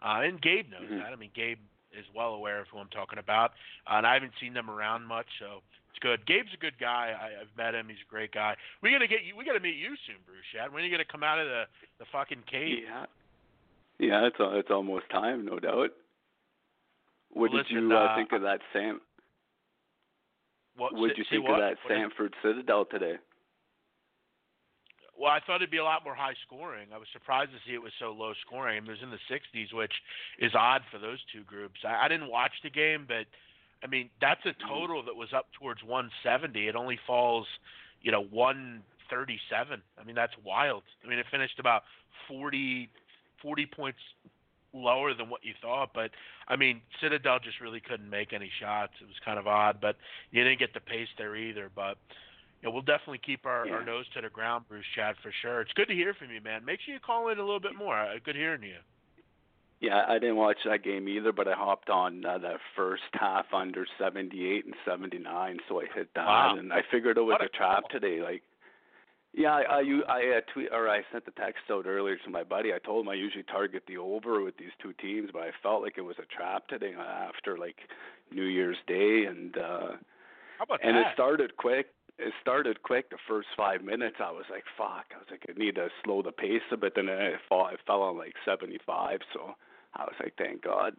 uh, 0.00 0.20
and 0.24 0.40
Gabe 0.40 0.70
knows 0.70 0.88
Mhm. 0.88 0.98
that. 0.98 1.12
I 1.12 1.16
mean, 1.16 1.30
Gabe 1.34 1.58
is 1.92 2.06
well 2.14 2.32
aware 2.32 2.58
of 2.60 2.68
who 2.68 2.78
I'm 2.78 2.88
talking 2.88 3.18
about, 3.18 3.52
uh, 3.86 3.94
and 4.00 4.06
I 4.06 4.14
haven't 4.14 4.32
seen 4.40 4.54
them 4.54 4.70
around 4.70 5.04
much, 5.04 5.26
so 5.38 5.62
it's 5.90 5.98
good. 6.00 6.24
Gabe's 6.26 6.54
a 6.54 6.60
good 6.60 6.78
guy. 6.78 7.12
I, 7.12 7.42
I've 7.42 7.54
met 7.56 7.74
him. 7.74 7.88
He's 7.88 7.98
a 8.06 8.10
great 8.10 8.32
guy. 8.32 8.54
We 8.82 8.90
gotta 8.90 9.06
get 9.08 9.24
you. 9.26 9.36
We 9.36 9.44
gotta 9.44 9.60
meet 9.60 9.76
you 9.76 9.94
soon, 10.06 10.16
Bruce. 10.26 10.46
Shad. 10.54 10.72
When 10.72 10.82
are 10.82 10.86
you 10.86 10.92
gonna 10.92 11.04
come 11.04 11.22
out 11.22 11.38
of 11.38 11.46
the 11.46 11.64
the 11.98 12.06
fucking 12.12 12.44
cave? 12.50 12.78
yeah, 12.86 13.06
yeah, 13.98 14.26
it's 14.26 14.36
it's 14.40 14.70
almost 14.70 15.10
time, 15.10 15.44
no 15.44 15.58
doubt. 15.58 15.90
What 17.32 17.50
Well, 17.50 17.50
did 17.50 17.66
listen, 17.70 17.90
you 17.90 17.96
uh, 17.96 18.00
uh, 18.00 18.16
think 18.16 18.32
of 18.32 18.42
that 18.42 18.60
Sam? 18.72 19.00
What 20.76 20.94
did 20.96 21.18
you 21.18 21.24
think 21.28 21.44
what? 21.44 21.60
of 21.60 21.60
that 21.60 21.76
What 21.84 21.92
is- 21.92 21.98
Samford 22.12 22.32
Citadel 22.42 22.84
today? 22.86 23.16
Well, 25.18 25.30
I 25.30 25.40
thought 25.44 25.56
it'd 25.56 25.70
be 25.70 25.76
a 25.76 25.84
lot 25.84 26.02
more 26.02 26.14
high 26.14 26.32
scoring. 26.46 26.88
I 26.94 26.96
was 26.96 27.06
surprised 27.12 27.50
to 27.52 27.58
see 27.66 27.74
it 27.74 27.82
was 27.82 27.92
so 28.00 28.10
low 28.10 28.32
scoring. 28.46 28.78
It 28.78 28.88
was 28.88 29.02
in 29.02 29.10
the 29.10 29.20
60s, 29.28 29.68
which 29.74 29.92
is 30.38 30.52
odd 30.54 30.80
for 30.90 30.96
those 30.98 31.18
two 31.30 31.44
groups. 31.44 31.76
I, 31.84 32.06
I 32.06 32.08
didn't 32.08 32.30
watch 32.30 32.52
the 32.64 32.70
game, 32.70 33.04
but 33.06 33.28
I 33.82 33.86
mean, 33.86 34.10
that's 34.20 34.40
a 34.44 34.50
mm-hmm. 34.50 34.68
total 34.68 35.02
that 35.04 35.14
was 35.14 35.28
up 35.34 35.46
towards 35.58 35.82
170. 35.82 36.68
It 36.68 36.76
only 36.76 36.98
falls, 37.06 37.46
you 38.02 38.12
know, 38.12 38.24
137. 38.24 39.82
I 39.98 40.04
mean, 40.04 40.14
that's 40.14 40.34
wild. 40.44 40.82
I 41.04 41.08
mean, 41.08 41.18
it 41.18 41.26
finished 41.30 41.58
about 41.58 41.82
40, 42.28 42.88
40 43.42 43.66
points 43.66 43.98
lower 44.72 45.14
than 45.14 45.28
what 45.28 45.44
you 45.44 45.52
thought. 45.60 45.90
But 45.94 46.10
I 46.48 46.56
mean, 46.56 46.80
Citadel 47.02 47.38
just 47.42 47.60
really 47.60 47.80
couldn't 47.80 48.08
make 48.08 48.32
any 48.32 48.50
shots. 48.60 48.92
It 49.00 49.06
was 49.06 49.16
kind 49.24 49.38
of 49.38 49.46
odd, 49.46 49.78
but 49.80 49.96
you 50.30 50.44
didn't 50.44 50.58
get 50.58 50.74
the 50.74 50.80
pace 50.80 51.08
there 51.18 51.36
either. 51.36 51.70
But 51.74 51.96
you 52.60 52.68
know, 52.68 52.72
we'll 52.72 52.82
definitely 52.82 53.20
keep 53.24 53.46
our, 53.46 53.68
our 53.70 53.84
nose 53.84 54.04
to 54.14 54.20
the 54.20 54.28
ground, 54.28 54.66
Bruce 54.68 54.84
Chad, 54.94 55.16
for 55.22 55.32
sure. 55.42 55.62
It's 55.62 55.72
good 55.72 55.88
to 55.88 55.94
hear 55.94 56.14
from 56.14 56.30
you, 56.30 56.40
man. 56.42 56.64
Make 56.64 56.80
sure 56.84 56.94
you 56.94 57.00
call 57.00 57.28
in 57.28 57.38
a 57.38 57.42
little 57.42 57.60
bit 57.60 57.74
more. 57.74 58.06
Good 58.24 58.36
hearing 58.36 58.62
you. 58.62 58.76
Yeah, 59.80 60.02
I 60.06 60.18
didn't 60.18 60.36
watch 60.36 60.58
that 60.66 60.84
game 60.84 61.08
either, 61.08 61.32
but 61.32 61.48
I 61.48 61.54
hopped 61.54 61.88
on 61.88 62.22
uh, 62.24 62.36
that 62.38 62.58
first 62.76 63.02
half 63.14 63.46
under 63.54 63.86
78 63.98 64.66
and 64.66 64.74
79, 64.84 65.58
so 65.68 65.80
I 65.80 65.86
hit 65.94 66.10
that, 66.14 66.26
Wow. 66.26 66.56
and 66.58 66.70
I 66.70 66.82
figured 66.90 67.16
it 67.16 67.22
was 67.22 67.32
What 67.32 67.42
a 67.42 67.46
a 67.46 67.48
trap 67.48 67.84
today. 67.88 68.20
Like, 68.20 68.42
yeah, 69.32 69.54
I 69.54 69.62
I, 69.62 69.80
I 70.08 70.36
uh, 70.36 70.40
tweet 70.52 70.68
or 70.70 70.88
I 70.90 71.00
sent 71.12 71.24
the 71.24 71.30
text 71.30 71.62
out 71.70 71.86
earlier 71.86 72.16
to 72.16 72.30
my 72.30 72.42
buddy. 72.44 72.74
I 72.74 72.78
told 72.78 73.06
him 73.06 73.08
I 73.08 73.14
usually 73.14 73.44
target 73.44 73.84
the 73.86 73.96
over 73.96 74.42
with 74.42 74.56
these 74.58 74.74
two 74.82 74.92
teams, 74.94 75.30
but 75.32 75.42
I 75.42 75.50
felt 75.62 75.82
like 75.82 75.94
it 75.96 76.02
was 76.02 76.16
a 76.18 76.26
trap 76.26 76.68
today 76.68 76.92
uh, 76.98 77.02
after 77.02 77.56
like 77.56 77.76
New 78.32 78.44
Year's 78.44 78.76
Day, 78.86 79.24
and 79.26 79.56
uh 79.56 79.92
How 80.58 80.64
about 80.64 80.80
and 80.82 80.96
that? 80.96 81.06
it 81.06 81.14
started 81.14 81.56
quick. 81.56 81.86
It 82.18 82.34
started 82.42 82.82
quick. 82.82 83.08
The 83.08 83.16
first 83.26 83.48
five 83.56 83.82
minutes, 83.82 84.16
I 84.20 84.30
was 84.30 84.44
like, 84.50 84.64
"Fuck!" 84.76 85.06
I 85.14 85.18
was 85.18 85.28
like, 85.30 85.46
"I 85.48 85.58
need 85.58 85.76
to 85.76 85.88
slow 86.04 86.20
the 86.20 86.32
pace 86.32 86.60
a 86.70 86.76
bit." 86.76 86.94
Then 86.96 87.08
it, 87.08 87.40
fall, 87.48 87.68
it 87.68 87.80
fell 87.86 88.02
on 88.02 88.18
like 88.18 88.34
75, 88.44 89.20
so 89.32 89.54
I 89.94 90.04
was 90.04 90.14
like, 90.20 90.34
thank 90.38 90.62
God. 90.62 90.94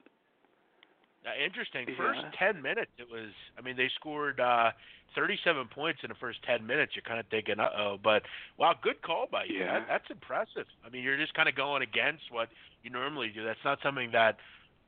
Uh, 1.26 1.30
interesting. 1.44 1.86
First 1.98 2.20
Yeah. 2.22 2.32
ten 2.38 2.62
minutes, 2.62 2.92
it 2.98 3.10
was. 3.10 3.30
I 3.58 3.62
mean, 3.62 3.78
they 3.78 3.90
scored 3.90 4.40
uh, 4.40 4.72
37 5.16 5.68
points 5.68 6.00
in 6.04 6.10
the 6.10 6.16
first 6.16 6.42
10 6.44 6.66
minutes. 6.66 6.96
You're 6.96 7.04
kind 7.04 7.20
of 7.20 7.28
thinking, 7.28 7.60
uh 7.60 7.70
oh, 7.78 8.00
but 8.02 8.24
wow, 8.58 8.74
good 8.82 9.02
call 9.04 9.28
by 9.32 9.44
you. 9.46 9.60
Yeah. 9.60 9.80
That, 9.80 9.88
that's 9.88 10.10
impressive. 10.10 10.66
I 10.86 10.90
mean, 10.90 11.04
you're 11.04 11.18
just 11.18 11.34
kind 11.36 11.48
of 11.48 11.56
going 11.56 11.84
against 11.84 12.24
what 12.32 12.50
you 12.84 12.90
normally 12.90 13.30
do. 13.30 13.44
That's 13.44 13.64
not 13.64 13.80
something 13.84 14.10
that 14.14 14.38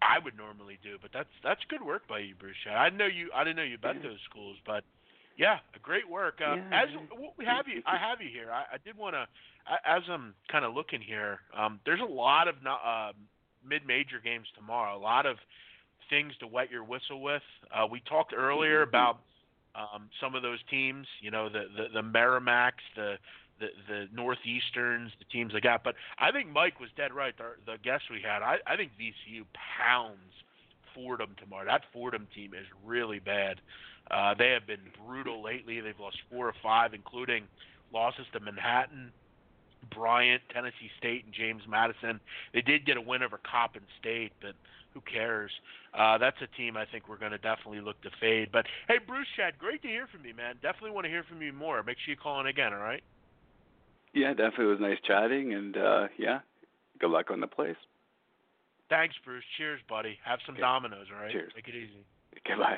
I 0.02 0.20
would 0.24 0.36
normally 0.36 0.80
do, 0.84 0.98
but 1.02 1.12
that's 1.14 1.30
that's 1.44 1.62
good 1.70 1.82
work 1.84 2.08
by 2.08 2.20
you, 2.20 2.36
Bruce. 2.36 2.56
I 2.70 2.90
know 2.90 3.06
you. 3.06 3.30
I 3.36 3.44
didn't 3.44 3.58
know 3.58 3.64
you 3.64 3.78
bet 3.78 3.96
Yeah. 3.98 4.10
those 4.10 4.20
schools, 4.30 4.58
but 4.66 4.84
yeah, 5.38 5.60
great 5.82 6.10
work. 6.10 6.40
Uh, 6.42 6.56
Yeah. 6.56 6.84
As 6.84 6.90
we 7.38 7.46
have 7.46 7.68
you, 7.68 7.82
I 7.86 7.98
have 7.98 8.22
you 8.22 8.30
here. 8.30 8.52
I, 8.52 8.76
I 8.76 8.78
did 8.84 8.98
want 8.98 9.16
to, 9.16 9.28
as 9.86 10.04
I'm 10.10 10.34
kind 10.52 10.66
of 10.66 10.74
looking 10.74 11.02
here. 11.02 11.40
Um, 11.56 11.80
there's 11.86 12.02
a 12.02 12.12
lot 12.12 12.48
of 12.48 12.56
uh, 12.66 13.12
mid-major 13.68 14.20
games 14.24 14.48
tomorrow. 14.56 14.98
A 14.98 15.00
lot 15.00 15.26
of 15.26 15.38
things 16.10 16.34
to 16.40 16.48
wet 16.48 16.72
your 16.72 16.84
whistle 16.84 17.22
with. 17.22 17.42
Uh, 17.74 17.88
we 17.90 18.02
talked 18.02 18.34
earlier 18.36 18.82
about 18.82 19.20
um, 19.76 20.10
some 20.22 20.36
of 20.36 20.42
those 20.44 20.60
teams, 20.70 21.08
you 21.22 21.32
know, 21.32 21.50
the 21.50 21.66
the, 21.76 22.02
the 22.02 22.02
Merrimacks, 22.02 22.84
the, 22.96 23.16
the 23.60 23.68
the 23.88 24.06
Northeasterns, 24.14 25.12
the 25.20 25.26
teams 25.32 25.54
like 25.54 25.64
that. 25.64 25.84
But 25.84 25.96
I 26.20 26.32
think 26.32 26.50
Mike 26.50 26.80
was 26.80 26.90
dead 26.96 27.14
right. 27.14 27.34
The, 27.38 27.56
the 27.66 27.78
guest 27.84 28.04
we 28.12 28.22
had, 28.22 28.42
I, 28.42 28.58
I 28.68 28.76
think 28.76 28.92
VCU 29.00 29.46
pounds 29.54 30.34
Fordham 30.94 31.36
tomorrow. 31.40 31.66
That 31.66 31.82
Fordham 31.92 32.28
team 32.36 32.54
is 32.54 32.68
really 32.86 33.20
bad. 33.20 33.62
Uh, 34.12 34.34
they 34.38 34.50
have 34.50 34.68
been 34.68 34.82
brutal 35.06 35.42
lately. 35.42 35.80
They've 35.80 36.00
lost 36.00 36.18
four 36.30 36.48
or 36.48 36.54
five, 36.62 36.94
including 36.94 37.46
losses 37.94 38.26
to 38.34 38.40
Manhattan, 38.40 39.12
Bryant, 39.90 40.42
Tennessee 40.54 40.90
State, 40.98 41.26
and 41.26 41.34
James 41.34 41.64
Madison. 41.68 42.20
They 42.54 42.62
did 42.62 42.86
get 42.86 42.98
a 42.98 43.02
win 43.02 43.24
over 43.24 43.40
Coppin 43.50 43.84
State, 44.00 44.32
but 44.42 44.54
who 44.94 45.02
cares? 45.02 45.52
Uh, 45.98 46.18
that's 46.18 46.38
a 46.42 46.48
team 46.58 46.78
I 46.78 46.86
think 46.86 47.10
we're 47.10 47.18
going 47.18 47.32
to 47.32 47.38
definitely 47.38 47.82
look 47.82 48.02
to 48.02 48.10
fade. 48.20 48.50
But 48.52 48.66
hey, 48.88 49.00
Bruce 49.06 49.28
Chad, 49.36 49.58
great 49.58 49.82
to 49.82 49.88
hear 49.88 50.08
from 50.08 50.26
you, 50.26 50.36
man. 50.36 50.56
Definitely 50.62 50.92
want 50.92 51.06
to 51.06 51.10
hear 51.10 51.24
from 51.24 51.42
you 51.42 51.52
more. 51.54 51.82
Make 51.84 51.98
sure 52.06 52.14
you 52.14 52.20
call 52.20 52.40
in 52.42 52.48
again, 52.48 52.74
all 52.74 52.80
right? 52.80 53.04
Yeah, 54.14 54.30
definitely 54.30 54.66
was 54.66 54.80
nice 54.80 55.00
chatting, 55.08 55.54
and 55.56 55.76
uh 55.76 56.08
yeah, 56.20 56.40
good 57.00 57.10
luck 57.10 57.32
on 57.32 57.40
the 57.40 57.48
place. 57.48 57.76
Thanks, 58.88 59.16
Bruce. 59.26 59.44
Cheers, 59.58 59.80
buddy. 59.90 60.20
Have 60.24 60.38
some 60.46 60.54
Okay. 60.54 60.62
dominoes, 60.62 61.08
all 61.12 61.20
right? 61.20 61.32
Cheers. 61.32 61.52
Take 61.56 61.68
it 61.68 61.74
easy. 61.74 62.06
Goodbye. 62.46 62.78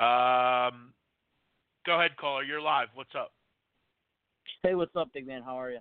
Um, 0.00 0.94
go 1.84 1.98
ahead, 1.98 2.16
caller. 2.16 2.42
You're 2.42 2.62
live. 2.62 2.88
What's 2.94 3.14
up? 3.14 3.33
Hey, 4.64 4.74
what's 4.74 4.96
up, 4.96 5.12
big 5.12 5.26
man? 5.26 5.42
How 5.42 5.60
are 5.60 5.70
you? 5.70 5.80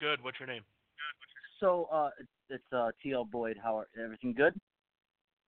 Good. 0.00 0.22
What's 0.22 0.38
your 0.38 0.46
name? 0.46 0.62
Good. 0.62 1.58
So, 1.58 1.88
uh, 1.92 2.10
it's, 2.20 2.28
it's 2.50 2.72
uh, 2.72 2.90
T.L. 3.02 3.24
Boyd. 3.24 3.56
How 3.60 3.76
are 3.76 3.88
everything 4.00 4.32
good? 4.32 4.54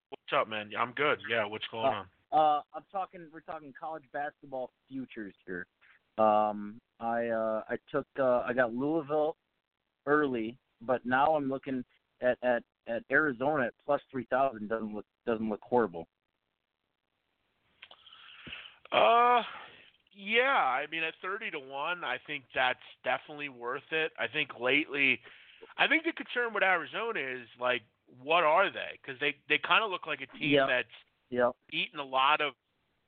What's 0.08 0.40
up, 0.40 0.48
man? 0.48 0.70
I'm 0.76 0.90
good. 0.90 1.20
Yeah. 1.30 1.46
What's 1.46 1.66
going 1.70 1.86
Uh, 1.86 1.88
on? 1.88 2.06
Uh, 2.32 2.62
I'm 2.74 2.82
talking. 2.90 3.28
We're 3.32 3.42
talking 3.42 3.72
college 3.78 4.02
basketball 4.12 4.72
futures 4.88 5.34
here. 5.46 5.66
Um, 6.18 6.80
I 6.98 7.28
uh, 7.28 7.62
I 7.68 7.76
took 7.92 8.06
uh, 8.18 8.40
I 8.40 8.54
got 8.54 8.74
Louisville 8.74 9.36
early, 10.06 10.56
but 10.82 11.06
now 11.06 11.26
I'm 11.36 11.48
looking 11.48 11.84
at 12.20 12.38
at 12.42 12.64
at 12.88 13.04
Arizona 13.12 13.66
at 13.66 13.74
plus 13.86 14.00
three 14.10 14.26
thousand. 14.30 14.68
Doesn't 14.68 14.92
look 14.92 15.06
doesn't 15.26 15.48
look 15.48 15.60
horrible. 15.62 16.08
Uh, 18.90 19.42
yeah. 20.20 20.52
I 20.54 20.86
mean, 20.90 21.02
at 21.02 21.14
thirty 21.22 21.50
to 21.50 21.58
one, 21.58 22.04
I 22.04 22.18
think 22.26 22.44
that's 22.54 22.78
definitely 23.04 23.48
worth 23.48 23.86
it. 23.90 24.12
I 24.18 24.26
think 24.28 24.50
lately, 24.60 25.20
I 25.78 25.86
think 25.88 26.04
the 26.04 26.12
concern 26.12 26.52
with 26.54 26.62
Arizona 26.62 27.20
is 27.20 27.48
like, 27.60 27.82
what 28.22 28.44
are 28.44 28.70
they? 28.70 28.98
Because 29.00 29.18
they 29.20 29.34
they 29.48 29.58
kind 29.58 29.82
of 29.84 29.90
look 29.90 30.06
like 30.06 30.20
a 30.20 30.26
team 30.38 30.50
Yeah. 30.54 30.66
that's 30.66 30.88
Yep. 31.30 31.52
beaten 31.70 32.00
a 32.00 32.04
lot 32.04 32.40
of 32.40 32.54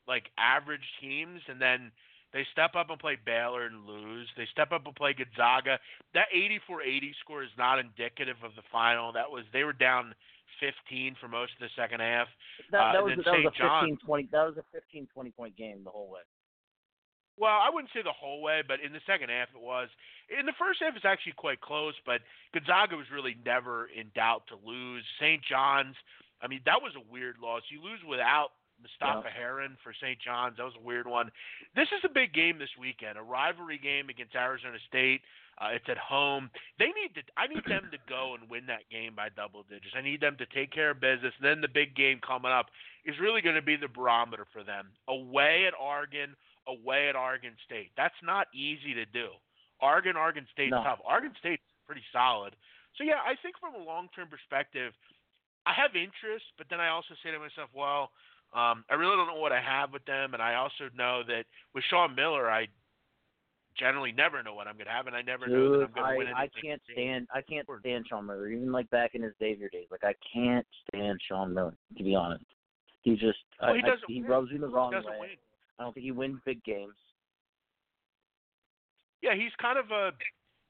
like 0.06 0.30
average 0.38 0.86
teams, 1.00 1.40
and 1.48 1.60
then 1.60 1.90
they 2.32 2.44
step 2.52 2.74
up 2.76 2.88
and 2.88 2.98
play 2.98 3.16
Baylor 3.24 3.66
and 3.66 3.84
lose. 3.84 4.28
They 4.36 4.46
step 4.46 4.72
up 4.72 4.86
and 4.86 4.94
play 4.96 5.12
Gonzaga. 5.12 5.78
That 6.14 6.28
84-80 6.32 7.12
score 7.20 7.42
is 7.42 7.50
not 7.58 7.78
indicative 7.78 8.36
of 8.42 8.54
the 8.56 8.62
final. 8.72 9.12
That 9.12 9.30
was 9.30 9.44
they 9.52 9.64
were 9.64 9.72
down 9.74 10.14
15 10.60 11.16
for 11.20 11.28
most 11.28 11.52
of 11.54 11.60
the 11.60 11.68
second 11.76 12.00
half. 12.00 12.28
That, 12.70 12.94
Uh, 12.96 13.02
was 13.02 13.16
that 13.16 13.26
was 13.26 13.26
a 13.26 13.30
St. 13.42 13.54
John- 13.56 13.82
15 13.90 13.96
20 14.06 14.28
that 14.32 14.46
was 14.46 14.56
a 14.56 14.62
15 14.72 15.06
20 15.08 15.30
point 15.32 15.56
game 15.56 15.82
the 15.84 15.90
whole 15.90 16.08
way. 16.08 16.22
Well, 17.38 17.58
I 17.58 17.70
wouldn't 17.72 17.90
say 17.94 18.02
the 18.02 18.12
whole 18.12 18.42
way, 18.42 18.62
but 18.66 18.80
in 18.84 18.92
the 18.92 19.00
second 19.06 19.30
half 19.30 19.48
it 19.54 19.60
was. 19.60 19.88
In 20.28 20.46
the 20.46 20.56
first 20.58 20.80
half, 20.80 20.94
it's 20.96 21.04
actually 21.04 21.32
quite 21.36 21.60
close, 21.60 21.94
but 22.04 22.20
Gonzaga 22.52 22.96
was 22.96 23.10
really 23.12 23.36
never 23.44 23.88
in 23.88 24.12
doubt 24.14 24.44
to 24.48 24.56
lose. 24.64 25.04
St. 25.18 25.42
John's, 25.42 25.96
I 26.40 26.46
mean, 26.46 26.60
that 26.66 26.80
was 26.82 26.92
a 26.96 27.04
weird 27.12 27.36
loss. 27.40 27.62
You 27.70 27.82
lose 27.82 28.00
without 28.06 28.52
Mustapha 28.82 29.30
Heron 29.30 29.76
for 29.82 29.94
St. 29.94 30.18
John's. 30.20 30.56
That 30.56 30.64
was 30.64 30.76
a 30.76 30.84
weird 30.84 31.06
one. 31.06 31.30
This 31.74 31.88
is 31.96 32.02
a 32.04 32.12
big 32.12 32.34
game 32.34 32.58
this 32.58 32.72
weekend, 32.78 33.16
a 33.16 33.22
rivalry 33.22 33.78
game 33.78 34.08
against 34.08 34.34
Arizona 34.34 34.78
State. 34.88 35.22
Uh, 35.60 35.68
it's 35.76 35.86
at 35.88 35.98
home. 35.98 36.50
They 36.78 36.86
need 36.86 37.14
to. 37.14 37.22
I 37.36 37.46
need 37.46 37.62
them 37.68 37.88
to 37.92 37.98
go 38.08 38.34
and 38.34 38.50
win 38.50 38.66
that 38.66 38.88
game 38.90 39.14
by 39.14 39.28
double 39.28 39.64
digits. 39.68 39.94
I 39.96 40.00
need 40.00 40.20
them 40.20 40.36
to 40.38 40.46
take 40.46 40.72
care 40.72 40.90
of 40.90 41.00
business. 41.00 41.34
And 41.38 41.46
then 41.46 41.60
the 41.60 41.68
big 41.68 41.94
game 41.94 42.20
coming 42.26 42.50
up 42.50 42.66
is 43.04 43.14
really 43.20 43.42
going 43.42 43.56
to 43.56 43.62
be 43.62 43.76
the 43.76 43.88
barometer 43.88 44.46
for 44.52 44.64
them. 44.64 44.88
Away 45.08 45.64
at 45.68 45.74
Oregon, 45.78 46.34
away 46.68 47.08
at 47.08 47.16
Oregon 47.16 47.54
State. 47.64 47.90
That's 47.96 48.14
not 48.22 48.46
easy 48.54 48.94
to 48.94 49.04
do. 49.06 49.28
Oregon, 49.80 50.16
Oregon 50.16 50.46
State's 50.52 50.70
No. 50.70 50.82
tough. 50.82 51.00
Oregon 51.04 51.34
State's 51.38 51.62
pretty 51.86 52.04
solid. 52.12 52.54
So 52.96 53.04
yeah, 53.04 53.20
I 53.24 53.34
think 53.42 53.56
from 53.58 53.74
a 53.74 53.82
long-term 53.84 54.28
perspective, 54.28 54.92
I 55.66 55.72
have 55.72 55.96
interest, 55.96 56.44
but 56.58 56.66
then 56.70 56.80
I 56.80 56.88
also 56.88 57.14
say 57.22 57.30
to 57.30 57.38
myself, 57.38 57.70
well, 57.74 58.10
um, 58.52 58.84
I 58.90 58.94
really 58.94 59.16
don't 59.16 59.26
know 59.28 59.40
what 59.40 59.52
I 59.52 59.60
have 59.60 59.92
with 59.92 60.04
them, 60.04 60.34
and 60.34 60.42
I 60.42 60.54
also 60.56 60.90
know 60.94 61.22
that 61.26 61.46
with 61.74 61.84
Sean 61.88 62.14
Miller, 62.14 62.50
I 62.50 62.68
generally 63.78 64.12
never 64.12 64.42
know 64.42 64.54
what 64.54 64.66
I'm 64.66 64.74
going 64.76 64.86
to 64.86 64.92
have, 64.92 65.06
and 65.06 65.16
I 65.16 65.22
never 65.22 65.46
know 65.48 65.78
that 65.78 65.84
I'm 65.86 65.92
going 65.94 66.12
to 66.12 66.18
win 66.18 66.26
anything. 66.28 66.34
I 66.36 66.60
can't 66.60 66.82
stand 66.92 67.26
I 67.32 67.40
can't 67.40 67.66
stand 67.80 68.06
Sean 68.08 68.26
Miller. 68.26 68.48
Even 68.48 68.70
like 68.70 68.90
back 68.90 69.14
in 69.14 69.22
his 69.22 69.32
Xavier 69.38 69.68
days, 69.70 69.86
like 69.90 70.04
I 70.04 70.14
can't 70.32 70.66
stand 70.88 71.18
Sean 71.26 71.54
Miller. 71.54 71.74
To 71.96 72.04
be 72.04 72.14
honest, 72.14 72.44
he 73.00 73.12
just 73.16 73.38
Well, 73.60 73.72
I, 73.72 73.76
he 73.78 73.82
I- 73.84 73.96
he 74.08 74.22
rubs 74.22 74.50
me 74.50 74.58
the 74.58 74.66
He 74.68 74.72
wrong 74.74 74.92
doesn't 74.92 75.10
way. 75.10 75.18
win. 75.20 75.28
I 75.82 75.84
don't 75.84 75.94
think 75.94 76.04
he 76.04 76.12
wins 76.12 76.38
big 76.46 76.62
games. 76.62 76.94
Yeah, 79.20 79.34
he's 79.34 79.50
kind 79.60 79.78
of 79.78 79.90
a 79.90 80.14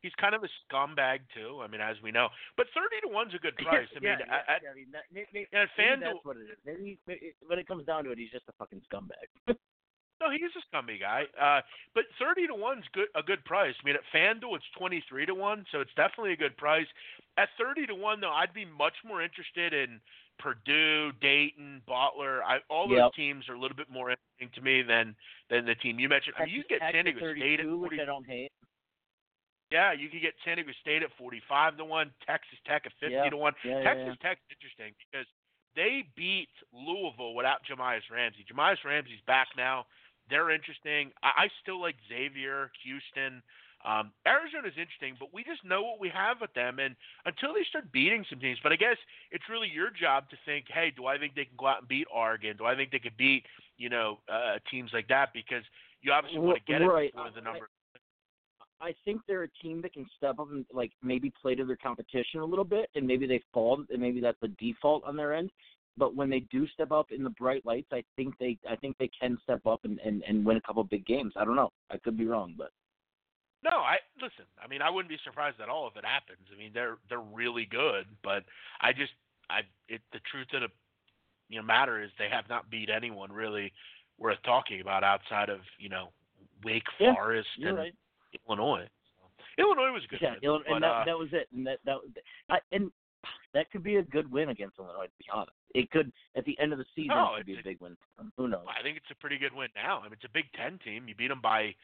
he's 0.00 0.12
kind 0.16 0.34
of 0.34 0.40
a 0.42 0.48
scumbag 0.64 1.20
too. 1.36 1.60
I 1.60 1.68
mean, 1.68 1.80
as 1.80 1.96
we 2.02 2.12
know, 2.12 2.28
but 2.56 2.66
thirty 2.72 2.96
to 3.04 3.12
one's 3.12 3.34
a 3.34 3.38
good 3.38 3.56
price. 3.60 3.88
I 3.92 4.00
mean, 4.00 4.16
yeah, 4.16 4.24
yeah, 4.24 4.48
at, 4.48 4.60
yeah, 4.64 4.72
I 4.72 4.74
mean, 4.74 4.88
that, 4.92 5.04
maybe, 5.12 5.28
maybe, 5.32 5.48
at 5.52 5.68
FanDuel, 5.76 6.16
that's 6.16 6.24
what 6.24 6.36
it 6.36 6.48
is. 6.48 6.58
Maybe, 6.64 6.98
maybe 7.06 7.36
when 7.44 7.58
it 7.58 7.68
comes 7.68 7.84
down 7.84 8.04
to 8.04 8.10
it, 8.10 8.18
he's 8.18 8.32
just 8.32 8.48
a 8.48 8.56
fucking 8.56 8.80
scumbag. 8.88 9.56
No, 10.22 10.30
he's 10.30 10.54
a 10.54 10.62
scummy 10.70 11.02
guy. 11.02 11.26
Uh, 11.34 11.66
but 11.96 12.04
thirty 12.16 12.46
to 12.46 12.54
one's 12.54 12.84
good 12.94 13.08
a 13.16 13.24
good 13.24 13.44
price. 13.44 13.74
I 13.74 13.84
mean, 13.84 13.96
at 13.98 14.06
FanDuel 14.14 14.54
it's 14.54 14.70
twenty 14.78 15.02
three 15.08 15.26
to 15.26 15.34
one, 15.34 15.66
so 15.72 15.80
it's 15.80 15.90
definitely 15.96 16.32
a 16.32 16.36
good 16.36 16.56
price. 16.56 16.86
At 17.36 17.48
thirty 17.58 17.86
to 17.90 17.94
one, 17.96 18.20
though, 18.20 18.30
I'd 18.30 18.54
be 18.54 18.64
much 18.64 18.94
more 19.04 19.20
interested 19.20 19.74
in 19.74 19.98
Purdue, 20.38 21.12
Dayton, 21.20 21.82
Butler. 21.86 22.42
I, 22.44 22.58
all 22.68 22.88
those 22.88 22.98
Yep. 22.98 23.12
teams 23.14 23.48
are 23.48 23.54
a 23.54 23.58
little 23.58 23.76
bit 23.76 23.88
more 23.90 24.10
interesting 24.10 24.50
to 24.54 24.60
me 24.60 24.82
than 24.82 25.14
than 25.50 25.64
the 25.66 25.74
team 25.76 25.98
you 25.98 26.08
mentioned. 26.08 26.34
I 26.38 26.46
mean, 26.46 26.54
you 26.54 26.62
Texas 26.64 26.78
get 26.80 26.92
San 26.92 27.04
Diego 27.04 27.18
State 27.34 27.60
at 27.60 27.66
32, 27.66 27.78
which 27.78 27.88
40, 27.90 28.00
I 28.00 28.04
don't 28.04 28.26
hate. 28.26 28.52
yeah, 29.70 29.92
you 29.92 30.08
could 30.08 30.20
get 30.20 30.34
San 30.44 30.56
Diego 30.56 30.72
State 30.80 31.02
at 31.02 31.10
forty 31.16 31.40
five 31.48 31.76
to 31.78 31.84
one, 31.84 32.10
Texas 32.26 32.58
Tech 32.66 32.82
at 32.86 32.92
fifty 33.00 33.14
Yeah. 33.14 33.30
to 33.30 33.36
one. 33.36 33.54
Yeah, 33.64 33.78
yeah, 33.78 33.84
Texas 33.94 34.16
Tech's 34.20 34.40
interesting 34.50 34.94
because 35.10 35.26
they 35.74 36.04
beat 36.16 36.50
Louisville 36.72 37.34
without 37.34 37.64
Jahmi'us 37.64 38.10
Ramsey. 38.10 38.44
Jahmi'us 38.44 38.84
Ramsey's 38.84 39.20
back 39.26 39.48
now. 39.56 39.86
They're 40.28 40.50
interesting. 40.50 41.12
I, 41.22 41.44
I 41.44 41.50
still 41.62 41.80
like 41.80 41.96
Xavier, 42.08 42.70
Houston. 42.84 43.42
Um, 43.84 44.12
Arizona's 44.26 44.78
interesting, 44.78 45.16
but 45.18 45.34
we 45.34 45.42
just 45.42 45.64
know 45.64 45.82
what 45.82 46.00
we 46.00 46.08
have 46.10 46.40
with 46.40 46.52
them, 46.54 46.78
and 46.78 46.94
until 47.26 47.52
they 47.52 47.64
start 47.68 47.90
beating 47.90 48.24
some 48.30 48.38
teams. 48.38 48.58
But 48.62 48.72
I 48.72 48.76
guess 48.76 48.96
it's 49.30 49.44
really 49.50 49.68
your 49.68 49.90
job 49.90 50.30
to 50.30 50.36
think, 50.46 50.66
hey, 50.72 50.92
do 50.96 51.06
I 51.06 51.18
think 51.18 51.34
they 51.34 51.44
can 51.44 51.56
go 51.58 51.66
out 51.66 51.80
and 51.80 51.88
beat 51.88 52.06
Oregon? 52.14 52.56
Do 52.56 52.64
I 52.66 52.76
think 52.76 52.92
they 52.92 53.00
could 53.00 53.16
beat, 53.16 53.44
you 53.78 53.88
know, 53.88 54.18
uh, 54.30 54.58
teams 54.70 54.90
like 54.92 55.08
that? 55.08 55.30
Because 55.34 55.64
you 56.00 56.12
obviously 56.12 56.38
want 56.38 56.58
to 56.58 56.72
get 56.72 56.82
it 56.82 56.86
Right. 56.86 57.12
before 57.12 57.30
the 57.34 57.40
number. 57.40 57.68
I 58.80 58.94
think 59.04 59.22
they're 59.26 59.44
a 59.44 59.48
team 59.62 59.80
that 59.82 59.92
can 59.92 60.08
step 60.16 60.40
up 60.40 60.50
and 60.50 60.66
like 60.72 60.90
maybe 61.02 61.32
play 61.40 61.54
to 61.54 61.64
their 61.64 61.76
competition 61.76 62.40
a 62.40 62.44
little 62.44 62.64
bit, 62.64 62.90
and 62.94 63.06
maybe 63.06 63.26
they 63.26 63.40
fall, 63.52 63.84
and 63.88 64.00
maybe 64.00 64.20
that's 64.20 64.40
the 64.40 64.48
default 64.48 65.04
on 65.04 65.16
their 65.16 65.34
end. 65.34 65.50
But 65.96 66.16
when 66.16 66.30
they 66.30 66.40
do 66.50 66.66
step 66.68 66.90
up 66.90 67.12
in 67.12 67.22
the 67.22 67.30
bright 67.30 67.64
lights, 67.66 67.88
I 67.92 68.02
think 68.16 68.36
they, 68.38 68.58
I 68.68 68.76
think 68.76 68.96
they 68.98 69.10
can 69.20 69.38
step 69.42 69.66
up 69.66 69.84
and 69.84 70.00
and, 70.00 70.22
and 70.26 70.44
win 70.44 70.56
a 70.56 70.60
couple 70.62 70.82
big 70.84 71.06
games. 71.06 71.34
I 71.36 71.44
don't 71.44 71.56
know. 71.56 71.70
I 71.90 71.98
could 71.98 72.16
be 72.16 72.26
wrong, 72.26 72.54
but 72.56 72.70
No, 73.64 73.78
I 73.78 73.96
listen. 74.20 74.44
I 74.62 74.66
mean, 74.66 74.82
I 74.82 74.90
wouldn't 74.90 75.08
be 75.08 75.18
surprised 75.24 75.60
at 75.60 75.68
all 75.68 75.86
if 75.88 75.96
it 75.96 76.04
happens. 76.04 76.46
I 76.52 76.58
mean, 76.58 76.72
they're 76.74 76.96
they're 77.08 77.20
really 77.20 77.66
good, 77.70 78.06
but 78.24 78.44
I 78.80 78.92
just 78.92 79.12
I 79.50 79.60
it 79.88 80.00
the 80.12 80.20
truth 80.30 80.48
of 80.54 80.62
the 80.62 80.68
you 81.48 81.60
know 81.60 81.66
matter 81.66 82.02
is 82.02 82.10
they 82.18 82.28
have 82.30 82.48
not 82.48 82.70
beat 82.70 82.90
anyone 82.90 83.30
really 83.30 83.72
worth 84.18 84.38
talking 84.44 84.80
about 84.80 85.04
outside 85.04 85.48
of 85.48 85.60
you 85.78 85.88
know 85.88 86.08
Wake 86.64 86.82
Yeah, 86.98 87.14
Forest 87.14 87.48
and 87.62 87.76
right. 87.76 87.94
Illinois. 88.48 88.88
Illinois 89.58 89.92
was 89.92 90.02
a 90.04 90.08
good. 90.08 90.18
yeah, 90.22 90.30
win, 90.30 90.38
Ill- 90.42 90.60
but, 90.66 90.74
and 90.74 90.82
that 90.84 90.88
uh, 90.88 91.04
that 91.04 91.18
was 91.18 91.28
it. 91.32 91.48
And 91.54 91.66
that 91.66 91.78
that 91.84 91.98
I, 92.50 92.58
and 92.72 92.90
that 93.54 93.70
could 93.70 93.82
be 93.82 93.96
a 93.96 94.02
good 94.02 94.30
win 94.30 94.48
against 94.48 94.78
Illinois. 94.78 95.04
To 95.04 95.18
be 95.18 95.26
honest, 95.32 95.52
it 95.74 95.90
could 95.90 96.12
at 96.36 96.44
the 96.44 96.58
end 96.58 96.72
of 96.72 96.78
the 96.78 96.84
season 96.94 97.14
no, 97.14 97.34
it 97.34 97.38
could 97.38 97.46
be 97.46 97.58
a 97.58 97.62
big 97.62 97.80
win. 97.80 97.96
Who 98.36 98.48
knows? 98.48 98.64
I 98.66 98.82
think 98.82 98.96
it's 98.96 99.10
a 99.10 99.20
pretty 99.20 99.38
good 99.38 99.54
win 99.54 99.68
now. 99.76 100.00
I 100.00 100.04
mean, 100.04 100.14
it's 100.14 100.24
a 100.24 100.32
Big 100.32 100.46
Ten 100.56 100.78
team. 100.84 101.06
You 101.06 101.14
beat 101.14 101.28
them 101.28 101.40
by 101.42 101.74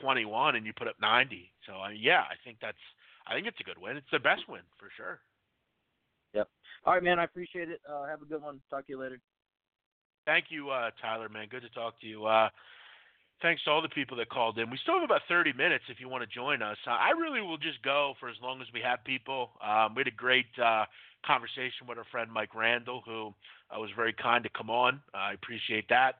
21 0.00 0.56
and 0.56 0.66
you 0.66 0.72
put 0.72 0.88
up 0.88 0.96
90. 1.00 1.50
So 1.66 1.74
uh, 1.74 1.90
yeah, 1.90 2.20
I 2.20 2.34
think 2.44 2.58
that's 2.60 2.78
I 3.26 3.34
think 3.34 3.46
it's 3.46 3.60
a 3.60 3.64
good 3.64 3.78
win. 3.78 3.96
It's 3.96 4.06
the 4.12 4.18
best 4.18 4.42
win 4.48 4.62
for 4.78 4.88
sure. 4.96 5.20
Yep. 6.34 6.48
All 6.84 6.94
right, 6.94 7.02
man. 7.02 7.18
I 7.18 7.24
appreciate 7.24 7.70
it. 7.70 7.80
Uh, 7.88 8.06
have 8.06 8.22
a 8.22 8.26
good 8.26 8.42
one. 8.42 8.60
Talk 8.70 8.86
to 8.86 8.92
you 8.92 9.00
later. 9.00 9.18
Thank 10.26 10.46
you, 10.50 10.70
uh, 10.70 10.90
Tyler. 11.00 11.28
Man, 11.28 11.46
good 11.48 11.62
to 11.62 11.70
talk 11.70 12.00
to 12.00 12.06
you. 12.06 12.26
Uh, 12.26 12.48
thanks 13.42 13.62
to 13.64 13.70
all 13.70 13.82
the 13.82 13.88
people 13.88 14.16
that 14.16 14.28
called 14.28 14.58
in. 14.58 14.70
We 14.70 14.78
still 14.82 14.94
have 14.94 15.04
about 15.04 15.22
30 15.28 15.52
minutes 15.52 15.84
if 15.88 16.00
you 16.00 16.08
want 16.08 16.28
to 16.28 16.34
join 16.34 16.62
us. 16.62 16.76
Uh, 16.86 16.90
I 16.90 17.10
really 17.10 17.40
will 17.40 17.58
just 17.58 17.82
go 17.82 18.14
for 18.18 18.28
as 18.28 18.36
long 18.42 18.60
as 18.60 18.66
we 18.74 18.80
have 18.80 19.04
people. 19.04 19.50
Um, 19.64 19.94
we 19.94 20.00
had 20.00 20.08
a 20.08 20.16
great 20.16 20.46
uh, 20.62 20.84
conversation 21.24 21.86
with 21.88 21.98
our 21.98 22.06
friend 22.10 22.30
Mike 22.30 22.54
Randle, 22.54 23.02
who 23.04 23.34
uh, 23.70 23.80
was 23.80 23.90
very 23.94 24.12
kind 24.12 24.42
to 24.44 24.50
come 24.50 24.70
on. 24.70 25.00
I 25.14 25.32
appreciate 25.32 25.88
that. 25.88 26.16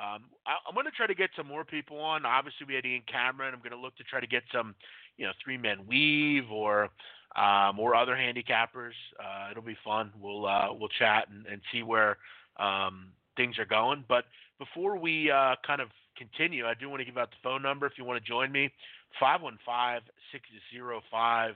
Um, 0.00 0.24
I, 0.46 0.56
am 0.66 0.74
going 0.74 0.86
to 0.86 0.92
try 0.92 1.06
to 1.06 1.14
get 1.14 1.30
some 1.36 1.46
more 1.46 1.64
people 1.64 1.98
on. 1.98 2.24
Obviously, 2.24 2.66
we 2.66 2.74
had 2.74 2.86
Ian 2.86 3.02
Cameron. 3.10 3.52
I'm 3.52 3.60
going 3.60 3.72
to 3.72 3.78
look 3.78 3.96
to 3.96 4.04
try 4.04 4.20
to 4.20 4.26
get 4.26 4.42
some, 4.52 4.74
you 5.18 5.26
know, 5.26 5.32
three 5.44 5.58
men 5.58 5.86
weave 5.86 6.50
or 6.50 6.88
um, 7.36 7.78
or 7.78 7.94
other 7.94 8.14
handicappers. 8.14 8.96
Uh, 9.18 9.50
it'll 9.50 9.62
be 9.62 9.76
fun. 9.84 10.10
We'll 10.18 10.46
uh, 10.46 10.68
we'll 10.72 10.88
chat 10.88 11.28
and, 11.30 11.46
and 11.46 11.60
see 11.70 11.82
where 11.82 12.16
um, 12.58 13.08
things 13.36 13.58
are 13.58 13.66
going. 13.66 14.04
But 14.08 14.24
before 14.58 14.96
we 14.96 15.30
uh, 15.30 15.56
kind 15.66 15.82
of 15.82 15.88
continue, 16.16 16.66
I 16.66 16.74
do 16.74 16.88
want 16.88 17.00
to 17.00 17.04
give 17.04 17.18
out 17.18 17.30
the 17.30 17.36
phone 17.42 17.62
number 17.62 17.86
if 17.86 17.92
you 17.98 18.04
want 18.04 18.22
to 18.22 18.28
join 18.28 18.50
me 18.50 18.70
515 19.18 20.10
605 20.32 21.54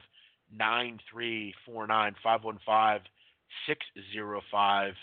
9349. 0.52 2.14
515 2.22 3.10
605 3.66 4.94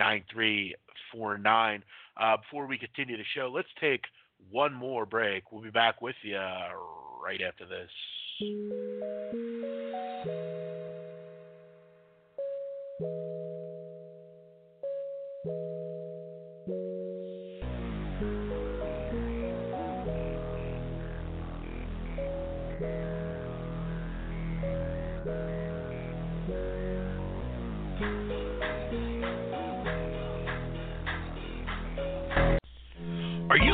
9349. 0.00 1.84
Uh, 2.16 2.36
before 2.38 2.66
we 2.66 2.76
continue 2.78 3.16
the 3.16 3.24
show, 3.34 3.52
let's 3.54 3.68
take 3.80 4.02
one 4.50 4.74
more 4.74 5.06
break. 5.06 5.52
We'll 5.52 5.62
be 5.62 5.70
back 5.70 6.02
with 6.02 6.16
you 6.22 6.36
right 6.36 7.40
after 7.46 7.66
this. 7.66 7.90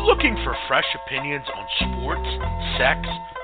Looking 0.07 0.38
for 0.44 0.54
fresh 0.68 0.86
opinions 1.02 1.44
on 1.50 1.66
sports, 1.82 2.30
sex, 2.78 3.02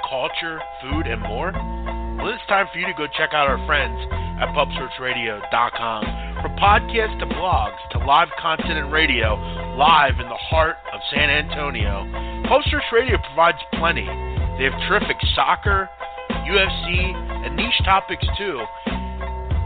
culture, 0.08 0.62
food, 0.80 1.10
and 1.10 1.20
more? 1.20 1.50
Well, 1.50 2.30
it's 2.30 2.46
time 2.46 2.68
for 2.72 2.78
you 2.78 2.86
to 2.86 2.94
go 2.94 3.08
check 3.18 3.34
out 3.34 3.50
our 3.50 3.58
friends 3.66 3.98
at 4.38 4.46
PubSportsRadio.com. 4.54 6.04
From 6.40 6.54
podcasts 6.62 7.18
to 7.18 7.26
blogs 7.26 7.82
to 7.90 7.98
live 8.06 8.28
content 8.40 8.78
and 8.78 8.92
radio, 8.92 9.34
live 9.74 10.20
in 10.20 10.28
the 10.28 10.38
heart 10.38 10.76
of 10.94 11.00
San 11.12 11.30
Antonio, 11.30 12.06
PubSports 12.46 12.92
Radio 12.92 13.18
provides 13.18 13.58
plenty. 13.74 14.06
They 14.06 14.70
have 14.70 14.78
terrific 14.86 15.16
soccer, 15.34 15.90
UFC, 16.30 17.10
and 17.44 17.56
niche 17.56 17.82
topics 17.84 18.24
too. 18.38 18.62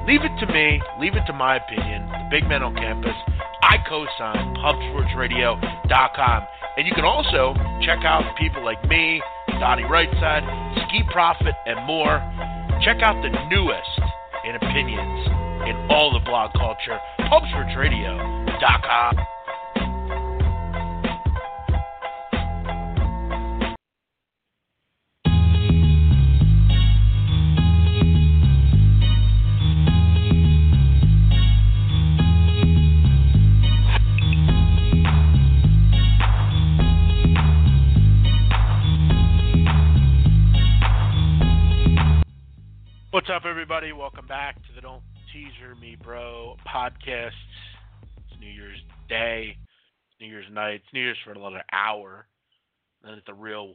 Leave 0.08 0.22
it 0.24 0.32
to 0.40 0.46
me, 0.50 0.80
leave 0.98 1.14
it 1.14 1.26
to 1.26 1.34
my 1.34 1.56
opinion, 1.56 2.08
the 2.08 2.28
big 2.30 2.48
men 2.48 2.62
on 2.62 2.74
campus. 2.74 3.35
I 3.66 3.78
co-sign 3.88 4.54
PubSportsRadio.com. 4.62 6.46
And 6.76 6.86
you 6.86 6.94
can 6.94 7.04
also 7.04 7.52
check 7.82 8.04
out 8.04 8.22
people 8.38 8.64
like 8.64 8.78
me, 8.88 9.20
Donnie 9.58 9.82
Rightside, 9.82 10.46
Ski 10.86 11.02
Profit, 11.10 11.56
and 11.66 11.84
more. 11.84 12.22
Check 12.82 13.02
out 13.02 13.20
the 13.22 13.30
newest 13.50 14.00
in 14.44 14.54
opinions 14.54 15.26
in 15.66 15.74
all 15.90 16.12
the 16.12 16.20
blog 16.24 16.52
culture, 16.52 17.00
PubSportsRadio.com. 17.20 19.35
Don't 44.86 45.02
Teaser 45.32 45.74
Me 45.80 45.96
Bro 46.00 46.54
Podcasts. 46.64 47.32
It's 48.30 48.40
New 48.40 48.46
Year's 48.46 48.78
Day, 49.08 49.56
it's 49.58 50.20
New 50.20 50.28
Year's 50.28 50.46
night, 50.52 50.74
it's 50.74 50.92
New 50.94 51.00
Year's 51.00 51.16
for 51.24 51.32
another 51.32 51.64
hour. 51.72 52.28
Then 53.02 53.20
the 53.26 53.34
real 53.34 53.74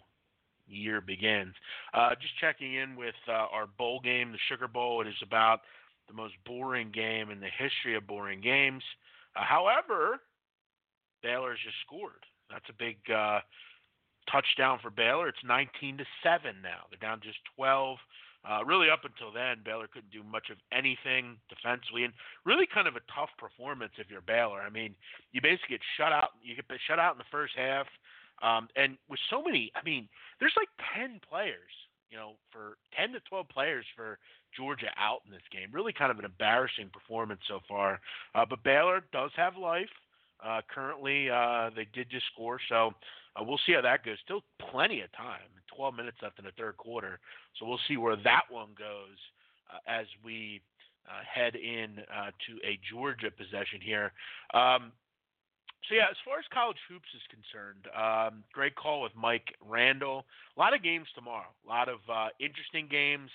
year 0.70 1.02
begins. 1.02 1.54
Uh, 1.94 2.12
just 2.12 2.40
checking 2.40 2.76
in 2.76 2.96
with 2.96 3.16
uh, 3.28 3.48
our 3.52 3.68
bowl 3.78 4.00
game, 4.00 4.32
the 4.32 4.38
Sugar 4.48 4.70
Bowl. 4.70 5.02
It 5.02 5.08
is 5.10 5.22
about 5.22 5.64
the 6.08 6.14
most 6.14 6.36
boring 6.46 6.92
game 6.94 7.30
in 7.30 7.42
the 7.42 7.50
history 7.58 7.98
of 7.98 8.08
boring 8.08 8.40
games. 8.40 8.84
Uh, 9.36 9.44
however, 9.44 10.22
Baylor 11.22 11.50
has 11.50 11.60
just 11.62 11.76
scored. 11.86 12.24
That's 12.50 12.70
a 12.70 12.74
big 12.80 12.96
uh, 13.14 13.42
touchdown 14.32 14.80
for 14.82 14.92
Baylor. 14.92 15.28
It's 15.28 15.44
19 15.46 15.98
to 15.98 16.06
seven 16.24 16.56
now. 16.64 16.88
They're 16.90 17.06
down 17.06 17.20
just 17.22 17.40
12. 17.58 17.98
Uh, 18.44 18.66
really, 18.66 18.90
up 18.90 19.06
until 19.06 19.32
then, 19.32 19.58
Baylor 19.64 19.88
couldn't 19.88 20.12
do 20.12 20.24
much 20.24 20.50
of 20.50 20.58
anything 20.74 21.38
defensively, 21.48 22.06
and 22.06 22.14
really 22.44 22.66
kind 22.66 22.88
of 22.88 22.96
a 22.96 23.06
tough 23.14 23.30
performance 23.38 23.94
if 23.98 24.10
you're 24.10 24.22
Baylor. 24.22 24.62
I 24.62 24.70
mean, 24.70 24.96
you 25.32 25.42
basically 25.42 25.78
get 25.78 25.82
shut 25.98 26.12
out. 26.12 26.32
You 26.42 26.56
get 26.56 26.66
shut 26.88 26.98
out 26.98 27.14
in 27.14 27.20
the 27.20 27.32
first 27.32 27.54
half, 27.56 27.86
um, 28.42 28.68
and 28.76 28.98
with 29.10 29.20
so 29.30 29.44
many, 29.44 29.72
I 29.76 29.84
mean, 29.86 30.10
there's 30.40 30.58
like 30.58 30.70
ten 30.96 31.20
players, 31.22 31.70
you 32.10 32.18
know, 32.18 32.34
for 32.52 32.78
ten 32.98 33.12
to 33.14 33.20
twelve 33.30 33.48
players 33.50 33.86
for 33.96 34.18
Georgia 34.58 34.90
out 34.98 35.22
in 35.26 35.32
this 35.32 35.46
game. 35.52 35.70
Really, 35.72 35.94
kind 35.94 36.10
of 36.10 36.18
an 36.18 36.26
embarrassing 36.26 36.90
performance 36.92 37.42
so 37.48 37.60
far. 37.70 38.00
Uh, 38.34 38.46
but 38.50 38.64
Baylor 38.64 39.04
does 39.14 39.32
have 39.36 39.56
life. 39.56 39.94
Uh, 40.44 40.62
currently, 40.74 41.30
uh, 41.30 41.70
they 41.76 41.86
did 41.94 42.10
just 42.10 42.26
score, 42.34 42.60
so 42.70 42.90
uh, 43.36 43.44
we'll 43.44 43.60
see 43.68 43.74
how 43.74 43.82
that 43.82 44.04
goes. 44.04 44.18
Still 44.26 44.42
plenty 44.72 45.02
of 45.02 45.12
time. 45.12 45.46
12 45.76 45.96
minutes 45.96 46.18
left 46.22 46.40
in 46.40 46.46
the 46.46 46.52
third 46.58 46.78
quarter, 46.78 47.20
so 47.58 47.66
we'll 47.66 47.80
see 47.88 47.98
where 47.98 48.16
that 48.16 48.44
one 48.50 48.70
goes 48.78 49.18
uh, 49.72 49.80
as 49.88 50.06
we 50.24 50.62
uh, 51.08 51.24
head 51.26 51.56
in 51.56 52.00
uh, 52.14 52.32
to 52.46 52.58
a 52.68 52.80
Georgia 52.90 53.32
possession 53.32 53.82
here. 53.82 54.12
Um, 54.54 54.92
so 55.90 55.96
yeah, 55.96 56.06
as 56.12 56.18
far 56.24 56.38
as 56.38 56.46
college 56.54 56.78
hoops 56.88 57.10
is 57.16 57.26
concerned, 57.34 57.90
um, 57.98 58.44
great 58.54 58.76
call 58.76 59.02
with 59.02 59.16
Mike 59.16 59.56
Randle. 59.66 60.26
A 60.56 60.60
lot 60.60 60.76
of 60.76 60.84
games 60.84 61.08
tomorrow. 61.16 61.50
A 61.66 61.70
lot 61.70 61.90
of 61.90 62.00
uh, 62.08 62.30
interesting 62.40 62.88
games. 62.90 63.30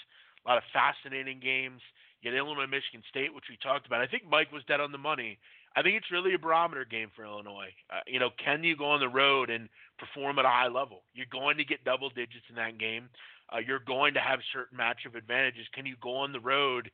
A 0.44 0.48
lot 0.48 0.58
of 0.58 0.64
fascinating 0.72 1.40
games. 1.40 1.82
You 2.22 2.30
get 2.30 2.38
Illinois, 2.38 2.70
Michigan 2.70 3.02
State, 3.10 3.34
which 3.34 3.50
we 3.50 3.58
talked 3.60 3.86
about. 3.86 4.00
I 4.00 4.06
think 4.06 4.24
Mike 4.30 4.52
was 4.52 4.62
dead 4.68 4.80
on 4.80 4.92
the 4.92 4.98
money 4.98 5.38
I 5.76 5.82
think 5.82 5.96
it's 5.96 6.10
really 6.10 6.34
a 6.34 6.38
barometer 6.38 6.86
game 6.86 7.10
for 7.14 7.24
Illinois. 7.24 7.68
Uh, 7.90 8.00
you 8.06 8.18
know, 8.18 8.30
can 8.42 8.64
you 8.64 8.76
go 8.76 8.86
on 8.86 9.00
the 9.00 9.08
road 9.08 9.50
and 9.50 9.68
perform 9.98 10.38
at 10.38 10.46
a 10.46 10.48
high 10.48 10.68
level? 10.68 11.02
You're 11.12 11.26
going 11.30 11.58
to 11.58 11.64
get 11.64 11.84
double 11.84 12.08
digits 12.08 12.46
in 12.48 12.56
that 12.56 12.78
game. 12.78 13.10
Uh, 13.52 13.58
you're 13.58 13.80
going 13.80 14.14
to 14.14 14.20
have 14.20 14.40
certain 14.52 14.78
matchup 14.78 15.16
advantages. 15.16 15.66
Can 15.74 15.84
you 15.84 15.94
go 16.02 16.16
on 16.16 16.32
the 16.32 16.40
road 16.40 16.90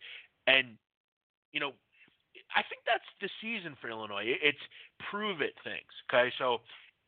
and, 0.47 0.77
you 1.53 1.61
know, 1.61 1.73
I 2.55 2.63
think 2.69 2.83
that's 2.87 3.07
the 3.21 3.29
season 3.41 3.77
for 3.81 3.89
Illinois. 3.89 4.25
It's 4.27 4.59
prove 5.11 5.41
it 5.41 5.55
things. 5.65 5.89
Okay, 6.09 6.33
so 6.39 6.61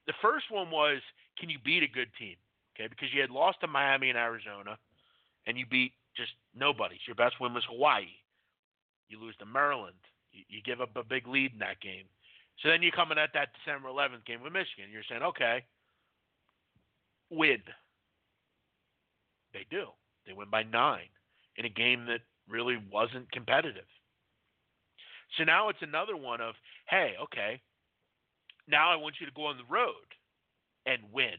the 0.07 0.15
first 0.23 0.47
one 0.51 0.71
was 0.71 1.01
can 1.39 1.51
you 1.51 1.59
beat 1.65 1.83
a 1.83 1.89
good 1.89 2.09
team? 2.19 2.37
Okay, 2.75 2.89
because 2.89 3.09
you 3.13 3.21
had 3.21 3.31
lost 3.31 3.61
to 3.61 3.67
Miami 3.67 4.11
and 4.11 4.19
Arizona, 4.19 4.79
and 5.47 5.59
you 5.59 5.67
beat 5.67 5.93
just 6.17 6.33
nobody. 6.55 6.97
Your 7.07 7.15
best 7.15 7.41
win 7.41 7.55
was 7.55 7.65
Hawaii. 7.69 8.09
You 9.09 9.21
lose 9.21 9.37
to 9.39 9.47
Maryland. 9.47 9.97
You, 10.49 10.61
give 10.65 10.81
up 10.81 10.97
a 10.97 11.05
big 11.05 11.27
lead 11.27 11.53
in 11.53 11.59
that 11.61 11.81
game. 11.81 12.05
So 12.63 12.69
then 12.69 12.83
you're 12.83 12.93
coming 12.93 13.19
at 13.19 13.31
that 13.35 13.49
December 13.59 13.89
11th 13.89 14.25
game 14.27 14.43
with 14.43 14.53
Michigan. 14.53 14.91
You're 14.93 15.03
saying, 15.09 15.23
okay, 15.23 15.65
win. 17.31 17.63
They 19.53 19.67
do. 19.71 19.87
They 20.27 20.33
win 20.33 20.51
by 20.51 20.63
nine 20.63 21.11
in 21.57 21.65
a 21.65 21.69
game 21.69 22.07
that 22.07 22.21
really 22.49 22.79
wasn't 22.91 23.31
competitive. 23.33 23.87
So 25.37 25.45
now 25.45 25.69
it's 25.69 25.83
another 25.83 26.17
one 26.17 26.41
of, 26.41 26.55
hey, 26.89 27.15
okay, 27.23 27.61
now 28.69 28.91
I 28.91 28.97
want 28.97 29.17
you 29.21 29.27
to 29.27 29.33
go 29.33 29.47
on 29.47 29.57
the 29.57 29.73
road 29.73 30.09
and 30.87 31.01
win. 31.13 31.39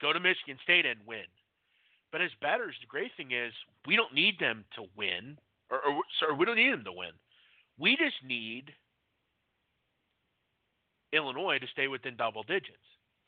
Go 0.00 0.12
to 0.12 0.20
Michigan 0.20 0.58
State 0.62 0.86
and 0.86 1.00
win. 1.06 1.24
But 2.10 2.20
as 2.20 2.30
batters, 2.40 2.74
the 2.80 2.86
great 2.86 3.12
thing 3.16 3.32
is 3.32 3.52
we 3.86 3.96
don't 3.96 4.14
need 4.14 4.38
them 4.38 4.64
to 4.76 4.84
win 4.96 5.38
or, 5.70 5.78
or, 5.78 6.02
or 6.28 6.34
we 6.36 6.44
don't 6.44 6.56
need 6.56 6.72
them 6.72 6.84
to 6.84 6.92
win. 6.92 7.12
We 7.78 7.96
just 7.96 8.16
need 8.26 8.72
Illinois 11.12 11.58
to 11.58 11.66
stay 11.72 11.88
within 11.88 12.16
double 12.16 12.42
digits. 12.42 12.76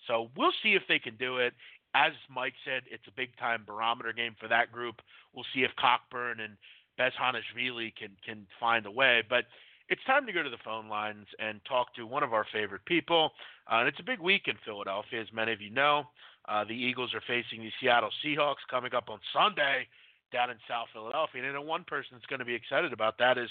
So 0.06 0.30
we'll 0.36 0.52
see 0.62 0.74
if 0.74 0.82
they 0.88 0.98
can 0.98 1.16
do 1.16 1.38
it. 1.38 1.54
As 1.94 2.12
Mike 2.28 2.54
said, 2.64 2.82
it's 2.90 3.06
a 3.06 3.12
big 3.16 3.36
time 3.36 3.62
barometer 3.66 4.12
game 4.12 4.34
for 4.40 4.48
that 4.48 4.72
group. 4.72 4.96
We'll 5.32 5.46
see 5.54 5.62
if 5.62 5.70
Cockburn 5.76 6.40
and 6.40 6.56
Bezhanishvili 6.98 7.94
can 7.96 8.10
can 8.24 8.46
find 8.58 8.86
a 8.86 8.90
way. 8.90 9.22
But 9.28 9.44
it's 9.88 10.02
time 10.06 10.26
to 10.26 10.32
go 10.32 10.42
to 10.42 10.50
the 10.50 10.58
phone 10.64 10.88
lines 10.88 11.26
and 11.38 11.60
talk 11.68 11.94
to 11.94 12.06
one 12.06 12.22
of 12.22 12.32
our 12.32 12.46
favorite 12.52 12.84
people. 12.86 13.32
Uh, 13.70 13.76
and 13.76 13.88
it's 13.88 14.00
a 14.00 14.04
big 14.04 14.20
week 14.20 14.42
in 14.46 14.54
Philadelphia, 14.64 15.20
as 15.20 15.32
many 15.32 15.52
of 15.52 15.60
you 15.60 15.70
know. 15.70 16.04
Uh, 16.48 16.64
the 16.64 16.74
Eagles 16.74 17.14
are 17.14 17.22
facing 17.26 17.62
the 17.62 17.70
Seattle 17.80 18.10
Seahawks 18.24 18.64
coming 18.70 18.94
up 18.94 19.08
on 19.08 19.18
Sunday 19.32 19.86
down 20.32 20.50
in 20.50 20.56
South 20.68 20.88
Philadelphia. 20.92 21.44
And 21.44 21.54
then 21.54 21.66
one 21.66 21.84
person 21.84 22.10
that's 22.12 22.26
going 22.26 22.40
to 22.40 22.44
be 22.44 22.54
excited 22.54 22.92
about 22.92 23.18
that 23.18 23.38
is 23.38 23.48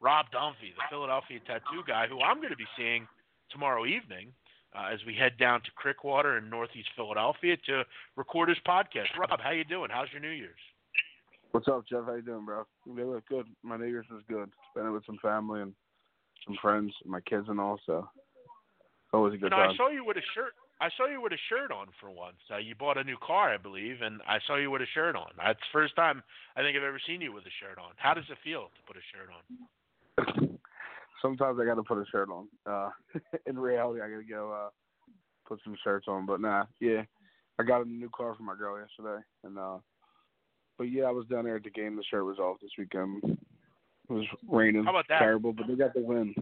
Rob 0.00 0.26
Dunphy, 0.34 0.72
the 0.76 0.82
Philadelphia 0.88 1.40
tattoo 1.46 1.84
guy, 1.86 2.06
who 2.08 2.20
I'm 2.20 2.38
going 2.38 2.50
to 2.50 2.56
be 2.56 2.68
seeing 2.76 3.06
tomorrow 3.50 3.84
evening 3.84 4.32
uh, 4.74 4.88
as 4.92 5.00
we 5.06 5.14
head 5.14 5.32
down 5.38 5.60
to 5.62 5.70
Crickwater 5.76 6.38
in 6.38 6.48
Northeast 6.48 6.88
Philadelphia 6.96 7.56
to 7.66 7.84
record 8.16 8.48
his 8.48 8.58
podcast. 8.66 9.12
Rob, 9.18 9.40
how 9.40 9.50
you 9.50 9.64
doing? 9.64 9.90
How's 9.92 10.08
your 10.12 10.22
New 10.22 10.30
Year's? 10.30 10.60
What's 11.50 11.68
up, 11.68 11.84
Jeff? 11.88 12.04
How 12.06 12.14
you 12.14 12.22
doing, 12.22 12.46
bro? 12.46 12.64
They 12.86 13.02
look 13.02 13.26
good. 13.28 13.46
My 13.62 13.76
New 13.76 13.86
Year's 13.86 14.06
was 14.10 14.22
good. 14.28 14.50
Spent 14.72 14.86
it 14.86 14.90
with 14.90 15.04
some 15.04 15.18
family 15.20 15.62
and 15.62 15.74
some 16.46 16.56
friends, 16.62 16.92
my 17.04 17.20
kids, 17.20 17.46
and 17.48 17.60
all. 17.60 17.78
So 17.84 18.08
always 19.12 19.34
a 19.34 19.36
good 19.36 19.46
you 19.46 19.50
know, 19.50 19.56
time. 19.56 19.70
I 19.70 19.76
saw 19.76 19.88
you 19.90 20.04
with 20.04 20.16
a 20.16 20.24
shirt. 20.34 20.54
I 20.80 20.88
saw 20.96 21.06
you 21.06 21.20
with 21.20 21.32
a 21.32 21.42
shirt 21.50 21.72
on 21.72 21.88
for 22.00 22.10
once. 22.10 22.38
Uh, 22.50 22.56
you 22.56 22.74
bought 22.74 22.96
a 22.96 23.04
new 23.04 23.18
car, 23.20 23.52
I 23.52 23.58
believe, 23.58 24.00
and 24.00 24.22
I 24.26 24.38
saw 24.46 24.56
you 24.56 24.70
with 24.70 24.80
a 24.80 24.88
shirt 24.94 25.14
on. 25.14 25.28
That's 25.36 25.58
the 25.58 25.72
first 25.74 25.94
time 25.94 26.22
I 26.56 26.62
think 26.62 26.74
I've 26.74 26.84
ever 26.84 27.00
seen 27.06 27.20
you 27.20 27.32
with 27.34 27.44
a 27.44 27.52
shirt 27.60 27.76
on. 27.76 27.92
How 27.96 28.14
does 28.14 28.24
it 28.30 28.38
feel 28.42 28.70
to 28.72 28.80
put 28.86 28.96
a 28.96 29.04
shirt 29.12 29.28
on? 29.28 29.58
Sometimes 31.22 31.58
I 31.60 31.66
got 31.66 31.74
to 31.74 31.82
put 31.82 31.98
a 31.98 32.04
shirt 32.10 32.28
on. 32.30 32.48
Uh, 32.66 32.90
in 33.46 33.58
reality, 33.58 34.00
I 34.00 34.08
got 34.08 34.18
to 34.18 34.24
go 34.24 34.52
uh, 34.52 34.68
put 35.46 35.60
some 35.64 35.76
shirts 35.84 36.06
on. 36.08 36.26
But 36.26 36.40
nah, 36.40 36.64
yeah, 36.80 37.02
I 37.58 37.62
got 37.62 37.84
a 37.84 37.88
new 37.88 38.10
car 38.14 38.34
for 38.34 38.42
my 38.42 38.56
girl 38.56 38.78
yesterday, 38.78 39.22
and 39.44 39.58
uh, 39.58 39.78
but 40.78 40.84
yeah, 40.84 41.04
I 41.04 41.10
was 41.10 41.26
down 41.26 41.44
there 41.44 41.56
at 41.56 41.64
the 41.64 41.70
game. 41.70 41.96
The 41.96 42.04
shirt 42.10 42.24
was 42.24 42.38
off 42.38 42.56
this 42.62 42.70
weekend. 42.78 43.22
It 43.22 44.12
was 44.12 44.26
raining. 44.48 44.84
How 44.84 44.90
about 44.90 45.06
that? 45.08 45.18
Terrible, 45.18 45.52
but 45.52 45.66
they 45.68 45.74
got 45.74 45.94
the 45.94 46.00
win. 46.00 46.34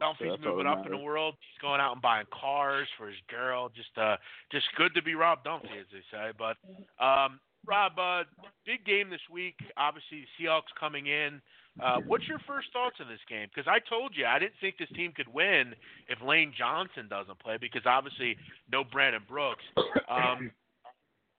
Dunphy's 0.00 0.38
moving 0.44 0.66
up 0.66 0.86
in 0.86 0.92
the 0.92 0.98
world. 0.98 1.34
He's 1.40 1.60
going 1.60 1.80
out 1.80 1.92
and 1.92 2.02
buying 2.02 2.26
cars 2.32 2.86
for 2.96 3.08
his 3.08 3.18
girl. 3.28 3.68
Just 3.68 3.90
uh, 3.98 4.16
just 4.52 4.66
good 4.76 4.94
to 4.94 5.02
be 5.02 5.14
Rob 5.14 5.44
Dunphy, 5.44 5.74
as 5.78 5.86
they 5.92 6.02
say. 6.10 6.30
But 6.38 6.56
um, 7.04 7.40
Rob, 7.66 7.98
uh, 7.98 8.24
big 8.64 8.84
game 8.84 9.10
this 9.10 9.20
week. 9.30 9.56
Obviously, 9.76 10.24
the 10.24 10.44
Seahawks 10.44 10.72
coming 10.78 11.06
in. 11.06 11.42
Uh, 11.82 11.98
what's 12.06 12.26
your 12.26 12.40
first 12.46 12.68
thoughts 12.72 12.96
on 13.00 13.08
this 13.08 13.20
game? 13.28 13.48
Because 13.54 13.70
I 13.70 13.78
told 13.88 14.12
you 14.16 14.26
I 14.26 14.38
didn't 14.38 14.58
think 14.60 14.76
this 14.78 14.88
team 14.94 15.12
could 15.16 15.28
win 15.32 15.74
if 16.08 16.18
Lane 16.22 16.52
Johnson 16.56 17.06
doesn't 17.08 17.38
play. 17.38 17.56
Because 17.60 17.82
obviously, 17.86 18.36
no 18.70 18.84
Brandon 18.84 19.22
Brooks. 19.28 19.64
Um, 20.08 20.50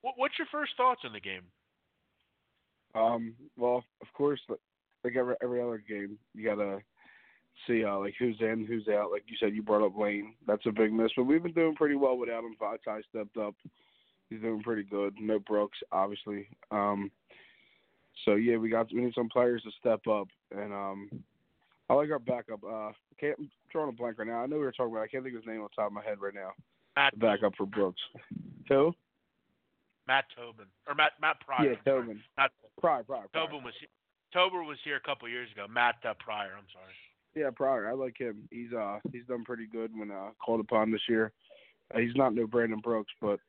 what, 0.02 0.14
what's 0.16 0.38
your 0.38 0.46
first 0.52 0.72
thoughts 0.76 1.00
on 1.04 1.12
the 1.12 1.20
game? 1.20 1.42
Um, 2.94 3.34
well, 3.56 3.84
of 4.00 4.06
course, 4.14 4.40
like 4.48 5.16
every 5.16 5.34
every 5.42 5.60
other 5.60 5.82
game, 5.86 6.18
you 6.34 6.44
gotta 6.44 6.78
see 7.66 7.84
uh, 7.84 7.98
like 7.98 8.14
who's 8.18 8.36
in, 8.40 8.64
who's 8.66 8.88
out. 8.88 9.10
Like 9.10 9.24
you 9.26 9.36
said, 9.38 9.54
you 9.54 9.62
brought 9.62 9.84
up 9.84 9.98
Lane. 9.98 10.34
That's 10.46 10.64
a 10.66 10.72
big 10.72 10.92
miss, 10.92 11.10
but 11.16 11.24
we've 11.24 11.42
been 11.42 11.52
doing 11.52 11.74
pretty 11.74 11.96
well 11.96 12.16
without 12.16 12.44
him. 12.44 12.56
Vaitai 12.60 13.00
stepped 13.08 13.36
up. 13.36 13.54
He's 14.28 14.40
doing 14.40 14.62
pretty 14.62 14.84
good. 14.84 15.14
No 15.20 15.38
Brooks, 15.40 15.78
obviously. 15.90 16.48
Um, 16.70 17.10
so 18.24 18.34
yeah, 18.34 18.56
we 18.56 18.68
got 18.68 18.92
we 18.92 19.02
need 19.02 19.14
some 19.14 19.28
players 19.28 19.62
to 19.62 19.70
step 19.78 20.06
up, 20.06 20.28
and 20.50 20.72
um, 20.72 21.10
I 21.88 21.94
like 21.94 22.10
our 22.10 22.18
backup. 22.18 22.62
Uh, 22.64 22.92
can't 23.18 23.36
I'm 23.38 23.50
drawing 23.70 23.88
a 23.88 23.92
blank 23.92 24.18
right 24.18 24.28
now. 24.28 24.42
I 24.42 24.46
know 24.46 24.56
we 24.56 24.62
were 24.62 24.72
talking 24.72 24.92
about. 24.92 25.02
I 25.02 25.08
can't 25.08 25.24
think 25.24 25.36
of 25.36 25.42
his 25.42 25.48
name 25.48 25.62
on 25.62 25.68
top 25.70 25.86
of 25.86 25.92
my 25.92 26.02
head 26.02 26.20
right 26.20 26.34
now. 26.34 26.50
Matt 26.96 27.18
backup 27.18 27.54
for 27.56 27.66
Brooks. 27.66 28.00
Who? 28.68 28.92
Matt 30.06 30.24
Tobin 30.36 30.66
or 30.88 30.94
Matt 30.94 31.12
Matt 31.20 31.36
Pryor. 31.40 31.70
Yeah, 31.70 31.76
Tobin. 31.84 32.20
Not 32.36 32.50
Pryor. 32.80 33.04
Pryor. 33.04 33.26
Pryor. 33.32 33.46
Tobin 33.46 33.64
was 33.64 33.74
Tobin 34.32 34.66
was 34.66 34.78
here 34.84 34.96
a 34.96 35.00
couple 35.00 35.28
years 35.28 35.48
ago. 35.52 35.66
Matt 35.70 35.96
uh, 36.08 36.14
Pryor. 36.18 36.52
I'm 36.58 36.66
sorry. 36.72 36.92
Yeah, 37.34 37.50
Pryor. 37.54 37.88
I 37.88 37.92
like 37.92 38.18
him. 38.18 38.48
He's 38.50 38.72
uh 38.72 38.98
he's 39.12 39.26
done 39.26 39.44
pretty 39.44 39.66
good 39.66 39.90
when 39.96 40.10
uh 40.10 40.30
called 40.44 40.60
upon 40.60 40.90
this 40.90 41.02
year. 41.08 41.32
Uh, 41.94 41.98
he's 41.98 42.16
not 42.16 42.34
no 42.34 42.46
Brandon 42.46 42.80
Brooks, 42.80 43.12
but 43.20 43.40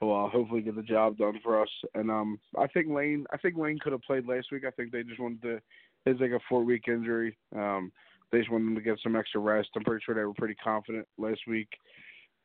he'll 0.00 0.14
uh, 0.14 0.28
hopefully 0.28 0.60
get 0.60 0.76
the 0.76 0.82
job 0.82 1.16
done 1.18 1.38
for 1.42 1.60
us. 1.60 1.68
And 1.94 2.10
um 2.10 2.38
I 2.58 2.66
think 2.68 2.88
Lane 2.88 3.26
I 3.32 3.36
think 3.36 3.56
Lane 3.56 3.78
could 3.80 3.92
have 3.92 4.02
played 4.02 4.26
last 4.26 4.48
week. 4.52 4.64
I 4.66 4.70
think 4.70 4.92
they 4.92 5.02
just 5.02 5.20
wanted 5.20 5.42
to 5.42 5.60
it's 6.06 6.20
like 6.20 6.30
a 6.30 6.40
four 6.48 6.64
week 6.64 6.84
injury. 6.88 7.36
Um 7.54 7.92
they 8.30 8.38
just 8.38 8.50
wanted 8.50 8.68
him 8.68 8.74
to 8.74 8.82
get 8.82 8.98
some 9.02 9.16
extra 9.16 9.40
rest. 9.40 9.70
I'm 9.74 9.84
pretty 9.84 10.02
sure 10.04 10.14
they 10.14 10.24
were 10.24 10.34
pretty 10.34 10.56
confident 10.56 11.06
last 11.16 11.40
week. 11.46 11.68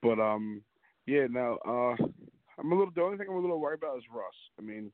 But 0.01 0.19
um 0.19 0.61
yeah, 1.05 1.27
now 1.29 1.57
uh 1.65 1.95
I'm 2.59 2.71
a 2.71 2.75
little 2.75 2.93
the 2.93 3.01
only 3.01 3.17
thing 3.17 3.27
I'm 3.29 3.35
a 3.35 3.39
little 3.41 3.59
worried 3.59 3.79
about 3.79 3.97
is 3.97 4.03
Russ. 4.13 4.33
I 4.59 4.61
mean, 4.61 4.91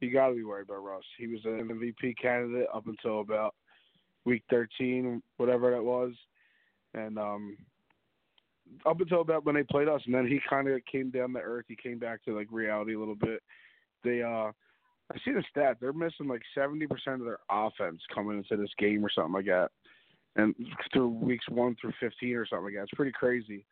you 0.00 0.12
gotta 0.12 0.34
be 0.34 0.44
worried 0.44 0.68
about 0.68 0.84
Russ. 0.84 1.04
He 1.18 1.26
was 1.26 1.40
an 1.44 1.68
MVP 1.68 2.14
candidate 2.20 2.68
up 2.74 2.86
until 2.86 3.20
about 3.20 3.54
week 4.24 4.42
13, 4.50 5.22
whatever 5.38 5.70
that 5.70 5.82
was, 5.82 6.12
and 6.94 7.18
um, 7.18 7.56
up 8.86 9.00
until 9.00 9.20
about 9.20 9.44
when 9.44 9.54
they 9.54 9.62
played 9.62 9.88
us, 9.88 10.02
and 10.06 10.14
then 10.14 10.26
he 10.26 10.40
kind 10.48 10.68
of 10.68 10.80
came 10.90 11.10
down 11.10 11.32
to 11.32 11.40
earth. 11.40 11.66
He 11.68 11.76
came 11.76 11.98
back 11.98 12.24
to 12.24 12.36
like 12.36 12.48
reality 12.50 12.94
a 12.94 12.98
little 12.98 13.14
bit. 13.14 13.42
They, 14.04 14.22
uh, 14.22 14.52
I 15.10 15.18
see 15.24 15.32
the 15.32 15.44
stat. 15.50 15.78
They're 15.80 15.92
missing 15.92 16.28
like 16.28 16.42
70% 16.56 16.86
of 17.14 17.20
their 17.20 17.38
offense 17.50 18.00
coming 18.14 18.38
into 18.38 18.60
this 18.60 18.72
game 18.78 19.04
or 19.04 19.10
something 19.10 19.32
like 19.32 19.46
that, 19.46 19.70
and 20.36 20.54
through 20.92 21.08
weeks 21.08 21.48
one 21.48 21.76
through 21.80 21.92
15 22.00 22.34
or 22.34 22.46
something 22.46 22.66
like 22.66 22.74
that. 22.74 22.82
It's 22.82 22.94
pretty 22.94 23.12
crazy 23.12 23.64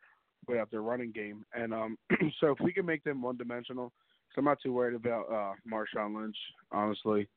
without 0.47 0.71
their 0.71 0.81
running 0.81 1.11
game. 1.11 1.45
And 1.53 1.73
um, 1.73 1.97
so 2.39 2.51
if 2.51 2.59
we 2.59 2.73
can 2.73 2.85
make 2.85 3.03
them 3.03 3.21
one 3.21 3.37
dimensional, 3.37 3.91
I'm 4.37 4.45
not 4.45 4.61
too 4.61 4.71
worried 4.71 4.95
about 4.95 5.25
uh, 5.31 5.53
Marshawn 5.69 6.15
Lynch, 6.15 6.37
honestly. 6.71 7.27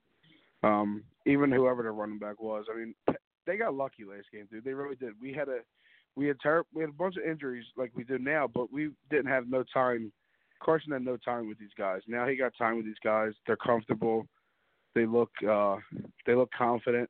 Um, 0.62 1.02
even 1.26 1.50
whoever 1.50 1.82
the 1.82 1.90
running 1.90 2.18
back 2.18 2.40
was, 2.42 2.66
I 2.70 2.76
mean, 2.76 2.94
they 3.46 3.56
got 3.56 3.74
lucky 3.74 4.04
last 4.04 4.26
game, 4.30 4.46
dude. 4.50 4.64
They 4.64 4.74
really 4.74 4.96
did. 4.96 5.14
We 5.20 5.32
had 5.32 5.48
a 5.48 5.60
we 6.16 6.26
had 6.26 6.36
ter- 6.42 6.64
we 6.74 6.82
had 6.82 6.90
a 6.90 6.94
bunch 6.94 7.16
of 7.16 7.24
injuries 7.24 7.64
like 7.76 7.92
we 7.94 8.04
do 8.04 8.18
now, 8.18 8.48
but 8.52 8.72
we 8.72 8.90
didn't 9.10 9.30
have 9.30 9.48
no 9.48 9.64
time. 9.72 10.12
Carson 10.62 10.92
had 10.92 11.04
no 11.04 11.16
time 11.16 11.48
with 11.48 11.58
these 11.58 11.74
guys. 11.78 12.02
Now 12.06 12.26
he 12.26 12.36
got 12.36 12.52
time 12.58 12.76
with 12.76 12.84
these 12.84 12.94
guys. 13.02 13.32
They're 13.46 13.56
comfortable. 13.56 14.26
They 14.94 15.06
look 15.06 15.30
uh, 15.48 15.76
they 16.26 16.34
look 16.34 16.50
confident. 16.56 17.08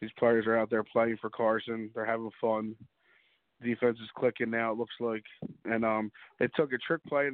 These 0.00 0.10
players 0.18 0.46
are 0.46 0.58
out 0.58 0.70
there 0.70 0.84
playing 0.84 1.16
for 1.20 1.30
Carson. 1.30 1.90
They're 1.94 2.04
having 2.04 2.30
fun. 2.40 2.74
Defense 3.62 3.98
is 4.02 4.10
clicking 4.16 4.50
now. 4.50 4.72
It 4.72 4.78
looks 4.78 4.94
like, 5.00 5.24
and 5.64 5.82
um, 5.84 6.12
they 6.38 6.48
took 6.54 6.72
a 6.74 6.78
trick 6.78 7.02
play 7.08 7.30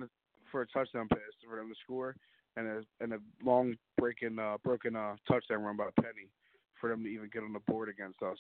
for 0.52 0.62
a 0.62 0.66
touchdown 0.68 1.08
pass 1.08 1.18
for 1.44 1.56
them 1.56 1.68
to 1.68 1.74
score 1.82 2.14
and 2.56 2.66
a 2.66 2.82
and 3.00 3.12
a 3.14 3.18
long 3.44 3.74
breaking 3.98 4.38
uh, 4.38 4.56
broken 4.62 4.96
uh, 4.96 5.16
touchdown 5.28 5.62
run 5.62 5.76
by 5.76 5.88
Penny 6.00 6.28
for 6.80 6.90
them 6.90 7.02
to 7.02 7.08
even 7.08 7.30
get 7.32 7.42
on 7.42 7.52
the 7.52 7.60
board 7.60 7.88
against 7.88 8.22
us. 8.22 8.38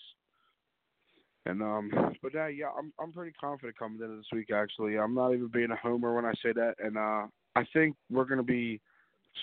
And 1.44 1.60
um, 1.60 1.90
but 2.22 2.34
uh, 2.34 2.46
yeah, 2.46 2.68
I'm 2.78 2.92
I'm 3.00 3.12
pretty 3.12 3.32
confident 3.32 3.78
coming 3.78 4.00
into 4.00 4.16
this 4.16 4.26
week. 4.32 4.50
Actually, 4.54 4.98
I'm 4.98 5.14
not 5.14 5.32
even 5.32 5.48
being 5.48 5.72
a 5.72 5.76
homer 5.76 6.14
when 6.14 6.24
I 6.24 6.32
say 6.42 6.52
that, 6.52 6.74
and 6.78 6.96
uh, 6.96 7.26
I 7.56 7.66
think 7.72 7.96
we're 8.10 8.24
to 8.38 8.44
be 8.44 8.80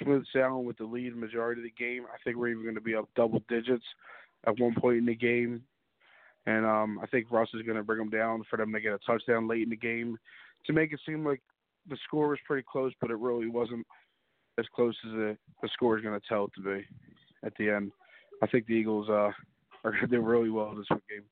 smooth 0.01 0.23
sailing 0.33 0.65
with 0.65 0.77
the 0.77 0.85
lead 0.85 1.15
majority 1.15 1.61
of 1.61 1.65
the 1.65 1.83
game. 1.83 2.05
I 2.13 2.17
think 2.23 2.37
we're 2.37 2.49
even 2.49 2.63
to 2.75 2.81
be 2.81 2.95
up 2.95 3.09
double 3.15 3.43
digits 3.49 3.83
at 4.47 4.57
one 4.59 4.75
point 4.75 4.99
in 4.99 5.05
the 5.05 5.15
game, 5.15 5.61
and 6.45 6.65
um, 6.65 6.99
I 7.03 7.07
think 7.07 7.31
Russ 7.31 7.49
is 7.53 7.65
to 7.77 7.83
bring 7.83 7.99
them 7.99 8.09
down 8.09 8.43
for 8.49 8.55
them 8.55 8.71
to 8.71 8.79
get 8.79 8.93
a 8.93 8.99
touchdown 8.99 9.49
late 9.49 9.63
in 9.63 9.69
the 9.69 9.75
game 9.75 10.17
to 10.65 10.73
make 10.73 10.93
it 10.93 10.99
seem 11.05 11.25
like 11.25 11.41
the 11.89 11.97
score 12.05 12.29
was 12.29 12.39
pretty 12.45 12.65
close, 12.69 12.93
but 13.01 13.11
it 13.11 13.17
really 13.17 13.49
wasn't 13.49 13.85
as 14.57 14.65
close 14.75 14.95
as 15.05 15.11
the, 15.11 15.37
the 15.61 15.69
score 15.73 15.97
is 15.97 16.03
to 16.03 16.19
tell 16.27 16.45
it 16.45 16.51
to 16.55 16.61
be 16.61 16.85
at 17.43 17.53
the 17.57 17.69
end. 17.69 17.91
I 18.41 18.47
think 18.47 18.67
the 18.67 18.73
Eagles 18.73 19.09
uh, 19.09 19.31
are 19.83 19.99
to 19.99 20.07
do 20.07 20.21
really 20.21 20.49
well 20.49 20.75
this 20.75 20.87
game. 20.89 21.23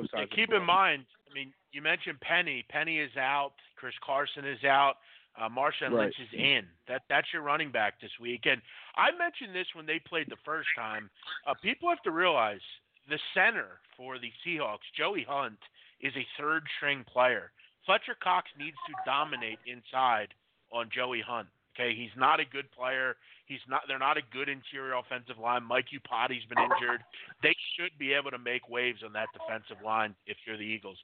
Both 0.00 0.10
sides. 0.10 0.30
Keep 0.34 0.52
in 0.52 0.64
mind, 0.64 1.04
I 1.30 1.34
mean, 1.34 1.52
you 1.72 1.82
mentioned 1.82 2.20
Penny. 2.20 2.64
Penny 2.68 2.98
is 2.98 3.16
out. 3.16 3.52
Chris 3.76 3.94
Carson 4.04 4.44
is 4.46 4.62
out. 4.64 4.94
Uh, 5.36 5.48
Marshawn 5.48 5.90
right. 5.90 6.04
Lynch 6.04 6.14
is 6.20 6.28
in. 6.32 6.62
That 6.86 7.02
that's 7.08 7.26
your 7.32 7.42
running 7.42 7.72
back 7.72 8.00
this 8.00 8.12
week. 8.20 8.42
And 8.44 8.62
I 8.96 9.10
mentioned 9.18 9.54
this 9.54 9.66
when 9.74 9.84
they 9.84 9.98
played 9.98 10.28
the 10.28 10.36
first 10.44 10.68
time. 10.76 11.10
Uh, 11.46 11.54
people 11.60 11.88
have 11.88 12.02
to 12.02 12.12
realize 12.12 12.60
the 13.08 13.18
center 13.34 13.80
for 13.96 14.18
the 14.18 14.30
Seahawks, 14.46 14.86
Joey 14.96 15.26
Hunt, 15.28 15.58
is 16.00 16.12
a 16.16 16.26
third 16.38 16.62
string 16.76 17.04
player. 17.10 17.50
Fletcher 17.84 18.16
Cox 18.22 18.48
needs 18.58 18.76
to 18.86 18.94
dominate 19.04 19.58
inside 19.66 20.28
on 20.72 20.88
Joey 20.94 21.20
Hunt. 21.20 21.48
Okay, 21.74 21.94
he's 21.94 22.14
not 22.16 22.38
a 22.38 22.46
good 22.46 22.70
player. 22.70 23.16
He's 23.46 23.62
not. 23.68 23.82
They're 23.88 23.98
not 23.98 24.16
a 24.16 24.22
good 24.32 24.48
interior 24.48 24.94
offensive 24.94 25.42
line. 25.42 25.66
Mike 25.66 25.90
Iupati's 25.90 26.46
been 26.46 26.62
injured. 26.62 27.02
They 27.42 27.54
should 27.74 27.90
be 27.98 28.14
able 28.14 28.30
to 28.30 28.38
make 28.38 28.70
waves 28.70 29.02
on 29.04 29.12
that 29.12 29.28
defensive 29.34 29.82
line 29.84 30.14
if 30.26 30.36
you're 30.46 30.56
the 30.56 30.62
Eagles. 30.62 30.96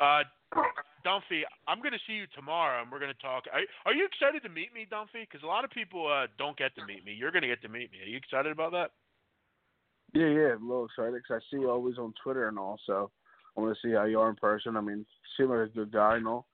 Uh, 0.00 0.24
Dunphy, 1.06 1.46
I'm 1.68 1.78
going 1.78 1.92
to 1.92 2.02
see 2.06 2.14
you 2.14 2.26
tomorrow, 2.34 2.82
and 2.82 2.90
we're 2.90 2.98
going 2.98 3.12
to 3.14 3.22
talk. 3.22 3.44
Are, 3.52 3.60
are 3.86 3.94
you 3.94 4.06
excited 4.06 4.42
to 4.42 4.48
meet 4.48 4.74
me, 4.74 4.86
Dunphy? 4.90 5.28
Because 5.28 5.44
a 5.44 5.46
lot 5.46 5.64
of 5.64 5.70
people 5.70 6.10
uh, 6.10 6.26
don't 6.38 6.56
get 6.56 6.74
to 6.76 6.86
meet 6.86 7.04
me. 7.04 7.12
You're 7.12 7.30
going 7.30 7.42
to 7.42 7.48
get 7.48 7.62
to 7.62 7.68
meet 7.68 7.92
me. 7.92 8.00
Are 8.02 8.08
you 8.08 8.16
excited 8.16 8.50
about 8.50 8.72
that? 8.72 8.90
Yeah, 10.14 10.28
yeah, 10.28 10.54
I'm 10.54 10.64
a 10.64 10.68
little 10.68 10.86
excited 10.86 11.14
because 11.14 11.42
I 11.42 11.44
see 11.50 11.60
you 11.60 11.70
always 11.70 11.98
on 11.98 12.14
Twitter 12.22 12.48
and 12.48 12.58
all. 12.58 12.78
So 12.86 13.10
I 13.56 13.60
want 13.60 13.76
to 13.76 13.86
see 13.86 13.94
how 13.94 14.04
you 14.04 14.18
are 14.20 14.30
in 14.30 14.36
person. 14.36 14.76
I 14.76 14.80
mean, 14.80 14.98
you 14.98 15.28
seem 15.36 15.50
like 15.50 15.68
a 15.68 15.74
good 15.74 15.92
guy 15.92 16.16
and 16.16 16.26
all. 16.26 16.46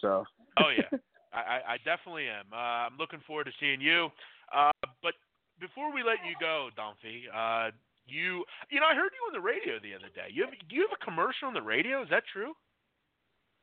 So. 0.00 0.24
oh 0.58 0.70
yeah, 0.76 0.98
I, 1.32 1.74
I 1.74 1.76
definitely 1.84 2.28
am. 2.28 2.46
Uh, 2.52 2.88
I'm 2.88 2.96
looking 2.98 3.20
forward 3.26 3.44
to 3.44 3.52
seeing 3.58 3.80
you. 3.80 4.08
Uh, 4.54 4.72
but 5.02 5.14
before 5.60 5.92
we 5.92 6.02
let 6.02 6.18
you 6.26 6.34
go, 6.40 6.68
Dunphy, 6.76 7.24
uh, 7.32 7.70
you 8.06 8.44
you 8.70 8.80
know 8.80 8.86
I 8.86 8.94
heard 8.94 9.10
you 9.14 9.22
on 9.28 9.32
the 9.32 9.40
radio 9.40 9.78
the 9.82 9.94
other 9.94 10.10
day. 10.14 10.28
You 10.32 10.44
have 10.44 10.52
do 10.68 10.76
you 10.76 10.86
have 10.88 10.98
a 11.00 11.04
commercial 11.04 11.48
on 11.48 11.54
the 11.54 11.62
radio? 11.62 12.02
Is 12.02 12.10
that 12.10 12.24
true? 12.32 12.52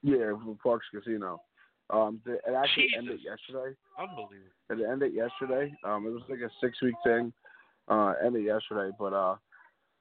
Yeah, 0.02 0.32
from 0.32 0.58
Parx 0.64 0.80
Casino. 0.94 1.42
Um, 1.90 2.22
it 2.26 2.40
actually 2.56 2.84
Jesus. 2.84 2.98
ended 2.98 3.20
yesterday. 3.24 3.76
Unbelievable. 4.00 4.54
It 4.70 4.80
ended 4.90 5.14
yesterday. 5.14 5.74
Um, 5.84 6.06
it 6.06 6.12
was 6.12 6.22
like 6.30 6.40
a 6.40 6.50
six 6.62 6.82
week 6.82 6.96
thing. 7.04 7.34
Uh, 7.88 8.14
ended 8.24 8.46
yesterday, 8.46 8.96
but 9.00 9.14
uh, 9.14 9.36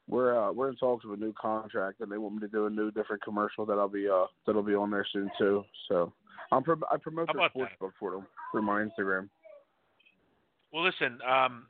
we're 0.08 0.38
uh, 0.38 0.52
we're 0.52 0.68
in 0.68 0.76
talks 0.76 1.04
of 1.04 1.12
a 1.12 1.16
new 1.16 1.32
contract, 1.40 2.00
and 2.00 2.12
they 2.12 2.18
want 2.18 2.34
me 2.34 2.40
to 2.40 2.48
do 2.48 2.66
a 2.66 2.70
new 2.70 2.90
different 2.90 3.22
commercial 3.22 3.64
that 3.66 3.78
I'll 3.78 3.88
be 3.88 4.08
uh 4.08 4.26
that'll 4.46 4.62
be 4.62 4.74
on 4.74 4.90
there 4.90 5.06
soon 5.12 5.30
too. 5.38 5.64
So 5.88 6.12
I'm 6.52 6.62
pro- 6.62 6.76
I 6.90 6.96
promote 6.96 7.28
How 7.28 7.32
their 7.34 7.42
about 7.42 7.50
sports 7.52 7.72
that? 7.72 7.78
book 7.80 7.94
for 8.52 8.62
my 8.62 8.82
Instagram. 8.82 9.28
Well, 10.72 10.84
listen. 10.84 11.18
Um, 11.28 11.66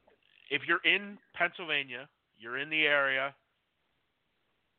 if 0.50 0.62
you're 0.66 0.80
in 0.84 1.18
Pennsylvania, 1.34 2.08
you're 2.38 2.58
in 2.58 2.70
the 2.70 2.84
area. 2.86 3.34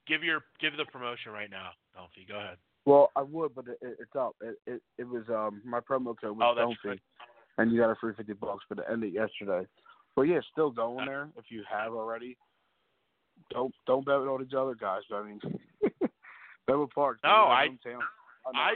Give 0.08 0.24
your 0.24 0.42
give 0.60 0.76
the 0.78 0.86
promotion 0.86 1.32
right 1.32 1.50
now, 1.50 1.70
Dunphy. 1.98 2.28
Go 2.28 2.38
ahead. 2.40 2.58
Well, 2.86 3.12
I 3.16 3.22
would, 3.22 3.54
but 3.54 3.68
it, 3.68 3.78
it, 3.82 3.98
it's 4.00 4.16
up. 4.18 4.36
It, 4.42 4.56
it 4.66 4.82
it 4.98 5.08
was 5.08 5.24
um 5.30 5.62
my 5.64 5.80
promo 5.80 6.16
code 6.20 6.38
was 6.38 6.56
Oh, 6.58 6.68
that's 6.68 6.86
right. 6.86 7.00
and 7.58 7.72
you 7.72 7.80
got 7.80 7.92
a 7.92 7.96
free 8.02 8.14
fifty 8.18 8.34
bucks, 8.34 8.66
but 8.70 8.80
it 8.80 8.86
ended 8.92 9.14
yesterday. 9.14 9.68
But 10.16 10.24
yeah, 10.24 10.40
still 10.52 10.72
going 10.72 11.06
there 11.06 11.30
if 11.38 11.46
you 11.50 11.64
have 11.70 11.94
already. 11.94 12.36
Don't 13.52 13.74
don't 13.86 14.06
bet 14.06 14.20
with 14.20 14.28
all 14.28 14.40
these 14.40 14.48
other 14.58 14.76
guys. 14.76 15.02
But 15.10 15.18
I 15.18 15.24
mean, 15.28 15.40
bet 16.02 16.78
with 16.80 16.90
Parx. 16.98 17.16
No, 17.24 17.30
I- 17.30 17.68
hometown. 17.70 18.00
I. 18.46 18.52
I, 18.52 18.72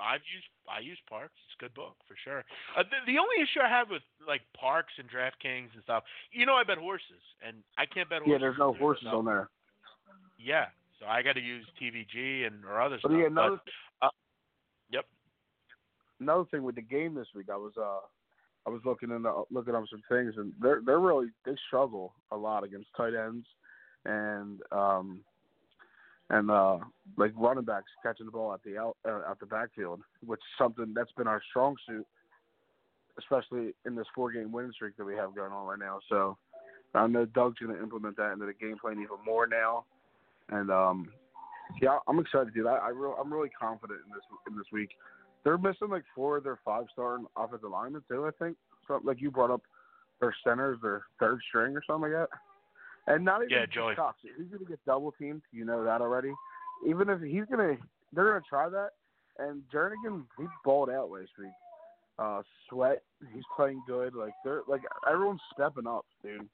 I 0.00 0.14
I've 0.14 0.26
used 0.32 0.46
I 0.68 0.80
use 0.80 0.98
Parx. 1.10 1.30
It's 1.46 1.56
a 1.58 1.62
good 1.62 1.74
book 1.74 1.96
for 2.08 2.16
sure. 2.24 2.44
Uh, 2.76 2.82
the, 2.82 3.12
the 3.12 3.18
only 3.18 3.36
issue 3.42 3.60
I 3.64 3.68
have 3.68 3.90
with 3.90 4.02
like 4.26 4.42
Parx 4.56 4.84
and 4.98 5.08
DraftKings 5.10 5.74
and 5.74 5.82
stuff, 5.82 6.04
you 6.32 6.46
know, 6.46 6.54
I 6.54 6.64
bet 6.64 6.78
horses, 6.78 7.22
and 7.46 7.56
I 7.78 7.86
can't 7.86 8.08
bet 8.08 8.18
horses. 8.22 8.32
yeah, 8.32 8.38
there's 8.38 8.58
no 8.58 8.72
horses 8.74 9.08
on 9.10 9.24
there. 9.24 9.48
Yeah, 10.38 10.66
so 10.98 11.06
I 11.06 11.22
got 11.22 11.34
to 11.34 11.40
use 11.40 11.66
TVG 11.80 12.46
and 12.46 12.64
or 12.64 12.80
other 12.80 12.98
But 13.02 13.10
stuff. 13.10 13.20
yeah, 13.20 13.26
another 13.26 13.60
but, 14.00 14.06
uh, 14.06 14.10
yep. 14.90 15.04
another 16.20 16.44
thing 16.50 16.62
with 16.62 16.74
the 16.76 16.82
game 16.82 17.14
this 17.14 17.28
week, 17.34 17.46
I 17.52 17.56
was 17.56 17.72
uh 17.76 18.00
I 18.66 18.70
was 18.70 18.80
looking 18.84 19.10
into 19.10 19.42
looking 19.50 19.74
up 19.74 19.84
some 19.90 20.02
things, 20.08 20.34
and 20.36 20.52
they're 20.60 20.80
they're 20.84 21.00
really 21.00 21.26
they 21.44 21.52
struggle 21.66 22.14
a 22.30 22.36
lot 22.36 22.64
against 22.64 22.88
tight 22.96 23.14
ends 23.14 23.46
and 24.04 24.60
um 24.72 25.20
and 26.32 26.50
uh 26.50 26.78
like 27.16 27.30
running 27.36 27.64
backs 27.64 27.90
catching 28.02 28.26
the 28.26 28.32
ball 28.32 28.52
at 28.52 28.62
the 28.64 28.76
out 28.76 28.96
uh, 29.06 29.20
at 29.30 29.38
the 29.38 29.46
backfield, 29.46 30.00
which 30.26 30.40
is 30.40 30.58
something 30.58 30.92
that's 30.94 31.12
been 31.12 31.28
our 31.28 31.42
strong 31.50 31.76
suit, 31.86 32.06
especially 33.18 33.74
in 33.86 33.94
this 33.94 34.06
four 34.14 34.32
game 34.32 34.50
winning 34.50 34.72
streak 34.72 34.96
that 34.96 35.04
we 35.04 35.14
have 35.14 35.34
going 35.36 35.52
on 35.52 35.66
right 35.66 35.78
now. 35.78 36.00
So 36.08 36.36
I 36.94 37.06
know 37.06 37.26
Doug's 37.26 37.58
going 37.58 37.74
to 37.74 37.82
implement 37.82 38.16
that 38.16 38.32
into 38.32 38.46
the 38.46 38.54
game 38.54 38.78
plan 38.78 38.94
even 38.94 39.24
more 39.24 39.46
now, 39.46 39.84
and 40.48 40.70
um 40.70 41.08
yeah, 41.80 41.98
I'm 42.08 42.18
excited, 42.18 42.52
dude. 42.52 42.66
I, 42.66 42.76
I 42.76 42.88
real 42.88 43.14
I'm 43.20 43.32
really 43.32 43.50
confident 43.50 44.00
in 44.06 44.12
this 44.12 44.24
in 44.50 44.56
this 44.56 44.66
week. 44.72 44.90
They're 45.44 45.58
missing 45.58 45.90
like 45.90 46.04
four 46.14 46.38
of 46.38 46.44
their 46.44 46.58
five 46.64 46.86
star 46.92 47.18
offensive 47.36 47.70
linemen 47.70 48.02
too. 48.08 48.26
I 48.26 48.30
think 48.42 48.56
so, 48.88 49.00
like 49.04 49.20
you 49.20 49.30
brought 49.30 49.50
up 49.50 49.62
their 50.20 50.34
centers, 50.44 50.78
their 50.82 51.02
third 51.20 51.40
string 51.48 51.76
or 51.76 51.82
something 51.86 52.10
like 52.10 52.28
that. 52.30 52.38
And 53.06 53.24
not 53.24 53.42
even 53.42 53.50
Yeah, 53.50 53.66
Joey. 53.66 53.94
Cox. 53.94 54.18
He's 54.22 54.46
gonna 54.48 54.64
get 54.64 54.84
double 54.84 55.12
teamed. 55.12 55.42
You 55.52 55.64
know 55.64 55.82
that 55.84 56.00
already. 56.00 56.32
Even 56.86 57.08
if 57.08 57.20
he's 57.20 57.44
gonna, 57.50 57.76
they're 58.12 58.28
gonna 58.32 58.44
try 58.48 58.68
that. 58.68 58.90
And 59.38 59.62
Jernigan, 59.72 60.24
he 60.38 60.44
balled 60.64 60.90
out 60.90 61.10
last 61.10 61.30
week. 61.38 61.50
Uh, 62.18 62.42
Sweat, 62.68 63.02
he's 63.32 63.44
playing 63.56 63.82
good. 63.86 64.14
Like 64.14 64.34
they're 64.44 64.60
like 64.68 64.82
everyone's 65.10 65.40
stepping 65.54 65.86
up, 65.86 66.04
dude, 66.22 66.46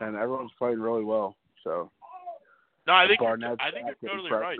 and 0.00 0.16
everyone's 0.16 0.50
playing 0.58 0.80
really 0.80 1.04
well. 1.04 1.36
So 1.62 1.90
No, 2.86 2.94
I 2.94 3.06
think 3.06 3.20
you're, 3.20 3.36
Barnett's 3.36 3.60
I 3.60 3.70
think 3.70 3.86
you're 4.00 4.10
totally 4.10 4.30
right. 4.32 4.58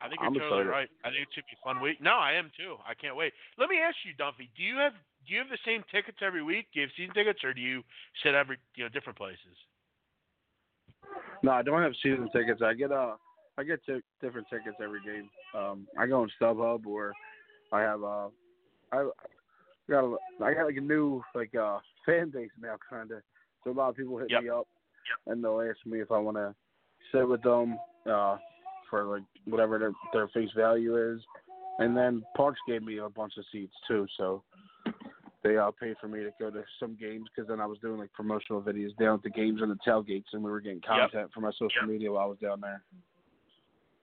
I 0.00 0.08
think 0.08 0.20
you're 0.20 0.28
I'm 0.28 0.34
totally 0.34 0.62
excited. 0.62 0.70
right. 0.70 0.88
I 1.04 1.08
think 1.10 1.22
it 1.22 1.28
should 1.34 1.44
be 1.44 1.58
a 1.60 1.64
fun 1.64 1.82
week. 1.82 2.00
No, 2.00 2.12
I 2.16 2.32
am 2.32 2.50
too. 2.56 2.76
I 2.88 2.94
can't 2.94 3.16
wait. 3.16 3.34
Let 3.58 3.68
me 3.68 3.76
ask 3.78 3.96
you, 4.06 4.14
Dumpy, 4.16 4.48
do 4.56 4.62
you 4.62 4.76
have 4.76 4.92
do 5.30 5.36
you 5.36 5.40
have 5.40 5.48
the 5.48 5.58
same 5.64 5.84
tickets 5.92 6.18
every 6.26 6.42
week? 6.42 6.66
Do 6.74 6.80
you 6.80 6.86
have 6.86 6.92
season 6.96 7.14
tickets, 7.14 7.44
or 7.44 7.54
do 7.54 7.60
you 7.60 7.84
sit 8.24 8.34
every 8.34 8.58
you 8.74 8.82
know 8.82 8.88
different 8.88 9.16
places? 9.16 9.38
No, 11.44 11.52
I 11.52 11.62
don't 11.62 11.80
have 11.80 11.92
season 12.02 12.28
tickets. 12.32 12.60
I 12.62 12.74
get 12.74 12.90
uh 12.90 13.14
I 13.56 13.62
get 13.62 13.78
t- 13.86 14.00
different 14.20 14.48
tickets 14.50 14.76
every 14.82 15.00
game. 15.04 15.30
Um, 15.54 15.86
I 15.96 16.08
go 16.08 16.22
on 16.22 16.30
StubHub 16.40 16.84
or 16.84 17.12
I 17.72 17.80
have 17.80 18.02
uh 18.02 18.28
I 18.90 19.08
got 19.88 20.04
a, 20.04 20.16
I 20.42 20.52
got 20.52 20.66
like 20.66 20.76
a 20.76 20.80
new 20.80 21.22
like 21.36 21.54
uh 21.54 21.78
fan 22.06 22.30
base 22.30 22.50
now 22.60 22.74
kind 22.88 23.12
of. 23.12 23.22
So 23.62 23.70
a 23.70 23.72
lot 23.72 23.90
of 23.90 23.96
people 23.96 24.18
hit 24.18 24.32
Yep. 24.32 24.42
me 24.42 24.48
up 24.48 24.66
and 25.28 25.44
they'll 25.44 25.60
ask 25.60 25.78
me 25.86 26.00
if 26.00 26.10
I 26.10 26.18
want 26.18 26.38
to 26.38 26.52
sit 27.12 27.28
with 27.28 27.42
them 27.44 27.78
uh 28.04 28.36
for 28.90 29.04
like 29.04 29.22
whatever 29.44 29.78
their 29.78 29.92
their 30.12 30.26
face 30.28 30.50
value 30.56 31.14
is. 31.14 31.20
And 31.78 31.96
then 31.96 32.24
Parx 32.36 32.54
gave 32.66 32.82
me 32.82 32.98
a 32.98 33.08
bunch 33.08 33.34
of 33.38 33.44
seats 33.52 33.74
too, 33.86 34.08
so 34.16 34.42
they 35.42 35.56
uh, 35.56 35.70
paid 35.70 35.96
for 36.00 36.08
me 36.08 36.20
to 36.22 36.30
go 36.38 36.50
to 36.50 36.64
some 36.78 36.94
games 36.94 37.26
because 37.34 37.48
then 37.48 37.60
I 37.60 37.66
was 37.66 37.78
doing 37.78 37.98
like 37.98 38.12
promotional 38.12 38.60
videos 38.60 38.96
down 38.98 39.14
at 39.14 39.22
the 39.22 39.30
games 39.30 39.62
and 39.62 39.70
the 39.70 39.78
tailgates, 39.86 40.32
and 40.32 40.42
we 40.42 40.50
were 40.50 40.60
getting 40.60 40.82
Yep. 40.82 41.12
content 41.12 41.30
for 41.32 41.40
my 41.40 41.50
social 41.52 41.82
Yep. 41.82 41.88
media 41.88 42.12
while 42.12 42.24
I 42.24 42.26
was 42.26 42.38
down 42.38 42.60
there. 42.60 42.82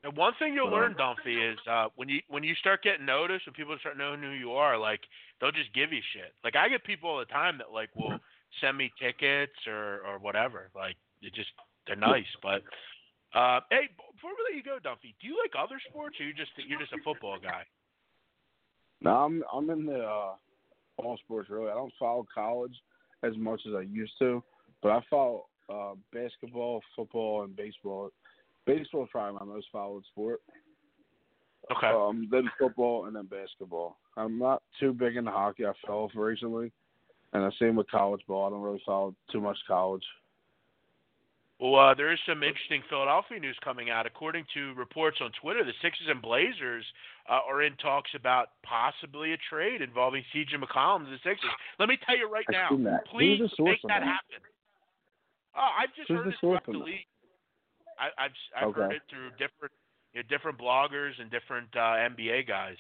And 0.04 0.16
one 0.16 0.34
thing 0.40 0.54
you'll 0.54 0.68
um, 0.68 0.74
learn, 0.74 0.96
Dumpy, 0.98 1.42
is 1.42 1.60
uh, 1.68 1.90
when 1.96 2.08
you 2.08 2.22
when 2.28 2.44
you 2.44 2.56
start 2.56 2.82
getting 2.84 3.06
noticed, 3.06 3.46
and 3.46 3.56
people 3.56 3.78
start 3.80 3.98
knowing 3.98 4.22
who 4.22 4.30
you 4.30 4.54
are, 4.54 4.78
like 4.78 5.02
they'll 5.40 5.52
just 5.52 5.74
give 5.74 5.92
you 5.92 6.02
shit. 6.14 6.34
Like 6.44 6.56
I 6.56 6.70
get 6.70 6.84
people 6.84 7.10
all 7.10 7.20
the 7.20 7.26
time 7.26 7.58
that 7.58 7.72
like 7.72 7.90
will 7.96 8.18
send 8.62 8.78
me 8.78 8.92
tickets 9.00 9.58
or 9.68 10.02
or 10.08 10.20
whatever. 10.20 10.70
Like 10.76 10.96
it 11.22 11.34
just 11.34 11.50
they're 11.86 11.96
nice. 11.96 12.28
But 12.42 12.64
uh, 13.34 13.62
hey, 13.70 13.90
before 14.16 14.32
we 14.32 14.44
let 14.50 14.56
you 14.56 14.64
go, 14.64 14.78
Dumpy, 14.80 15.16
do 15.22 15.28
you 15.28 15.38
like 15.44 15.54
other 15.58 15.80
sports, 15.90 16.16
or 16.20 16.26
you 16.26 16.34
just 16.34 16.52
you're 16.58 16.80
just 16.80 16.94
a 16.94 17.04
football 17.04 17.38
guy? 17.42 17.64
No, 19.02 19.12
I'm 19.12 19.44
I'm 19.52 19.70
in 19.70 19.86
the 19.86 20.04
uh, 20.04 20.34
all 20.98 21.18
sports 21.18 21.50
really. 21.50 21.70
I 21.70 21.76
don't 21.76 21.94
follow 22.00 22.26
college 22.34 22.76
as 23.24 23.36
much 23.38 23.62
as 23.68 23.74
I 23.76 23.82
used 23.82 24.14
to, 24.20 24.44
but 24.82 24.92
I 24.92 25.02
follow 25.10 25.46
uh, 25.70 25.94
basketball, 26.14 26.82
football, 26.96 27.44
and 27.44 27.56
baseball. 27.56 28.12
Baseball 28.66 29.04
is 29.04 29.10
probably 29.12 29.40
my 29.40 29.46
most 29.46 29.68
followed 29.72 30.04
sport. 30.12 30.42
Okay. 31.76 31.88
Um, 31.88 32.28
then 32.32 32.50
football 32.60 33.06
and 33.06 33.16
then 33.16 33.26
basketball. 33.26 33.98
I'm 34.16 34.40
not 34.40 34.64
too 34.80 34.94
big 34.94 35.18
into 35.18 35.32
hockey. 35.32 35.66
I 35.66 35.74
fell 35.86 35.98
off 35.98 36.12
recently, 36.16 36.72
and 37.34 37.44
the 37.44 37.52
same 37.60 37.76
with 37.76 37.90
college 37.90 38.22
ball. 38.28 38.48
I 38.48 38.50
don't 38.50 38.62
really 38.62 38.82
follow 38.86 39.16
too 39.32 39.42
much 39.42 39.58
college. 39.68 40.04
Well, 41.60 41.76
uh, 41.76 41.94
there 41.96 42.14
is 42.14 42.20
some 42.28 42.44
interesting 42.44 42.84
Philadelphia 42.88 43.40
news 43.40 43.58
coming 43.64 43.90
out. 43.90 44.06
According 44.06 44.46
to 44.54 44.74
reports 44.76 45.18
on 45.22 45.32
Twitter, 45.42 45.64
the 45.66 45.74
Sixers 45.82 46.06
and 46.08 46.22
Blazers 46.22 46.86
uh, 47.28 47.40
are 47.50 47.64
in 47.64 47.74
talks 47.78 48.12
about 48.14 48.50
possibly 48.64 49.34
a 49.34 49.38
trade 49.50 49.82
involving 49.82 50.24
CJ 50.36 50.54
McCollum 50.62 51.06
to 51.06 51.10
the 51.12 51.18
Sixers. 51.24 51.50
Let 51.80 51.90
me 51.90 51.98
tell 52.06 52.16
you 52.16 52.30
right 52.30 52.46
now, 52.52 52.70
please 53.10 53.42
make 53.58 53.82
that 53.90 54.02
that? 54.02 54.04
happen. 54.04 54.46
Oh, 55.58 55.70
I've 55.82 55.90
just 55.96 56.10
Who's 56.10 56.18
heard 56.20 56.28
it 56.28 56.36
throughout 56.40 56.66
the 56.68 56.78
league. 56.78 57.10
I, 57.98 58.26
I've 58.26 58.38
I've 58.56 58.76
heard 58.76 58.94
it 58.94 59.02
through 59.10 59.32
different 59.42 59.74
you 60.14 60.22
know, 60.22 60.28
different 60.30 60.60
bloggers 60.60 61.20
and 61.20 61.32
different 61.32 61.70
uh, 61.76 62.06
NBA 62.14 62.48
guys. 62.48 62.78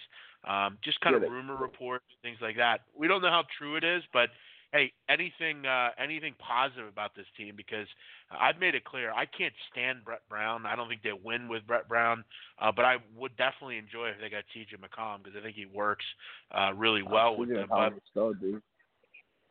Um, 0.48 0.78
just 0.84 1.02
kind 1.02 1.14
Yeah, 1.14 1.18
of 1.18 1.22
they- 1.24 1.30
rumor 1.34 1.58
reports, 1.58 2.06
things 2.22 2.38
like 2.42 2.58
that. 2.58 2.82
We 2.96 3.08
don't 3.08 3.24
know 3.24 3.32
how 3.34 3.44
true 3.58 3.76
it 3.76 3.84
is, 3.84 4.04
but 4.14 4.30
hey, 4.74 4.92
anything 5.10 5.66
uh, 5.66 5.90
anything 6.02 6.34
positive 6.40 6.88
about 6.88 7.16
this 7.16 7.26
team 7.38 7.56
because 7.56 7.88
I've 8.32 8.60
made 8.60 8.76
it 8.76 8.84
clear 8.84 9.12
I 9.12 9.26
can't 9.26 9.54
stand 9.72 10.04
Brett 10.04 10.22
Brown. 10.30 10.66
I 10.66 10.76
don't 10.76 10.90
think 10.90 11.04
they 11.04 11.14
win 11.14 11.48
with 11.48 11.66
Brett 11.66 11.88
Brown, 11.88 12.24
uh, 12.62 12.72
but 12.76 12.86
I 12.86 12.98
would 13.16 13.36
definitely 13.38 13.78
enjoy 13.78 14.10
if 14.10 14.16
they 14.22 14.30
got 14.30 14.44
CJ 14.56 14.80
McCollum 14.80 15.24
because 15.24 15.38
I 15.40 15.44
think 15.44 15.56
he 15.56 15.66
works 15.66 16.06
uh, 16.52 16.74
really 16.74 17.04
well 17.04 17.38
with 17.38 17.50
them. 17.50 17.68
But 17.70 17.94
stud, 18.12 18.40
dude. 18.42 18.62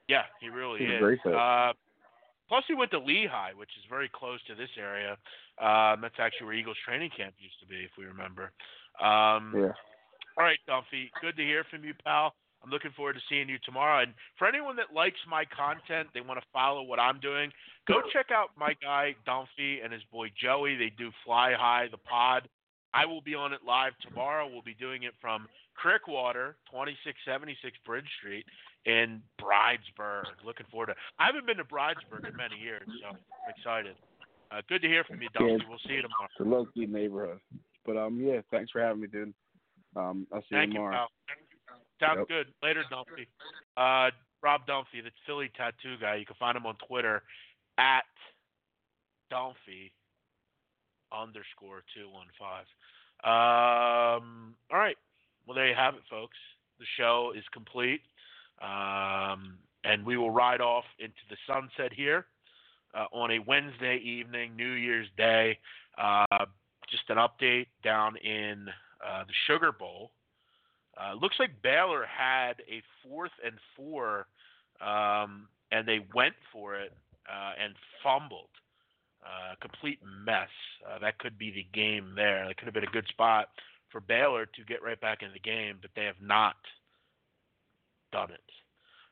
yeah, 0.09 0.22
he 0.40 0.48
really 0.48 0.80
He's 0.80 0.88
is. 0.90 1.32
Uh, 1.32 1.72
plus, 2.48 2.64
he 2.68 2.74
went 2.74 2.90
to 2.93 2.98
Lehigh, 2.98 3.52
which 3.56 3.70
is 3.78 3.84
very 3.88 4.10
close 4.12 4.40
to 4.48 4.55
this 4.55 4.70
area. 4.78 5.16
Um, 5.59 6.02
that's 6.02 6.18
actually 6.18 6.47
where 6.47 6.55
Eagles 6.55 6.76
training 6.84 7.10
camp 7.16 7.34
used 7.38 7.59
to 7.60 7.66
be, 7.66 7.76
if 7.76 7.90
we 7.98 8.05
remember. 8.05 8.52
Um, 9.01 9.52
Yeah. 9.56 9.72
All 10.38 10.44
right, 10.44 10.59
Dunphy. 10.68 11.09
Good 11.22 11.36
to 11.36 11.43
hear 11.43 11.64
from 11.70 11.82
you, 11.82 11.94
pal. 12.05 12.34
I'm 12.62 12.70
looking 12.70 12.90
forward 12.96 13.14
to 13.14 13.20
seeing 13.28 13.48
you 13.48 13.58
tomorrow. 13.64 14.02
And 14.02 14.12
for 14.38 14.48
anyone 14.48 14.76
that 14.76 14.92
likes 14.94 15.18
my 15.28 15.44
content, 15.44 16.08
they 16.14 16.20
want 16.20 16.40
to 16.40 16.46
follow 16.52 16.82
what 16.82 16.98
I'm 16.98 17.20
doing, 17.20 17.50
go 17.86 18.00
check 18.12 18.30
out 18.32 18.50
my 18.58 18.74
guy 18.82 19.14
Dunphy 19.26 19.84
and 19.84 19.92
his 19.92 20.02
boy 20.10 20.28
Joey. 20.40 20.76
They 20.76 20.92
do 20.96 21.10
Fly 21.24 21.52
High, 21.54 21.88
the 21.90 21.98
pod. 21.98 22.48
I 22.94 23.04
will 23.04 23.20
be 23.20 23.34
on 23.34 23.52
it 23.52 23.60
live 23.66 23.92
tomorrow. 24.02 24.48
We'll 24.50 24.62
be 24.62 24.74
doing 24.74 25.02
it 25.02 25.12
from 25.20 25.46
Crickwater, 25.74 26.56
2676 26.72 27.76
Bridge 27.84 28.08
Street 28.18 28.46
in 28.86 29.20
Bridesburg. 29.40 30.24
Looking 30.44 30.66
forward 30.70 30.86
to. 30.86 30.94
I 31.18 31.26
haven't 31.26 31.46
been 31.46 31.58
to 31.58 31.64
Bridesburg 31.64 32.26
in 32.26 32.34
many 32.36 32.56
years, 32.56 32.88
so 33.02 33.08
I'm 33.12 33.18
excited. 33.56 33.96
Uh, 34.50 34.62
good 34.68 34.80
to 34.82 34.88
hear 34.88 35.04
from 35.04 35.20
you, 35.20 35.28
Dusty. 35.34 35.46
Yeah, 35.46 35.68
we'll 35.68 35.78
see 35.86 35.94
you 35.94 36.02
tomorrow. 36.02 36.28
It's 36.30 36.40
a 36.40 36.48
low 36.48 36.66
key 36.72 36.86
neighborhood. 36.86 37.40
But 37.84 37.96
um, 37.96 38.20
yeah, 38.20 38.40
thanks 38.50 38.70
for 38.70 38.80
having 38.80 39.02
me, 39.02 39.08
dude. 39.08 39.34
Um, 39.94 40.26
I'll 40.32 40.40
see 40.42 40.46
Thank 40.52 40.72
you 40.72 40.80
you, 40.80 40.86
tomorrow. 40.86 40.94
pal. 40.94 41.08
Sounds 42.01 42.18
Yep. 42.20 42.28
good. 42.28 42.55
Later, 42.62 42.85
Dumpy. 42.90 43.27
Uh, 43.77 44.10
Rob 44.43 44.66
Dunphy, 44.66 45.02
the 45.02 45.10
Philly 45.24 45.48
tattoo 45.56 45.97
guy. 45.98 46.16
You 46.16 46.27
can 46.27 46.36
find 46.36 46.56
him 46.56 46.66
on 46.66 46.77
Twitter 46.77 47.23
at 47.78 48.05
Dunphy 49.31 49.90
underscore 51.12 51.82
two 51.94 52.09
one 52.10 52.28
five. 52.39 52.66
Um, 53.24 54.55
all 54.70 54.78
right. 54.78 54.97
Well, 55.47 55.55
there 55.55 55.68
you 55.68 55.74
have 55.74 55.94
it, 55.94 56.02
folks. 56.10 56.36
The 56.78 56.85
show 56.97 57.32
is 57.35 57.44
complete, 57.52 58.02
um, 58.60 59.59
and 59.85 60.05
we 60.05 60.16
will 60.16 60.31
ride 60.31 60.60
off 60.60 60.85
into 60.98 61.14
the 61.31 61.36
sunset 61.47 61.93
here 61.93 62.27
uh, 62.94 63.06
on 63.12 63.31
a 63.31 63.39
Wednesday 63.39 63.97
evening, 63.97 64.55
New 64.56 64.73
Year's 64.73 65.09
Day. 65.16 65.59
Uh, 65.97 66.44
just 66.90 67.09
an 67.09 67.16
update 67.16 67.68
down 67.82 68.16
in 68.18 68.68
uh, 69.05 69.24
the 69.24 69.32
Sugar 69.47 69.73
Bowl. 69.73 70.10
Uh, 70.97 71.14
looks 71.14 71.36
like 71.39 71.62
Baylor 71.62 72.06
had 72.06 72.55
a 72.68 72.82
fourth 73.02 73.32
and 73.44 73.55
four, 73.77 74.27
um, 74.81 75.48
and 75.70 75.86
they 75.86 76.01
went 76.14 76.35
for 76.52 76.77
it 76.77 76.93
uh, 77.28 77.52
and 77.62 77.74
fumbled. 78.02 78.48
Uh, 79.24 79.55
complete 79.60 79.98
mess. 80.24 80.48
Uh, 80.86 80.98
that 81.01 81.18
could 81.18 81.36
be 81.36 81.51
the 81.51 81.66
game 81.74 82.12
there. 82.14 82.47
That 82.47 82.56
could 82.56 82.66
have 82.66 82.74
been 82.74 82.85
a 82.85 82.93
good 82.93 83.09
spot 83.09 83.48
for 83.90 84.01
Baylor 84.01 84.47
to 84.47 84.64
get 84.68 84.82
right 84.82 85.01
back 85.01 85.23
in 85.23 85.32
the 85.32 85.40
game, 85.40 85.78
but 85.82 85.90
they 85.97 86.05
have 86.05 86.20
not 86.23 86.56
done 88.12 88.31
it. 88.31 88.40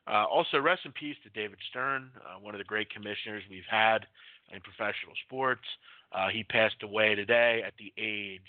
Uh, 0.07 0.25
also, 0.31 0.61
rest 0.61 0.83
in 0.85 0.93
peace 0.93 1.17
to 1.25 1.31
David 1.31 1.59
Stern, 1.71 2.11
uh, 2.17 2.39
one 2.39 2.55
of 2.55 2.59
the 2.59 2.65
great 2.65 2.91
commissioners 2.91 3.43
we've 3.51 3.63
had 3.69 4.07
in 4.53 4.61
professional 4.61 5.15
sports. 5.27 5.65
Uh, 6.13 6.29
he 6.29 6.45
passed 6.45 6.83
away 6.83 7.15
today 7.15 7.63
at 7.67 7.73
the 7.79 7.93
age 7.99 8.41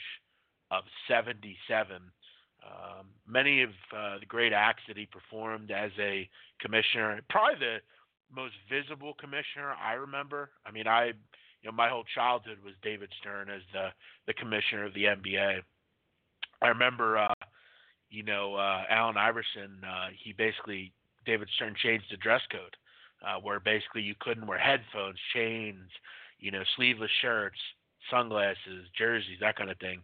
of 0.72 0.84
77. 1.08 2.02
Um, 2.66 3.08
many 3.28 3.62
of 3.62 3.70
uh, 3.96 4.20
the 4.20 4.26
great 4.26 4.54
acts 4.54 4.84
that 4.88 4.98
he 4.98 5.06
performed 5.06 5.72
as 5.72 5.92
a 6.00 6.28
commissioner, 6.60 7.22
probably 7.30 7.60
the 7.60 7.78
most 8.34 8.54
visible 8.70 9.14
commissioner 9.20 9.74
I 9.82 9.94
remember. 9.94 10.50
I 10.66 10.72
mean, 10.72 10.88
I, 10.88 11.08
you 11.08 11.14
know, 11.66 11.72
my 11.72 11.90
whole 11.90 12.04
childhood 12.16 12.58
was 12.64 12.74
David 12.82 13.10
Stern 13.20 13.50
as 13.50 13.62
the 13.74 13.90
the 14.28 14.34
commissioner 14.34 14.86
of 14.86 14.94
the 14.94 15.04
NBA. 15.04 15.62
I 16.62 16.68
remember, 16.68 17.18
uh, 17.18 17.34
you 18.10 18.24
know, 18.24 18.56
uh, 18.56 18.84
Allen 18.90 19.18
Iverson. 19.18 19.82
Uh, 19.86 20.08
he 20.24 20.34
basically 20.34 20.92
David 21.26 21.50
Stern 21.56 21.76
changed 21.82 22.06
the 22.12 22.18
dress 22.18 22.42
code, 22.52 22.76
uh, 23.26 23.40
where 23.40 23.60
basically 23.60 24.02
you 24.02 24.16
couldn't 24.20 24.48
wear 24.48 24.60
headphones, 24.60 25.18
chains, 25.34 25.90
you 26.40 26.52
know, 26.52 26.64
sleeveless 26.76 27.12
shirts, 27.22 27.58
sunglasses, 28.10 28.88
jerseys, 28.98 29.40
that 29.42 29.58
kind 29.58 29.70
of 29.70 29.78
thing. 29.80 30.04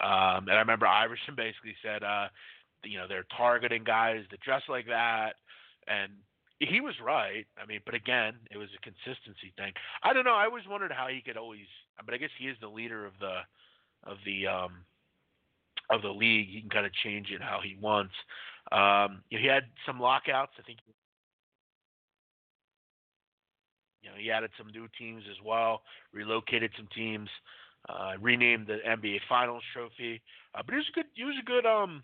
Um, 0.00 0.48
and 0.48 0.52
I 0.52 0.60
remember 0.60 0.86
Iverson 0.86 1.34
basically 1.36 1.76
said, 1.82 2.02
uh, 2.02 2.28
you 2.84 2.98
know, 2.98 3.06
they're 3.08 3.26
targeting 3.36 3.84
guys 3.84 4.22
that 4.30 4.40
dress 4.40 4.62
like 4.68 4.86
that, 4.86 5.34
and 5.86 6.12
he 6.60 6.80
was 6.80 6.94
right. 7.02 7.46
I 7.62 7.66
mean, 7.66 7.80
but 7.84 7.94
again, 7.94 8.34
it 8.50 8.56
was 8.56 8.68
a 8.76 8.82
consistency 8.82 9.52
thing. 9.56 9.72
I 10.02 10.12
don't 10.12 10.24
know. 10.24 10.34
I 10.34 10.44
always 10.44 10.66
wondered 10.68 10.92
how 10.92 11.08
he 11.08 11.20
could 11.20 11.36
always, 11.36 11.66
but 12.04 12.14
I 12.14 12.18
guess 12.18 12.30
he 12.38 12.46
is 12.46 12.56
the 12.60 12.68
leader 12.68 13.06
of 13.06 13.12
the 13.20 13.40
of 14.04 14.18
the 14.24 14.46
um, 14.46 14.72
of 15.90 16.02
the 16.02 16.08
league. 16.08 16.48
He 16.50 16.60
can 16.60 16.70
kind 16.70 16.86
of 16.86 16.92
change 16.92 17.30
it 17.30 17.40
how 17.42 17.60
he 17.62 17.76
wants. 17.80 18.14
Um, 18.72 19.22
he 19.28 19.46
had 19.46 19.64
some 19.86 20.00
lockouts. 20.00 20.52
I 20.58 20.62
think 20.62 20.78
you 24.02 24.10
know 24.10 24.16
he 24.18 24.30
added 24.30 24.50
some 24.58 24.68
new 24.68 24.88
teams 24.98 25.24
as 25.30 25.36
well, 25.44 25.82
relocated 26.12 26.70
some 26.76 26.88
teams, 26.94 27.28
uh, 27.88 28.12
renamed 28.20 28.66
the 28.66 28.78
NBA 28.86 29.20
Finals 29.28 29.62
trophy. 29.72 30.20
Uh, 30.54 30.62
but 30.64 30.72
he 30.72 30.76
was 30.76 30.88
a 30.90 30.94
good. 30.94 31.06
He 31.14 31.24
was 31.24 31.36
a 31.40 31.44
good. 31.44 31.66
Um, 31.66 32.02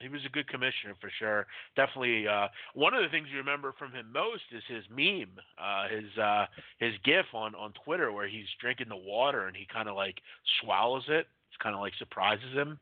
he 0.00 0.08
was 0.08 0.20
a 0.26 0.30
good 0.30 0.46
commissioner 0.48 0.94
for 1.00 1.10
sure. 1.18 1.46
Definitely. 1.74 2.28
Uh, 2.28 2.48
one 2.74 2.94
of 2.94 3.02
the 3.02 3.08
things 3.08 3.28
you 3.30 3.38
remember 3.38 3.74
from 3.78 3.92
him 3.92 4.12
most 4.12 4.42
is 4.52 4.62
his 4.68 4.84
meme, 4.90 5.32
uh, 5.58 5.88
his 5.88 6.18
uh, 6.18 6.46
his 6.78 6.92
GIF 7.04 7.26
on 7.32 7.54
on 7.54 7.72
Twitter 7.84 8.12
where 8.12 8.28
he's 8.28 8.46
drinking 8.60 8.88
the 8.88 8.96
water 8.96 9.46
and 9.46 9.56
he 9.56 9.66
kind 9.72 9.88
of 9.88 9.96
like 9.96 10.20
swallows 10.60 11.04
it. 11.08 11.26
It's 11.48 11.62
kind 11.62 11.74
of 11.74 11.80
like 11.80 11.94
surprises 11.98 12.52
him. 12.52 12.78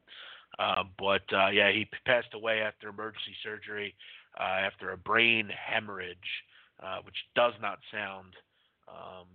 Uh, 0.58 0.84
but 0.98 1.22
uh, 1.32 1.48
yeah, 1.48 1.70
he 1.72 1.88
passed 2.06 2.34
away 2.34 2.60
after 2.60 2.88
emergency 2.88 3.34
surgery 3.42 3.94
uh, 4.38 4.66
after 4.66 4.92
a 4.92 4.96
brain 4.96 5.48
hemorrhage, 5.48 6.16
uh, 6.82 6.98
which 7.04 7.16
does 7.34 7.54
not 7.60 7.78
sound 7.92 8.34
um, 8.88 9.26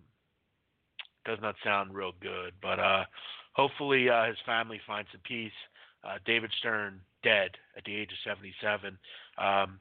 does 1.30 1.42
not 1.42 1.56
sound 1.64 1.94
real 1.94 2.14
good. 2.22 2.54
But 2.62 2.80
uh, 2.80 3.04
hopefully 3.54 4.10
uh, 4.10 4.26
his 4.26 4.38
family 4.46 4.82
finds 4.86 5.10
some 5.12 5.22
peace. 5.24 5.52
Uh, 6.04 6.18
David 6.26 6.52
Stern 6.60 7.02
dead 7.24 7.52
at 7.78 7.84
the 7.86 7.96
age 7.96 8.10
of 8.12 8.18
77. 8.24 8.98
Um, 9.38 9.80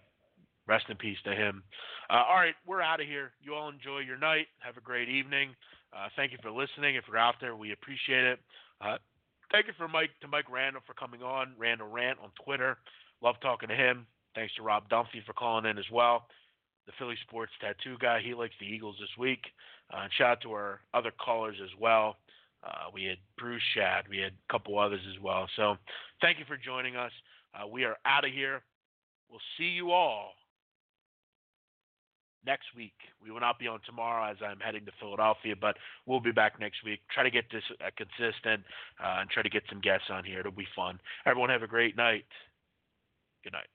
rest 0.67 0.87
in 0.89 0.97
peace 0.97 1.19
to 1.25 1.35
him. 1.35 1.63
Uh, 2.11 2.25
all 2.29 2.37
right, 2.37 2.55
we're 2.67 2.83
out 2.83 3.01
of 3.01 3.07
here. 3.07 3.33
You 3.41 3.55
all 3.55 3.69
enjoy 3.69 4.01
your 4.01 4.19
night. 4.19 4.47
Have 4.59 4.77
a 4.77 4.81
great 4.81 5.09
evening. 5.09 5.51
Uh, 5.93 6.09
thank 6.17 6.33
you 6.33 6.39
for 6.43 6.51
listening. 6.51 6.97
If 6.97 7.05
you're 7.09 7.19
out 7.19 7.37
there, 7.41 7.57
we 7.57 7.73
appreciate 7.73 8.25
it. 8.25 8.41
Uh, 8.81 8.99
thank 9.51 9.67
you 9.67 9.73
for 9.79 9.89
Mike 9.89 10.11
to 10.21 10.29
Mike 10.29 10.51
Randle 10.51 10.83
for 10.87 10.95
coming 10.95 11.23
on. 11.23 11.53
Randle 11.57 11.89
Rant 11.89 12.19
on 12.23 12.31
Twitter. 12.45 12.77
Love 13.23 13.37
talking 13.41 13.69
to 13.69 13.75
him. 13.75 14.07
Thanks 14.35 14.55
to 14.57 14.63
Rob 14.63 14.89
Dunphy 14.89 15.25
for 15.27 15.33
calling 15.33 15.65
in 15.65 15.79
as 15.79 15.91
well. 15.91 16.27
The 16.89 16.95
Philly 16.99 17.17
Sports 17.29 17.53
Tattoo 17.61 17.99
guy. 18.01 18.23
He 18.25 18.33
likes 18.33 18.55
the 18.59 18.67
Eagles 18.67 18.97
this 18.99 19.11
week. 19.19 19.45
Uh, 19.93 20.09
shout 20.17 20.31
out 20.31 20.41
to 20.41 20.53
our 20.53 20.81
other 20.95 21.11
callers 21.11 21.57
as 21.63 21.69
well. 21.79 22.17
Uh, 22.65 22.89
we 22.95 23.05
had 23.05 23.19
Bruce 23.37 23.63
Shad. 23.75 24.07
We 24.09 24.17
had 24.17 24.33
a 24.33 24.53
couple 24.53 24.79
others 24.79 25.03
as 25.15 25.23
well. 25.23 25.47
So 25.55 25.77
thank 26.23 26.39
you 26.39 26.47
for 26.49 26.57
joining 26.57 26.97
us. 26.97 27.13
Uh, 27.55 27.67
we 27.67 27.85
are 27.85 27.97
out 28.07 28.25
of 28.25 28.33
here. 28.33 28.63
We'll 29.31 29.45
see 29.59 29.65
you 29.65 29.91
all 29.91 30.33
next 32.47 32.69
week. 32.75 32.95
We 33.23 33.31
will 33.31 33.41
not 33.41 33.59
be 33.59 33.69
on 33.69 33.81
tomorrow 33.85 34.31
as 34.31 34.39
I'm 34.43 34.59
heading 34.59 34.87
to 34.87 34.93
Philadelphia, 34.99 35.55
but 35.61 35.77
we'll 36.07 36.21
be 36.21 36.33
back 36.33 36.59
next 36.59 36.83
week. 36.85 37.01
Try 37.13 37.23
to 37.23 37.31
get 37.31 37.45
this 37.53 37.65
uh, 37.85 37.91
consistent 37.99 38.65
uh, 38.99 39.21
and 39.21 39.29
try 39.29 39.43
to 39.43 39.51
get 39.51 39.65
some 39.69 39.83
guests 39.83 40.07
on 40.09 40.25
here. 40.25 40.41
It'll 40.41 40.53
be 40.53 40.67
fun. 40.75 40.99
Everyone 41.27 41.51
have 41.51 41.63
a 41.63 41.67
great 41.67 41.99
night. 41.99 42.25
Good 43.45 43.53
night. 43.53 43.69